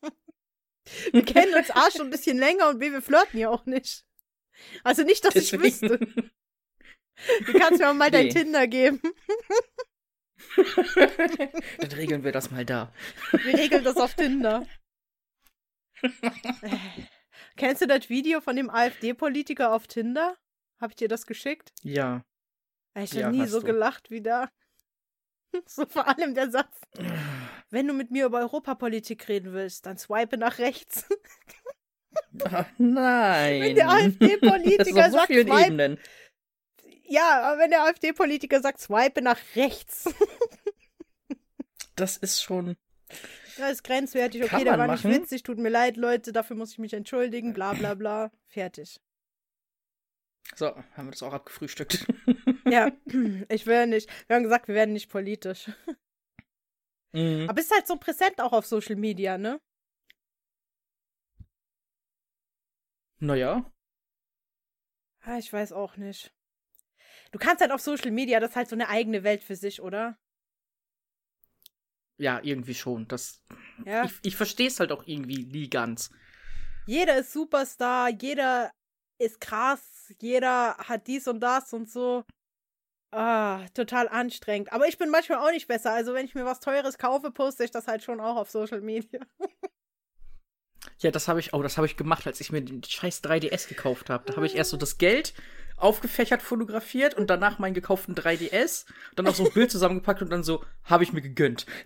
Wir 1.11 1.25
kennen 1.25 1.53
uns 1.53 1.71
A 1.71 1.89
schon 1.91 2.07
ein 2.07 2.11
bisschen 2.11 2.37
länger 2.37 2.69
und 2.69 2.79
B, 2.79 2.91
wir 2.91 3.01
flirten 3.01 3.39
ja 3.39 3.49
auch 3.49 3.65
nicht. 3.65 4.05
Also 4.83 5.03
nicht, 5.03 5.23
dass 5.23 5.33
Deswegen. 5.33 5.63
ich 5.63 5.81
wüsste. 5.81 5.99
Du 7.45 7.53
kannst 7.53 7.79
mir 7.79 7.93
mal 7.93 8.11
nee. 8.11 8.11
dein 8.11 8.29
Tinder 8.29 8.67
geben. 8.67 9.01
Dann 11.79 11.91
regeln 11.91 12.23
wir 12.23 12.31
das 12.31 12.51
mal 12.51 12.65
da. 12.65 12.93
Wir 13.31 13.57
regeln 13.57 13.83
das 13.83 13.97
auf 13.97 14.13
Tinder. 14.13 14.67
Kennst 17.55 17.81
du 17.81 17.87
das 17.87 18.09
Video 18.09 18.39
von 18.39 18.55
dem 18.55 18.69
AfD-Politiker 18.69 19.73
auf 19.73 19.87
Tinder? 19.87 20.37
Hab 20.79 20.91
ich 20.91 20.95
dir 20.97 21.07
das 21.07 21.25
geschickt? 21.25 21.73
Ja. 21.81 22.23
Ich 22.95 23.11
habe 23.11 23.21
ja, 23.21 23.31
nie 23.31 23.47
so 23.47 23.59
du. 23.59 23.65
gelacht 23.65 24.09
wie 24.11 24.21
da. 24.21 24.49
So 25.65 25.85
vor 25.85 26.07
allem 26.07 26.35
der 26.35 26.51
Satz. 26.51 26.77
Wenn 27.69 27.87
du 27.87 27.93
mit 27.93 28.11
mir 28.11 28.25
über 28.25 28.39
Europapolitik 28.39 29.27
reden 29.27 29.53
willst, 29.53 29.85
dann 29.85 29.97
swipe 29.97 30.37
nach 30.37 30.57
rechts. 30.57 31.05
Ach, 32.45 32.65
nein. 32.77 33.61
Wenn 33.61 33.75
der 33.75 33.89
AfD-Politiker 33.89 35.11
sagt, 35.11 35.27
so 35.27 35.33
swipe, 35.33 35.65
Ebenen. 35.65 35.99
Ja, 37.03 37.41
aber 37.41 37.61
wenn 37.61 37.71
der 37.71 37.83
AfD-Politiker 37.83 38.61
sagt, 38.61 38.79
swipe 38.79 39.21
nach 39.21 39.39
rechts. 39.55 40.05
das 41.95 42.17
ist 42.17 42.41
schon. 42.41 42.75
Das 43.59 43.71
ist 43.71 43.83
grenzwertig. 43.83 44.43
Okay, 44.43 44.63
der 44.63 44.77
war 44.77 44.85
machen. 44.85 45.09
nicht 45.09 45.19
witzig. 45.21 45.41
Tut 45.41 45.57
mir 45.57 45.69
leid, 45.69 45.97
Leute. 45.97 46.31
Dafür 46.31 46.55
muss 46.55 46.73
ich 46.73 46.77
mich 46.77 46.93
entschuldigen. 46.93 47.55
Bla, 47.55 47.73
bla, 47.73 47.95
bla. 47.95 48.29
Fertig. 48.45 49.01
So, 50.55 50.75
haben 50.93 51.07
wir 51.07 51.11
das 51.11 51.23
auch 51.23 51.33
abgefrühstückt. 51.33 52.05
ja, 52.69 52.91
ich 53.49 53.65
will 53.65 53.87
nicht. 53.87 54.11
Wir 54.27 54.35
haben 54.35 54.43
gesagt, 54.43 54.67
wir 54.67 54.75
werden 54.75 54.93
nicht 54.93 55.09
politisch. 55.09 55.71
Mhm. 57.13 57.49
Aber 57.49 57.59
ist 57.59 57.73
halt 57.73 57.87
so 57.87 57.97
präsent 57.97 58.39
auch 58.41 58.53
auf 58.53 58.65
Social 58.65 58.95
Media, 58.95 59.37
ne? 59.37 59.59
Naja. 63.19 63.71
Ah, 65.21 65.37
ich 65.37 65.51
weiß 65.51 65.71
auch 65.73 65.97
nicht. 65.97 66.33
Du 67.31 67.39
kannst 67.39 67.61
halt 67.61 67.71
auf 67.71 67.81
Social 67.81 68.11
Media, 68.11 68.39
das 68.39 68.51
ist 68.51 68.55
halt 68.55 68.69
so 68.69 68.75
eine 68.75 68.89
eigene 68.89 69.23
Welt 69.23 69.43
für 69.43 69.55
sich, 69.55 69.81
oder? 69.81 70.17
Ja, 72.17 72.39
irgendwie 72.41 72.73
schon. 72.73 73.07
Das, 73.07 73.41
ja. 73.85 74.05
Ich, 74.05 74.13
ich 74.23 74.35
verstehe 74.35 74.67
es 74.67 74.79
halt 74.79 74.91
auch 74.91 75.05
irgendwie 75.05 75.45
nie 75.45 75.69
ganz. 75.69 76.09
Jeder 76.85 77.17
ist 77.17 77.33
Superstar, 77.33 78.09
jeder 78.09 78.71
ist 79.19 79.41
krass, 79.41 80.13
jeder 80.21 80.77
hat 80.77 81.07
dies 81.07 81.27
und 81.27 81.41
das 81.41 81.73
und 81.73 81.89
so. 81.89 82.23
Ah, 83.11 83.65
total 83.73 84.09
anstrengend. 84.09 84.73
Aber 84.73 84.87
ich 84.87 84.97
bin 84.97 85.09
manchmal 85.09 85.39
auch 85.39 85.51
nicht 85.51 85.67
besser. 85.67 85.93
Also, 85.93 86.13
wenn 86.13 86.25
ich 86.25 86.35
mir 86.35 86.45
was 86.45 86.59
Teures 86.59 86.97
kaufe, 86.97 87.31
poste 87.31 87.63
ich 87.63 87.71
das 87.71 87.87
halt 87.87 88.03
schon 88.03 88.19
auch 88.19 88.35
auf 88.35 88.49
Social 88.49 88.81
Media. 88.81 89.21
ja, 90.99 91.11
das 91.11 91.27
habe 91.27 91.39
ich, 91.39 91.53
oh, 91.53 91.61
das 91.61 91.77
habe 91.77 91.87
ich 91.87 91.95
gemacht, 91.95 92.27
als 92.27 92.41
ich 92.41 92.51
mir 92.51 92.61
den 92.61 92.83
scheiß 92.83 93.23
3DS 93.23 93.69
gekauft 93.69 94.09
habe. 94.09 94.25
Da 94.25 94.35
habe 94.35 94.45
ich 94.45 94.55
erst 94.55 94.71
so 94.71 94.77
das 94.77 94.97
Geld 94.97 95.33
aufgefächert 95.77 96.41
fotografiert 96.41 97.13
und 97.13 97.29
danach 97.29 97.59
meinen 97.59 97.75
gekauften 97.75 98.15
3DS, 98.15 98.85
dann 99.15 99.27
auch 99.27 99.35
so 99.35 99.45
ein 99.45 99.53
Bild 99.53 99.71
zusammengepackt 99.71 100.23
und 100.23 100.31
dann 100.31 100.43
so, 100.43 100.65
habe 100.83 101.03
ich 101.03 101.13
mir 101.13 101.21
gegönnt. 101.21 101.67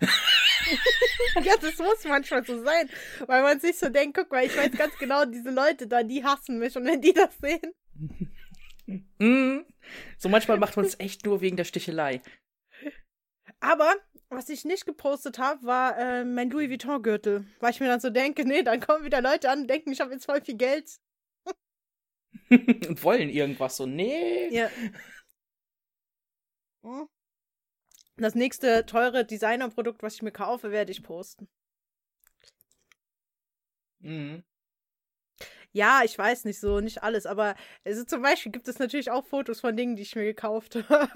ja, 1.42 1.54
das 1.60 1.76
muss 1.78 2.02
manchmal 2.08 2.44
so 2.44 2.64
sein, 2.64 2.88
weil 3.26 3.42
man 3.42 3.60
sich 3.60 3.78
so 3.78 3.90
denkt, 3.90 4.16
guck 4.16 4.30
mal, 4.32 4.44
ich 4.44 4.56
weiß 4.56 4.72
ganz 4.72 4.96
genau, 4.98 5.26
diese 5.26 5.50
Leute 5.50 5.86
da, 5.86 6.02
die 6.02 6.24
hassen 6.24 6.58
mich 6.58 6.74
und 6.74 6.86
wenn 6.86 7.02
die 7.02 7.12
das 7.12 7.36
sehen. 7.38 7.74
mm. 8.86 9.64
So 10.18 10.28
manchmal 10.28 10.58
macht 10.58 10.76
man 10.76 10.84
es 10.84 10.98
echt 11.00 11.24
nur 11.24 11.40
wegen 11.40 11.56
der 11.56 11.64
Stichelei. 11.64 12.22
Aber 13.60 13.94
was 14.28 14.48
ich 14.48 14.64
nicht 14.64 14.86
gepostet 14.86 15.38
habe, 15.38 15.64
war 15.64 15.98
äh, 15.98 16.24
mein 16.24 16.50
Louis 16.50 16.68
Vuitton-Gürtel. 16.70 17.46
Weil 17.60 17.70
ich 17.70 17.80
mir 17.80 17.86
dann 17.86 18.00
so 18.00 18.10
denke, 18.10 18.44
nee, 18.44 18.62
dann 18.62 18.80
kommen 18.80 19.04
wieder 19.04 19.20
Leute 19.20 19.50
an 19.50 19.62
und 19.62 19.68
denken, 19.68 19.92
ich 19.92 20.00
habe 20.00 20.12
jetzt 20.12 20.24
voll 20.24 20.40
viel 20.40 20.56
Geld. 20.56 20.98
und 22.50 23.02
wollen 23.04 23.28
irgendwas 23.28 23.76
so. 23.76 23.86
Nee. 23.86 24.48
Ja. 24.48 24.68
Hm. 26.82 27.08
Das 28.16 28.34
nächste 28.34 28.84
teure 28.86 29.24
Designerprodukt, 29.24 30.02
was 30.02 30.14
ich 30.14 30.22
mir 30.22 30.32
kaufe, 30.32 30.70
werde 30.70 30.92
ich 30.92 31.02
posten. 31.02 31.48
Mhm. 34.00 34.42
Ja, 35.74 36.02
ich 36.04 36.16
weiß 36.18 36.44
nicht 36.44 36.60
so, 36.60 36.80
nicht 36.80 37.02
alles, 37.02 37.24
aber 37.24 37.54
also 37.84 38.04
zum 38.04 38.20
Beispiel 38.20 38.52
gibt 38.52 38.68
es 38.68 38.78
natürlich 38.78 39.10
auch 39.10 39.24
Fotos 39.24 39.60
von 39.60 39.74
Dingen, 39.74 39.96
die 39.96 40.02
ich 40.02 40.14
mir 40.14 40.24
gekauft 40.24 40.74
habe. 40.88 41.10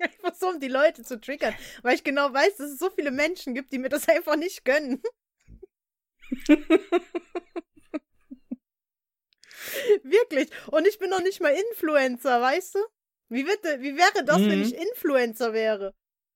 einfach 0.00 0.34
so, 0.34 0.48
um 0.48 0.58
die 0.58 0.68
Leute 0.68 1.02
zu 1.04 1.20
triggern, 1.20 1.54
weil 1.82 1.94
ich 1.94 2.02
genau 2.02 2.32
weiß, 2.32 2.56
dass 2.56 2.72
es 2.72 2.78
so 2.78 2.90
viele 2.90 3.12
Menschen 3.12 3.54
gibt, 3.54 3.72
die 3.72 3.78
mir 3.78 3.88
das 3.88 4.08
einfach 4.08 4.36
nicht 4.36 4.64
gönnen. 4.64 5.00
Wirklich. 10.02 10.50
Und 10.70 10.86
ich 10.86 10.98
bin 10.98 11.10
noch 11.10 11.22
nicht 11.22 11.40
mal 11.40 11.54
Influencer, 11.70 12.40
weißt 12.40 12.74
du? 12.74 12.80
Wie, 13.28 13.46
wird, 13.46 13.64
wie 13.80 13.96
wäre 13.96 14.24
das, 14.24 14.38
mhm. 14.38 14.50
wenn 14.50 14.62
ich 14.62 14.74
Influencer 14.74 15.52
wäre? 15.52 15.94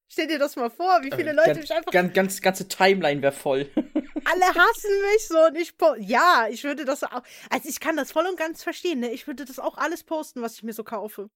Stell 0.09 0.27
dir 0.27 0.39
das 0.39 0.57
mal 0.57 0.71
vor, 0.71 1.03
wie 1.03 1.11
viele 1.13 1.31
äh, 1.31 1.35
Leute 1.35 1.49
ganz, 1.51 1.61
mich 1.61 1.73
einfach. 1.73 1.93
Ganz, 1.93 2.13
ganz, 2.13 2.41
ganze 2.41 2.69
Timeline 2.69 3.23
wäre 3.23 3.33
voll. 3.33 3.71
Alle 4.25 4.47
hassen 4.47 4.91
mich 5.13 5.29
so 5.29 5.47
und 5.47 5.57
ich. 5.57 5.75
Ja, 5.99 6.49
ich 6.51 6.65
würde 6.65 6.85
das 6.85 7.05
auch. 7.05 7.23
Also, 7.51 7.69
ich 7.69 7.81
kann 7.81 7.97
das 7.97 8.13
voll 8.13 8.27
und 8.27 8.37
ganz 8.37 8.63
verstehen, 8.63 9.01
ne? 9.01 9.13
Ich 9.13 9.27
würde 9.27 9.45
das 9.45 9.59
auch 9.59 9.77
alles 9.77 10.05
posten, 10.05 10.43
was 10.43 10.55
ich 10.55 10.63
mir 10.63 10.73
so 10.73 10.85
kaufe. 10.85 11.31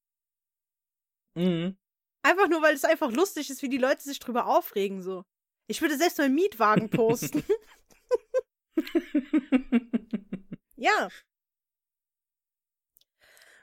Mhm. 1.35 1.77
Einfach 2.23 2.49
nur, 2.49 2.63
weil 2.63 2.75
es 2.75 2.85
einfach 2.85 3.11
lustig 3.11 3.51
ist, 3.51 3.63
wie 3.63 3.69
die 3.69 3.79
Leute 3.79 4.03
sich 4.03 4.19
drüber 4.19 4.47
aufregen, 4.47 5.03
so. 5.03 5.25
Ich 5.67 5.81
würde 5.83 5.97
selbst 5.97 6.19
meinen 6.19 6.35
Mietwagen 6.35 6.91
posten. 6.91 7.43
ja. 10.77 11.09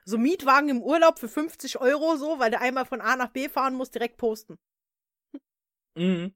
So 0.06 0.18
Mietwagen 0.18 0.70
im 0.70 0.82
Urlaub 0.82 1.20
für 1.20 1.30
50 1.30 1.80
Euro 1.80 2.18
so, 2.18 2.40
weil 2.40 2.52
der 2.52 2.62
einmal 2.62 2.86
von 2.86 3.02
A 3.02 3.16
nach 3.16 3.30
B 3.30 3.50
fahren 3.50 3.76
muss, 3.76 3.92
direkt 3.92 4.18
posten. 4.18 4.58
Mhm. 5.96 6.34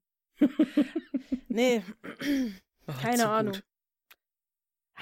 nee. 1.47 1.83
Ach, 2.87 3.01
Keine 3.01 3.29
Ahnung. 3.29 3.53
Gut. 3.53 3.63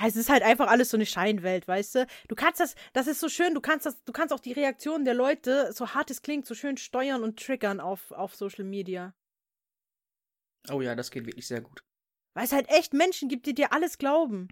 Es 0.01 0.15
ist 0.15 0.29
halt 0.29 0.41
einfach 0.43 0.67
alles 0.67 0.89
so 0.89 0.97
eine 0.97 1.05
Scheinwelt, 1.05 1.67
weißt 1.67 1.95
du? 1.95 2.07
Du 2.27 2.35
kannst 2.35 2.59
das, 2.59 2.75
das 2.93 3.07
ist 3.07 3.19
so 3.19 3.29
schön, 3.29 3.53
du 3.53 3.61
kannst 3.61 3.85
das, 3.85 4.03
du 4.03 4.11
kannst 4.11 4.33
auch 4.33 4.39
die 4.39 4.51
Reaktionen 4.51 5.05
der 5.05 5.13
Leute, 5.13 5.71
so 5.71 5.93
hart 5.93 6.09
es 6.09 6.21
klingt, 6.21 6.45
so 6.45 6.55
schön 6.55 6.77
steuern 6.77 7.23
und 7.23 7.39
triggern 7.39 7.79
auf, 7.79 8.11
auf 8.11 8.35
Social 8.35 8.65
Media. 8.65 9.13
Oh 10.69 10.81
ja, 10.81 10.95
das 10.95 11.11
geht 11.11 11.25
wirklich 11.25 11.47
sehr 11.47 11.61
gut. 11.61 11.83
Weil 12.33 12.45
es 12.45 12.51
halt 12.51 12.69
echt 12.69 12.93
Menschen 12.93 13.29
gibt, 13.29 13.45
die 13.45 13.53
dir 13.53 13.71
alles 13.71 13.97
glauben. 13.97 14.47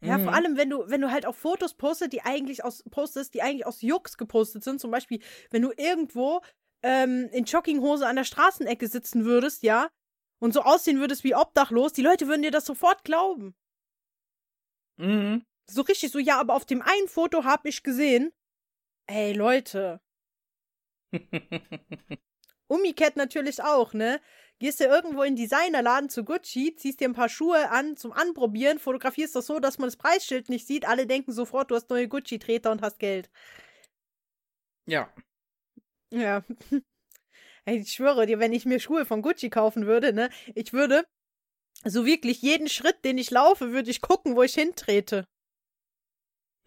Ja, 0.00 0.16
mhm. 0.16 0.24
vor 0.24 0.34
allem, 0.34 0.56
wenn 0.56 0.70
du, 0.70 0.88
wenn 0.88 1.00
du 1.00 1.10
halt 1.10 1.26
auch 1.26 1.34
Fotos 1.34 1.74
postest, 1.74 2.12
die 2.12 2.22
eigentlich 2.22 2.64
aus, 2.64 2.84
postest, 2.90 3.34
die 3.34 3.42
eigentlich 3.42 3.66
aus 3.66 3.82
Jux 3.82 4.16
gepostet 4.16 4.62
sind. 4.62 4.80
Zum 4.80 4.92
Beispiel, 4.92 5.20
wenn 5.50 5.62
du 5.62 5.72
irgendwo 5.76 6.40
ähm, 6.82 7.28
in 7.32 7.44
Jogginghose 7.44 8.06
an 8.06 8.14
der 8.14 8.24
Straßenecke 8.24 8.86
sitzen 8.86 9.24
würdest, 9.24 9.64
ja, 9.64 9.88
und 10.38 10.52
so 10.52 10.62
aussehen 10.62 11.00
würdest 11.00 11.24
wie 11.24 11.34
obdachlos, 11.34 11.92
die 11.92 12.02
Leute 12.02 12.26
würden 12.28 12.42
dir 12.42 12.50
das 12.50 12.64
sofort 12.64 13.04
glauben. 13.04 13.54
Mhm. 14.96 15.44
So 15.70 15.82
richtig 15.82 16.10
so, 16.10 16.18
ja, 16.18 16.40
aber 16.40 16.54
auf 16.54 16.64
dem 16.64 16.82
einen 16.82 17.08
Foto 17.08 17.44
hab 17.44 17.66
ich 17.66 17.82
gesehen. 17.82 18.32
Ey, 19.06 19.32
Leute. 19.32 20.00
Umgekehrt 22.68 23.16
natürlich 23.16 23.62
auch, 23.62 23.94
ne? 23.94 24.20
Gehst 24.58 24.80
du 24.80 24.84
irgendwo 24.84 25.22
in 25.22 25.36
Designerladen 25.36 26.10
zu 26.10 26.24
Gucci, 26.24 26.74
ziehst 26.74 27.00
dir 27.00 27.08
ein 27.08 27.14
paar 27.14 27.28
Schuhe 27.28 27.70
an 27.70 27.96
zum 27.96 28.12
Anprobieren, 28.12 28.78
fotografierst 28.80 29.36
das 29.36 29.46
so, 29.46 29.60
dass 29.60 29.78
man 29.78 29.86
das 29.86 29.96
Preisschild 29.96 30.48
nicht 30.48 30.66
sieht. 30.66 30.86
Alle 30.86 31.06
denken 31.06 31.32
sofort, 31.32 31.70
du 31.70 31.76
hast 31.76 31.88
neue 31.90 32.08
Gucci-Treter 32.08 32.72
und 32.72 32.82
hast 32.82 32.98
Geld. 32.98 33.30
Ja. 34.86 35.12
Ja. 36.10 36.44
Ich 37.68 37.92
schwöre 37.92 38.26
dir, 38.26 38.38
wenn 38.38 38.52
ich 38.52 38.64
mir 38.64 38.80
Schuhe 38.80 39.04
von 39.04 39.22
Gucci 39.22 39.50
kaufen 39.50 39.86
würde, 39.86 40.12
ne, 40.12 40.30
ich 40.54 40.72
würde 40.72 41.06
so 41.84 42.06
wirklich 42.06 42.42
jeden 42.42 42.68
Schritt, 42.68 43.04
den 43.04 43.18
ich 43.18 43.30
laufe, 43.30 43.72
würde 43.72 43.90
ich 43.90 44.00
gucken, 44.00 44.36
wo 44.36 44.42
ich 44.42 44.54
hintrete. 44.54 45.26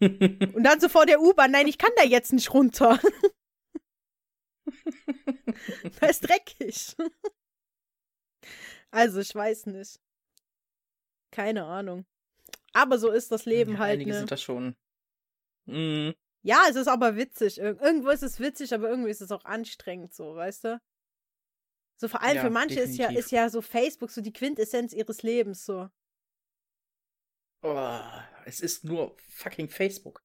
Und 0.00 0.62
dann 0.64 0.80
so 0.80 0.88
vor 0.88 1.06
der 1.06 1.20
U-Bahn, 1.20 1.50
nein, 1.50 1.68
ich 1.68 1.78
kann 1.78 1.92
da 1.96 2.04
jetzt 2.04 2.32
nicht 2.32 2.52
runter. 2.54 2.98
da 6.00 6.06
ist 6.06 6.20
dreckig. 6.28 6.96
Also, 8.90 9.20
ich 9.20 9.34
weiß 9.34 9.66
nicht. 9.66 10.00
Keine 11.30 11.64
Ahnung. 11.64 12.04
Aber 12.72 12.98
so 12.98 13.10
ist 13.10 13.30
das 13.32 13.44
Leben 13.44 13.72
ja, 13.72 13.78
halt. 13.78 13.92
Einige 13.94 14.10
ne? 14.10 14.18
sind 14.18 14.30
das 14.30 14.42
schon. 14.42 14.76
Mhm. 15.66 16.14
Ja, 16.42 16.66
es 16.68 16.76
ist 16.76 16.88
aber 16.88 17.16
witzig. 17.16 17.58
irgendwo 17.58 18.10
ist 18.10 18.22
es 18.22 18.40
witzig, 18.40 18.74
aber 18.74 18.88
irgendwie 18.88 19.10
ist 19.10 19.20
es 19.20 19.30
auch 19.30 19.44
anstrengend, 19.44 20.12
so, 20.12 20.34
weißt 20.34 20.64
du? 20.64 20.80
So 22.02 22.08
vor 22.08 22.20
allem 22.20 22.34
ja, 22.34 22.42
für 22.42 22.50
manche 22.50 22.80
ist 22.80 22.96
ja, 22.96 23.12
ist 23.12 23.30
ja 23.30 23.48
so 23.48 23.62
Facebook 23.62 24.10
so 24.10 24.20
die 24.20 24.32
Quintessenz 24.32 24.92
ihres 24.92 25.22
Lebens, 25.22 25.64
so. 25.64 25.88
Oh, 27.62 28.00
es 28.44 28.58
ist 28.58 28.82
nur 28.82 29.16
fucking 29.28 29.68
Facebook. 29.68 30.20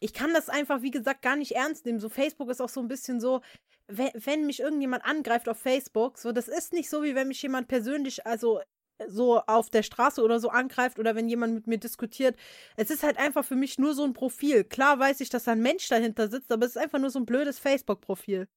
Ich 0.00 0.12
kann 0.12 0.34
das 0.34 0.48
einfach, 0.48 0.82
wie 0.82 0.90
gesagt, 0.90 1.22
gar 1.22 1.36
nicht 1.36 1.52
ernst 1.52 1.86
nehmen. 1.86 2.00
So, 2.00 2.08
Facebook 2.08 2.50
ist 2.50 2.60
auch 2.60 2.68
so 2.68 2.80
ein 2.80 2.88
bisschen 2.88 3.20
so, 3.20 3.40
wenn, 3.86 4.10
wenn 4.14 4.46
mich 4.46 4.58
irgendjemand 4.58 5.04
angreift 5.04 5.48
auf 5.48 5.60
Facebook, 5.60 6.18
so, 6.18 6.32
das 6.32 6.48
ist 6.48 6.72
nicht 6.72 6.90
so, 6.90 7.04
wie 7.04 7.14
wenn 7.14 7.28
mich 7.28 7.40
jemand 7.40 7.68
persönlich, 7.68 8.26
also 8.26 8.60
so 9.06 9.38
auf 9.42 9.70
der 9.70 9.84
Straße 9.84 10.20
oder 10.20 10.40
so 10.40 10.48
angreift 10.48 10.98
oder 10.98 11.14
wenn 11.14 11.28
jemand 11.28 11.54
mit 11.54 11.68
mir 11.68 11.78
diskutiert. 11.78 12.36
Es 12.74 12.90
ist 12.90 13.04
halt 13.04 13.16
einfach 13.16 13.44
für 13.44 13.54
mich 13.54 13.78
nur 13.78 13.94
so 13.94 14.02
ein 14.02 14.12
Profil. 14.12 14.64
Klar 14.64 14.98
weiß 14.98 15.20
ich, 15.20 15.28
dass 15.28 15.44
da 15.44 15.52
ein 15.52 15.62
Mensch 15.62 15.86
dahinter 15.88 16.26
sitzt, 16.26 16.50
aber 16.50 16.66
es 16.66 16.74
ist 16.74 16.82
einfach 16.82 16.98
nur 16.98 17.10
so 17.10 17.20
ein 17.20 17.26
blödes 17.26 17.60
Facebook-Profil. 17.60 18.48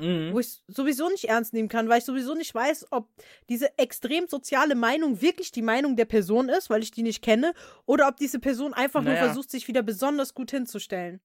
Mhm. 0.00 0.32
Wo 0.32 0.40
ich 0.40 0.62
sowieso 0.66 1.08
nicht 1.08 1.26
ernst 1.26 1.52
nehmen 1.52 1.68
kann, 1.68 1.88
weil 1.88 1.98
ich 1.98 2.04
sowieso 2.04 2.34
nicht 2.34 2.54
weiß, 2.54 2.86
ob 2.90 3.08
diese 3.48 3.78
extrem 3.78 4.26
soziale 4.28 4.74
Meinung 4.74 5.20
wirklich 5.20 5.52
die 5.52 5.62
Meinung 5.62 5.96
der 5.96 6.06
Person 6.06 6.48
ist, 6.48 6.70
weil 6.70 6.82
ich 6.82 6.90
die 6.90 7.02
nicht 7.02 7.22
kenne, 7.22 7.52
oder 7.86 8.08
ob 8.08 8.16
diese 8.16 8.38
Person 8.38 8.74
einfach 8.74 9.02
naja. 9.02 9.20
nur 9.20 9.26
versucht, 9.26 9.50
sich 9.50 9.68
wieder 9.68 9.82
besonders 9.82 10.34
gut 10.34 10.50
hinzustellen. 10.50 11.20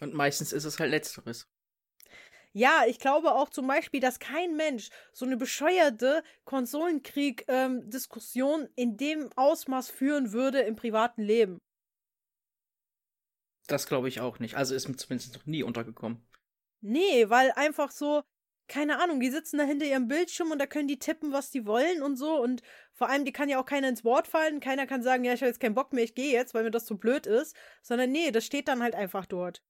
Und 0.00 0.14
meistens 0.14 0.52
ist 0.52 0.64
es 0.64 0.78
halt 0.78 0.90
letzteres. 0.90 1.48
Ja, 2.52 2.84
ich 2.86 2.98
glaube 2.98 3.32
auch 3.32 3.50
zum 3.50 3.66
Beispiel, 3.66 4.00
dass 4.00 4.18
kein 4.18 4.56
Mensch 4.56 4.88
so 5.12 5.26
eine 5.26 5.36
bescheuerte 5.36 6.22
Konsolenkrieg-Diskussion 6.44 8.62
ähm, 8.62 8.68
in 8.74 8.96
dem 8.96 9.28
Ausmaß 9.36 9.90
führen 9.90 10.32
würde 10.32 10.60
im 10.60 10.74
privaten 10.74 11.20
Leben. 11.22 11.58
Das 13.66 13.86
glaube 13.86 14.08
ich 14.08 14.20
auch 14.20 14.38
nicht. 14.38 14.56
Also 14.56 14.74
ist 14.74 14.88
mir 14.88 14.96
zumindest 14.96 15.34
noch 15.34 15.44
nie 15.44 15.62
untergekommen. 15.62 16.26
Nee, 16.80 17.28
weil 17.28 17.52
einfach 17.52 17.90
so, 17.90 18.22
keine 18.68 19.00
Ahnung, 19.00 19.20
die 19.20 19.30
sitzen 19.30 19.58
da 19.58 19.64
hinter 19.64 19.86
ihrem 19.86 20.08
Bildschirm 20.08 20.50
und 20.50 20.58
da 20.58 20.66
können 20.66 20.88
die 20.88 20.98
tippen, 20.98 21.32
was 21.32 21.50
die 21.50 21.66
wollen 21.66 22.02
und 22.02 22.16
so. 22.16 22.40
Und 22.40 22.62
vor 22.92 23.08
allem, 23.08 23.24
die 23.24 23.32
kann 23.32 23.48
ja 23.48 23.60
auch 23.60 23.64
keiner 23.64 23.88
ins 23.88 24.04
Wort 24.04 24.28
fallen. 24.28 24.60
Keiner 24.60 24.86
kann 24.86 25.02
sagen, 25.02 25.24
ja, 25.24 25.32
ich 25.32 25.40
habe 25.40 25.48
jetzt 25.48 25.60
keinen 25.60 25.74
Bock 25.74 25.92
mehr, 25.92 26.04
ich 26.04 26.14
gehe 26.14 26.32
jetzt, 26.32 26.54
weil 26.54 26.64
mir 26.64 26.70
das 26.70 26.84
zu 26.84 26.98
blöd 26.98 27.26
ist. 27.26 27.56
Sondern 27.82 28.12
nee, 28.12 28.30
das 28.30 28.44
steht 28.44 28.68
dann 28.68 28.82
halt 28.82 28.94
einfach 28.94 29.26
dort. 29.26 29.62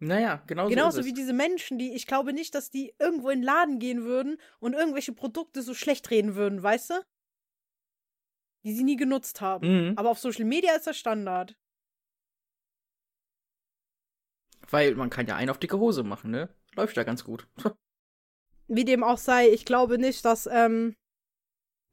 Naja, 0.00 0.42
genauso. 0.46 0.70
Genauso 0.70 1.04
wie 1.04 1.12
diese 1.12 1.32
Menschen, 1.32 1.76
die, 1.76 1.92
ich 1.92 2.06
glaube 2.06 2.32
nicht, 2.32 2.54
dass 2.54 2.70
die 2.70 2.94
irgendwo 3.00 3.30
in 3.30 3.40
den 3.40 3.44
Laden 3.44 3.78
gehen 3.80 4.04
würden 4.04 4.40
und 4.60 4.74
irgendwelche 4.74 5.12
Produkte 5.12 5.62
so 5.62 5.74
schlecht 5.74 6.10
reden 6.10 6.36
würden, 6.36 6.62
weißt 6.62 6.90
du? 6.90 7.02
Die 8.64 8.72
sie 8.72 8.84
nie 8.84 8.96
genutzt 8.96 9.40
haben. 9.40 9.88
Mhm. 9.88 9.98
Aber 9.98 10.10
auf 10.10 10.20
Social 10.20 10.44
Media 10.44 10.74
ist 10.76 10.86
das 10.86 10.96
Standard. 10.96 11.56
Weil 14.70 14.94
man 14.94 15.10
kann 15.10 15.26
ja 15.26 15.36
einen 15.36 15.50
auf 15.50 15.58
dicke 15.58 15.78
Hose 15.78 16.02
machen, 16.02 16.30
ne? 16.30 16.48
Läuft 16.74 16.96
ja 16.96 17.02
ganz 17.02 17.24
gut. 17.24 17.46
wie 18.68 18.84
dem 18.84 19.02
auch 19.02 19.18
sei, 19.18 19.48
ich 19.48 19.64
glaube 19.64 19.98
nicht, 19.98 20.24
dass, 20.24 20.46
ähm, 20.46 20.94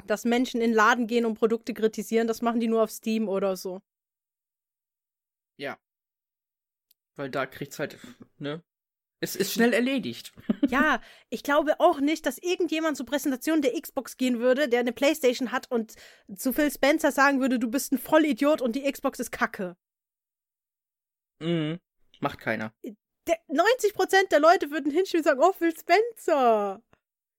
dass 0.05 0.25
Menschen 0.25 0.61
in 0.61 0.71
den 0.71 0.75
Laden 0.75 1.07
gehen 1.07 1.25
und 1.25 1.35
Produkte 1.35 1.73
kritisieren. 1.73 2.27
Das 2.27 2.41
machen 2.41 2.59
die 2.59 2.67
nur 2.67 2.83
auf 2.83 2.91
Steam 2.91 3.27
oder 3.27 3.55
so. 3.55 3.81
Ja. 5.57 5.77
Weil 7.15 7.31
da 7.31 7.45
kriegt's 7.45 7.79
halt, 7.79 7.97
ne? 8.37 8.61
Es 9.21 9.37
ist 9.37 9.53
schnell 9.53 9.73
erledigt. 9.73 10.33
Ja, 10.67 10.99
ich 11.29 11.43
glaube 11.43 11.79
auch 11.79 11.99
nicht, 11.99 12.25
dass 12.25 12.39
irgendjemand 12.39 12.97
zur 12.97 13.05
Präsentation 13.05 13.61
der 13.61 13.79
Xbox 13.79 14.17
gehen 14.17 14.39
würde, 14.39 14.67
der 14.67 14.79
eine 14.79 14.93
Playstation 14.93 15.51
hat 15.51 15.69
und 15.69 15.93
zu 16.35 16.51
Phil 16.53 16.71
Spencer 16.71 17.11
sagen 17.11 17.39
würde, 17.39 17.59
du 17.59 17.69
bist 17.69 17.91
ein 17.91 17.99
Vollidiot 17.99 18.63
und 18.63 18.75
die 18.75 18.91
Xbox 18.91 19.19
ist 19.19 19.31
kacke. 19.31 19.77
Mhm. 21.39 21.79
Macht 22.19 22.39
keiner. 22.39 22.73
Der, 23.27 23.37
90% 23.49 24.29
der 24.29 24.39
Leute 24.39 24.71
würden 24.71 24.91
hinstellen 24.91 25.23
und 25.23 25.29
sagen, 25.29 25.41
oh, 25.43 25.53
Phil 25.53 25.73
Spencer. 25.75 26.81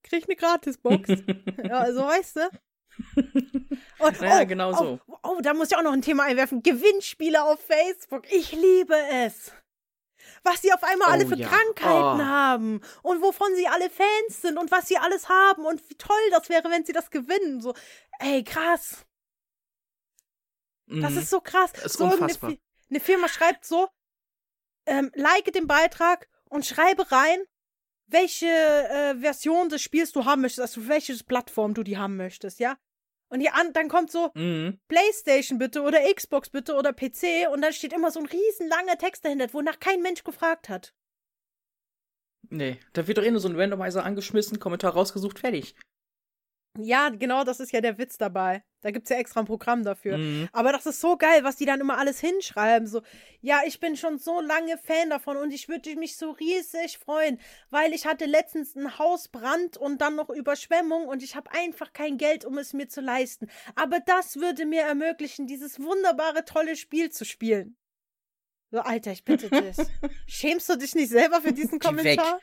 Krieg 0.03 0.20
ich 0.20 0.29
eine 0.29 0.37
Gratisbox. 0.37 1.09
ja, 1.64 1.79
also 1.79 2.03
weißt 2.03 2.37
du. 2.37 2.51
Und, 3.99 4.20
ja, 4.20 4.41
oh, 4.41 4.47
genau 4.47 4.70
oh, 4.70 4.74
so. 4.74 5.01
Oh, 5.07 5.16
Oh, 5.29 5.41
da 5.41 5.55
muss 5.55 5.70
ich 5.70 5.77
auch 5.77 5.83
noch 5.83 5.93
ein 5.93 6.03
Thema 6.03 6.24
einwerfen. 6.24 6.62
Gewinnspiele 6.62 7.43
auf 7.43 7.61
Facebook. 7.61 8.31
Ich 8.31 8.53
liebe 8.53 8.95
es. 9.12 9.53
Was 10.45 10.62
sie 10.62 10.72
auf 10.72 10.85
einmal 10.85 11.09
oh, 11.09 11.12
alle 11.12 11.27
für 11.27 11.37
ja. 11.37 11.49
Krankheiten 11.49 12.20
oh. 12.20 12.24
haben 12.24 12.81
und 13.03 13.22
wovon 13.22 13.55
sie 13.57 13.66
alle 13.66 13.91
Fans 13.91 14.41
sind 14.43 14.59
und 14.59 14.70
was 14.70 14.87
sie 14.87 14.99
alles 14.99 15.29
haben 15.29 15.64
und 15.64 15.89
wie 15.91 15.97
toll 15.97 16.31
das 16.31 16.49
wäre, 16.49 16.70
wenn 16.70 16.85
sie 16.85 16.93
das 16.93 17.11
gewinnen. 17.11 17.61
So, 17.61 17.74
ey, 18.20 18.45
krass. 18.45 19.05
Mhm. 20.87 21.03
Das 21.03 21.16
ist 21.16 21.31
so 21.31 21.41
krass. 21.41 21.72
Das 21.72 21.87
ist 21.87 21.99
so 21.99 22.05
unfassbar. 22.05 22.55
Eine 22.89 23.01
Firma 23.01 23.29
schreibt 23.29 23.64
so, 23.64 23.89
ähm, 24.87 25.11
like 25.14 25.53
den 25.53 25.66
Beitrag 25.66 26.28
und 26.49 26.64
schreibe 26.64 27.11
rein, 27.12 27.39
welche 28.07 28.47
äh, 28.47 29.16
Version 29.18 29.68
des 29.68 29.82
Spiels 29.82 30.12
du 30.12 30.24
haben 30.24 30.43
möchtest, 30.43 30.61
also 30.61 30.89
welche 30.89 31.16
Plattform 31.24 31.74
du 31.74 31.82
die 31.82 31.99
haben 31.99 32.16
möchtest, 32.16 32.61
ja? 32.61 32.76
Und 33.28 33.41
die 33.41 33.51
an, 33.51 33.72
dann 33.72 33.89
kommt 33.89 34.12
so 34.12 34.30
mhm. 34.34 34.78
PlayStation 34.87 35.59
bitte 35.59 35.82
oder 35.82 35.99
Xbox 36.14 36.51
bitte 36.51 36.74
oder 36.76 36.93
PC 36.93 37.49
und 37.53 37.61
dann 37.61 37.72
steht 37.72 37.93
immer 37.93 38.12
so 38.12 38.20
ein 38.20 38.26
riesen 38.26 38.68
langer 38.68 38.99
Text 38.99 39.24
dahinter, 39.24 39.53
wonach 39.53 39.80
kein 39.80 40.01
Mensch 40.01 40.22
gefragt 40.22 40.68
hat. 40.68 40.95
Nee, 42.49 42.78
da 42.93 43.09
wird 43.09 43.18
doch 43.18 43.24
eh 43.24 43.30
nur 43.32 43.41
so 43.41 43.49
ein 43.49 43.59
Randomizer 43.59 44.05
angeschmissen, 44.05 44.61
Kommentar 44.61 44.93
rausgesucht, 44.93 45.41
fertig. 45.41 45.74
Ja, 46.79 47.09
genau, 47.11 47.45
das 47.45 47.61
ist 47.61 47.72
ja 47.72 47.81
der 47.81 47.99
Witz 47.99 48.18
dabei. 48.18 48.62
Da 48.83 48.91
gibt 48.91 49.07
es 49.07 49.11
ja 49.11 49.16
extra 49.16 49.41
ein 49.41 49.47
Programm 49.47 49.83
dafür. 49.83 50.18
Mhm. 50.18 50.49
Aber 50.53 50.72
das 50.72 50.87
ist 50.87 51.01
so 51.01 51.16
geil, 51.16 51.43
was 51.43 51.57
die 51.57 51.66
dann 51.66 51.81
immer 51.81 51.99
alles 51.99 52.20
hinschreiben. 52.20 52.87
So, 52.87 53.03
ja, 53.41 53.61
ich 53.66 53.81
bin 53.81 53.97
schon 53.97 54.18
so 54.18 54.41
lange 54.41 54.79
Fan 54.79 55.11
davon 55.11 55.37
und 55.37 55.53
ich 55.53 55.68
würde 55.68 55.97
mich 55.97 56.16
so 56.16 56.31
riesig 56.31 56.99
freuen, 56.99 57.41
weil 57.70 57.93
ich 57.93 58.07
hatte 58.07 58.27
letztens 58.27 58.77
ein 58.77 58.99
Hausbrand 58.99 59.77
und 59.77 60.01
dann 60.01 60.14
noch 60.14 60.31
Überschwemmung 60.31 61.09
und 61.09 61.22
ich 61.22 61.35
habe 61.35 61.51
einfach 61.53 61.93
kein 61.93 62.18
Geld, 62.18 62.45
um 62.45 62.59
es 62.59 62.72
mir 62.74 62.89
zu 62.89 63.01
leisten. 63.01 63.49
Aber 63.74 64.01
das 64.01 64.37
würde 64.37 64.66
mir 64.66 64.83
ermöglichen, 64.83 65.47
dieses 65.47 65.81
wunderbare, 65.81 66.45
tolle 66.45 66.77
Spiel 66.77 67.11
zu 67.11 67.24
spielen. 67.24 67.77
So, 68.70 68.81
Alter, 68.81 69.12
ich 69.12 69.24
bitte 69.24 69.49
dich. 69.51 69.77
Schämst 70.27 70.68
du 70.68 70.77
dich 70.77 70.95
nicht 70.95 71.11
selber 71.11 71.41
für 71.41 71.53
diesen 71.53 71.79
Kommentar? 71.79 72.37
Weg. 72.37 72.43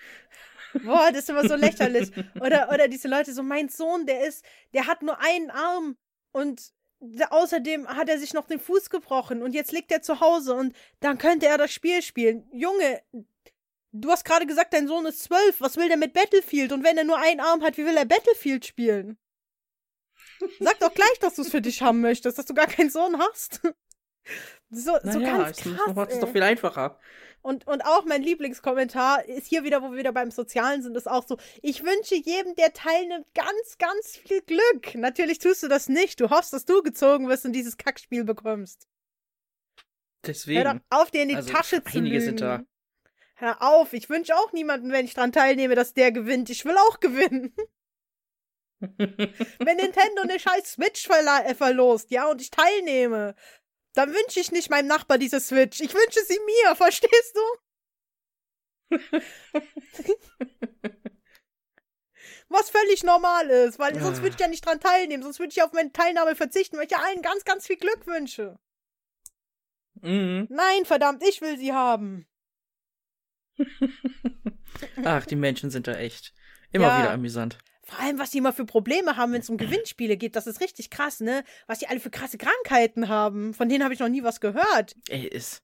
Boah, 0.83 1.09
das 1.11 1.23
ist 1.23 1.29
immer 1.29 1.47
so 1.47 1.55
lächerlich. 1.55 2.11
Oder, 2.39 2.69
oder 2.73 2.87
diese 2.87 3.07
Leute, 3.07 3.33
so 3.33 3.43
mein 3.43 3.69
Sohn, 3.69 4.05
der 4.05 4.27
ist, 4.27 4.43
der 4.73 4.87
hat 4.87 5.01
nur 5.01 5.19
einen 5.19 5.49
Arm 5.51 5.97
und 6.31 6.73
außerdem 7.29 7.87
hat 7.87 8.09
er 8.09 8.17
sich 8.17 8.33
noch 8.33 8.47
den 8.47 8.59
Fuß 8.59 8.89
gebrochen 8.89 9.41
und 9.41 9.53
jetzt 9.53 9.71
liegt 9.71 9.91
er 9.91 10.01
zu 10.01 10.19
Hause 10.19 10.55
und 10.55 10.75
dann 11.01 11.17
könnte 11.17 11.47
er 11.47 11.57
das 11.57 11.71
Spiel 11.71 12.01
spielen. 12.01 12.47
Junge, 12.53 13.01
du 13.91 14.09
hast 14.09 14.25
gerade 14.25 14.45
gesagt, 14.45 14.73
dein 14.73 14.87
Sohn 14.87 15.05
ist 15.05 15.23
zwölf. 15.23 15.59
Was 15.59 15.77
will 15.77 15.87
der 15.87 15.97
mit 15.97 16.13
Battlefield? 16.13 16.71
Und 16.71 16.83
wenn 16.83 16.97
er 16.97 17.03
nur 17.03 17.19
einen 17.19 17.39
Arm 17.39 17.61
hat, 17.61 17.77
wie 17.77 17.85
will 17.85 17.97
er 17.97 18.05
Battlefield 18.05 18.65
spielen? 18.65 19.17
Sag 20.59 20.79
doch 20.79 20.93
gleich, 20.93 21.19
dass 21.19 21.35
du 21.35 21.41
es 21.41 21.51
für 21.51 21.61
dich 21.61 21.81
haben 21.81 22.01
möchtest, 22.01 22.37
dass 22.37 22.45
du 22.45 22.53
gar 22.53 22.67
keinen 22.67 22.89
Sohn 22.89 23.19
hast. 23.19 23.61
So, 24.69 24.93
naja, 25.03 25.11
so 25.11 25.19
ganz 25.19 25.57
krass. 25.57 25.79
Das 25.85 25.95
macht 25.95 26.11
es 26.11 26.19
doch 26.19 26.31
viel 26.31 26.43
einfacher. 26.43 26.97
Und, 27.43 27.67
und 27.67 27.81
auch 27.81 28.05
mein 28.05 28.23
Lieblingskommentar 28.23 29.25
ist 29.25 29.47
hier 29.47 29.65
wieder, 29.65 29.81
wo 29.81 29.91
wir 29.91 29.97
wieder 29.97 30.13
beim 30.13 30.31
Sozialen 30.31 30.81
sind, 30.81 30.95
ist 30.95 31.09
auch 31.11 31.27
so, 31.27 31.37
ich 31.61 31.83
wünsche 31.83 32.15
jedem, 32.15 32.55
der 32.55 32.71
teilnimmt, 32.71 33.25
ganz, 33.33 33.77
ganz 33.77 34.15
viel 34.15 34.41
Glück. 34.41 34.95
Natürlich 34.95 35.39
tust 35.39 35.61
du 35.61 35.67
das 35.67 35.89
nicht. 35.89 36.21
Du 36.21 36.29
hoffst, 36.29 36.53
dass 36.53 36.63
du 36.63 36.81
gezogen 36.81 37.27
wirst 37.27 37.45
und 37.45 37.51
dieses 37.51 37.75
Kackspiel 37.75 38.23
bekommst. 38.23 38.87
Deswegen. 40.25 40.63
Hör 40.63 40.79
auf, 40.89 41.11
dir 41.11 41.23
in 41.23 41.29
die 41.29 41.35
also, 41.35 41.51
Tasche 41.51 41.83
zu 41.83 41.99
lügen. 41.99 42.21
Sind 42.21 42.39
da. 42.39 42.63
Hör 43.35 43.61
auf, 43.61 43.91
ich 43.91 44.09
wünsche 44.09 44.35
auch 44.37 44.53
niemanden, 44.53 44.93
wenn 44.93 45.05
ich 45.05 45.13
dran 45.13 45.33
teilnehme, 45.33 45.75
dass 45.75 45.93
der 45.93 46.13
gewinnt. 46.13 46.49
Ich 46.49 46.63
will 46.63 46.77
auch 46.77 47.01
gewinnen. 47.01 47.53
wenn 48.97 48.97
Nintendo 49.77 50.21
eine 50.21 50.39
scheiß 50.39 50.73
Switch 50.73 51.09
verla- 51.09 51.43
äh, 51.43 51.55
verlost, 51.55 52.09
ja, 52.09 52.29
und 52.29 52.41
ich 52.41 52.51
teilnehme, 52.51 53.35
dann 53.93 54.13
wünsche 54.13 54.39
ich 54.39 54.51
nicht 54.51 54.69
meinem 54.69 54.87
Nachbar 54.87 55.17
diese 55.17 55.39
Switch. 55.39 55.79
Ich 55.81 55.93
wünsche 55.93 56.19
sie 56.25 56.39
mir, 56.45 56.75
verstehst 56.75 57.35
du? 57.35 58.99
Was 62.49 62.69
völlig 62.69 63.03
normal 63.03 63.49
ist, 63.49 63.79
weil 63.79 63.99
sonst 63.99 64.21
würde 64.21 64.35
ich 64.35 64.39
ja 64.39 64.47
nicht 64.47 64.65
dran 64.65 64.79
teilnehmen, 64.79 65.23
sonst 65.23 65.39
würde 65.39 65.51
ich 65.51 65.63
auf 65.63 65.73
meine 65.73 65.91
Teilnahme 65.91 66.35
verzichten, 66.35 66.77
weil 66.77 66.85
ich 66.85 66.91
ja 66.91 66.99
allen 66.99 67.21
ganz, 67.21 67.43
ganz 67.45 67.65
viel 67.65 67.77
Glück 67.77 68.05
wünsche. 68.05 68.59
Mhm. 70.01 70.47
Nein, 70.49 70.85
verdammt, 70.85 71.23
ich 71.23 71.41
will 71.41 71.57
sie 71.57 71.73
haben. 71.73 72.27
Ach, 75.03 75.25
die 75.25 75.35
Menschen 75.35 75.69
sind 75.69 75.87
da 75.87 75.93
echt 75.93 76.33
immer 76.71 76.87
ja. 76.87 76.99
wieder 76.99 77.11
amüsant. 77.11 77.57
Vor 77.93 78.03
allem, 78.03 78.17
was 78.17 78.31
die 78.31 78.39
immer 78.39 78.53
für 78.53 78.65
Probleme 78.65 79.17
haben, 79.17 79.33
wenn 79.33 79.41
es 79.41 79.49
um 79.51 79.57
Gewinnspiele 79.57 80.17
geht, 80.17 80.35
das 80.35 80.47
ist 80.47 80.61
richtig 80.61 80.89
krass, 80.89 81.19
ne? 81.19 81.43
Was 81.67 81.79
die 81.79 81.87
alle 81.87 81.99
für 81.99 82.09
krasse 82.09 82.39
Krankheiten 82.39 83.07
haben. 83.07 83.53
Von 83.53 83.69
denen 83.69 83.83
habe 83.83 83.93
ich 83.93 83.99
noch 83.99 84.09
nie 84.09 84.23
was 84.23 84.41
gehört. 84.41 84.95
Ey, 85.09 85.27
ist. 85.27 85.61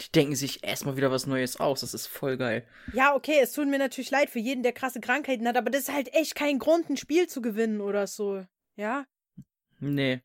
Die 0.00 0.12
denken 0.12 0.36
sich 0.36 0.62
erstmal 0.62 0.96
wieder 0.96 1.10
was 1.10 1.26
Neues 1.26 1.58
aus. 1.58 1.80
Das 1.80 1.94
ist 1.94 2.06
voll 2.06 2.36
geil. 2.36 2.64
Ja, 2.92 3.16
okay, 3.16 3.40
es 3.42 3.52
tut 3.52 3.66
mir 3.66 3.78
natürlich 3.78 4.12
leid 4.12 4.30
für 4.30 4.38
jeden, 4.38 4.62
der 4.62 4.72
krasse 4.72 5.00
Krankheiten 5.00 5.48
hat, 5.48 5.56
aber 5.56 5.70
das 5.70 5.82
ist 5.82 5.92
halt 5.92 6.14
echt 6.14 6.36
kein 6.36 6.60
Grund, 6.60 6.88
ein 6.88 6.96
Spiel 6.96 7.26
zu 7.26 7.42
gewinnen 7.42 7.80
oder 7.80 8.06
so. 8.06 8.44
Ja? 8.76 9.04
Nee. 9.80 10.22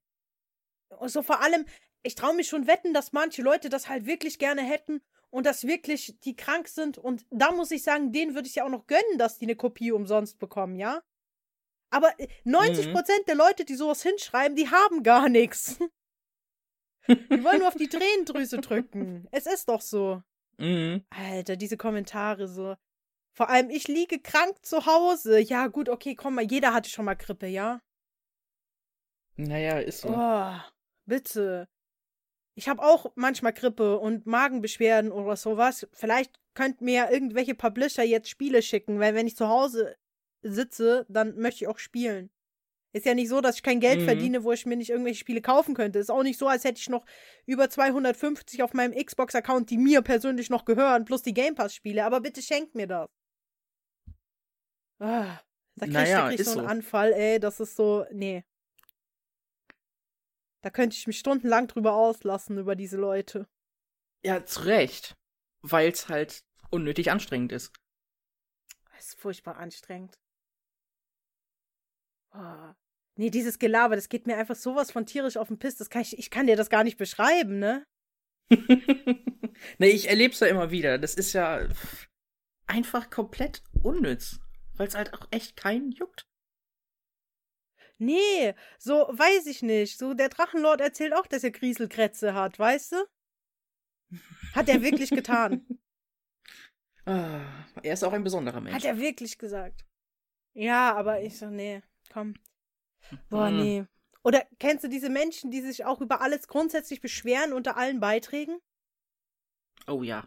Und 0.99 1.09
so 1.09 1.23
vor 1.23 1.41
allem, 1.41 1.65
ich 2.03 2.13
traue 2.13 2.36
mich 2.36 2.47
schon 2.47 2.67
wetten, 2.67 2.93
dass 2.93 3.11
manche 3.11 3.41
Leute 3.41 3.69
das 3.69 3.89
halt 3.89 4.05
wirklich 4.05 4.38
gerne 4.38 4.61
hätten 4.61 5.01
und 5.31 5.47
dass 5.47 5.65
wirklich 5.65 6.19
die 6.19 6.36
krank 6.36 6.67
sind. 6.67 6.99
Und 6.99 7.25
da 7.31 7.51
muss 7.51 7.71
ich 7.71 7.81
sagen, 7.81 8.11
denen 8.11 8.36
würde 8.36 8.47
ich 8.47 8.53
ja 8.55 8.65
auch 8.65 8.69
noch 8.69 8.86
gönnen, 8.86 9.17
dass 9.17 9.39
die 9.39 9.45
eine 9.45 9.55
Kopie 9.55 9.91
umsonst 9.91 10.38
bekommen, 10.38 10.75
ja? 10.75 11.01
Aber 11.93 12.09
90% 12.45 12.47
äh, 12.47 12.87
mhm. 12.87 13.25
der 13.27 13.35
Leute, 13.35 13.65
die 13.65 13.75
sowas 13.75 14.01
hinschreiben, 14.01 14.55
die 14.55 14.69
haben 14.69 15.03
gar 15.03 15.29
nichts. 15.29 15.77
Die 17.07 17.43
wollen 17.43 17.59
nur 17.59 17.67
auf 17.67 17.75
die 17.75 17.89
Tränendrüse 17.89 18.61
drücken. 18.61 19.27
Es 19.31 19.45
ist 19.45 19.67
doch 19.67 19.81
so. 19.81 20.23
Mhm. 20.57 21.05
Alter, 21.09 21.55
diese 21.55 21.77
Kommentare 21.77 22.47
so. 22.47 22.75
Vor 23.35 23.49
allem, 23.49 23.69
ich 23.69 23.87
liege 23.87 24.19
krank 24.19 24.63
zu 24.65 24.85
Hause. 24.85 25.39
Ja, 25.39 25.67
gut, 25.67 25.89
okay, 25.89 26.15
komm 26.15 26.35
mal, 26.35 26.45
jeder 26.45 26.73
hatte 26.73 26.89
schon 26.89 27.05
mal 27.05 27.15
Grippe, 27.15 27.47
ja? 27.47 27.81
Naja, 29.35 29.79
ist 29.79 30.01
so. 30.01 30.09
Oh, 30.09 30.55
bitte. 31.05 31.67
Ich 32.55 32.69
habe 32.69 32.83
auch 32.83 33.11
manchmal 33.15 33.53
Grippe 33.53 33.99
und 33.99 34.25
Magenbeschwerden 34.25 35.11
oder 35.11 35.35
sowas. 35.35 35.87
Vielleicht 35.91 36.39
könnten 36.53 36.85
mir 36.85 37.11
irgendwelche 37.11 37.55
Publisher 37.55 38.03
jetzt 38.03 38.29
Spiele 38.29 38.61
schicken, 38.61 38.99
weil 38.99 39.15
wenn 39.15 39.27
ich 39.27 39.35
zu 39.35 39.47
Hause 39.47 39.95
sitze, 40.43 41.05
dann 41.09 41.35
möchte 41.37 41.63
ich 41.63 41.67
auch 41.67 41.79
spielen. 41.79 42.29
Ist 42.93 43.07
ja 43.07 43.15
nicht 43.15 43.29
so, 43.29 43.41
dass 43.41 43.55
ich 43.55 43.63
kein 43.63 43.79
Geld 43.79 44.01
mhm. 44.01 44.05
verdiene, 44.05 44.43
wo 44.43 44.51
ich 44.51 44.67
mir 44.67 44.77
nicht 44.77 44.91
irgendwelche 44.91 45.19
Spiele 45.19 45.41
kaufen 45.41 45.73
könnte. 45.73 45.97
Ist 45.97 46.11
auch 46.11 46.21
nicht 46.21 46.37
so, 46.37 46.47
als 46.47 46.63
hätte 46.63 46.79
ich 46.79 46.89
noch 46.89 47.05
über 47.47 47.67
250 47.67 48.61
auf 48.61 48.73
meinem 48.73 48.93
Xbox-Account, 48.93 49.71
die 49.71 49.79
mir 49.79 50.03
persönlich 50.03 50.51
noch 50.51 50.63
gehören, 50.63 51.03
plus 51.03 51.23
die 51.23 51.33
Game 51.33 51.55
Pass-Spiele. 51.55 52.05
Aber 52.05 52.21
bitte 52.21 52.43
schenkt 52.43 52.75
mir 52.75 52.85
das. 52.85 53.09
Ah, 54.99 55.39
da 55.75 55.85
krieg 55.85 55.93
naja, 55.93 56.29
ich 56.29 56.43
so 56.43 56.51
einen 56.51 56.61
so. 56.61 56.67
Anfall, 56.67 57.13
ey. 57.13 57.39
Das 57.39 57.59
ist 57.59 57.75
so, 57.75 58.05
nee. 58.11 58.45
Da 60.61 60.69
könnte 60.69 60.95
ich 60.95 61.07
mich 61.07 61.17
stundenlang 61.17 61.67
drüber 61.67 61.95
auslassen, 61.95 62.59
über 62.59 62.75
diese 62.75 62.97
Leute. 62.97 63.47
Ja, 64.23 64.45
zu 64.45 64.61
Recht. 64.61 65.17
Weil 65.61 65.89
es 65.89 66.09
halt 66.09 66.43
unnötig 66.69 67.09
anstrengend 67.09 67.51
ist. 67.51 67.73
Es 68.99 69.09
ist 69.09 69.19
furchtbar 69.19 69.57
anstrengend. 69.57 70.19
Oh. 72.34 72.73
Nee, 73.15 73.29
dieses 73.29 73.59
Gelaber, 73.59 73.95
das 73.95 74.09
geht 74.09 74.25
mir 74.25 74.38
einfach 74.38 74.55
sowas 74.55 74.91
von 74.91 75.05
tierisch 75.05 75.38
auf 75.38 75.47
den 75.47 75.59
Piss. 75.59 75.77
Das 75.77 75.89
kann 75.89 76.01
ich, 76.01 76.17
ich 76.17 76.31
kann 76.31 76.47
dir 76.47 76.55
das 76.55 76.69
gar 76.69 76.84
nicht 76.84 76.97
beschreiben, 76.97 77.59
ne? 77.59 77.86
nee, 79.78 79.89
ich 79.89 80.09
erleb's 80.09 80.39
ja 80.39 80.47
immer 80.47 80.71
wieder. 80.71 80.97
Das 80.97 81.13
ist 81.13 81.33
ja 81.33 81.67
einfach 82.66 83.09
komplett 83.09 83.62
unnütz. 83.83 84.39
Weil 84.75 84.87
es 84.87 84.95
halt 84.95 85.13
auch 85.13 85.28
echt 85.29 85.55
keinen 85.55 85.91
juckt. 85.91 86.28
Nee, 87.99 88.55
so 88.79 89.08
weiß 89.12 89.45
ich 89.45 89.62
nicht. 89.62 89.99
So, 89.99 90.16
der 90.16 90.29
Drachenlord 90.29 90.82
erzählt 90.82 91.13
auch, 91.13 91.28
dass 91.28 91.43
er 91.43 91.51
Grieselkrätze 91.51 92.33
hat, 92.33 92.58
weißt 92.58 92.93
du? 92.93 93.05
Hat 94.53 94.67
er 94.67 94.82
wirklich 94.82 95.12
getan. 95.12 95.66
ah, 97.05 97.45
er 97.83 97.93
ist 97.93 98.03
auch 98.03 98.13
ein 98.13 98.24
besonderer 98.24 98.62
Mensch. 98.62 98.75
Hat 98.75 98.86
er 98.86 98.97
wirklich 98.97 99.37
gesagt. 99.37 99.86
Ja, 100.55 100.95
aber 100.95 101.21
ich 101.21 101.37
so, 101.37 101.51
nee 101.51 101.83
komm. 102.13 102.35
Boah, 103.29 103.49
mhm. 103.49 103.61
nee. 103.61 103.85
Oder 104.23 104.45
kennst 104.59 104.83
du 104.83 104.87
diese 104.87 105.09
Menschen, 105.09 105.51
die 105.51 105.61
sich 105.61 105.83
auch 105.85 105.99
über 105.99 106.21
alles 106.21 106.47
grundsätzlich 106.47 107.01
beschweren 107.01 107.51
unter 107.51 107.75
allen 107.75 107.99
Beiträgen? 107.99 108.59
Oh 109.87 110.01
ja. 110.01 110.25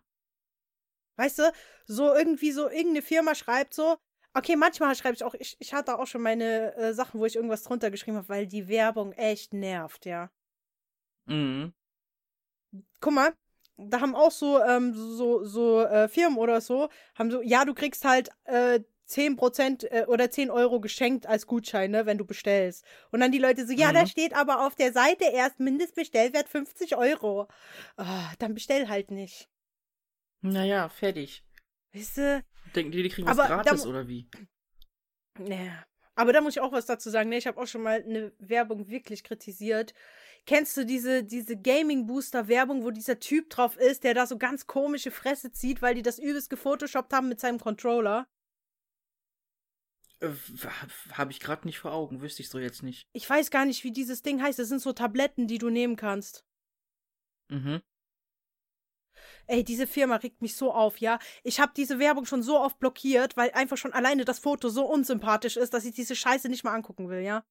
Weißt 1.16 1.38
du, 1.38 1.52
so 1.86 2.14
irgendwie 2.14 2.52
so 2.52 2.68
irgendeine 2.68 3.00
Firma 3.00 3.34
schreibt 3.34 3.72
so, 3.72 3.96
okay, 4.34 4.54
manchmal 4.54 4.94
schreibe 4.94 5.14
ich 5.14 5.24
auch, 5.24 5.34
ich, 5.34 5.56
ich 5.58 5.72
hatte 5.72 5.98
auch 5.98 6.06
schon 6.06 6.20
meine 6.20 6.74
äh, 6.76 6.92
Sachen, 6.92 7.20
wo 7.20 7.24
ich 7.24 7.36
irgendwas 7.36 7.62
drunter 7.62 7.90
geschrieben 7.90 8.18
habe, 8.18 8.28
weil 8.28 8.46
die 8.46 8.68
Werbung 8.68 9.12
echt 9.12 9.54
nervt, 9.54 10.04
ja. 10.04 10.30
Mhm. 11.24 11.72
Guck 13.00 13.12
mal, 13.14 13.32
da 13.78 14.00
haben 14.00 14.14
auch 14.14 14.30
so, 14.30 14.62
ähm, 14.62 14.92
so, 14.92 15.44
so 15.44 15.80
äh, 15.82 16.08
Firmen 16.08 16.38
oder 16.38 16.60
so, 16.60 16.90
haben 17.14 17.30
so, 17.30 17.40
ja, 17.40 17.64
du 17.64 17.72
kriegst 17.72 18.04
halt 18.04 18.28
äh, 18.44 18.80
10% 19.08 19.86
äh, 19.90 20.04
oder 20.06 20.30
10 20.30 20.50
Euro 20.50 20.80
geschenkt 20.80 21.26
als 21.26 21.46
Gutschein, 21.46 21.90
ne, 21.90 22.06
wenn 22.06 22.18
du 22.18 22.24
bestellst. 22.24 22.84
Und 23.10 23.20
dann 23.20 23.32
die 23.32 23.38
Leute 23.38 23.66
so, 23.66 23.72
ja, 23.72 23.90
mhm. 23.90 23.94
da 23.94 24.06
steht 24.06 24.34
aber 24.34 24.66
auf 24.66 24.74
der 24.74 24.92
Seite 24.92 25.24
erst 25.32 25.60
Mindestbestellwert 25.60 26.48
50 26.48 26.96
Euro. 26.96 27.48
Oh, 27.96 28.04
dann 28.38 28.54
bestell 28.54 28.88
halt 28.88 29.10
nicht. 29.10 29.48
Naja, 30.40 30.88
fertig. 30.88 31.44
Weißt 31.92 32.18
du? 32.18 32.44
Denken 32.74 32.92
die, 32.92 33.02
die 33.02 33.08
kriegen 33.08 33.26
was 33.26 33.36
gratis 33.36 33.86
oder 33.86 34.08
wie? 34.08 34.28
Naja. 35.38 35.84
Aber 36.14 36.32
da 36.32 36.40
muss 36.40 36.56
ich 36.56 36.62
auch 36.62 36.72
was 36.72 36.86
dazu 36.86 37.10
sagen. 37.10 37.28
Ne, 37.28 37.36
ich 37.36 37.46
habe 37.46 37.60
auch 37.60 37.66
schon 37.66 37.82
mal 37.82 38.02
eine 38.02 38.32
Werbung 38.38 38.88
wirklich 38.88 39.22
kritisiert. 39.22 39.92
Kennst 40.46 40.76
du 40.76 40.86
diese, 40.86 41.24
diese 41.24 41.58
Gaming-Booster-Werbung, 41.58 42.84
wo 42.84 42.90
dieser 42.90 43.18
Typ 43.18 43.50
drauf 43.50 43.76
ist, 43.76 44.02
der 44.02 44.14
da 44.14 44.26
so 44.26 44.38
ganz 44.38 44.66
komische 44.66 45.10
Fresse 45.10 45.52
zieht, 45.52 45.82
weil 45.82 45.94
die 45.94 46.02
das 46.02 46.18
übelst 46.18 46.48
gefotoshoppt 46.48 47.12
haben 47.12 47.28
mit 47.28 47.38
seinem 47.38 47.60
Controller? 47.60 48.26
Äh, 50.20 50.30
Habe 51.12 51.30
ich 51.30 51.40
gerade 51.40 51.66
nicht 51.66 51.78
vor 51.78 51.92
Augen, 51.92 52.20
wüsste 52.20 52.42
ich 52.42 52.48
so 52.48 52.58
jetzt 52.58 52.82
nicht. 52.82 53.06
Ich 53.12 53.28
weiß 53.28 53.50
gar 53.50 53.64
nicht, 53.64 53.84
wie 53.84 53.92
dieses 53.92 54.22
Ding 54.22 54.42
heißt. 54.42 54.58
Das 54.58 54.68
sind 54.68 54.80
so 54.80 54.92
Tabletten, 54.92 55.46
die 55.46 55.58
du 55.58 55.70
nehmen 55.70 55.96
kannst. 55.96 56.44
Mhm. 57.48 57.82
Ey, 59.46 59.62
diese 59.62 59.86
Firma 59.86 60.16
regt 60.16 60.42
mich 60.42 60.56
so 60.56 60.72
auf, 60.72 60.98
ja. 60.98 61.18
Ich 61.44 61.60
habe 61.60 61.72
diese 61.76 61.98
Werbung 61.98 62.24
schon 62.24 62.42
so 62.42 62.58
oft 62.58 62.78
blockiert, 62.78 63.36
weil 63.36 63.50
einfach 63.52 63.76
schon 63.76 63.92
alleine 63.92 64.24
das 64.24 64.40
Foto 64.40 64.68
so 64.68 64.86
unsympathisch 64.86 65.56
ist, 65.56 65.72
dass 65.72 65.84
ich 65.84 65.94
diese 65.94 66.16
Scheiße 66.16 66.48
nicht 66.48 66.64
mal 66.64 66.74
angucken 66.74 67.08
will, 67.08 67.20
ja. 67.20 67.44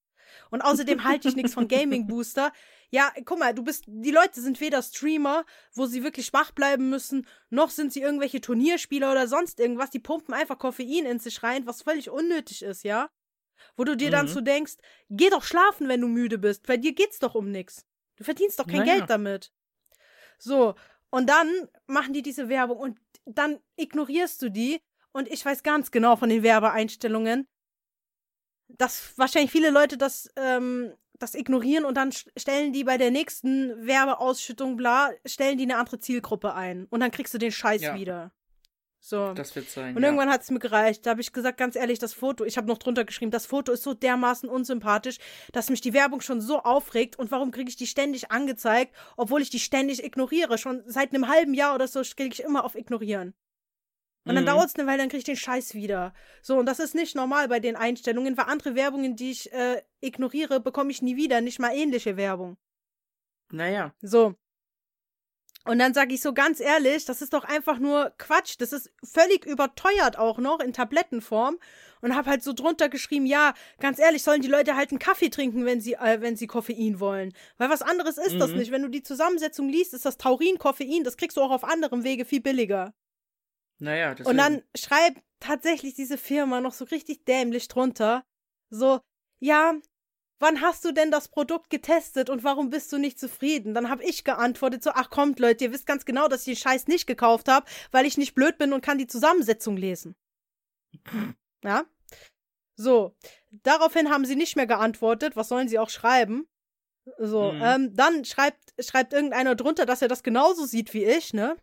Und 0.50 0.62
außerdem 0.62 1.04
halte 1.04 1.28
ich 1.28 1.36
nichts 1.36 1.54
von 1.54 1.68
Gaming 1.68 2.08
Booster. 2.08 2.52
Ja, 2.90 3.12
guck 3.26 3.40
mal, 3.40 3.54
du 3.54 3.64
bist, 3.64 3.86
die 3.88 4.12
Leute 4.12 4.42
sind 4.42 4.62
weder 4.62 4.82
Streamer, 4.82 5.46
wo 5.74 5.86
sie 5.86 6.04
wirklich 6.04 6.28
schwach 6.28 6.52
bleiben 6.52 6.90
müssen, 6.90 7.28
noch 7.50 7.70
sind 7.70 7.92
sie 7.92 8.02
irgendwelche 8.02 8.42
Turnierspieler 8.42 9.12
oder 9.12 9.28
sonst 9.28 9.60
irgendwas. 9.60 9.90
Die 9.90 10.00
pumpen 10.00 10.34
einfach 10.34 10.58
Koffein 10.58 11.06
in 11.06 11.20
sich 11.20 11.44
rein, 11.44 11.66
was 11.66 11.82
völlig 11.82 12.10
unnötig 12.10 12.62
ist, 12.62 12.84
ja? 12.84 13.10
Wo 13.76 13.84
du 13.84 13.96
dir 13.98 14.08
mhm. 14.08 14.14
dann 14.14 14.28
so 14.28 14.42
denkst, 14.42 14.76
geh 15.10 15.30
doch 15.30 15.44
schlafen, 15.44 15.88
wenn 15.88 16.02
du 16.02 16.08
müde 16.08 16.38
bist. 16.38 16.66
Bei 16.68 16.78
dir 16.78 16.94
geht's 16.94 17.20
doch 17.20 17.36
um 17.36 17.52
nix. 17.52 17.86
Du 18.18 18.24
verdienst 18.24 18.60
doch 18.60 18.68
kein 18.68 18.80
naja. 18.80 18.98
Geld 18.98 19.10
damit. 19.10 19.52
So, 20.38 20.76
und 21.10 21.30
dann 21.30 21.50
machen 21.88 22.14
die 22.14 22.22
diese 22.22 22.50
Werbung 22.50 22.78
und 22.78 23.00
dann 23.26 23.60
ignorierst 23.78 24.42
du 24.42 24.50
die. 24.50 24.82
Und 25.12 25.30
ich 25.30 25.46
weiß 25.46 25.64
ganz 25.64 25.92
genau 25.92 26.18
von 26.18 26.30
den 26.30 26.44
Werbeeinstellungen, 26.44 27.48
dass 28.68 29.18
wahrscheinlich 29.18 29.52
viele 29.52 29.70
Leute 29.70 29.98
das, 29.98 30.30
ähm, 30.36 30.94
das 31.20 31.36
ignorieren 31.36 31.86
und 31.86 31.96
dann 31.96 32.12
stellen 32.12 32.74
die 32.74 32.84
bei 32.84 32.98
der 32.98 33.12
nächsten 33.12 33.86
Werbeausschüttung, 33.86 34.76
bla, 34.76 35.12
stellen 35.26 35.58
die 35.58 35.64
eine 35.64 35.78
andere 35.78 36.00
Zielgruppe 36.00 36.54
ein. 36.54 36.86
Und 36.90 37.00
dann 37.00 37.12
kriegst 37.12 37.34
du 37.34 37.38
den 37.38 37.52
Scheiß 37.52 37.82
ja. 37.82 37.96
wieder. 37.96 38.32
So. 39.06 39.34
Das 39.34 39.56
wird 39.56 39.70
sein. 39.70 39.96
Und 39.96 40.02
ja. 40.02 40.08
irgendwann 40.08 40.32
hat 40.32 40.42
es 40.42 40.50
mir 40.50 40.58
gereicht. 40.58 41.06
Da 41.06 41.12
habe 41.12 41.22
ich 41.22 41.32
gesagt, 41.32 41.60
ganz 41.60 41.76
ehrlich, 41.76 42.00
das 42.00 42.14
Foto, 42.14 42.44
ich 42.44 42.58
habe 42.58 42.66
noch 42.66 42.80
drunter 42.80 43.06
geschrieben, 43.06 43.30
das 43.30 43.46
Foto 43.46 43.72
ist 43.72 43.84
so 43.84 43.94
dermaßen 43.94 44.50
unsympathisch, 44.50 45.20
dass 45.52 45.70
mich 45.70 45.80
die 45.80 45.94
Werbung 45.94 46.22
schon 46.22 46.42
so 46.42 46.62
aufregt. 46.62 47.20
Und 47.20 47.30
warum 47.30 47.52
kriege 47.52 47.70
ich 47.70 47.76
die 47.76 47.86
ständig 47.86 48.32
angezeigt, 48.32 48.96
obwohl 49.16 49.44
ich 49.44 49.52
die 49.52 49.60
ständig 49.60 50.04
ignoriere? 50.04 50.58
Schon 50.58 50.82
seit 50.88 51.14
einem 51.14 51.28
halben 51.28 51.54
Jahr 51.54 51.76
oder 51.76 51.88
so 51.88 52.02
kriege 52.02 52.34
ich 52.34 52.42
immer 52.42 52.66
auf 52.66 52.74
Ignorieren. 52.74 53.36
Und 54.26 54.34
dann 54.34 54.44
mhm. 54.44 54.48
dauert 54.48 54.70
es 54.70 54.76
eine 54.76 54.88
Weile, 54.88 54.98
dann 54.98 55.10
kriege 55.10 55.20
ich 55.20 55.24
den 55.24 55.38
Scheiß 55.38 55.76
wieder. 55.76 56.14
So, 56.42 56.58
und 56.58 56.66
das 56.66 56.80
ist 56.80 56.96
nicht 56.96 57.16
normal 57.16 57.48
bei 57.48 57.60
den 57.60 57.76
Einstellungen, 57.76 58.36
weil 58.38 58.46
andere 58.46 58.74
Werbungen, 58.74 59.16
die 59.16 59.32
ich 59.32 59.54
äh, 59.54 59.84
ignoriere, 60.02 60.60
bekomme 60.60 60.90
ich 60.90 61.04
nie 61.04 61.16
wieder, 61.16 61.42
nicht 61.42 61.60
mal 61.60 61.76
ähnliche 61.76 62.18
Werbung. 62.18 62.58
Naja. 63.52 63.94
So. 64.02 64.34
Und 65.64 65.80
dann 65.80 65.94
sage 65.94 66.14
ich 66.14 66.22
so 66.22 66.34
ganz 66.34 66.60
ehrlich, 66.60 67.06
das 67.06 67.22
ist 67.22 67.34
doch 67.34 67.44
einfach 67.44 67.80
nur 67.80 68.14
Quatsch. 68.18 68.56
Das 68.60 68.72
ist 68.72 68.92
völlig 69.04 69.46
überteuert 69.46 70.18
auch 70.18 70.38
noch 70.38 70.60
in 70.60 70.74
Tablettenform. 70.74 71.58
Und 72.02 72.16
habe 72.16 72.30
halt 72.30 72.44
so 72.44 72.54
drunter 72.54 72.88
geschrieben, 72.88 73.26
ja, 73.26 73.56
ganz 73.80 73.98
ehrlich, 73.98 74.22
sollen 74.22 74.42
die 74.42 74.48
Leute 74.48 74.76
halt 74.76 74.92
einen 74.92 75.00
Kaffee 75.00 75.30
trinken, 75.30 75.66
wenn 75.66 75.82
sie, 75.82 75.94
äh, 75.94 76.22
wenn 76.22 76.36
sie 76.36 76.46
Koffein 76.46 77.00
wollen. 77.00 77.34
Weil 77.58 77.70
was 77.70 77.82
anderes 77.82 78.18
ist 78.20 78.34
mhm. 78.34 78.40
das 78.40 78.52
nicht. 78.52 78.72
Wenn 78.72 78.84
du 78.84 78.90
die 78.90 79.02
Zusammensetzung 79.02 79.70
liest, 79.70 79.96
ist 79.96 80.06
das 80.06 80.18
Taurin, 80.18 80.60
Koffein, 80.60 81.04
das 81.04 81.18
kriegst 81.18 81.38
du 81.38 81.42
auch 81.42 81.52
auf 81.52 81.64
anderem 81.64 82.04
Wege 82.04 82.26
viel 82.26 82.42
billiger. 82.42 82.94
Naja, 83.80 84.16
das 84.16 84.28
Und 84.28 84.38
dann 84.38 84.64
schreibt 84.76 85.22
tatsächlich 85.40 85.94
diese 85.94 86.18
Firma 86.18 86.62
noch 86.62 86.74
so 86.74 86.86
richtig 86.86 87.26
dämlich 87.26 87.68
drunter. 87.68 88.26
So, 88.70 89.02
ja, 89.40 89.74
wann 90.40 90.62
hast 90.62 90.86
du 90.86 90.92
denn 90.92 91.12
das 91.12 91.28
Produkt 91.28 91.70
getestet 91.70 92.30
und 92.30 92.44
warum 92.44 92.70
bist 92.70 92.92
du 92.92 92.98
nicht 92.98 93.20
zufrieden? 93.20 93.74
Dann 93.74 93.90
habe 93.90 94.04
ich 94.04 94.24
geantwortet 94.24 94.84
so, 94.84 94.92
ach 94.94 95.10
kommt 95.10 95.40
Leute, 95.40 95.66
ihr 95.66 95.72
wisst 95.72 95.88
ganz 95.88 96.06
genau, 96.06 96.28
dass 96.28 96.48
ich 96.48 96.58
den 96.58 96.64
Scheiß 96.64 96.88
nicht 96.88 97.08
gekauft 97.08 97.48
habe, 97.48 97.66
weil 97.92 98.06
ich 98.06 98.18
nicht 98.18 98.36
blöd 98.36 98.58
bin 98.58 98.74
und 98.74 98.82
kann 98.82 98.98
die 98.98 99.08
Zusammensetzung 99.08 99.78
lesen. 99.78 100.16
Ja? 101.64 101.84
So, 102.76 103.16
daraufhin 103.64 104.12
haben 104.12 104.26
sie 104.26 104.36
nicht 104.36 104.56
mehr 104.56 104.68
geantwortet, 104.68 105.36
was 105.36 105.48
sollen 105.48 105.68
sie 105.68 105.80
auch 105.80 105.90
schreiben? 105.90 106.48
So, 107.18 107.54
mhm. 107.54 107.62
ähm, 107.64 107.96
dann 107.96 108.24
schreibt, 108.24 108.74
schreibt 108.80 109.14
irgendeiner 109.14 109.56
drunter, 109.56 109.88
dass 109.88 110.04
er 110.04 110.08
das 110.08 110.22
genauso 110.22 110.66
sieht 110.66 110.94
wie 110.94 111.06
ich, 111.06 111.34
ne? 111.34 111.58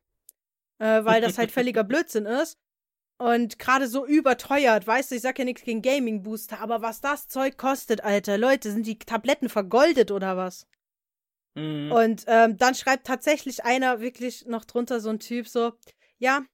Äh, 0.78 1.04
weil 1.04 1.20
das 1.20 1.38
halt 1.38 1.50
völliger 1.52 1.84
Blödsinn 1.84 2.26
ist. 2.26 2.58
Und 3.18 3.58
gerade 3.58 3.86
so 3.86 4.04
überteuert, 4.04 4.86
weißt 4.86 5.10
du, 5.10 5.14
ich 5.14 5.22
sag 5.22 5.38
ja 5.38 5.44
nichts 5.44 5.62
gegen 5.62 5.80
Gaming 5.80 6.22
Booster, 6.24 6.58
aber 6.60 6.82
was 6.82 7.00
das 7.00 7.28
Zeug 7.28 7.56
kostet, 7.56 8.02
Alter, 8.02 8.36
Leute, 8.36 8.72
sind 8.72 8.84
die 8.84 8.98
Tabletten 8.98 9.48
vergoldet 9.48 10.10
oder 10.10 10.36
was? 10.36 10.66
Mhm. 11.54 11.92
Und 11.92 12.24
ähm, 12.26 12.56
dann 12.56 12.74
schreibt 12.74 13.06
tatsächlich 13.06 13.64
einer 13.64 14.00
wirklich 14.00 14.46
noch 14.46 14.64
drunter 14.64 15.00
so 15.00 15.10
ein 15.10 15.20
Typ 15.20 15.46
so, 15.46 15.72
ja, 16.18 16.44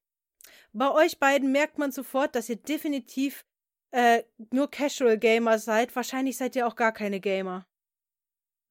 bei 0.72 0.90
euch 0.90 1.18
beiden 1.18 1.52
merkt 1.52 1.78
man 1.78 1.92
sofort, 1.92 2.34
dass 2.34 2.48
ihr 2.48 2.56
definitiv 2.56 3.46
äh, 3.90 4.22
nur 4.52 4.70
Casual 4.70 5.18
Gamer 5.18 5.58
seid. 5.58 5.94
Wahrscheinlich 5.96 6.36
seid 6.36 6.56
ihr 6.56 6.66
auch 6.66 6.76
gar 6.76 6.92
keine 6.92 7.20
Gamer. 7.20 7.66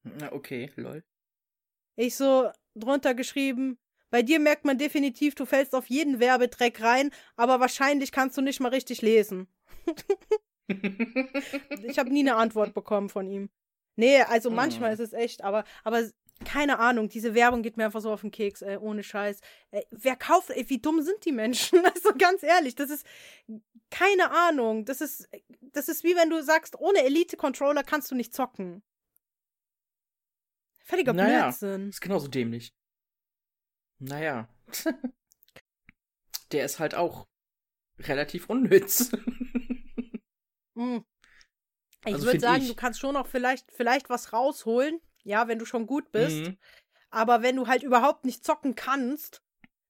Na, 0.04 0.32
okay, 0.32 0.70
lol. 0.76 1.02
Ich 1.96 2.14
so 2.14 2.50
drunter 2.76 3.14
geschrieben, 3.14 3.78
bei 4.10 4.22
dir 4.22 4.40
merkt 4.40 4.64
man 4.64 4.78
definitiv, 4.78 5.34
du 5.34 5.44
fällst 5.44 5.74
auf 5.74 5.88
jeden 5.88 6.20
Werbedreck 6.20 6.80
rein, 6.80 7.10
aber 7.36 7.60
wahrscheinlich 7.60 8.12
kannst 8.12 8.36
du 8.36 8.42
nicht 8.42 8.60
mal 8.60 8.70
richtig 8.70 9.02
lesen. 9.02 9.48
ich 11.82 11.98
habe 11.98 12.10
nie 12.10 12.20
eine 12.20 12.36
Antwort 12.36 12.74
bekommen 12.74 13.08
von 13.08 13.26
ihm. 13.26 13.50
Nee, 13.96 14.22
also 14.22 14.50
manchmal 14.50 14.90
oh. 14.90 14.92
ist 14.94 15.00
es 15.00 15.12
echt, 15.12 15.42
aber, 15.42 15.64
aber 15.82 16.08
keine 16.44 16.78
Ahnung, 16.78 17.08
diese 17.08 17.34
Werbung 17.34 17.62
geht 17.62 17.76
mir 17.76 17.86
einfach 17.86 18.00
so 18.00 18.12
auf 18.12 18.20
den 18.20 18.30
Keks, 18.30 18.62
ey, 18.62 18.76
ohne 18.76 19.02
Scheiß. 19.02 19.40
Ey, 19.70 19.84
wer 19.90 20.16
kauft, 20.16 20.50
ey, 20.50 20.68
wie 20.68 20.78
dumm 20.78 21.02
sind 21.02 21.24
die 21.24 21.32
Menschen? 21.32 21.82
Also 21.94 22.12
ganz 22.16 22.42
ehrlich, 22.42 22.74
das 22.74 22.90
ist 22.90 23.06
keine 23.90 24.30
Ahnung. 24.30 24.84
Das 24.84 25.00
ist, 25.00 25.28
das 25.60 25.88
ist 25.88 26.04
wie 26.04 26.14
wenn 26.14 26.30
du 26.30 26.42
sagst, 26.42 26.78
ohne 26.78 27.04
Elite-Controller 27.04 27.82
kannst 27.82 28.10
du 28.10 28.14
nicht 28.14 28.34
zocken. 28.34 28.82
Völliger 30.84 31.12
naja, 31.12 31.48
Blödsinn. 31.48 31.88
Ist 31.88 32.00
genauso 32.00 32.28
dämlich. 32.28 32.72
Naja. 33.98 34.48
Der 36.52 36.64
ist 36.64 36.78
halt 36.78 36.94
auch 36.94 37.26
relativ 37.98 38.48
unnütz. 38.48 39.10
hm. 40.76 41.04
Ich 42.06 42.14
also 42.14 42.26
würde 42.26 42.40
sagen, 42.40 42.62
ich. 42.62 42.68
du 42.68 42.74
kannst 42.74 43.00
schon 43.00 43.14
noch 43.14 43.26
vielleicht, 43.26 43.70
vielleicht 43.72 44.08
was 44.08 44.32
rausholen, 44.32 45.00
ja, 45.24 45.48
wenn 45.48 45.58
du 45.58 45.66
schon 45.66 45.86
gut 45.86 46.10
bist. 46.12 46.46
Mhm. 46.46 46.58
Aber 47.10 47.42
wenn 47.42 47.56
du 47.56 47.66
halt 47.66 47.82
überhaupt 47.82 48.24
nicht 48.24 48.44
zocken 48.44 48.74
kannst, 48.74 49.42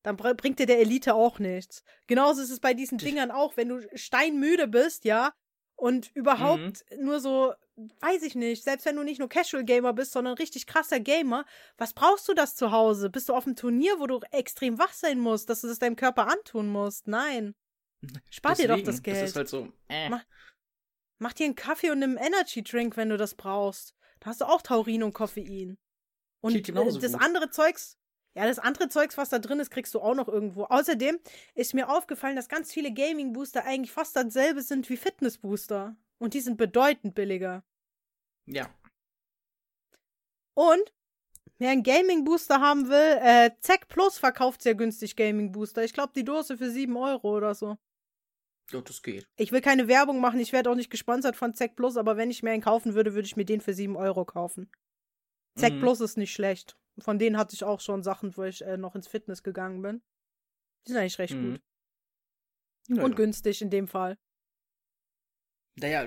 dann 0.02 0.16
bringt 0.16 0.58
dir 0.58 0.66
der 0.66 0.80
Elite 0.80 1.14
auch 1.14 1.38
nichts. 1.38 1.82
Genauso 2.06 2.42
ist 2.42 2.50
es 2.50 2.60
bei 2.60 2.72
diesen 2.74 2.98
Dingern 2.98 3.30
auch, 3.30 3.56
wenn 3.56 3.68
du 3.68 3.86
steinmüde 3.94 4.68
bist, 4.68 5.04
ja, 5.04 5.32
und 5.76 6.10
überhaupt 6.14 6.84
mhm. 6.90 7.04
nur 7.04 7.20
so, 7.20 7.52
weiß 8.00 8.22
ich 8.22 8.34
nicht, 8.34 8.64
selbst 8.64 8.86
wenn 8.86 8.96
du 8.96 9.02
nicht 9.02 9.18
nur 9.18 9.28
Casual 9.28 9.64
Gamer 9.64 9.92
bist, 9.92 10.12
sondern 10.12 10.34
richtig 10.34 10.66
krasser 10.66 11.00
Gamer, 11.00 11.44
was 11.76 11.92
brauchst 11.92 12.28
du 12.28 12.34
das 12.34 12.56
zu 12.56 12.72
Hause? 12.72 13.10
Bist 13.10 13.28
du 13.28 13.34
auf 13.34 13.46
einem 13.46 13.56
Turnier, 13.56 13.98
wo 13.98 14.06
du 14.06 14.20
extrem 14.32 14.78
wach 14.78 14.92
sein 14.92 15.18
musst, 15.18 15.48
dass 15.48 15.60
du 15.60 15.68
das 15.68 15.78
deinem 15.78 15.96
Körper 15.96 16.26
antun 16.28 16.68
musst? 16.68 17.06
Nein. 17.06 17.54
Spar 18.30 18.52
Deswegen, 18.52 18.68
dir 18.68 18.76
doch 18.78 18.84
das 18.84 19.02
Geld. 19.02 19.22
Das 19.22 19.30
ist 19.30 19.36
halt 19.36 19.48
so, 19.48 19.72
äh. 19.88 20.08
mach, 20.08 20.24
mach 21.18 21.32
dir 21.32 21.46
einen 21.46 21.54
Kaffee 21.54 21.90
und 21.90 22.02
einen 22.02 22.16
Energy 22.16 22.62
Drink, 22.62 22.96
wenn 22.96 23.08
du 23.08 23.16
das 23.16 23.34
brauchst. 23.34 23.94
Da 24.20 24.30
hast 24.30 24.40
du 24.40 24.46
auch 24.46 24.62
Taurin 24.62 25.02
und 25.02 25.12
Koffein. 25.12 25.78
Und 26.40 26.54
äh, 26.54 26.62
das 26.62 27.12
gut. 27.12 27.22
andere 27.22 27.50
Zeugs, 27.50 27.98
ja, 28.34 28.46
das 28.46 28.58
andere 28.58 28.88
Zeugs, 28.88 29.16
was 29.16 29.30
da 29.30 29.38
drin 29.38 29.58
ist, 29.58 29.70
kriegst 29.70 29.94
du 29.94 30.00
auch 30.00 30.14
noch 30.14 30.28
irgendwo. 30.28 30.64
Außerdem 30.64 31.18
ist 31.54 31.74
mir 31.74 31.88
aufgefallen, 31.88 32.36
dass 32.36 32.48
ganz 32.48 32.72
viele 32.72 32.92
Gaming-Booster 32.92 33.64
eigentlich 33.64 33.90
fast 33.90 34.14
dasselbe 34.14 34.62
sind 34.62 34.88
wie 34.90 34.96
Fitness-Booster. 34.96 35.96
Und 36.18 36.34
die 36.34 36.40
sind 36.40 36.56
bedeutend 36.56 37.14
billiger. 37.14 37.64
Ja. 38.48 38.68
Und 40.54 40.92
wer 41.58 41.70
einen 41.70 41.82
Gaming-Booster 41.82 42.60
haben 42.60 42.88
will, 42.88 43.18
äh, 43.20 43.50
Zack 43.60 43.88
Plus 43.88 44.18
verkauft 44.18 44.62
sehr 44.62 44.74
günstig 44.74 45.16
Gaming-Booster. 45.16 45.84
Ich 45.84 45.92
glaube, 45.92 46.12
die 46.16 46.24
Dose 46.24 46.56
für 46.56 46.70
7 46.70 46.96
Euro 46.96 47.36
oder 47.36 47.54
so. 47.54 47.76
Ja, 48.70 48.80
das 48.80 49.02
geht. 49.02 49.26
Ich 49.36 49.52
will 49.52 49.60
keine 49.60 49.88
Werbung 49.88 50.20
machen, 50.20 50.40
ich 50.40 50.52
werde 50.52 50.70
auch 50.70 50.74
nicht 50.74 50.90
gesponsert 50.90 51.36
von 51.36 51.54
Zack 51.54 51.76
Plus, 51.76 51.96
aber 51.96 52.16
wenn 52.16 52.30
ich 52.30 52.42
mir 52.42 52.50
einen 52.50 52.62
kaufen 52.62 52.94
würde, 52.94 53.14
würde 53.14 53.26
ich 53.26 53.36
mir 53.36 53.44
den 53.44 53.60
für 53.60 53.72
7 53.72 53.96
Euro 53.96 54.24
kaufen. 54.24 54.70
Zack 55.56 55.74
mhm. 55.74 55.80
Plus 55.80 56.00
ist 56.00 56.18
nicht 56.18 56.32
schlecht. 56.32 56.76
Von 56.98 57.18
denen 57.18 57.38
hatte 57.38 57.54
ich 57.54 57.64
auch 57.64 57.80
schon 57.80 58.02
Sachen, 58.02 58.36
wo 58.36 58.42
ich 58.42 58.62
äh, 58.62 58.76
noch 58.76 58.94
ins 58.94 59.08
Fitness 59.08 59.42
gegangen 59.42 59.82
bin. 59.82 60.02
Die 60.86 60.92
sind 60.92 61.00
eigentlich 61.00 61.18
recht 61.18 61.34
mhm. 61.34 61.52
gut. 61.52 61.62
Naja. 62.88 63.04
Und 63.04 63.16
günstig 63.16 63.62
in 63.62 63.70
dem 63.70 63.88
Fall. 63.88 64.18
Naja, 65.80 66.06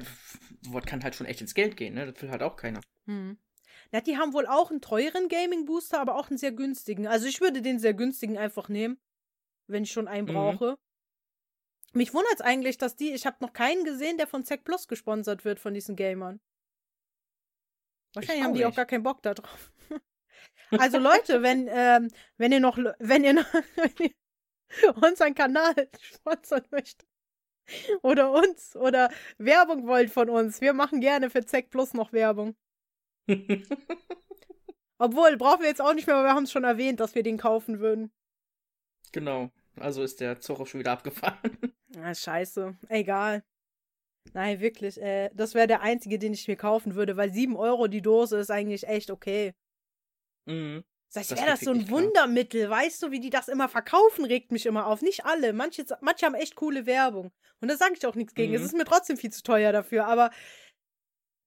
sowas 0.61 0.85
kann 0.85 1.03
halt 1.03 1.15
schon 1.15 1.27
echt 1.27 1.41
ins 1.41 1.53
Geld 1.53 1.77
gehen, 1.77 1.93
ne? 1.93 2.11
Das 2.11 2.21
will 2.21 2.31
halt 2.31 2.43
auch 2.43 2.55
keiner. 2.55 2.81
Hm. 3.05 3.37
Na, 3.91 4.01
die 4.01 4.17
haben 4.17 4.33
wohl 4.33 4.47
auch 4.47 4.71
einen 4.71 4.81
teuren 4.81 5.27
Gaming-Booster, 5.27 5.99
aber 5.99 6.15
auch 6.15 6.29
einen 6.29 6.37
sehr 6.37 6.51
günstigen. 6.51 7.07
Also 7.07 7.27
ich 7.27 7.41
würde 7.41 7.61
den 7.61 7.79
sehr 7.79 7.93
günstigen 7.93 8.37
einfach 8.37 8.69
nehmen, 8.69 8.99
wenn 9.67 9.83
ich 9.83 9.91
schon 9.91 10.07
einen 10.07 10.27
mhm. 10.27 10.33
brauche. 10.33 10.77
Mich 11.93 12.13
wundert 12.13 12.35
es 12.35 12.41
eigentlich, 12.41 12.77
dass 12.77 12.95
die, 12.95 13.11
ich 13.11 13.25
habe 13.25 13.37
noch 13.41 13.51
keinen 13.51 13.83
gesehen, 13.83 14.17
der 14.17 14.27
von 14.27 14.45
Zack 14.45 14.63
Plus 14.63 14.87
gesponsert 14.87 15.43
wird 15.43 15.59
von 15.59 15.73
diesen 15.73 15.97
Gamern. 15.97 16.39
Wahrscheinlich 18.13 18.43
haben 18.45 18.53
die 18.53 18.59
nicht. 18.59 18.67
auch 18.67 18.75
gar 18.75 18.85
keinen 18.85 19.03
Bock 19.03 19.21
da 19.21 19.33
drauf. 19.33 19.71
Also 20.79 20.99
Leute, 20.99 21.41
wenn, 21.41 21.67
ähm, 21.69 22.09
wenn 22.37 22.53
ihr 22.53 22.61
noch, 22.61 22.77
wenn 22.77 23.25
ihr, 23.25 23.33
noch, 23.33 23.53
wenn 23.75 24.09
ihr 25.27 25.35
Kanal 25.35 25.89
sponsern 25.99 26.65
möchtet 26.71 27.10
oder 28.01 28.31
uns 28.31 28.75
oder 28.75 29.09
Werbung 29.37 29.87
wollt 29.87 30.11
von 30.11 30.29
uns, 30.29 30.61
wir 30.61 30.73
machen 30.73 31.01
gerne 31.01 31.29
für 31.29 31.45
Zack 31.45 31.69
Plus 31.69 31.93
noch 31.93 32.13
Werbung. 32.13 32.55
Obwohl, 34.97 35.37
brauchen 35.37 35.61
wir 35.61 35.67
jetzt 35.67 35.81
auch 35.81 35.93
nicht 35.93 36.05
mehr, 36.07 36.15
weil 36.17 36.25
wir 36.25 36.35
haben 36.35 36.43
es 36.43 36.51
schon 36.51 36.63
erwähnt, 36.63 36.99
dass 36.99 37.15
wir 37.15 37.23
den 37.23 37.37
kaufen 37.37 37.79
würden. 37.79 38.11
Genau. 39.11 39.49
Also 39.77 40.03
ist 40.03 40.19
der 40.19 40.39
Zug 40.39 40.59
auch 40.59 40.67
schon 40.67 40.79
wieder 40.79 40.91
abgefahren. 40.91 41.37
Ah, 41.97 42.15
scheiße. 42.15 42.77
Egal. 42.87 43.43
Nein, 44.31 44.61
wirklich. 44.61 44.97
Äh, 45.01 45.29
das 45.33 45.55
wäre 45.55 45.67
der 45.67 45.81
einzige, 45.81 46.17
den 46.17 46.31
ich 46.31 46.47
mir 46.47 46.55
kaufen 46.55 46.95
würde, 46.95 47.17
weil 47.17 47.33
7 47.33 47.57
Euro 47.57 47.87
die 47.87 48.01
Dose 48.01 48.37
ist 48.37 48.49
eigentlich 48.49 48.87
echt 48.87 49.11
okay. 49.11 49.53
Mhm. 50.45 50.85
Das 51.13 51.29
wäre 51.31 51.45
das 51.45 51.59
so 51.61 51.71
ein 51.71 51.89
Wundermittel, 51.89 52.67
klar. 52.67 52.79
weißt 52.79 53.03
du, 53.03 53.11
wie 53.11 53.19
die 53.19 53.29
das 53.29 53.49
immer 53.49 53.67
verkaufen, 53.67 54.23
regt 54.23 54.51
mich 54.51 54.65
immer 54.65 54.87
auf. 54.87 55.01
Nicht 55.01 55.25
alle. 55.25 55.51
Manche, 55.51 55.85
manche 55.99 56.25
haben 56.25 56.35
echt 56.35 56.55
coole 56.55 56.85
Werbung. 56.85 57.31
Und 57.59 57.67
da 57.69 57.75
sage 57.75 57.95
ich 57.97 58.05
auch 58.05 58.15
nichts 58.15 58.33
gegen. 58.33 58.51
Mhm. 58.51 58.57
Es 58.57 58.63
ist 58.63 58.73
mir 58.73 58.85
trotzdem 58.85 59.17
viel 59.17 59.31
zu 59.31 59.43
teuer 59.43 59.71
dafür, 59.73 60.05
aber 60.07 60.31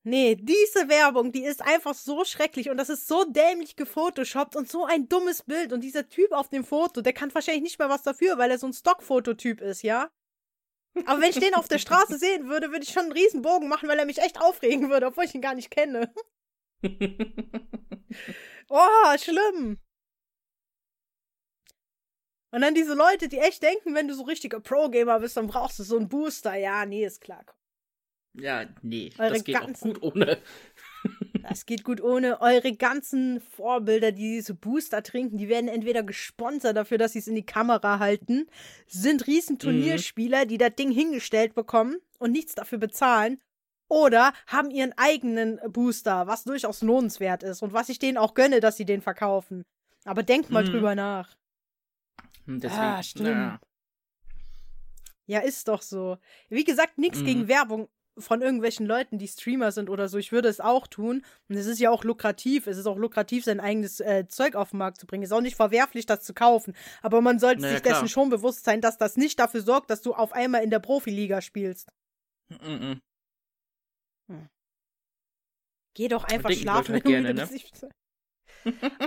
Nee, 0.07 0.37
diese 0.37 0.91
Werbung, 0.91 1.33
die 1.33 1.45
ist 1.45 1.63
einfach 1.63 1.95
so 1.95 2.27
schrecklich 2.27 2.69
und 2.69 2.77
das 2.77 2.91
ist 2.91 3.09
so 3.09 3.25
dämlich 3.25 3.75
gefotoshoppt 3.75 4.55
und 4.55 4.71
so 4.71 4.85
ein 4.85 5.09
dummes 5.09 5.43
Bild. 5.45 5.73
Und 5.73 5.81
dieser 5.81 6.07
Typ 6.11 6.31
auf 6.33 6.51
dem 6.51 6.63
Foto, 6.63 7.01
der 7.01 7.15
kann 7.15 7.35
wahrscheinlich 7.35 7.63
nicht 7.63 7.79
mehr 7.79 7.89
was 7.89 8.03
dafür, 8.03 8.37
weil 8.37 8.51
er 8.51 8.59
so 8.59 8.67
ein 8.67 8.75
Stockfototyp 8.75 9.63
ist, 9.63 9.83
ja? 9.83 10.11
Aber 11.07 11.23
wenn 11.23 11.31
ich 11.31 11.39
den 11.39 11.55
auf 11.55 11.69
der 11.69 11.79
Straße 11.79 12.19
sehen 12.19 12.49
würde, 12.49 12.71
würde 12.71 12.85
ich 12.85 12.93
schon 12.93 13.05
einen 13.05 13.13
Riesenbogen 13.13 13.67
machen, 13.67 13.89
weil 13.89 13.99
er 13.99 14.05
mich 14.05 14.19
echt 14.19 14.39
aufregen 14.43 14.91
würde, 14.91 15.07
obwohl 15.07 15.25
ich 15.25 15.35
ihn 15.35 15.41
gar 15.41 15.55
nicht 15.55 15.71
kenne. 15.71 16.13
oh, 18.69 19.19
schlimm. 19.19 19.79
Und 22.51 22.61
dann 22.61 22.75
diese 22.75 22.95
Leute, 22.95 23.29
die 23.29 23.39
echt 23.39 23.63
denken, 23.65 23.97
wenn 23.97 24.07
du 24.07 24.15
so 24.15 24.23
richtiger 24.23 24.61
Pro-Gamer 24.61 25.19
bist, 25.19 25.37
dann 25.37 25.49
brauchst 25.49 25.79
du 25.81 25.83
so 25.83 25.97
einen 25.97 26.09
Booster. 26.09 26.55
Ja, 26.55 26.87
nee, 26.87 27.05
ist 27.05 27.21
klar. 27.21 27.45
Ja, 28.35 28.67
nee, 28.83 29.11
Eure 29.19 29.33
das 29.33 29.45
geht 29.45 29.57
ganzen, 29.57 29.91
auch 29.91 30.01
gut 30.01 30.15
ohne. 30.15 30.39
das 31.43 31.67
geht 31.67 31.85
gut 31.85 32.01
ohne. 32.01 32.41
Eure 32.41 32.77
ganzen 32.77 33.41
Vorbilder, 33.41 34.13
die 34.13 34.37
diese 34.37 34.55
Booster 34.55 35.03
trinken, 35.03 35.37
die 35.37 35.49
werden 35.49 35.69
entweder 35.69 36.03
gesponsert 36.03 36.77
dafür, 36.77 36.99
dass 36.99 37.13
sie 37.13 37.21
es 37.21 37.29
in 37.29 37.35
die 37.35 37.47
Kamera 37.47 37.99
halten, 37.99 38.47
sind 38.87 39.27
riesen 39.27 39.59
Turnierspieler, 39.59 40.45
mhm. 40.45 40.49
die 40.49 40.59
das 40.59 40.75
Ding 40.77 40.91
hingestellt 40.91 41.55
bekommen 41.55 41.99
und 42.19 42.33
nichts 42.33 42.55
dafür 42.55 42.79
bezahlen. 42.79 43.41
Oder 43.89 44.33
haben 44.47 44.71
ihren 44.71 44.93
eigenen 44.97 45.61
Booster, 45.69 46.27
was 46.27 46.45
durchaus 46.45 46.83
lohnenswert 46.83 47.43
ist 47.43 47.63
und 47.63 47.73
was 47.73 47.89
ich 47.89 47.99
denen 47.99 48.19
auch 48.19 48.35
gönne, 48.35 48.61
dass 48.61 48.77
sie 48.77 48.85
den 48.85 49.03
verkaufen. 49.03 49.65
Aber 50.05 50.23
denkt 50.23 50.51
mal 50.51 50.65
mhm. 50.65 50.71
drüber 50.71 50.95
nach. 50.95 51.37
Hm, 52.47 52.61
deswegen, 52.61 52.83
ah, 52.83 53.03
stimmt. 53.03 53.29
Ja. 53.29 53.61
ja, 55.27 55.41
ist 55.41 55.69
doch 55.69 55.83
so. 55.83 56.19
Wie 56.49 56.65
gesagt, 56.65 56.99
nichts 56.99 57.21
mhm. 57.21 57.27
gegen 57.27 57.49
Werbung 57.49 57.89
von 58.17 58.43
irgendwelchen 58.43 58.87
Leuten, 58.87 59.19
die 59.19 59.27
Streamer 59.27 59.73
sind 59.73 59.91
oder 59.91 60.09
so. 60.09 60.19
Ich 60.19 60.31
würde 60.31 60.49
es 60.49 60.61
auch 60.61 60.87
tun. 60.87 61.25
Und 61.49 61.57
es 61.57 61.67
ist 61.67 61.81
ja 61.81 61.91
auch 61.91 62.05
lukrativ. 62.05 62.67
Es 62.67 62.79
ist 62.79 62.87
auch 62.87 62.97
lukrativ, 62.97 63.45
sein 63.45 63.61
eigenes 63.61 64.01
äh, 64.01 64.27
Zeug 64.29 64.55
auf 64.55 64.71
den 64.71 64.79
Markt 64.79 64.99
zu 64.99 65.07
bringen. 65.07 65.25
Es 65.25 65.31
ist 65.31 65.37
auch 65.37 65.41
nicht 65.41 65.57
verwerflich, 65.57 66.07
das 66.07 66.23
zu 66.23 66.33
kaufen. 66.33 66.75
Aber 67.03 67.21
man 67.21 67.39
sollte 67.39 67.63
naja, 67.63 67.75
sich 67.75 67.83
klar. 67.83 67.95
dessen 67.95 68.09
schon 68.09 68.31
bewusst 68.31 68.65
sein, 68.65 68.81
dass 68.81 68.99
das 68.99 69.17
nicht 69.17 69.39
dafür 69.39 69.63
sorgt, 69.63 69.91
dass 69.91 70.03
du 70.03 70.15
auf 70.15 70.33
einmal 70.33 70.63
in 70.63 70.71
der 70.71 70.79
Profiliga 70.79 71.41
spielst. 71.41 71.89
Mhm. 72.49 72.81
Hm. 72.81 73.01
Geh 75.95 76.09
doch 76.09 76.25
einfach 76.25 76.51
schlafen, 76.51 76.93
halt 76.93 77.05
wenn 77.05 77.13
du 77.13 77.33
gerne, 77.33 77.35
ne? 77.35 77.49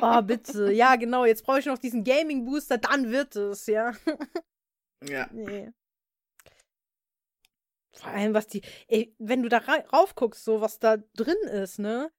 oh, 0.01 0.21
bitte. 0.21 0.71
Ja, 0.71 0.95
genau. 0.95 1.25
Jetzt 1.25 1.43
brauche 1.43 1.59
ich 1.59 1.65
noch 1.65 1.77
diesen 1.77 2.03
Gaming-Booster, 2.03 2.77
dann 2.77 3.11
wird 3.11 3.35
es, 3.35 3.67
ja. 3.67 3.93
ja. 5.03 5.27
Nee. 5.31 5.71
Vor 7.91 8.09
allem, 8.11 8.33
was 8.33 8.47
die, 8.47 8.61
ey, 8.87 9.15
wenn 9.17 9.41
du 9.41 9.49
da 9.49 9.57
rauf 9.57 10.15
guckst, 10.15 10.43
so 10.43 10.61
was 10.61 10.79
da 10.79 10.97
drin 11.15 11.37
ist, 11.51 11.79
ne? 11.79 12.11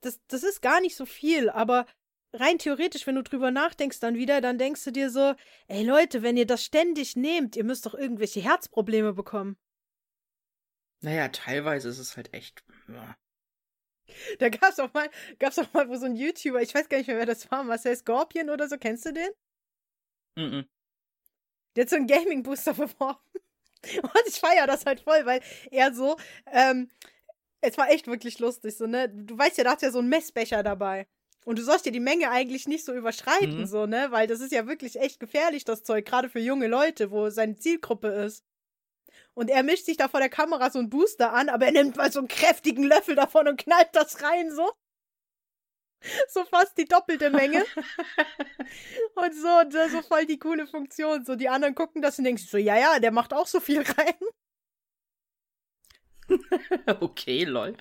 Das, 0.00 0.20
das 0.26 0.42
ist 0.42 0.60
gar 0.60 0.80
nicht 0.80 0.96
so 0.96 1.06
viel, 1.06 1.48
aber 1.50 1.86
rein 2.32 2.58
theoretisch, 2.58 3.06
wenn 3.06 3.14
du 3.14 3.22
drüber 3.22 3.50
nachdenkst 3.50 4.00
dann 4.00 4.14
wieder, 4.14 4.40
dann 4.40 4.58
denkst 4.58 4.84
du 4.84 4.90
dir 4.90 5.10
so, 5.10 5.34
ey 5.68 5.84
Leute, 5.84 6.22
wenn 6.22 6.36
ihr 6.36 6.46
das 6.46 6.64
ständig 6.64 7.16
nehmt, 7.16 7.56
ihr 7.56 7.64
müsst 7.64 7.86
doch 7.86 7.94
irgendwelche 7.94 8.40
Herzprobleme 8.40 9.12
bekommen. 9.12 9.56
Naja, 11.00 11.28
teilweise 11.28 11.88
ist 11.88 11.98
es 11.98 12.16
halt 12.16 12.34
echt. 12.34 12.64
Ja. 12.88 13.16
Da 14.38 14.48
gab's 14.48 14.78
auch 14.78 14.92
mal, 14.94 15.10
gab's 15.38 15.58
auch 15.58 15.72
mal 15.72 15.88
wo 15.88 15.96
so 15.96 16.06
ein 16.06 16.16
YouTuber, 16.16 16.62
ich 16.62 16.74
weiß 16.74 16.88
gar 16.88 16.98
nicht 16.98 17.06
mehr, 17.06 17.18
wer 17.18 17.26
das 17.26 17.50
war, 17.50 17.62
Marcel 17.64 17.96
Scorpion 17.96 18.50
oder 18.50 18.68
so, 18.68 18.78
kennst 18.78 19.06
du 19.06 19.12
den? 19.12 19.30
Mhm. 20.36 20.44
-mm. 20.44 20.64
Der 21.76 21.82
hat 21.82 21.90
so 21.90 21.96
einen 21.96 22.06
Gaming-Booster 22.06 22.74
beworben. 22.74 23.20
Und 24.02 24.22
ich 24.26 24.40
feiere 24.40 24.66
das 24.66 24.84
halt 24.86 25.00
voll, 25.00 25.24
weil 25.24 25.40
er 25.70 25.94
so, 25.94 26.16
ähm, 26.52 26.90
es 27.60 27.78
war 27.78 27.90
echt 27.90 28.06
wirklich 28.06 28.38
lustig, 28.38 28.76
so, 28.76 28.86
ne? 28.86 29.08
Du 29.08 29.36
weißt 29.36 29.58
ja, 29.58 29.64
da 29.64 29.72
hat 29.72 29.82
ja 29.82 29.90
so 29.90 30.00
ein 30.00 30.08
Messbecher 30.08 30.62
dabei. 30.62 31.06
Und 31.44 31.58
du 31.58 31.62
sollst 31.62 31.86
dir 31.86 31.92
die 31.92 32.00
Menge 32.00 32.30
eigentlich 32.30 32.66
nicht 32.68 32.84
so 32.84 32.92
überschreiten, 32.92 33.60
mhm. 33.60 33.66
so, 33.66 33.86
ne? 33.86 34.08
Weil 34.10 34.26
das 34.26 34.40
ist 34.40 34.52
ja 34.52 34.66
wirklich 34.66 34.98
echt 34.98 35.20
gefährlich, 35.20 35.64
das 35.64 35.84
Zeug, 35.84 36.04
gerade 36.04 36.28
für 36.28 36.40
junge 36.40 36.66
Leute, 36.66 37.10
wo 37.10 37.30
seine 37.30 37.56
Zielgruppe 37.56 38.08
ist. 38.08 38.44
Und 39.38 39.50
er 39.50 39.62
mischt 39.62 39.84
sich 39.84 39.96
da 39.96 40.08
vor 40.08 40.18
der 40.18 40.30
Kamera 40.30 40.68
so 40.68 40.80
einen 40.80 40.90
Booster 40.90 41.32
an, 41.32 41.48
aber 41.48 41.66
er 41.66 41.70
nimmt 41.70 41.94
mal 41.94 42.10
so 42.10 42.18
einen 42.18 42.26
kräftigen 42.26 42.82
Löffel 42.82 43.14
davon 43.14 43.46
und 43.46 43.56
knallt 43.56 43.90
das 43.92 44.20
rein, 44.20 44.50
so. 44.50 44.72
so 46.28 46.44
fast 46.44 46.76
die 46.76 46.86
doppelte 46.86 47.30
Menge. 47.30 47.64
und 49.14 49.34
so, 49.36 49.60
und 49.60 49.72
so 49.92 50.02
voll 50.02 50.26
die 50.26 50.40
coole 50.40 50.66
Funktion. 50.66 51.24
So, 51.24 51.36
die 51.36 51.48
anderen 51.48 51.76
gucken 51.76 52.02
das 52.02 52.18
und 52.18 52.24
denken 52.24 52.42
so, 52.42 52.58
ja, 52.58 52.76
ja, 52.76 52.98
der 52.98 53.12
macht 53.12 53.32
auch 53.32 53.46
so 53.46 53.60
viel 53.60 53.82
rein. 53.82 54.18
okay, 57.00 57.44
lol. 57.44 57.76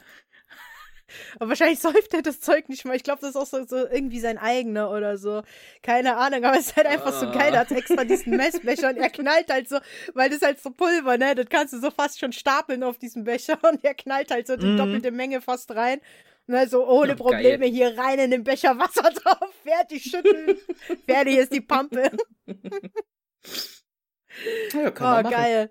Aber 1.40 1.50
wahrscheinlich 1.50 1.80
säuft 1.80 2.14
er 2.14 2.22
das 2.22 2.40
Zeug 2.40 2.70
nicht 2.70 2.86
mal. 2.86 2.96
Ich 2.96 3.04
glaube, 3.04 3.22
das 3.22 3.32
ist 3.32 3.36
auch 3.36 3.46
so, 3.46 3.66
so, 3.66 3.78
irgendwie 3.88 4.20
sein 4.20 4.38
eigener 4.38 4.92
oder 4.92 5.18
so. 5.18 5.42
Keine 5.84 6.18
Ahnung, 6.18 6.44
aber 6.44 6.58
es 6.58 6.68
ist 6.68 6.76
halt 6.76 6.88
einfach 6.88 7.14
so 7.14 7.32
geil. 7.32 7.54
Er 7.54 7.62
hat 7.62 7.72
extra 7.72 8.04
diesen 8.04 8.36
Messbecher 8.36 8.90
und 8.90 8.98
er 8.98 9.10
knallt 9.10 9.52
halt 9.52 9.70
so, 9.70 9.78
weil 10.14 10.30
das 10.30 10.42
halt 10.42 10.62
so 10.62 10.70
Pulver, 10.72 11.18
ne? 11.18 11.36
Das 11.36 11.48
kannst 11.50 11.74
du 11.74 11.80
so 11.80 11.92
fast 11.92 12.20
schon 12.20 12.34
stapeln 12.34 12.84
auf 12.84 12.98
diesem 12.98 13.24
Becher 13.24 13.58
und 13.64 13.84
er 13.84 13.94
knallt 13.94 14.32
halt 14.32 14.48
so 14.48 14.56
die 14.56 14.66
mhm. 14.66 14.78
doppelte 14.78 15.12
Menge 15.12 15.42
fast 15.42 15.72
rein. 15.76 16.02
Ne, 16.50 16.66
so 16.66 16.88
ohne 16.88 17.10
ja, 17.10 17.16
Probleme 17.16 17.66
geil. 17.66 17.72
hier 17.72 17.98
rein 17.98 18.20
in 18.20 18.32
den 18.32 18.46
Becher 18.46 18.80
Wasser 18.80 19.12
drauf, 19.12 19.54
fertig 19.64 20.04
schütteln. 20.04 20.58
fertig 21.06 21.38
ist 21.38 21.54
die 21.54 21.60
Pampe. 21.60 22.10
ja, 24.74 24.92
kann 24.92 25.26
oh, 25.26 25.30
geil. 25.30 25.70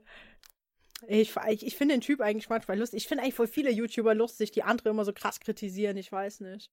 Ich, 1.09 1.35
ich, 1.49 1.66
ich 1.66 1.77
finde 1.77 1.95
den 1.95 2.01
Typ 2.01 2.20
eigentlich 2.20 2.49
manchmal 2.49 2.78
lustig. 2.78 3.03
Ich 3.03 3.09
finde 3.09 3.23
eigentlich 3.23 3.35
voll 3.35 3.49
viele 3.49 3.70
YouTuber 3.70 4.15
lustig, 4.15 4.51
die 4.53 4.62
andere 4.62 4.91
immer 4.91 5.05
so 5.05 5.12
krass 5.12 5.41
kritisieren. 5.41 5.97
Ich 5.97 6.11
weiß 6.11 6.41
nicht. 6.41 6.70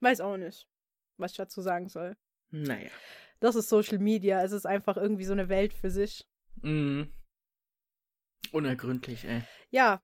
Weiß 0.00 0.20
auch 0.20 0.36
nicht, 0.36 0.68
was 1.16 1.32
ich 1.32 1.36
dazu 1.36 1.60
sagen 1.60 1.88
soll. 1.88 2.16
Naja. 2.50 2.90
Das 3.40 3.54
ist 3.56 3.68
Social 3.68 3.98
Media. 3.98 4.42
Es 4.42 4.52
ist 4.52 4.66
einfach 4.66 4.96
irgendwie 4.96 5.24
so 5.24 5.32
eine 5.32 5.48
Welt 5.48 5.74
für 5.74 5.90
sich. 5.90 6.26
Mhm. 6.62 7.12
Unergründlich, 8.52 9.24
ey. 9.24 9.42
Ja, 9.70 10.02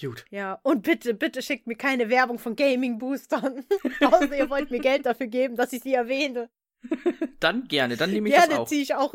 Gut. 0.00 0.26
Ja, 0.30 0.60
und 0.62 0.82
bitte, 0.82 1.14
bitte 1.14 1.40
schickt 1.40 1.66
mir 1.66 1.76
keine 1.76 2.10
Werbung 2.10 2.38
von 2.38 2.54
Gaming-Boostern. 2.54 3.64
Außer 4.00 4.36
ihr 4.36 4.50
wollt 4.50 4.70
mir 4.70 4.80
Geld 4.80 5.06
dafür 5.06 5.26
geben, 5.26 5.56
dass 5.56 5.72
ich 5.72 5.82
sie 5.82 5.94
erwähne. 5.94 6.50
Dann 7.40 7.66
gerne, 7.68 7.96
dann 7.96 8.12
nehme 8.12 8.28
ich 8.28 8.34
gerne 8.34 8.50
das 8.50 8.58
auch. 8.58 8.68
Ziehe 8.68 8.82
ich 8.82 8.94
auch. 8.94 9.14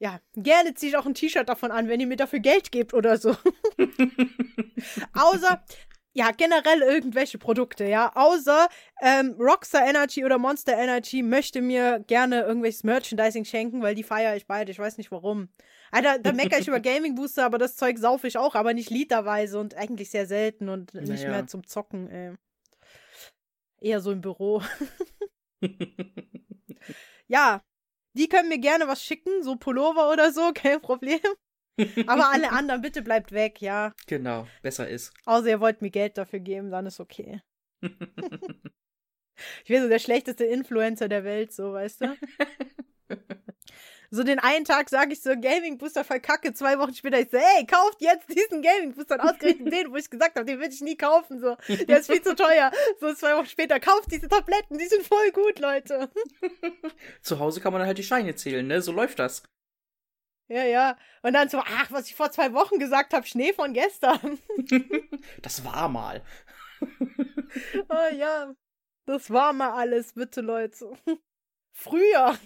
Ja, 0.00 0.20
gerne 0.34 0.74
ziehe 0.74 0.90
ich 0.90 0.96
auch 0.96 1.06
ein 1.06 1.14
T-Shirt 1.14 1.48
davon 1.48 1.72
an, 1.72 1.88
wenn 1.88 1.98
ihr 1.98 2.06
mir 2.06 2.16
dafür 2.16 2.38
Geld 2.38 2.70
gebt 2.70 2.94
oder 2.94 3.18
so. 3.18 3.30
Außer, 5.12 5.64
ja, 6.12 6.30
generell 6.30 6.82
irgendwelche 6.82 7.38
Produkte, 7.38 7.84
ja. 7.84 8.12
Außer 8.14 8.68
ähm, 9.00 9.36
Rockstar 9.40 9.88
Energy 9.88 10.24
oder 10.24 10.38
Monster 10.38 10.78
Energy 10.78 11.22
möchte 11.22 11.62
mir 11.62 11.98
gerne 12.06 12.42
irgendwelches 12.42 12.84
Merchandising 12.84 13.44
schenken, 13.44 13.82
weil 13.82 13.96
die 13.96 14.04
feiere 14.04 14.36
ich 14.36 14.46
beide. 14.46 14.70
Ich 14.70 14.78
weiß 14.78 14.98
nicht 14.98 15.10
warum. 15.10 15.48
Alter, 15.90 16.18
da 16.18 16.32
meckere 16.32 16.60
ich 16.60 16.68
über 16.68 16.80
Gaming 16.80 17.16
Booster, 17.16 17.44
aber 17.44 17.58
das 17.58 17.76
Zeug 17.76 17.98
saufe 17.98 18.28
ich 18.28 18.36
auch, 18.36 18.54
aber 18.54 18.74
nicht 18.74 18.90
literweise 18.90 19.58
und 19.58 19.74
eigentlich 19.74 20.10
sehr 20.10 20.26
selten 20.26 20.68
und 20.68 20.94
nicht 20.94 21.08
naja. 21.08 21.30
mehr 21.30 21.46
zum 21.48 21.66
Zocken, 21.66 22.08
ey. 22.08 22.34
Eher 23.80 24.00
so 24.00 24.12
im 24.12 24.20
Büro. 24.20 24.62
ja, 27.28 27.62
die 28.18 28.28
können 28.28 28.48
mir 28.48 28.58
gerne 28.58 28.88
was 28.88 29.02
schicken, 29.02 29.42
so 29.42 29.56
Pullover 29.56 30.10
oder 30.12 30.32
so, 30.32 30.52
kein 30.54 30.80
Problem. 30.80 31.20
Aber 32.06 32.30
alle 32.30 32.50
anderen, 32.52 32.82
bitte 32.82 33.02
bleibt 33.02 33.32
weg, 33.32 33.62
ja. 33.62 33.94
Genau, 34.06 34.46
besser 34.62 34.88
ist. 34.88 35.12
Außer 35.24 35.48
ihr 35.48 35.60
wollt 35.60 35.80
mir 35.80 35.90
Geld 35.90 36.18
dafür 36.18 36.40
geben, 36.40 36.70
dann 36.70 36.86
ist 36.86 37.00
okay. 37.00 37.40
ich 37.82 39.70
wäre 39.70 39.84
so 39.84 39.88
der 39.88 40.00
schlechteste 40.00 40.44
Influencer 40.44 41.08
der 41.08 41.24
Welt, 41.24 41.52
so, 41.52 41.72
weißt 41.72 42.02
du? 42.02 42.16
So 44.10 44.22
den 44.22 44.38
einen 44.38 44.64
Tag 44.64 44.88
sage 44.88 45.12
ich 45.12 45.20
so, 45.20 45.30
Gaming 45.30 45.76
Booster 45.76 46.02
voll 46.02 46.20
kacke, 46.20 46.54
zwei 46.54 46.78
Wochen 46.78 46.94
später 46.94 47.20
ich 47.20 47.30
so, 47.30 47.38
hey, 47.38 47.66
kauft 47.66 48.00
jetzt 48.00 48.28
diesen 48.28 48.62
Gaming 48.62 48.94
Booster 48.94 49.16
und 49.16 49.20
ausgerechnet 49.20 49.72
den, 49.72 49.92
wo 49.92 49.96
ich 49.96 50.08
gesagt 50.08 50.36
habe, 50.36 50.46
den 50.46 50.60
will 50.60 50.68
ich 50.68 50.80
nie 50.80 50.96
kaufen, 50.96 51.40
so, 51.40 51.56
der 51.68 51.98
ist 51.98 52.10
viel 52.10 52.22
zu 52.22 52.34
teuer. 52.34 52.72
So 53.00 53.12
zwei 53.14 53.36
Wochen 53.36 53.46
später, 53.46 53.78
kauft 53.80 54.10
diese 54.10 54.28
Tabletten, 54.28 54.78
die 54.78 54.86
sind 54.86 55.06
voll 55.06 55.30
gut, 55.32 55.58
Leute. 55.58 56.10
Zu 57.22 57.38
Hause 57.38 57.60
kann 57.60 57.72
man 57.72 57.82
halt 57.82 57.98
die 57.98 58.02
Scheine 58.02 58.34
zählen, 58.34 58.66
ne, 58.66 58.80
so 58.80 58.92
läuft 58.92 59.18
das. 59.18 59.42
Ja, 60.48 60.64
ja. 60.64 60.96
Und 61.22 61.34
dann 61.34 61.50
so, 61.50 61.58
ach, 61.58 61.90
was 61.90 62.06
ich 62.06 62.14
vor 62.14 62.30
zwei 62.30 62.54
Wochen 62.54 62.78
gesagt 62.78 63.12
habe, 63.12 63.26
Schnee 63.26 63.52
von 63.52 63.74
gestern. 63.74 64.38
das 65.42 65.64
war 65.64 65.88
mal. 65.90 66.22
oh 67.88 68.14
ja, 68.14 68.54
das 69.04 69.30
war 69.30 69.52
mal 69.52 69.72
alles, 69.72 70.14
bitte, 70.14 70.40
Leute. 70.40 70.92
Früher. 71.72 72.38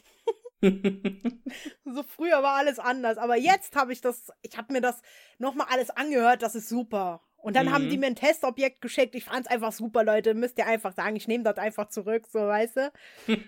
So 1.85 2.03
früher 2.03 2.43
war 2.43 2.55
alles 2.55 2.79
anders, 2.79 3.19
aber 3.19 3.37
jetzt 3.37 3.75
habe 3.77 3.93
ich 3.93 4.01
das, 4.01 4.31
ich 4.43 4.57
habe 4.57 4.73
mir 4.73 4.81
das 4.81 5.03
nochmal 5.39 5.67
alles 5.71 5.91
angehört, 5.91 6.43
das 6.43 6.55
ist 6.55 6.69
super. 6.69 7.21
Und 7.37 7.57
dann 7.57 7.67
mhm. 7.67 7.73
haben 7.73 7.89
die 7.89 7.97
mhm. 7.97 8.01
mir 8.01 8.07
ein 8.07 8.17
Testobjekt 8.17 8.81
geschickt. 8.81 9.17
Ich 9.17 9.25
fand's 9.25 9.49
einfach 9.49 9.73
super, 9.73 10.05
Leute. 10.05 10.33
Müsst 10.35 10.59
ihr 10.59 10.67
einfach 10.67 10.95
sagen, 10.95 11.17
ich 11.17 11.27
nehme 11.27 11.43
das 11.43 11.59
einfach 11.59 11.89
zurück, 11.89 12.27
so, 12.31 12.39
weißt 12.39 12.77
du? 12.77 12.93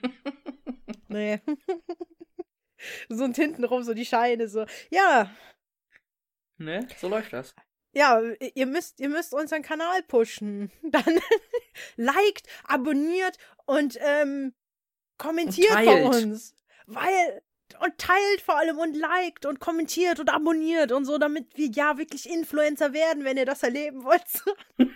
nee. 1.09 1.41
so 3.09 3.23
und 3.23 3.36
hintenrum 3.36 3.85
so 3.85 3.95
die 3.95 4.05
Scheine, 4.05 4.49
so. 4.49 4.66
Ja. 4.91 5.31
Ne, 6.59 6.89
so 6.99 7.09
läuft 7.09 7.32
das. 7.32 7.55
Ja, 7.93 8.20
ihr 8.55 8.66
müsst, 8.66 8.99
ihr 8.99 9.09
müsst 9.09 9.32
unseren 9.32 9.62
Kanal 9.62 10.03
pushen. 10.03 10.73
Dann 10.82 11.20
liked, 11.97 12.49
abonniert 12.65 13.39
und 13.66 13.99
ähm, 14.01 14.55
kommentiert 15.19 15.77
und 15.77 15.85
bei 15.85 16.05
uns. 16.05 16.57
Weil, 16.86 17.43
und 17.81 17.98
teilt 17.98 18.40
vor 18.44 18.56
allem 18.56 18.78
und 18.78 18.94
liked 18.94 19.47
und 19.47 19.61
kommentiert 19.61 20.20
und 20.20 20.31
abonniert 20.31 20.93
und 20.93 21.05
so, 21.05 21.19
damit 21.19 21.56
wir 21.56 21.69
ja 21.69 21.98
wirklich 21.98 22.28
Influencer 22.28 22.93
werden, 22.93 23.24
wenn 23.24 23.36
ihr 23.36 23.47
das 23.47 23.62
erleben 23.62 24.05
wollt. 24.05 24.23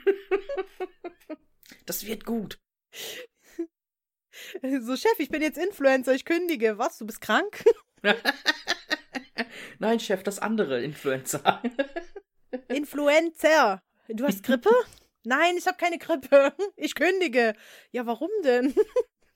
das 1.86 2.06
wird 2.06 2.24
gut. 2.24 2.58
So, 4.62 4.96
Chef, 4.96 5.18
ich 5.18 5.30
bin 5.30 5.42
jetzt 5.42 5.58
Influencer, 5.58 6.14
ich 6.14 6.24
kündige. 6.24 6.78
Was? 6.78 6.96
Du 6.96 7.04
bist 7.04 7.20
krank? 7.20 7.64
Nein, 9.80 9.98
Chef, 9.98 10.22
das 10.22 10.38
andere 10.38 10.80
Influencer. 10.80 11.60
Influencer. 12.68 13.82
Du 14.06 14.24
hast 14.24 14.44
Grippe? 14.44 14.70
Nein, 15.24 15.56
ich 15.56 15.66
habe 15.66 15.76
keine 15.76 15.98
Grippe. 15.98 16.54
Ich 16.76 16.94
kündige. 16.94 17.54
Ja, 17.90 18.06
warum 18.06 18.30
denn? 18.44 18.74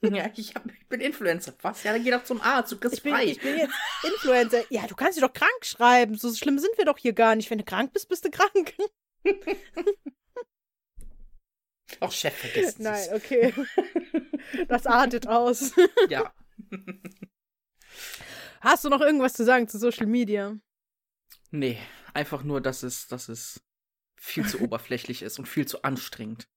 Ja, 0.10 0.30
ich, 0.34 0.54
hab, 0.54 0.66
ich 0.66 0.88
bin 0.88 1.00
Influencer. 1.00 1.54
Was? 1.62 1.84
Ja, 1.84 1.92
dann 1.92 2.02
geh 2.02 2.10
doch 2.10 2.24
zum 2.24 2.40
Arzt, 2.40 2.72
du 2.72 2.76
kriegst 2.78 2.98
ich 2.98 3.02
bin, 3.04 3.14
frei. 3.14 3.24
Ich 3.24 3.40
bin 3.40 3.56
jetzt 3.56 3.74
Influencer. 4.02 4.64
Ja, 4.68 4.86
du 4.86 4.96
kannst 4.96 5.16
dich 5.16 5.22
doch 5.24 5.32
krank 5.32 5.64
schreiben. 5.64 6.16
So 6.16 6.34
schlimm 6.34 6.58
sind 6.58 6.76
wir 6.76 6.84
doch 6.84 6.98
hier 6.98 7.12
gar 7.12 7.36
nicht. 7.36 7.48
Wenn 7.50 7.58
du 7.58 7.64
krank 7.64 7.92
bist, 7.92 8.08
bist 8.08 8.24
du 8.24 8.30
krank. 8.30 8.74
Ach, 12.00 12.10
Chef, 12.10 12.34
vergiss 12.34 12.78
Nein, 12.78 13.08
okay. 13.12 13.54
Das 14.66 14.86
artet 14.86 15.28
aus. 15.28 15.72
Ja. 16.08 16.34
Hast 18.60 18.84
du 18.84 18.88
noch 18.88 19.00
irgendwas 19.00 19.34
zu 19.34 19.44
sagen 19.44 19.68
zu 19.68 19.78
Social 19.78 20.06
Media? 20.06 20.56
Nee, 21.50 21.78
einfach 22.14 22.42
nur, 22.42 22.60
dass 22.60 22.82
es, 22.82 23.08
dass 23.08 23.28
es 23.28 23.62
viel 24.16 24.46
zu 24.46 24.60
oberflächlich 24.60 25.22
ist 25.22 25.38
und 25.38 25.46
viel 25.46 25.66
zu 25.66 25.82
anstrengend. 25.82 26.48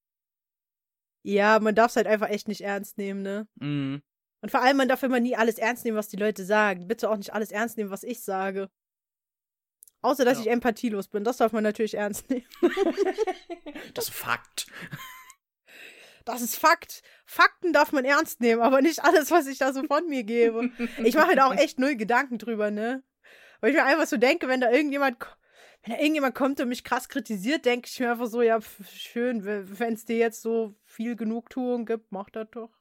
Ja, 1.28 1.60
man 1.60 1.74
darf 1.74 1.90
es 1.90 1.96
halt 1.96 2.06
einfach 2.06 2.30
echt 2.30 2.48
nicht 2.48 2.62
ernst 2.62 3.00
nehmen, 3.00 3.24
ne? 3.24 3.48
Mhm. 3.56 4.04
Und 4.42 4.52
vor 4.52 4.62
allem, 4.62 4.78
man 4.78 4.88
darf 4.88 5.02
immer 5.02 5.20
nie 5.20 5.36
alles 5.36 5.58
ernst 5.58 5.84
nehmen, 5.84 5.98
was 5.98 6.08
die 6.08 6.18
Leute 6.18 6.46
sagen. 6.46 6.88
Bitte 6.88 7.10
auch 7.10 7.18
nicht 7.18 7.34
alles 7.34 7.50
ernst 7.50 7.78
nehmen, 7.78 7.90
was 7.90 8.04
ich 8.04 8.24
sage. 8.24 8.70
Außer, 10.04 10.24
dass 10.24 10.38
ja. 10.38 10.42
ich 10.44 10.52
empathielos 10.52 11.08
bin. 11.08 11.24
Das 11.24 11.38
darf 11.38 11.52
man 11.52 11.64
natürlich 11.64 11.96
ernst 11.96 12.30
nehmen. 12.30 12.46
das 13.96 14.10
ist 14.10 14.14
Fakt. 14.14 14.68
Das 16.26 16.44
ist 16.44 16.58
Fakt. 16.58 17.02
Fakten 17.26 17.74
darf 17.74 17.92
man 17.92 18.06
ernst 18.06 18.40
nehmen, 18.40 18.62
aber 18.62 18.84
nicht 18.84 19.04
alles, 19.04 19.32
was 19.32 19.48
ich 19.48 19.58
da 19.58 19.74
so 19.74 19.82
von 19.82 20.08
mir 20.08 20.24
gebe. 20.24 20.70
Ich 21.04 21.16
mache 21.16 21.36
da 21.36 21.48
auch 21.48 21.56
echt 21.56 21.80
null 21.80 21.96
Gedanken 21.96 22.38
drüber, 22.38 22.70
ne? 22.70 23.04
Weil 23.62 23.72
ich 23.72 23.76
mir 23.76 23.86
einfach 23.86 24.06
so 24.06 24.18
denke, 24.18 24.48
wenn 24.48 24.62
da 24.62 24.70
irgendjemand 24.70 25.18
wenn 25.86 25.96
da 25.96 26.00
irgendjemand 26.00 26.34
kommt 26.34 26.60
und 26.60 26.70
mich 26.70 26.84
krass 26.84 27.10
kritisiert, 27.10 27.66
denke 27.66 27.88
ich 27.92 28.00
mir 28.00 28.12
einfach 28.12 28.28
so, 28.28 28.42
ja, 28.42 28.60
schön, 28.92 29.46
wenn 29.46 29.94
es 29.94 30.06
dir 30.06 30.18
jetzt 30.18 30.42
so 30.42 30.76
viel 30.84 31.16
Genugtuung 31.16 31.86
gibt, 31.86 32.12
mach 32.12 32.30
das 32.32 32.48
doch. 32.52 32.72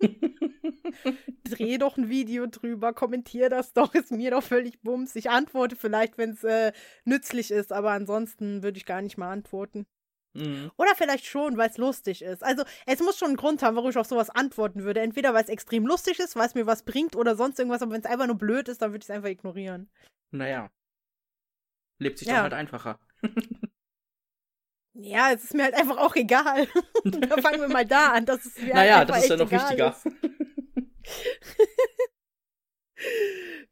Dreh 1.44 1.78
doch 1.78 1.98
ein 1.98 2.08
Video 2.08 2.46
drüber, 2.46 2.94
kommentier 2.94 3.50
das 3.50 3.72
doch, 3.74 3.94
ist 3.94 4.10
mir 4.10 4.30
doch 4.30 4.42
völlig 4.42 4.80
bums. 4.80 5.16
Ich 5.16 5.28
antworte 5.28 5.76
vielleicht, 5.76 6.16
wenn 6.16 6.30
es 6.30 6.44
äh, 6.44 6.72
nützlich 7.04 7.50
ist, 7.50 7.72
aber 7.72 7.90
ansonsten 7.90 8.62
würde 8.62 8.78
ich 8.78 8.86
gar 8.86 9.02
nicht 9.02 9.18
mal 9.18 9.30
antworten. 9.30 9.86
Mhm. 10.32 10.70
Oder 10.76 10.94
vielleicht 10.94 11.26
schon, 11.26 11.56
weil 11.56 11.70
es 11.70 11.78
lustig 11.78 12.22
ist. 12.22 12.42
Also, 12.42 12.64
es 12.86 13.00
muss 13.00 13.18
schon 13.18 13.28
einen 13.28 13.36
Grund 13.36 13.62
haben, 13.62 13.76
warum 13.76 13.90
ich 13.90 13.96
auf 13.96 14.06
sowas 14.06 14.30
antworten 14.30 14.84
würde. 14.84 15.00
Entweder 15.00 15.34
weil 15.34 15.44
es 15.44 15.48
extrem 15.48 15.86
lustig 15.86 16.18
ist, 16.20 16.36
weil 16.36 16.46
es 16.46 16.54
mir 16.54 16.66
was 16.66 16.84
bringt 16.84 17.16
oder 17.16 17.36
sonst 17.36 17.58
irgendwas, 17.58 17.82
aber 17.82 17.92
wenn 17.92 18.00
es 18.00 18.06
einfach 18.06 18.26
nur 18.26 18.36
blöd 18.36 18.68
ist, 18.68 18.82
dann 18.82 18.92
würde 18.92 19.02
ich 19.02 19.08
es 19.08 19.14
einfach 19.14 19.28
ignorieren. 19.28 19.88
Naja. 20.30 20.70
Lebt 21.98 22.18
sich 22.18 22.28
ja. 22.28 22.34
dann 22.34 22.42
halt 22.44 22.54
einfacher. 22.54 23.00
ja, 24.94 25.32
es 25.32 25.44
ist 25.44 25.54
mir 25.54 25.64
halt 25.64 25.74
einfach 25.74 25.98
auch 25.98 26.14
egal. 26.16 26.68
da 27.04 27.36
fangen 27.40 27.60
wir 27.60 27.68
mal 27.68 27.86
da 27.86 28.12
an. 28.12 28.26
Das 28.26 28.44
ist 28.44 28.60
mir 28.60 28.74
naja, 28.74 28.98
halt 28.98 29.10
das 29.10 29.24
ist 29.24 29.30
ja 29.30 29.36
noch 29.36 29.50
wichtiger. 29.50 29.96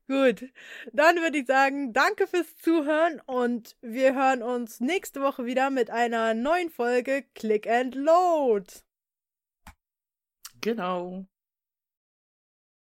Gut, 0.06 0.44
dann 0.92 1.16
würde 1.16 1.38
ich 1.38 1.46
sagen, 1.46 1.94
danke 1.94 2.26
fürs 2.26 2.58
Zuhören 2.58 3.20
und 3.24 3.74
wir 3.80 4.14
hören 4.14 4.42
uns 4.42 4.80
nächste 4.80 5.22
Woche 5.22 5.46
wieder 5.46 5.70
mit 5.70 5.88
einer 5.90 6.34
neuen 6.34 6.68
Folge 6.68 7.24
Click 7.34 7.66
and 7.66 7.94
Load. 7.94 8.66
Genau. 10.60 11.26